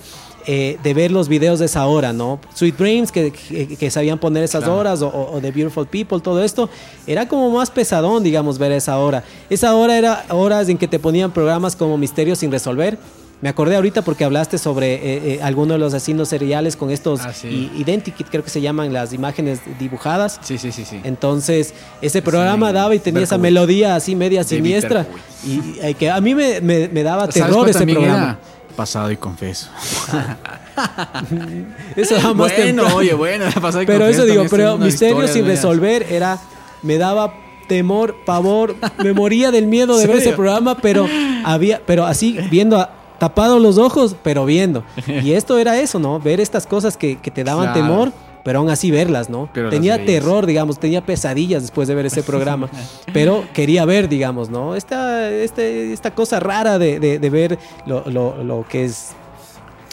eh, 0.47 0.79
de 0.81 0.95
ver 0.95 1.11
los 1.11 1.27
videos 1.27 1.59
de 1.59 1.65
esa 1.67 1.85
hora, 1.85 2.13
¿no? 2.13 2.39
Sweet 2.55 2.75
Dreams, 2.75 3.11
que, 3.11 3.31
que- 3.31 3.77
que 3.77 3.91
sabían 3.91 4.17
poner 4.17 4.41
esas 4.43 4.63
Claro. 4.63 4.79
horas, 4.79 5.03
o, 5.03 5.07
o- 5.07 5.35
o 5.35 5.39
The 5.39 5.51
Beautiful 5.51 5.85
People, 5.85 6.19
todo 6.19 6.41
esto, 6.43 6.67
era 7.05 7.27
como 7.27 7.51
más 7.51 7.69
pesadón, 7.69 8.23
digamos, 8.23 8.57
ver 8.57 8.71
esa 8.71 8.97
hora. 8.97 9.23
Esa 9.51 9.75
hora 9.75 9.99
era 9.99 10.25
horas 10.29 10.67
en 10.67 10.79
que 10.79 10.87
te 10.87 10.97
ponían 10.97 11.29
programas 11.29 11.75
como 11.75 11.95
Misterios 11.95 12.39
sin 12.39 12.51
resolver. 12.51 12.97
Me 13.41 13.49
acordé 13.49 13.75
ahorita 13.75 14.03
porque 14.03 14.23
hablaste 14.23 14.59
sobre 14.59 14.93
eh, 14.93 14.99
eh, 15.33 15.39
algunos 15.41 15.73
de 15.75 15.79
los 15.79 15.93
asesinos 15.95 16.29
seriales 16.29 16.75
con 16.75 16.91
estos 16.91 17.21
Ah, 17.21 17.33
sí. 17.33 17.71
Identikit, 17.75 18.27
creo 18.29 18.43
que 18.43 18.51
se 18.51 18.61
llaman 18.61 18.93
las 18.93 19.13
imágenes 19.13 19.61
dibujadas. 19.79 20.39
Sí, 20.43 20.59
sí, 20.59 20.71
sí, 20.71 20.85
sí. 20.85 21.01
Entonces, 21.03 21.73
ese 22.03 22.21
programa 22.21 22.67
Sí, 22.69 22.73
daba 22.75 22.95
y 22.95 22.99
tenía 22.99 23.23
esa 23.23 23.39
melodía 23.39 23.95
así 23.95 24.15
media 24.15 24.43
siniestra. 24.43 25.07
Y, 25.43 25.49
y- 25.53 25.79
eh, 25.81 25.93
que 25.95 26.11
a 26.11 26.21
mí 26.21 26.35
me, 26.35 26.61
me- 26.61 26.87
me 26.89 27.01
daba 27.01 27.21
¿Sabes 27.31 27.35
terror 27.45 27.67
ese 27.67 27.85
programa. 27.87 28.23
era? 28.23 28.39
Pasado 28.75 29.11
y 29.11 29.17
confeso. 29.17 29.67
Eso 31.95 32.15
daba 32.15 32.33
más 32.33 32.51
bueno, 32.53 32.63
temprano. 32.83 32.95
oye, 32.95 33.13
bueno, 33.13 33.45
pasado 33.61 33.81
y 33.81 33.85
Pero 33.85 33.99
confeso 33.99 34.23
eso 34.23 34.31
digo, 34.31 34.45
pero 34.49 34.87
historias 34.87 35.31
sin 35.33 35.45
resolver 35.45 36.05
era. 36.11 36.39
Me 36.83 36.97
daba 36.97 37.33
temor, 37.67 38.15
pavor, 38.25 38.75
me 39.03 39.13
moría 39.13 39.51
del 39.51 39.67
miedo 39.67 39.97
de 39.97 40.07
ver 40.07 40.17
ese 40.17 40.31
programa, 40.33 40.77
pero 40.77 41.07
había, 41.43 41.81
pero 41.85 42.05
así, 42.05 42.37
viendo 42.49 42.79
a- 42.79 42.89
tapados 43.21 43.61
los 43.61 43.77
ojos, 43.77 44.15
pero 44.23 44.45
viendo. 44.45 44.83
Y 45.23 45.33
esto 45.33 45.59
era 45.59 45.79
eso, 45.79 45.99
¿no? 45.99 46.19
Ver 46.19 46.39
estas 46.39 46.65
cosas 46.65 46.97
que, 46.97 47.17
que 47.19 47.29
te 47.29 47.43
daban 47.43 47.71
Claro. 47.71 47.79
temor, 47.81 48.11
pero 48.43 48.57
aún 48.59 48.69
así 48.71 48.89
verlas, 48.89 49.29
¿no? 49.29 49.47
Pero 49.53 49.69
tenía 49.69 50.03
terror, 50.03 50.47
digamos, 50.47 50.79
tenía 50.79 51.01
pesadillas 51.05 51.61
después 51.61 51.87
de 51.87 51.93
ver 51.93 52.07
ese 52.07 52.23
programa, 52.23 52.67
pero 53.13 53.43
quería 53.53 53.85
ver, 53.85 54.09
digamos, 54.09 54.49
¿no? 54.49 54.73
Esta, 54.75 55.29
este, 55.29 55.93
esta 55.93 56.09
cosa 56.09 56.39
rara 56.39 56.79
de, 56.79 56.99
de- 56.99 57.19
de 57.19 57.29
ver 57.29 57.59
lo, 57.85 58.03
lo- 58.09 58.43
lo 58.43 58.65
que 58.67 58.85
es 58.85 59.11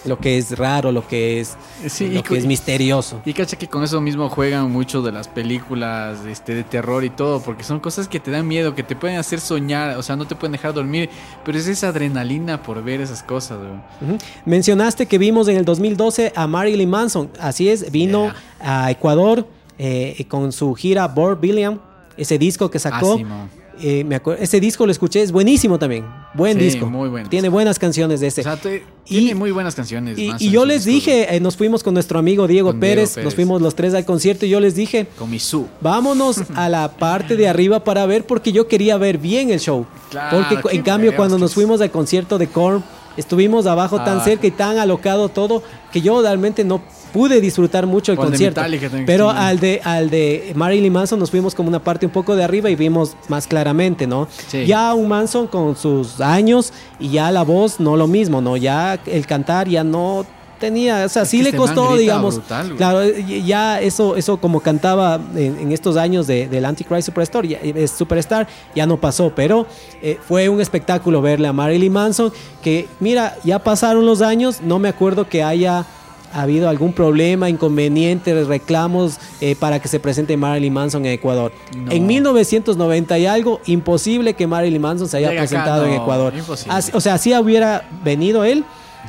lo 0.05 0.18
que 0.18 0.38
es 0.38 0.57
raro, 0.57 0.92
lo 0.92 1.07
que 1.07 1.40
es, 1.40 1.57
Sí, 1.86 2.09
lo 2.09 2.22
que 2.22 2.38
es 2.38 2.46
misterioso. 2.46 3.20
Y 3.24 3.32
cacha 3.32 3.57
que 3.57 3.68
con 3.68 3.82
eso 3.82 4.01
mismo 4.01 4.28
juegan 4.28 4.70
mucho 4.70 5.03
de 5.03 5.12
las 5.12 5.28
películas 5.28 6.18
este, 6.26 6.55
de 6.55 6.64
terror 6.64 7.05
y 7.05 7.11
todo, 7.11 7.40
porque 7.40 7.64
son 7.64 7.80
cosas 7.80 8.09
que 8.09 8.20
te 8.20 8.30
dan 8.30 8.46
miedo, 8.46 8.74
que 8.74 8.82
te 8.82 8.96
pueden 8.96 9.18
hacer 9.18 9.40
soñar, 9.40 9.96
o 9.96 10.03
sea, 10.03 10.16
no 10.16 10.26
te 10.26 10.34
pueden 10.34 10.53
dejar 10.53 10.72
dormir, 10.72 11.11
pero 11.44 11.59
es 11.59 11.66
esa 11.66 11.88
adrenalina 11.88 12.62
por 12.62 12.82
ver 12.82 13.01
esas 13.01 13.22
cosas. 13.22 13.59
Ujú. 14.01 14.18
Mencionaste 14.44 15.07
que 15.07 15.18
vimos 15.18 15.49
en 15.49 15.57
el 15.57 15.64
2012 15.64 16.32
a 16.34 16.46
Marilyn 16.46 16.90
Manson. 16.90 17.30
Así 17.40 17.68
es, 17.68 17.90
vino 17.90 18.32
a 18.61 18.90
Ecuador 18.90 19.46
eh, 19.78 20.24
con 20.28 20.53
su 20.53 20.74
gira 20.74 21.07
Bob 21.09 21.38
William, 21.42 21.78
ese 22.16 22.38
disco 22.38 22.70
que 22.70 22.78
sacó. 22.78 23.14
Ah, 23.14 23.49
sí. 23.53 23.59
Eh, 23.80 24.04
me 24.04 24.20
ese 24.40 24.60
disco 24.60 24.84
lo 24.86 24.92
escuché, 24.92 25.22
es 25.22 25.32
buenísimo 25.32 25.78
también. 25.78 26.04
Buen 26.34 26.58
Sí, 26.58 26.64
disco. 26.64 26.86
muy 26.86 27.08
buen 27.08 27.28
Tiene 27.28 27.48
buenas 27.48 27.78
canciones 27.78 28.20
de 28.20 28.26
ese. 28.28 28.40
O 28.40 28.44
sea, 28.44 28.56
te- 28.56 28.84
tiene 29.04 29.34
muy 29.34 29.50
buenas 29.50 29.74
canciones. 29.74 30.18
y, 30.18 30.30
y 30.38 30.50
yo 30.50 30.64
les 30.66 30.84
dije, 30.84 31.34
eh, 31.34 31.40
nos 31.40 31.56
fuimos 31.56 31.82
con 31.82 31.94
nuestro 31.94 32.18
amigo 32.18 32.46
Diego 32.46 32.78
Pérez, 32.78 33.16
nos 33.18 33.34
fuimos 33.34 33.62
los 33.62 33.74
tres 33.74 33.94
al 33.94 34.04
concierto 34.04 34.46
y 34.46 34.50
yo 34.50 34.60
les 34.60 34.74
dije, 34.74 35.06
Con 35.18 35.30
mi 35.30 35.38
su. 35.38 35.66
Vámonos 35.80 36.42
a 36.54 36.68
la 36.68 36.88
parte 36.96 37.36
de 37.36 37.48
arriba 37.48 37.84
para 37.84 38.04
ver 38.06 38.24
porque 38.26 38.52
yo 38.52 38.68
quería 38.68 38.96
ver 38.98 39.18
bien 39.18 39.50
el 39.50 39.60
show. 39.60 39.86
Claro, 40.10 40.44
porque 40.50 40.76
en 40.76 40.82
cambio 40.82 41.14
cuando 41.16 41.38
nos 41.38 41.54
fuimos 41.54 41.80
al 41.80 41.90
concierto 41.90 42.38
de 42.38 42.46
Korn, 42.48 42.82
estuvimos 43.16 43.66
abajo 43.66 43.96
tan 43.96 44.08
Abajo. 44.10 44.24
cerca 44.24 44.46
y 44.46 44.50
tan 44.50 44.78
alocado 44.78 45.28
todo 45.28 45.62
que 45.92 46.00
yo 46.00 46.20
realmente 46.22 46.64
no 46.64 46.82
pude 47.12 47.40
disfrutar 47.40 47.86
mucho 47.86 48.12
el 48.12 48.18
de 48.18 48.24
concierto. 48.24 48.61
Pero 49.06 49.30
al 49.30 49.59
de 49.61 49.80
al 49.84 50.11
de 50.11 50.52
Marilyn 50.54 50.92
Manson 50.92 51.18
nos 51.18 51.30
fuimos 51.30 51.54
como 51.54 51.68
una 51.68 51.78
parte 51.82 52.06
un 52.06 52.12
poco 52.12 52.36
de 52.36 52.44
arriba 52.44 52.70
y 52.70 52.76
vimos 52.76 53.16
más 53.28 53.46
claramente, 53.46 54.06
¿no? 54.06 54.28
Sí. 54.48 54.66
Ya 54.66 54.94
un 54.94 55.09
Manson 55.09 55.46
con 55.46 55.76
sus 55.76 56.20
años 56.20 56.72
y 57.00 57.11
ya 57.11 57.30
la 57.30 57.42
voz 57.42 57.80
no 57.80 57.96
lo 57.96 58.06
mismo, 58.06 58.40
¿no? 58.40 58.56
Ya 58.56 58.98
el 59.06 59.26
cantar 59.26 59.68
ya 59.68 59.84
no 59.84 60.24
tenía, 60.59 61.04
o 61.04 61.09
sea, 61.09 61.22
Es 61.22 61.28
sí 61.28 61.42
le 61.42 61.52
costó, 61.54 61.96
digamos. 61.96 62.34
brutal, 62.36 62.74
claro, 62.76 63.02
eh, 63.02 63.42
ya 63.46 63.80
eso, 63.80 64.16
eso 64.16 64.38
como 64.38 64.61
cantaba 64.61 65.20
en, 65.34 65.56
en 65.59 65.72
estos 65.72 65.96
años 65.96 66.26
de, 66.26 66.48
del 66.48 66.64
Antichrist 66.64 67.06
Superstar, 67.06 67.46
ya, 67.46 67.59
eh, 67.62 67.86
Superstar, 67.88 68.48
ya 68.74 68.86
no 68.86 68.96
pasó, 68.96 69.32
pero 69.34 69.66
eh, 70.02 70.18
fue 70.26 70.48
un 70.48 70.61
espectáculo 70.61 71.22
verle 71.22 71.48
a 71.48 71.52
Marilyn 71.52 71.92
Manson, 71.92 72.32
que 72.62 72.88
mira, 73.00 73.36
ya 73.44 73.61
pasaron 73.61 74.04
los 74.04 74.20
años, 74.20 74.61
no 74.61 74.78
me 74.78 74.88
acuerdo 74.88 75.28
que 75.28 75.42
haya 75.42 75.86
habido 76.32 76.68
algún 76.68 76.92
problema, 76.92 77.48
inconveniente, 77.48 78.44
reclamos 78.44 79.18
eh, 79.40 79.56
para 79.58 79.80
que 79.80 79.88
se 79.88 80.00
presente 80.00 80.36
Marilyn 80.36 80.72
Manson 80.72 81.04
en 81.06 81.12
Ecuador. 81.12 81.52
No. 81.76 81.90
En 81.92 82.06
1990 82.06 83.18
y 83.18 83.26
algo, 83.26 83.60
imposible 83.66 84.34
que 84.34 84.46
Marilyn 84.46 84.80
Manson 84.82 85.08
se 85.08 85.18
haya 85.18 85.30
Llega 85.30 85.42
acá, 85.42 85.48
presentado 85.48 85.86
en 85.86 85.94
Ecuador. 85.94 86.32
Así- 86.68 86.90
o 86.94 87.00
sea, 87.00 87.18
si 87.18 87.34
hubiera 87.34 87.88
venido 88.04 88.44
él 88.44 88.64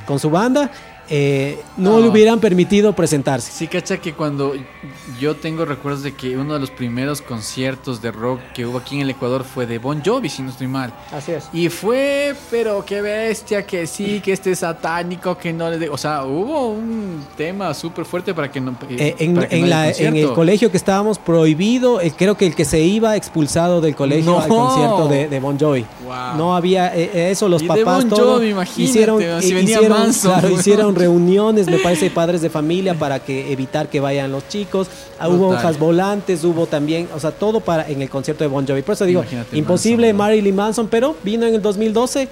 con 0.05 0.20
su 0.20 0.30
banda, 0.30 0.72
eh, 1.10 1.60
no, 1.78 1.91
No. 1.93 1.99
le 2.01 2.10
hubieran 2.10 2.39
permitido 2.39 2.93
presentarse. 2.93 3.51
Sí, 3.51 3.68
cacha 3.68 3.97
que 3.97 4.14
cuando 4.14 4.53
yo 5.20 5.36
tengo 5.36 5.66
recuerdos 5.66 6.03
de 6.03 6.14
que 6.14 6.38
uno 6.38 6.53
de 6.53 6.60
los 6.60 6.72
primeros 6.72 7.22
conciertos 7.22 8.01
de 8.01 8.12
rock 8.12 8.39
que 8.53 8.66
hubo 8.66 8.78
aquí 8.78 8.95
en 8.95 9.01
el 9.01 9.10
Ecuador 9.10 9.43
fue 9.43 9.66
de 9.66 9.78
Bon 9.80 10.01
Jovi, 10.05 10.30
si 10.30 10.41
no 10.41 10.49
estoy 10.51 10.68
mal. 10.68 10.93
Así 11.12 11.32
es. 11.32 11.49
Y 11.53 11.70
fue, 11.70 12.36
pero 12.51 12.84
qué 12.86 13.01
bestia, 13.01 13.66
que 13.66 13.88
sí, 13.88 14.22
que 14.22 14.34
este 14.34 14.51
es 14.51 14.60
satánico, 14.60 15.38
que 15.38 15.51
no 15.53 15.70
le 15.70 15.78
de... 15.80 15.89
O 15.89 15.97
sea, 15.97 16.24
hubo 16.26 16.68
un 16.70 17.26
tema 17.36 17.74
súper 17.74 18.05
fuerte 18.05 18.34
para 18.34 18.51
que 18.51 18.62
no... 18.62 18.76
Eh, 18.89 19.16
en, 19.20 19.36
para 19.36 19.47
que 19.47 19.55
en 19.55 19.62
no 19.62 19.68
la- 19.68 19.91
en 19.91 20.16
el 20.16 20.32
colegio 20.34 20.70
que 20.72 20.78
estábamos 20.78 21.18
prohibido, 21.18 22.01
eh, 22.01 22.14
creo 22.16 22.36
que 22.38 22.45
el 22.45 22.55
que 22.55 22.66
se 22.66 22.80
iba 22.82 23.16
expulsado 23.16 23.82
del 23.82 23.95
colegio 23.95 24.32
No. 24.32 24.39
al 24.41 24.47
concierto 24.47 25.07
de, 25.07 25.28
de 25.28 25.39
Bon 25.39 25.57
Jovi. 25.60 25.86
Wow. 26.05 26.38
No 26.38 26.55
había 26.55 26.95
eh, 26.95 27.10
eh, 27.14 27.32
eso, 27.32 27.49
los 27.49 27.62
Y 27.62 27.66
de 27.66 27.70
papás 27.70 28.05
Bon 28.05 28.10
todo, 28.10 28.34
Jovi, 28.36 28.49
imagínate, 28.49 28.84
hicieron, 28.84 29.20
si 29.41 29.51
eh, 29.51 29.53
venía 29.55 29.76
hicieron, 29.78 29.99
Manson, 29.99 30.32
claro, 30.39 30.49
hicieron 30.49 30.95
reuniones, 31.00 31.68
me 31.68 31.80
parece, 31.80 32.10
padres 32.12 32.41
de 32.41 32.50
familia 32.50 32.93
para 32.93 33.20
que 33.20 33.52
evitar 33.52 33.89
que 33.89 34.00
vayan 34.00 34.32
los 34.32 34.47
chicos. 34.47 34.88
Ah, 35.20 35.28
hubo 35.30 35.50
hojas 35.50 35.80
volantes, 35.80 36.43
hubo 36.43 36.68
también, 36.68 37.10
o 37.16 37.20
sea, 37.20 37.32
todo 37.32 37.60
para 37.60 37.89
en 37.89 38.02
el 38.02 38.10
concierto 38.10 38.43
de 38.43 38.47
Bon 38.50 38.68
Jovi. 38.68 38.84
Por 38.84 38.93
eso 38.93 39.06
digo, 39.06 39.22
Imagínate 39.22 39.58
imposible 39.58 40.14
Manson, 40.14 40.18
Marilyn 40.18 40.56
Manson, 40.56 40.88
pero 40.88 41.16
vino 41.24 41.47
en 41.47 41.56
el 41.56 41.62
2012 41.62 42.28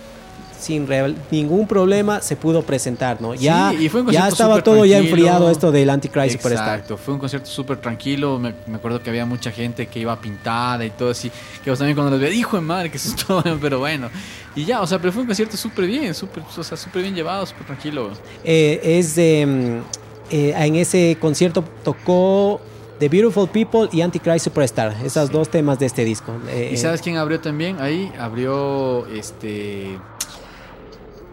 sin 0.59 0.87
ningún 1.31 1.67
problema 1.67 2.21
se 2.21 2.35
pudo 2.35 2.61
presentar, 2.61 3.21
¿no? 3.21 3.33
Ya, 3.35 3.71
Sí, 3.71 3.85
y 3.85 3.89
fue 3.89 4.01
un 4.01 4.11
ya 4.11 4.27
estaba 4.27 4.61
todo 4.63 4.85
ya 4.85 4.97
enfriado 4.97 5.49
esto 5.49 5.71
del 5.71 5.89
Antichrist 5.89 6.37
Superstar. 6.37 6.75
Exacto, 6.75 6.97
fue 6.97 7.13
un 7.13 7.19
concierto 7.19 7.49
súper 7.49 7.77
tranquilo. 7.77 8.39
Me, 8.39 8.53
me 8.65 8.77
acuerdo 8.77 9.01
que 9.01 9.09
había 9.09 9.25
mucha 9.25 9.51
gente 9.51 9.87
que 9.87 9.99
iba 9.99 10.19
pintada 10.19 10.85
y 10.85 10.89
todo 10.89 11.11
así. 11.11 11.31
Que 11.63 11.69
vos 11.69 11.79
también 11.79 11.95
cuando 11.95 12.11
los 12.11 12.19
veía, 12.19 12.35
hijo 12.35 12.57
de 12.57 12.61
madre, 12.61 12.91
que 12.91 12.99
todo, 13.27 13.43
pero 13.61 13.79
bueno. 13.79 14.09
Y 14.55 14.65
ya, 14.65 14.81
o 14.81 14.87
sea, 14.87 14.99
pero 14.99 15.11
fue 15.11 15.21
un 15.21 15.27
concierto 15.27 15.55
súper 15.57 15.85
bien, 15.85 16.13
súper, 16.13 16.43
o 16.43 16.63
sea, 16.63 16.77
súper 16.77 17.03
bien 17.03 17.15
llevado, 17.15 17.45
súper 17.45 17.65
tranquilo. 17.65 18.11
Eh, 18.43 18.79
es 18.83 19.15
de, 19.15 19.45
mm, 19.45 20.33
eh, 20.33 20.53
en 20.57 20.75
ese 20.75 21.17
concierto 21.19 21.63
tocó 21.83 22.59
The 22.99 23.09
Beautiful 23.09 23.47
People 23.47 23.89
y 23.91 24.01
Antichrist 24.01 24.45
Superstar, 24.45 24.95
esos 25.03 25.31
dos 25.31 25.49
temas 25.49 25.77
de 25.77 25.85
este 25.85 26.03
disco. 26.03 26.33
Eh, 26.49 26.71
¿Y 26.73 26.77
sabes 26.77 27.01
quién 27.01 27.17
abrió 27.17 27.39
también? 27.39 27.79
Ahí 27.79 28.11
abrió 28.19 29.05
este. 29.07 29.99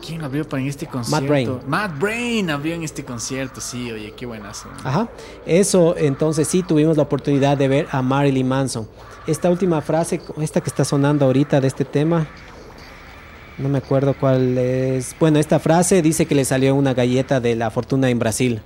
¿Quién 0.05 0.23
abrió 0.23 0.47
para 0.49 0.63
en 0.63 0.69
este 0.69 0.87
concierto? 0.87 1.27
Brain. 1.29 1.59
Matt 1.67 1.99
Brain 1.99 2.51
abrió 2.51 2.75
en 2.75 2.83
este 2.83 3.05
concierto, 3.05 3.61
sí, 3.61 3.91
oye, 3.91 4.13
qué 4.17 4.27
buenazo. 4.27 4.69
Ajá. 4.83 5.09
Eso, 5.47 5.97
entonces 5.97 6.47
sí 6.49 6.63
tuvimos 6.63 6.97
la 6.97 7.05
oportunidad 7.05 7.57
de 7.57 7.69
ver 7.69 7.89
a 7.91 8.03
Marilyn 8.03 8.47
Manson. 8.49 8.89
Esta 9.27 9.49
última 9.51 9.81
frase, 9.81 10.21
esta 10.41 10.61
que 10.61 10.69
está 10.69 10.85
sonando 10.85 11.25
ahorita 11.25 11.61
de 11.61 11.69
este 11.69 11.85
tema, 11.87 12.27
no 13.57 13.69
me 13.69 13.79
acuerdo 13.79 14.15
cuál 14.19 14.59
es. 14.59 15.15
Bueno, 15.19 15.39
esta 15.39 15.59
frase 15.59 16.03
dice 16.03 16.27
que 16.27 16.35
le 16.35 16.45
salió 16.45 16.75
una 16.75 16.93
galleta 16.93 17.41
de 17.41 17.55
la 17.57 17.71
fortuna 17.71 18.11
en 18.11 18.19
Brasil. 18.19 18.61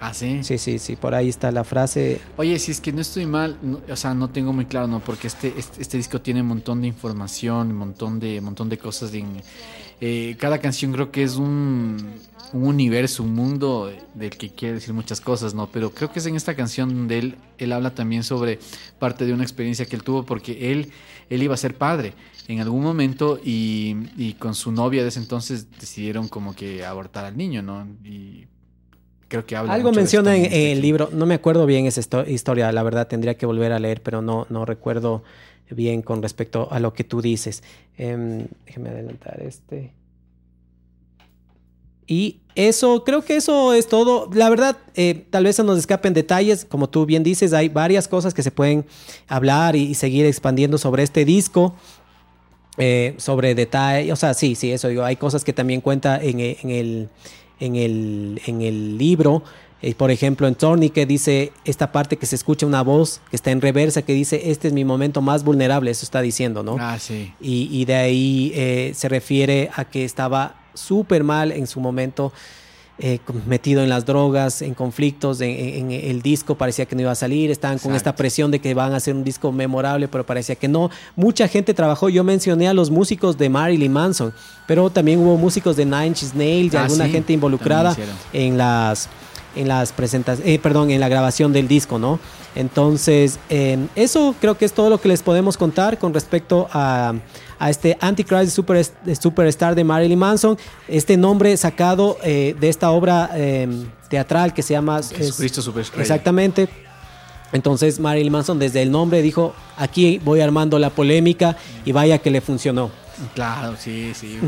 Ah, 0.00 0.14
sí. 0.14 0.44
Sí, 0.44 0.58
sí, 0.58 0.78
sí, 0.78 0.94
por 0.94 1.12
ahí 1.14 1.28
está 1.28 1.50
la 1.50 1.64
frase. 1.64 2.20
Oye, 2.36 2.56
si 2.60 2.70
es 2.70 2.80
que 2.80 2.92
no 2.92 3.00
estoy 3.00 3.26
mal, 3.26 3.58
no- 3.60 3.80
o 3.90 3.96
sea, 3.96 4.14
no 4.14 4.30
tengo 4.30 4.52
muy 4.52 4.64
claro, 4.66 4.86
¿no? 4.86 5.00
Porque 5.00 5.26
este, 5.26 5.52
este, 5.58 5.82
este 5.82 5.96
disco 5.96 6.20
tiene 6.20 6.40
un 6.40 6.46
montón 6.46 6.80
de 6.80 6.86
información, 6.86 7.72
un 7.72 7.76
montón 7.76 8.20
de, 8.20 8.38
un 8.38 8.44
montón 8.44 8.68
de 8.68 8.78
cosas. 8.78 9.10
de- 9.10 9.24
eh, 10.00 10.36
cada 10.38 10.58
canción 10.58 10.92
creo 10.92 11.10
que 11.10 11.22
es 11.22 11.36
un, 11.36 12.14
un 12.52 12.64
universo, 12.64 13.22
un 13.22 13.34
mundo 13.34 13.92
del 14.14 14.30
que 14.36 14.50
quiere 14.50 14.74
decir 14.74 14.94
muchas 14.94 15.20
cosas, 15.20 15.54
¿no? 15.54 15.68
Pero 15.70 15.90
creo 15.90 16.10
que 16.12 16.18
es 16.20 16.26
en 16.26 16.36
esta 16.36 16.54
canción 16.54 16.88
donde 16.94 17.18
él, 17.18 17.36
él 17.58 17.72
habla 17.72 17.94
también 17.94 18.22
sobre 18.24 18.58
parte 18.98 19.26
de 19.26 19.32
una 19.32 19.42
experiencia 19.42 19.86
que 19.86 19.96
él 19.96 20.02
tuvo, 20.02 20.24
porque 20.24 20.70
él, 20.72 20.90
él 21.30 21.42
iba 21.42 21.54
a 21.54 21.58
ser 21.58 21.74
padre 21.74 22.12
en 22.46 22.60
algún 22.60 22.82
momento 22.82 23.38
y, 23.44 23.94
y 24.16 24.32
con 24.34 24.54
su 24.54 24.72
novia 24.72 25.02
de 25.02 25.08
ese 25.08 25.20
entonces 25.20 25.66
decidieron 25.78 26.28
como 26.28 26.54
que 26.54 26.84
abortar 26.84 27.24
al 27.26 27.36
niño, 27.36 27.60
¿no? 27.62 27.86
Y 28.04 28.46
creo 29.28 29.44
que 29.44 29.54
habla 29.56 29.74
Algo 29.74 29.90
de 29.90 29.96
menciona 29.96 30.34
en, 30.34 30.44
esto 30.44 30.54
este 30.54 30.72
el 30.72 30.80
libro, 30.80 31.10
no 31.12 31.26
me 31.26 31.34
acuerdo 31.34 31.66
bien 31.66 31.84
esa 31.84 32.00
histo- 32.00 32.26
historia, 32.26 32.72
la 32.72 32.82
verdad 32.82 33.06
tendría 33.08 33.36
que 33.36 33.44
volver 33.44 33.72
a 33.72 33.78
leer, 33.78 34.02
pero 34.02 34.22
no, 34.22 34.46
no 34.48 34.64
recuerdo 34.64 35.22
bien 35.74 36.02
con 36.02 36.22
respecto 36.22 36.68
a 36.70 36.80
lo 36.80 36.92
que 36.94 37.04
tú 37.04 37.20
dices. 37.22 37.62
Em, 37.96 38.46
déjeme 38.66 38.90
adelantar 38.90 39.40
este. 39.42 39.92
Y 42.06 42.40
eso, 42.54 43.04
creo 43.04 43.22
que 43.22 43.36
eso 43.36 43.74
es 43.74 43.86
todo. 43.86 44.30
La 44.32 44.48
verdad, 44.48 44.78
eh, 44.94 45.26
tal 45.30 45.44
vez 45.44 45.56
se 45.56 45.62
nos 45.64 45.78
escapen 45.78 46.14
detalles. 46.14 46.64
Como 46.64 46.88
tú 46.88 47.04
bien 47.04 47.22
dices, 47.22 47.52
hay 47.52 47.68
varias 47.68 48.08
cosas 48.08 48.32
que 48.32 48.42
se 48.42 48.50
pueden 48.50 48.86
hablar 49.28 49.76
y, 49.76 49.94
seguir 49.94 50.24
expandiendo 50.24 50.78
sobre 50.78 51.02
este 51.02 51.24
disco. 51.24 51.74
eh, 52.80 53.14
sobre 53.18 53.56
detalle, 53.56 54.12
o 54.12 54.16
sea, 54.16 54.34
sí, 54.34 54.54
sí, 54.54 54.70
eso 54.70 54.86
digo. 54.88 55.02
Hay 55.04 55.16
cosas 55.16 55.42
que 55.44 55.52
también 55.52 55.80
cuenta 55.80 56.22
en, 56.22 56.38
e- 56.40 56.58
en 56.62 56.70
el, 56.70 57.08
en, 57.58 57.74
el, 57.76 58.40
en 58.46 58.62
el 58.62 58.96
libro. 58.96 59.42
Eh, 59.80 59.94
por 59.94 60.10
ejemplo, 60.10 60.48
en 60.48 60.56
Tourniquet 60.56 61.06
dice 61.08 61.52
esta 61.64 61.92
parte 61.92 62.16
que 62.16 62.26
se 62.26 62.34
escucha 62.34 62.66
una 62.66 62.82
voz 62.82 63.20
que 63.30 63.36
está 63.36 63.52
en 63.52 63.60
reversa 63.60 64.02
que 64.02 64.12
dice, 64.12 64.50
este 64.50 64.66
es 64.68 64.74
mi 64.74 64.84
momento 64.84 65.20
más 65.22 65.44
vulnerable, 65.44 65.90
eso 65.92 66.04
está 66.04 66.20
diciendo, 66.20 66.64
¿no? 66.64 66.76
Ah, 66.80 66.98
sí. 66.98 67.32
Y, 67.40 67.68
y 67.70 67.84
de 67.84 67.94
ahí 67.94 68.52
eh, 68.56 68.92
se 68.96 69.08
refiere 69.08 69.70
a 69.76 69.84
que 69.84 70.04
estaba 70.04 70.56
súper 70.74 71.22
mal 71.22 71.52
en 71.52 71.68
su 71.68 71.78
momento, 71.78 72.32
eh, 73.00 73.20
metido 73.46 73.80
en 73.84 73.88
las 73.88 74.04
drogas, 74.04 74.60
en 74.62 74.74
conflictos, 74.74 75.40
en, 75.40 75.50
en- 75.50 75.90
en 75.92 76.10
el 76.10 76.22
disco 76.22 76.56
parecía 76.56 76.84
que 76.86 76.96
no 76.96 77.02
iba 77.02 77.12
a 77.12 77.14
salir, 77.14 77.48
estaban 77.52 77.78
con 77.78 77.94
esta 77.94 78.16
presión 78.16 78.50
de 78.50 78.58
que 78.58 78.74
van 78.74 78.92
a 78.92 78.96
hacer 78.96 79.14
un 79.14 79.22
disco 79.22 79.52
memorable, 79.52 80.08
pero 80.08 80.26
parecía 80.26 80.56
que 80.56 80.66
no. 80.66 80.90
Mucha 81.14 81.46
gente 81.46 81.72
trabajó, 81.74 82.08
yo 82.08 82.24
mencioné 82.24 82.66
a 82.66 82.74
los 82.74 82.90
músicos 82.90 83.38
de 83.38 83.48
Marilyn 83.48 83.92
Manson, 83.92 84.34
pero 84.66 84.90
también 84.90 85.20
hubo 85.20 85.36
músicos 85.36 85.76
de 85.76 85.84
Nine 85.84 86.08
Inch 86.08 86.34
Nails 86.34 86.74
y 86.74 86.76
Ah, 86.76 86.82
alguna 86.86 87.04
sí, 87.06 87.12
gente 87.12 87.32
involucrada 87.32 87.96
en 88.32 88.58
las 88.58 89.08
en 89.56 89.68
las 89.68 89.92
presentaciones, 89.92 90.54
eh, 90.54 90.58
perdón, 90.58 90.90
en 90.90 91.00
la 91.00 91.08
grabación 91.08 91.52
del 91.52 91.66
disco, 91.68 91.98
¿no? 91.98 92.18
Entonces, 92.54 93.38
eh, 93.50 93.78
eso 93.94 94.34
creo 94.40 94.56
que 94.58 94.64
es 94.64 94.72
todo 94.72 94.90
lo 94.90 95.00
que 95.00 95.08
les 95.08 95.22
podemos 95.22 95.56
contar 95.56 95.98
con 95.98 96.12
respecto 96.12 96.68
a, 96.72 97.14
a 97.58 97.70
este 97.70 97.96
Antichrist 98.00 98.52
Super, 98.54 98.84
Superstar 99.20 99.74
de 99.74 99.84
Marilyn 99.84 100.18
Manson. 100.18 100.58
Este 100.88 101.16
nombre 101.16 101.56
sacado 101.56 102.16
eh, 102.24 102.54
de 102.58 102.68
esta 102.68 102.90
obra 102.90 103.30
eh, 103.34 103.68
teatral 104.08 104.52
que 104.54 104.62
se 104.62 104.74
llama... 104.74 104.98
es- 105.00 105.10
Jesucristo 105.10 105.62
Superestrella. 105.62 106.02
Exactamente. 106.02 106.68
Entonces 107.52 107.98
Marilyn 107.98 108.32
Manson 108.32 108.58
desde 108.58 108.82
el 108.82 108.90
nombre 108.90 109.22
dijo, 109.22 109.54
aquí 109.76 110.20
voy 110.22 110.40
armando 110.40 110.78
la 110.78 110.90
polémica 110.90 111.56
y 111.84 111.92
vaya 111.92 112.18
que 112.18 112.30
le 112.30 112.40
funcionó. 112.40 112.90
Claro, 113.34 113.76
sí, 113.78 114.12
sí. 114.14 114.38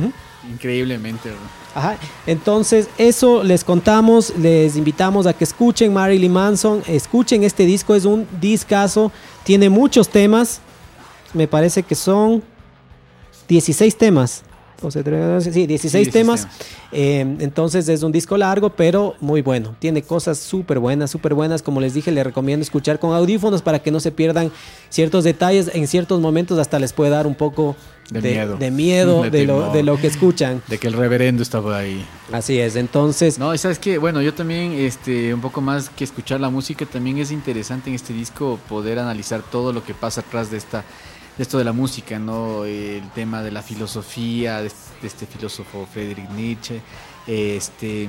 Increíblemente. 0.51 1.29
bro. 1.31 1.39
Ajá. 1.75 1.97
Entonces, 2.27 2.89
eso 2.99 3.43
les 3.43 3.65
contamos, 3.65 4.33
les 4.39 4.77
invitamos 4.77 5.27
a 5.27 5.33
que 5.33 5.45
escuchen 5.45 5.93
Marilyn 5.93 6.33
Manson, 6.33 6.83
escuchen 6.87 7.45
este 7.45 7.65
disco, 7.65 7.95
es 7.95 8.05
un 8.05 8.27
discazo, 8.41 9.13
tiene 9.45 9.69
muchos 9.69 10.09
temas, 10.09 10.61
me 11.33 11.47
parece 11.47 11.83
que 11.83 11.95
son 11.95 12.43
16 13.49 13.97
temas. 13.97 14.43
12, 14.81 15.03
13, 15.03 15.53
sí, 15.53 15.67
16 15.67 15.93
16 15.93 16.11
temas. 16.11 16.49
Eh, 16.93 17.21
entonces 17.41 17.89
es 17.89 18.03
un 18.03 18.13
disco 18.13 18.37
largo, 18.37 18.71
pero 18.71 19.15
muy 19.21 19.43
bueno. 19.43 19.75
Tiene 19.79 20.03
cosas 20.03 20.39
súper 20.39 20.79
buenas, 20.79 21.11
súper 21.11 21.35
buenas. 21.35 21.63
Como 21.63 21.81
les 21.81 21.95
dije, 21.95 22.11
les 22.11 22.25
recomiendo 22.25 22.63
escuchar 22.63 22.99
con 22.99 23.15
audífonos 23.15 23.63
para 23.63 23.79
que 23.81 23.91
no 23.91 24.01
se 24.01 24.11
pierdan 24.11 24.51
ciertos 24.89 25.25
detalles. 25.25 25.71
En 25.75 25.87
ciertos 25.87 26.21
momentos 26.21 26.59
hasta 26.59 26.79
les 26.79 26.93
puede 26.93 27.11
dar 27.11 27.27
un 27.27 27.35
poco 27.35 27.77
De 28.11 28.21
de, 28.21 28.31
miedo. 28.33 28.57
de 28.57 28.71
miedo 28.71 29.23
De 29.23 29.31
de, 29.31 29.47
lo, 29.47 29.59
temor. 29.59 29.73
de 29.73 29.83
lo 29.83 29.97
que 30.01 30.07
escuchan. 30.07 30.63
De 30.69 30.79
que 30.79 30.89
el 30.89 30.95
reverendo 30.95 31.43
estaba 31.43 31.79
ahí. 31.79 32.05
Así 32.33 32.59
es, 32.59 32.77
entonces... 32.77 33.39
No, 33.39 33.55
y 33.55 33.59
sabes 33.59 33.79
que, 33.79 33.99
bueno, 33.99 34.23
yo 34.23 34.35
también, 34.35 34.73
este, 34.73 35.35
un 35.35 35.41
poco 35.41 35.61
más 35.61 35.91
que 35.91 36.05
escuchar 36.05 36.41
la 36.41 36.49
música, 36.51 36.87
también 36.87 37.19
es 37.19 37.31
interesante 37.33 37.91
en 37.91 37.97
este 37.97 38.13
disco 38.13 38.59
poder 38.69 38.99
analizar 38.99 39.43
todo 39.43 39.73
lo 39.73 39.85
que 39.85 39.95
pasa 39.95 40.21
atrás 40.21 40.51
de 40.51 40.59
esta, 40.59 40.85
esto 41.43 41.59
de 41.59 41.65
la 41.65 41.73
música, 41.73 42.19
¿no? 42.19 42.65
El 42.65 43.09
tema 43.15 43.43
de 43.43 43.51
la 43.51 43.63
filosofía, 43.63 44.61
de, 44.63 44.71
este 45.03 45.27
filósofo 45.27 45.87
Friedrich 45.93 46.29
Nietzsche, 46.31 46.81
este, 47.27 48.09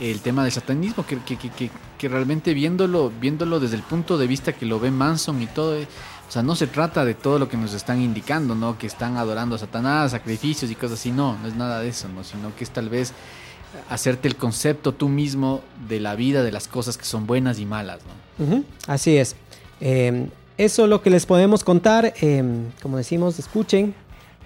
el 0.00 0.20
tema 0.20 0.44
del 0.44 0.52
satanismo, 0.52 1.04
que, 1.04 1.18
que, 1.18 1.36
que, 1.36 1.50
que- 1.98 2.08
realmente 2.08 2.54
viéndolo, 2.54 3.12
viéndolo 3.20 3.60
desde 3.60 3.76
el 3.76 3.82
punto 3.82 4.16
de 4.16 4.26
vista 4.26 4.52
que 4.52 4.64
lo 4.66 4.80
ve 4.80 4.90
Manson 4.90 5.42
y 5.42 5.46
todo, 5.46 5.76
eh, 5.76 5.86
o 6.28 6.32
sea, 6.32 6.42
no 6.42 6.54
se 6.56 6.66
trata 6.66 7.04
de 7.04 7.14
todo 7.14 7.38
lo 7.38 7.48
que 7.48 7.56
nos 7.56 7.74
están 7.74 8.00
indicando, 8.00 8.54
¿no? 8.54 8.78
Que 8.78 8.86
están 8.86 9.16
adorando 9.16 9.56
a 9.56 9.58
Satanás, 9.58 10.12
sacrificios 10.12 10.70
y 10.70 10.74
cosas 10.74 10.98
así, 11.00 11.10
no, 11.10 11.36
no 11.38 11.48
es 11.48 11.54
nada 11.56 11.80
de 11.80 11.88
eso, 11.88 12.08
¿no? 12.08 12.24
Sino 12.24 12.54
que 12.56 12.64
es 12.64 12.70
tal 12.70 12.88
vez 12.88 13.12
hacerte 13.88 14.28
el 14.28 14.36
concepto 14.36 14.92
tú 14.92 15.08
mismo 15.08 15.62
de 15.88 16.00
la 16.00 16.14
vida, 16.14 16.42
de 16.42 16.52
las 16.52 16.66
cosas 16.68 16.96
que 16.96 17.04
son 17.04 17.26
buenas 17.26 17.58
y 17.58 17.66
malas, 17.66 17.98
¿no? 18.38 18.44
Así 18.86 19.16
es. 19.16 19.36
Eh, 19.80 20.28
eso 20.64 20.84
es 20.84 20.88
lo 20.90 21.02
que 21.02 21.10
les 21.10 21.26
podemos 21.26 21.64
contar. 21.64 22.12
eh, 22.20 22.42
como 22.82 22.96
decimos, 22.96 23.38
escuchen. 23.38 23.94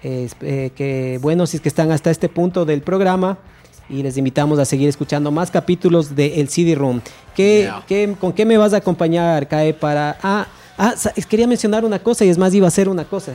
Eh, 0.03 0.29
eh, 0.41 0.71
que 0.75 1.17
bueno, 1.21 1.47
si 1.47 1.57
es 1.57 1.61
que 1.61 1.69
están 1.69 1.91
hasta 1.91 2.11
este 2.11 2.29
punto 2.29 2.65
del 2.65 2.81
programa. 2.81 3.37
Y 3.87 4.01
les 4.01 4.17
invitamos 4.17 4.57
a 4.57 4.65
seguir 4.65 4.89
escuchando 4.89 5.29
más 5.29 5.51
capítulos 5.51 6.15
de 6.15 6.39
El 6.41 6.49
CD 6.49 6.73
Room. 6.73 7.01
¿Qué, 7.35 7.61
Yeah. 7.63 7.83
qué- 7.87 8.15
con 8.19 8.33
qué 8.33 8.43
me 8.43 8.57
vas 8.57 8.73
a 8.73 8.77
acompañar, 8.77 9.47
Cae? 9.47 9.73
Para. 9.75 10.17
Ah, 10.23 10.47
ah, 10.77 10.95
quería 11.29 11.45
mencionar 11.45 11.85
una 11.85 11.99
cosa 11.99 12.25
y 12.25 12.29
es 12.29 12.37
más, 12.39 12.51
iba 12.55 12.65
a 12.65 12.69
hacer 12.69 12.89
una 12.89 13.05
cosa. 13.05 13.33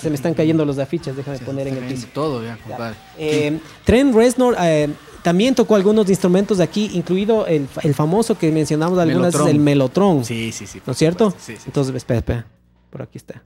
Se 0.00 0.08
me 0.08 0.16
están 0.16 0.34
cayendo 0.34 0.64
los 0.64 0.78
afiches, 0.78 1.14
déjame 1.14 1.38
poner 1.40 1.68
en 1.68 1.76
el 1.76 1.84
piso. 1.84 2.08
Todo, 2.12 2.42
ya, 2.42 2.56
compadre. 2.66 2.96
Eh, 3.18 3.58
Trent 3.84 4.14
Reznor 4.16 4.56
eh, 4.60 4.88
también 5.24 5.54
tocó 5.56 5.74
algunos 5.74 6.08
instrumentos 6.08 6.58
de 6.58 6.64
aquí, 6.64 6.90
incluido 6.94 7.46
el, 7.46 7.66
el 7.82 7.94
famoso 7.94 8.38
que 8.38 8.52
mencionamos 8.52 8.98
algunas 8.98 9.32
veces, 9.32 9.48
el 9.48 9.58
melotron. 9.58 10.24
Sí, 10.24 10.52
sí, 10.52 10.66
sí. 10.66 10.80
¿No 10.86 10.92
es 10.92 10.98
cierto? 10.98 11.32
Sí, 11.38 11.56
sí. 11.56 11.62
Entonces, 11.66 11.94
espera, 11.96 12.18
espera. 12.18 12.46
Por 12.90 13.02
aquí 13.02 13.18
está. 13.18 13.42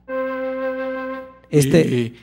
Este. 1.51 1.81
Y- 1.81 2.15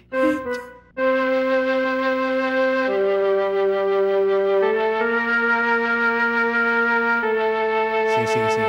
Sí, 8.15 8.27
sigue, 8.33 8.49
sigue. 8.51 8.64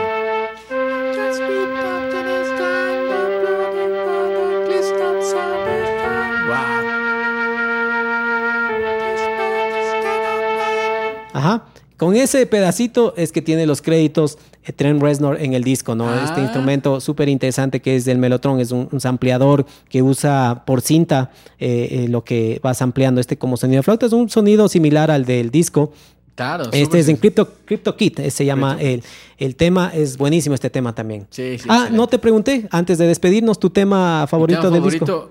Con 11.96 12.14
ese 12.14 12.44
pedacito 12.46 13.14
es 13.16 13.32
que 13.32 13.40
tiene 13.40 13.64
los 13.64 13.80
créditos 13.80 14.36
eh, 14.64 14.72
Trent 14.72 15.00
Reznor 15.00 15.40
en 15.40 15.54
el 15.54 15.64
disco, 15.64 15.94
¿no? 15.94 16.08
Ah. 16.08 16.24
Este 16.26 16.42
instrumento 16.42 17.00
súper 17.00 17.28
interesante 17.30 17.80
que 17.80 17.96
es 17.96 18.06
el 18.06 18.18
melotron, 18.18 18.60
es 18.60 18.70
un, 18.70 18.88
un 18.92 19.00
sampleador 19.00 19.64
que 19.88 20.02
usa 20.02 20.64
por 20.66 20.82
cinta 20.82 21.30
eh, 21.58 21.88
eh, 21.90 22.08
lo 22.08 22.22
que 22.22 22.60
vas 22.62 22.82
ampliando 22.82 23.20
este 23.20 23.38
como 23.38 23.56
sonido 23.56 23.78
de 23.78 23.82
flauta. 23.84 24.06
Es 24.06 24.12
un 24.12 24.28
sonido 24.28 24.68
similar 24.68 25.10
al 25.10 25.24
del 25.24 25.50
disco. 25.50 25.92
Claro. 26.36 26.68
Este 26.70 26.98
es 27.00 27.08
en 27.08 27.16
Crypto, 27.16 27.48
Crypto 27.64 27.96
Kit, 27.96 28.20
eh, 28.20 28.30
se 28.30 28.44
llama 28.44 28.76
el, 28.78 29.02
el 29.38 29.56
tema, 29.56 29.90
es 29.92 30.16
buenísimo 30.16 30.54
este 30.54 30.70
tema 30.70 30.94
también. 30.94 31.26
Sí, 31.30 31.58
sí, 31.58 31.66
ah, 31.68 31.74
excelente. 31.76 31.96
no 31.96 32.06
te 32.06 32.18
pregunté, 32.18 32.68
antes 32.70 32.98
de 32.98 33.06
despedirnos, 33.06 33.58
tu 33.58 33.70
tema 33.70 34.26
favorito 34.28 34.60
tema 34.60 34.74
del 34.74 34.82
disco. 34.84 35.06
favorito, 35.06 35.30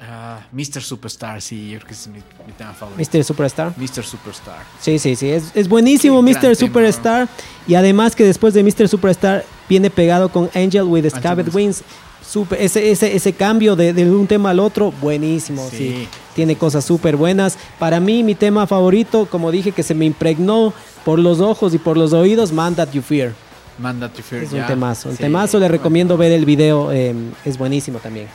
ah, 0.00 0.40
Mr. 0.52 0.80
Superstar, 0.82 1.42
sí, 1.42 1.70
yo 1.70 1.78
creo 1.78 1.88
que 1.88 1.94
es 1.94 2.06
mi, 2.08 2.18
mi 2.46 2.52
tema 2.56 2.72
favorito. 2.72 3.18
Mr. 3.18 3.24
Superstar. 3.24 3.74
Mr. 3.76 4.04
Superstar. 4.04 4.62
Sí, 4.80 4.98
sí, 4.98 5.16
sí, 5.16 5.28
es, 5.30 5.50
es 5.54 5.68
buenísimo 5.68 6.24
Qué 6.24 6.30
Mr. 6.32 6.40
tema, 6.40 6.54
Superstar. 6.54 7.28
Y 7.66 7.74
además 7.74 8.16
que 8.16 8.24
después 8.24 8.54
de 8.54 8.62
Mr. 8.62 8.88
Superstar 8.88 9.44
viene 9.68 9.90
pegado 9.90 10.28
con 10.30 10.48
Angel 10.54 10.84
with 10.84 11.04
with- 11.04 11.54
Wings. 11.54 11.82
Super, 12.30 12.60
ese, 12.62 12.90
ese, 12.92 13.16
ese 13.16 13.32
cambio 13.32 13.74
de, 13.74 13.92
de 13.92 14.08
un 14.10 14.26
tema 14.26 14.50
al 14.50 14.60
otro, 14.60 14.92
buenísimo. 15.00 15.66
Sí. 15.70 15.76
Sí. 15.76 16.08
Tiene 16.34 16.54
cosas 16.56 16.84
súper 16.84 17.16
buenas. 17.16 17.58
Para 17.78 17.98
mí, 17.98 18.22
mi 18.22 18.34
tema 18.36 18.66
favorito, 18.68 19.26
como 19.28 19.50
dije, 19.50 19.72
que 19.72 19.82
se 19.82 19.94
me 19.94 20.04
impregnó 20.04 20.72
por 21.04 21.18
los 21.18 21.40
ojos 21.40 21.74
y 21.74 21.78
por 21.78 21.96
los 21.96 22.12
oídos, 22.12 22.52
Man 22.52 22.74
That 22.76 22.90
You 22.92 23.02
Fear. 23.02 23.32
Mandatory 23.78 24.22
Fear, 24.22 24.42
Es 24.44 24.52
un 24.52 24.66
temazo. 24.66 25.08
Un 25.08 25.16
Sí. 25.16 25.22
temazo, 25.22 25.58
le 25.58 25.66
recomiendo 25.66 26.16
ver 26.18 26.32
el 26.32 26.44
video, 26.44 26.92
eh, 26.92 27.14
es 27.46 27.56
buenísimo 27.58 27.98
también. 27.98 28.28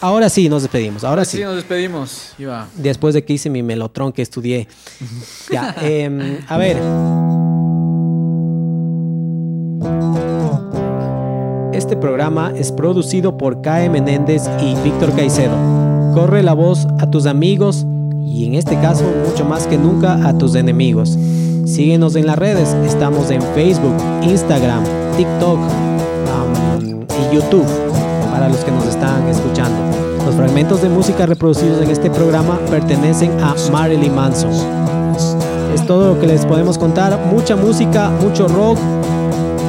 Ahora 0.00 0.28
sí, 0.28 0.48
nos 0.48 0.62
despedimos. 0.62 1.04
Ahora 1.04 1.24
Sí, 1.24 1.36
sí. 1.38 1.42
nos 1.44 1.54
despedimos. 1.54 2.32
Iba. 2.38 2.66
Después 2.74 3.14
de 3.14 3.24
que 3.24 3.32
hice 3.34 3.48
mi 3.48 3.62
melotron 3.62 4.12
que 4.12 4.20
estudié. 4.22 4.66
ya, 5.52 5.74
em, 5.80 6.38
a 6.48 6.56
ver. 6.58 6.76
Este 11.82 11.96
programa 11.96 12.52
es 12.54 12.70
producido 12.70 13.36
por 13.36 13.60
K.E. 13.60 13.90
Menéndez 13.90 14.48
y 14.60 14.76
Víctor 14.84 15.10
Caicedo. 15.16 15.56
Corre 16.14 16.44
la 16.44 16.54
voz 16.54 16.86
a 17.00 17.10
tus 17.10 17.26
amigos 17.26 17.84
y 18.24 18.46
en 18.46 18.54
este 18.54 18.78
caso 18.78 19.02
mucho 19.28 19.44
más 19.44 19.66
que 19.66 19.76
nunca 19.78 20.28
a 20.28 20.38
tus 20.38 20.54
enemigos. 20.54 21.18
Síguenos 21.64 22.14
en 22.14 22.26
las 22.26 22.38
redes, 22.38 22.68
estamos 22.86 23.32
en 23.32 23.42
Facebook, 23.56 23.96
Instagram, 24.22 24.84
TikTok 25.16 25.58
um, 25.58 27.02
y 27.02 27.34
YouTube 27.34 27.66
para 28.30 28.48
los 28.48 28.58
que 28.58 28.70
nos 28.70 28.86
están 28.86 29.26
escuchando. 29.26 29.76
Los 30.24 30.36
fragmentos 30.36 30.82
de 30.82 30.88
música 30.88 31.26
reproducidos 31.26 31.82
en 31.82 31.90
este 31.90 32.10
programa 32.10 32.60
pertenecen 32.70 33.32
a 33.40 33.56
Marilyn 33.72 34.14
Manson. 34.14 34.52
Es 35.74 35.84
todo 35.84 36.14
lo 36.14 36.20
que 36.20 36.28
les 36.28 36.46
podemos 36.46 36.78
contar, 36.78 37.18
mucha 37.26 37.56
música, 37.56 38.08
mucho 38.22 38.46
rock 38.46 38.78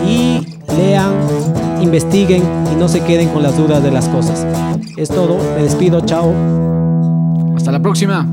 y 0.07 0.45
lean, 0.77 1.52
investiguen 1.83 2.41
y 2.71 2.75
no 2.75 2.87
se 2.87 3.01
queden 3.01 3.29
con 3.29 3.43
las 3.43 3.57
dudas 3.57 3.83
de 3.83 3.91
las 3.91 4.09
cosas. 4.09 4.45
Es 4.97 5.09
todo, 5.09 5.37
me 5.55 5.63
despido, 5.63 6.01
chao. 6.01 6.33
Hasta 7.55 7.71
la 7.71 7.81
próxima. 7.81 8.27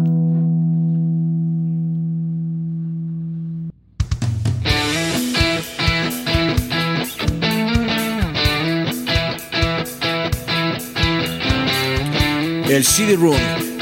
El 12.69 12.85
CD 12.85 13.17
Room, 13.17 13.35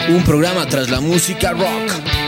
un 0.09 0.23
programa 0.25 0.65
tras 0.67 0.89
la 0.89 1.01
música 1.01 1.53
rock. 1.53 2.28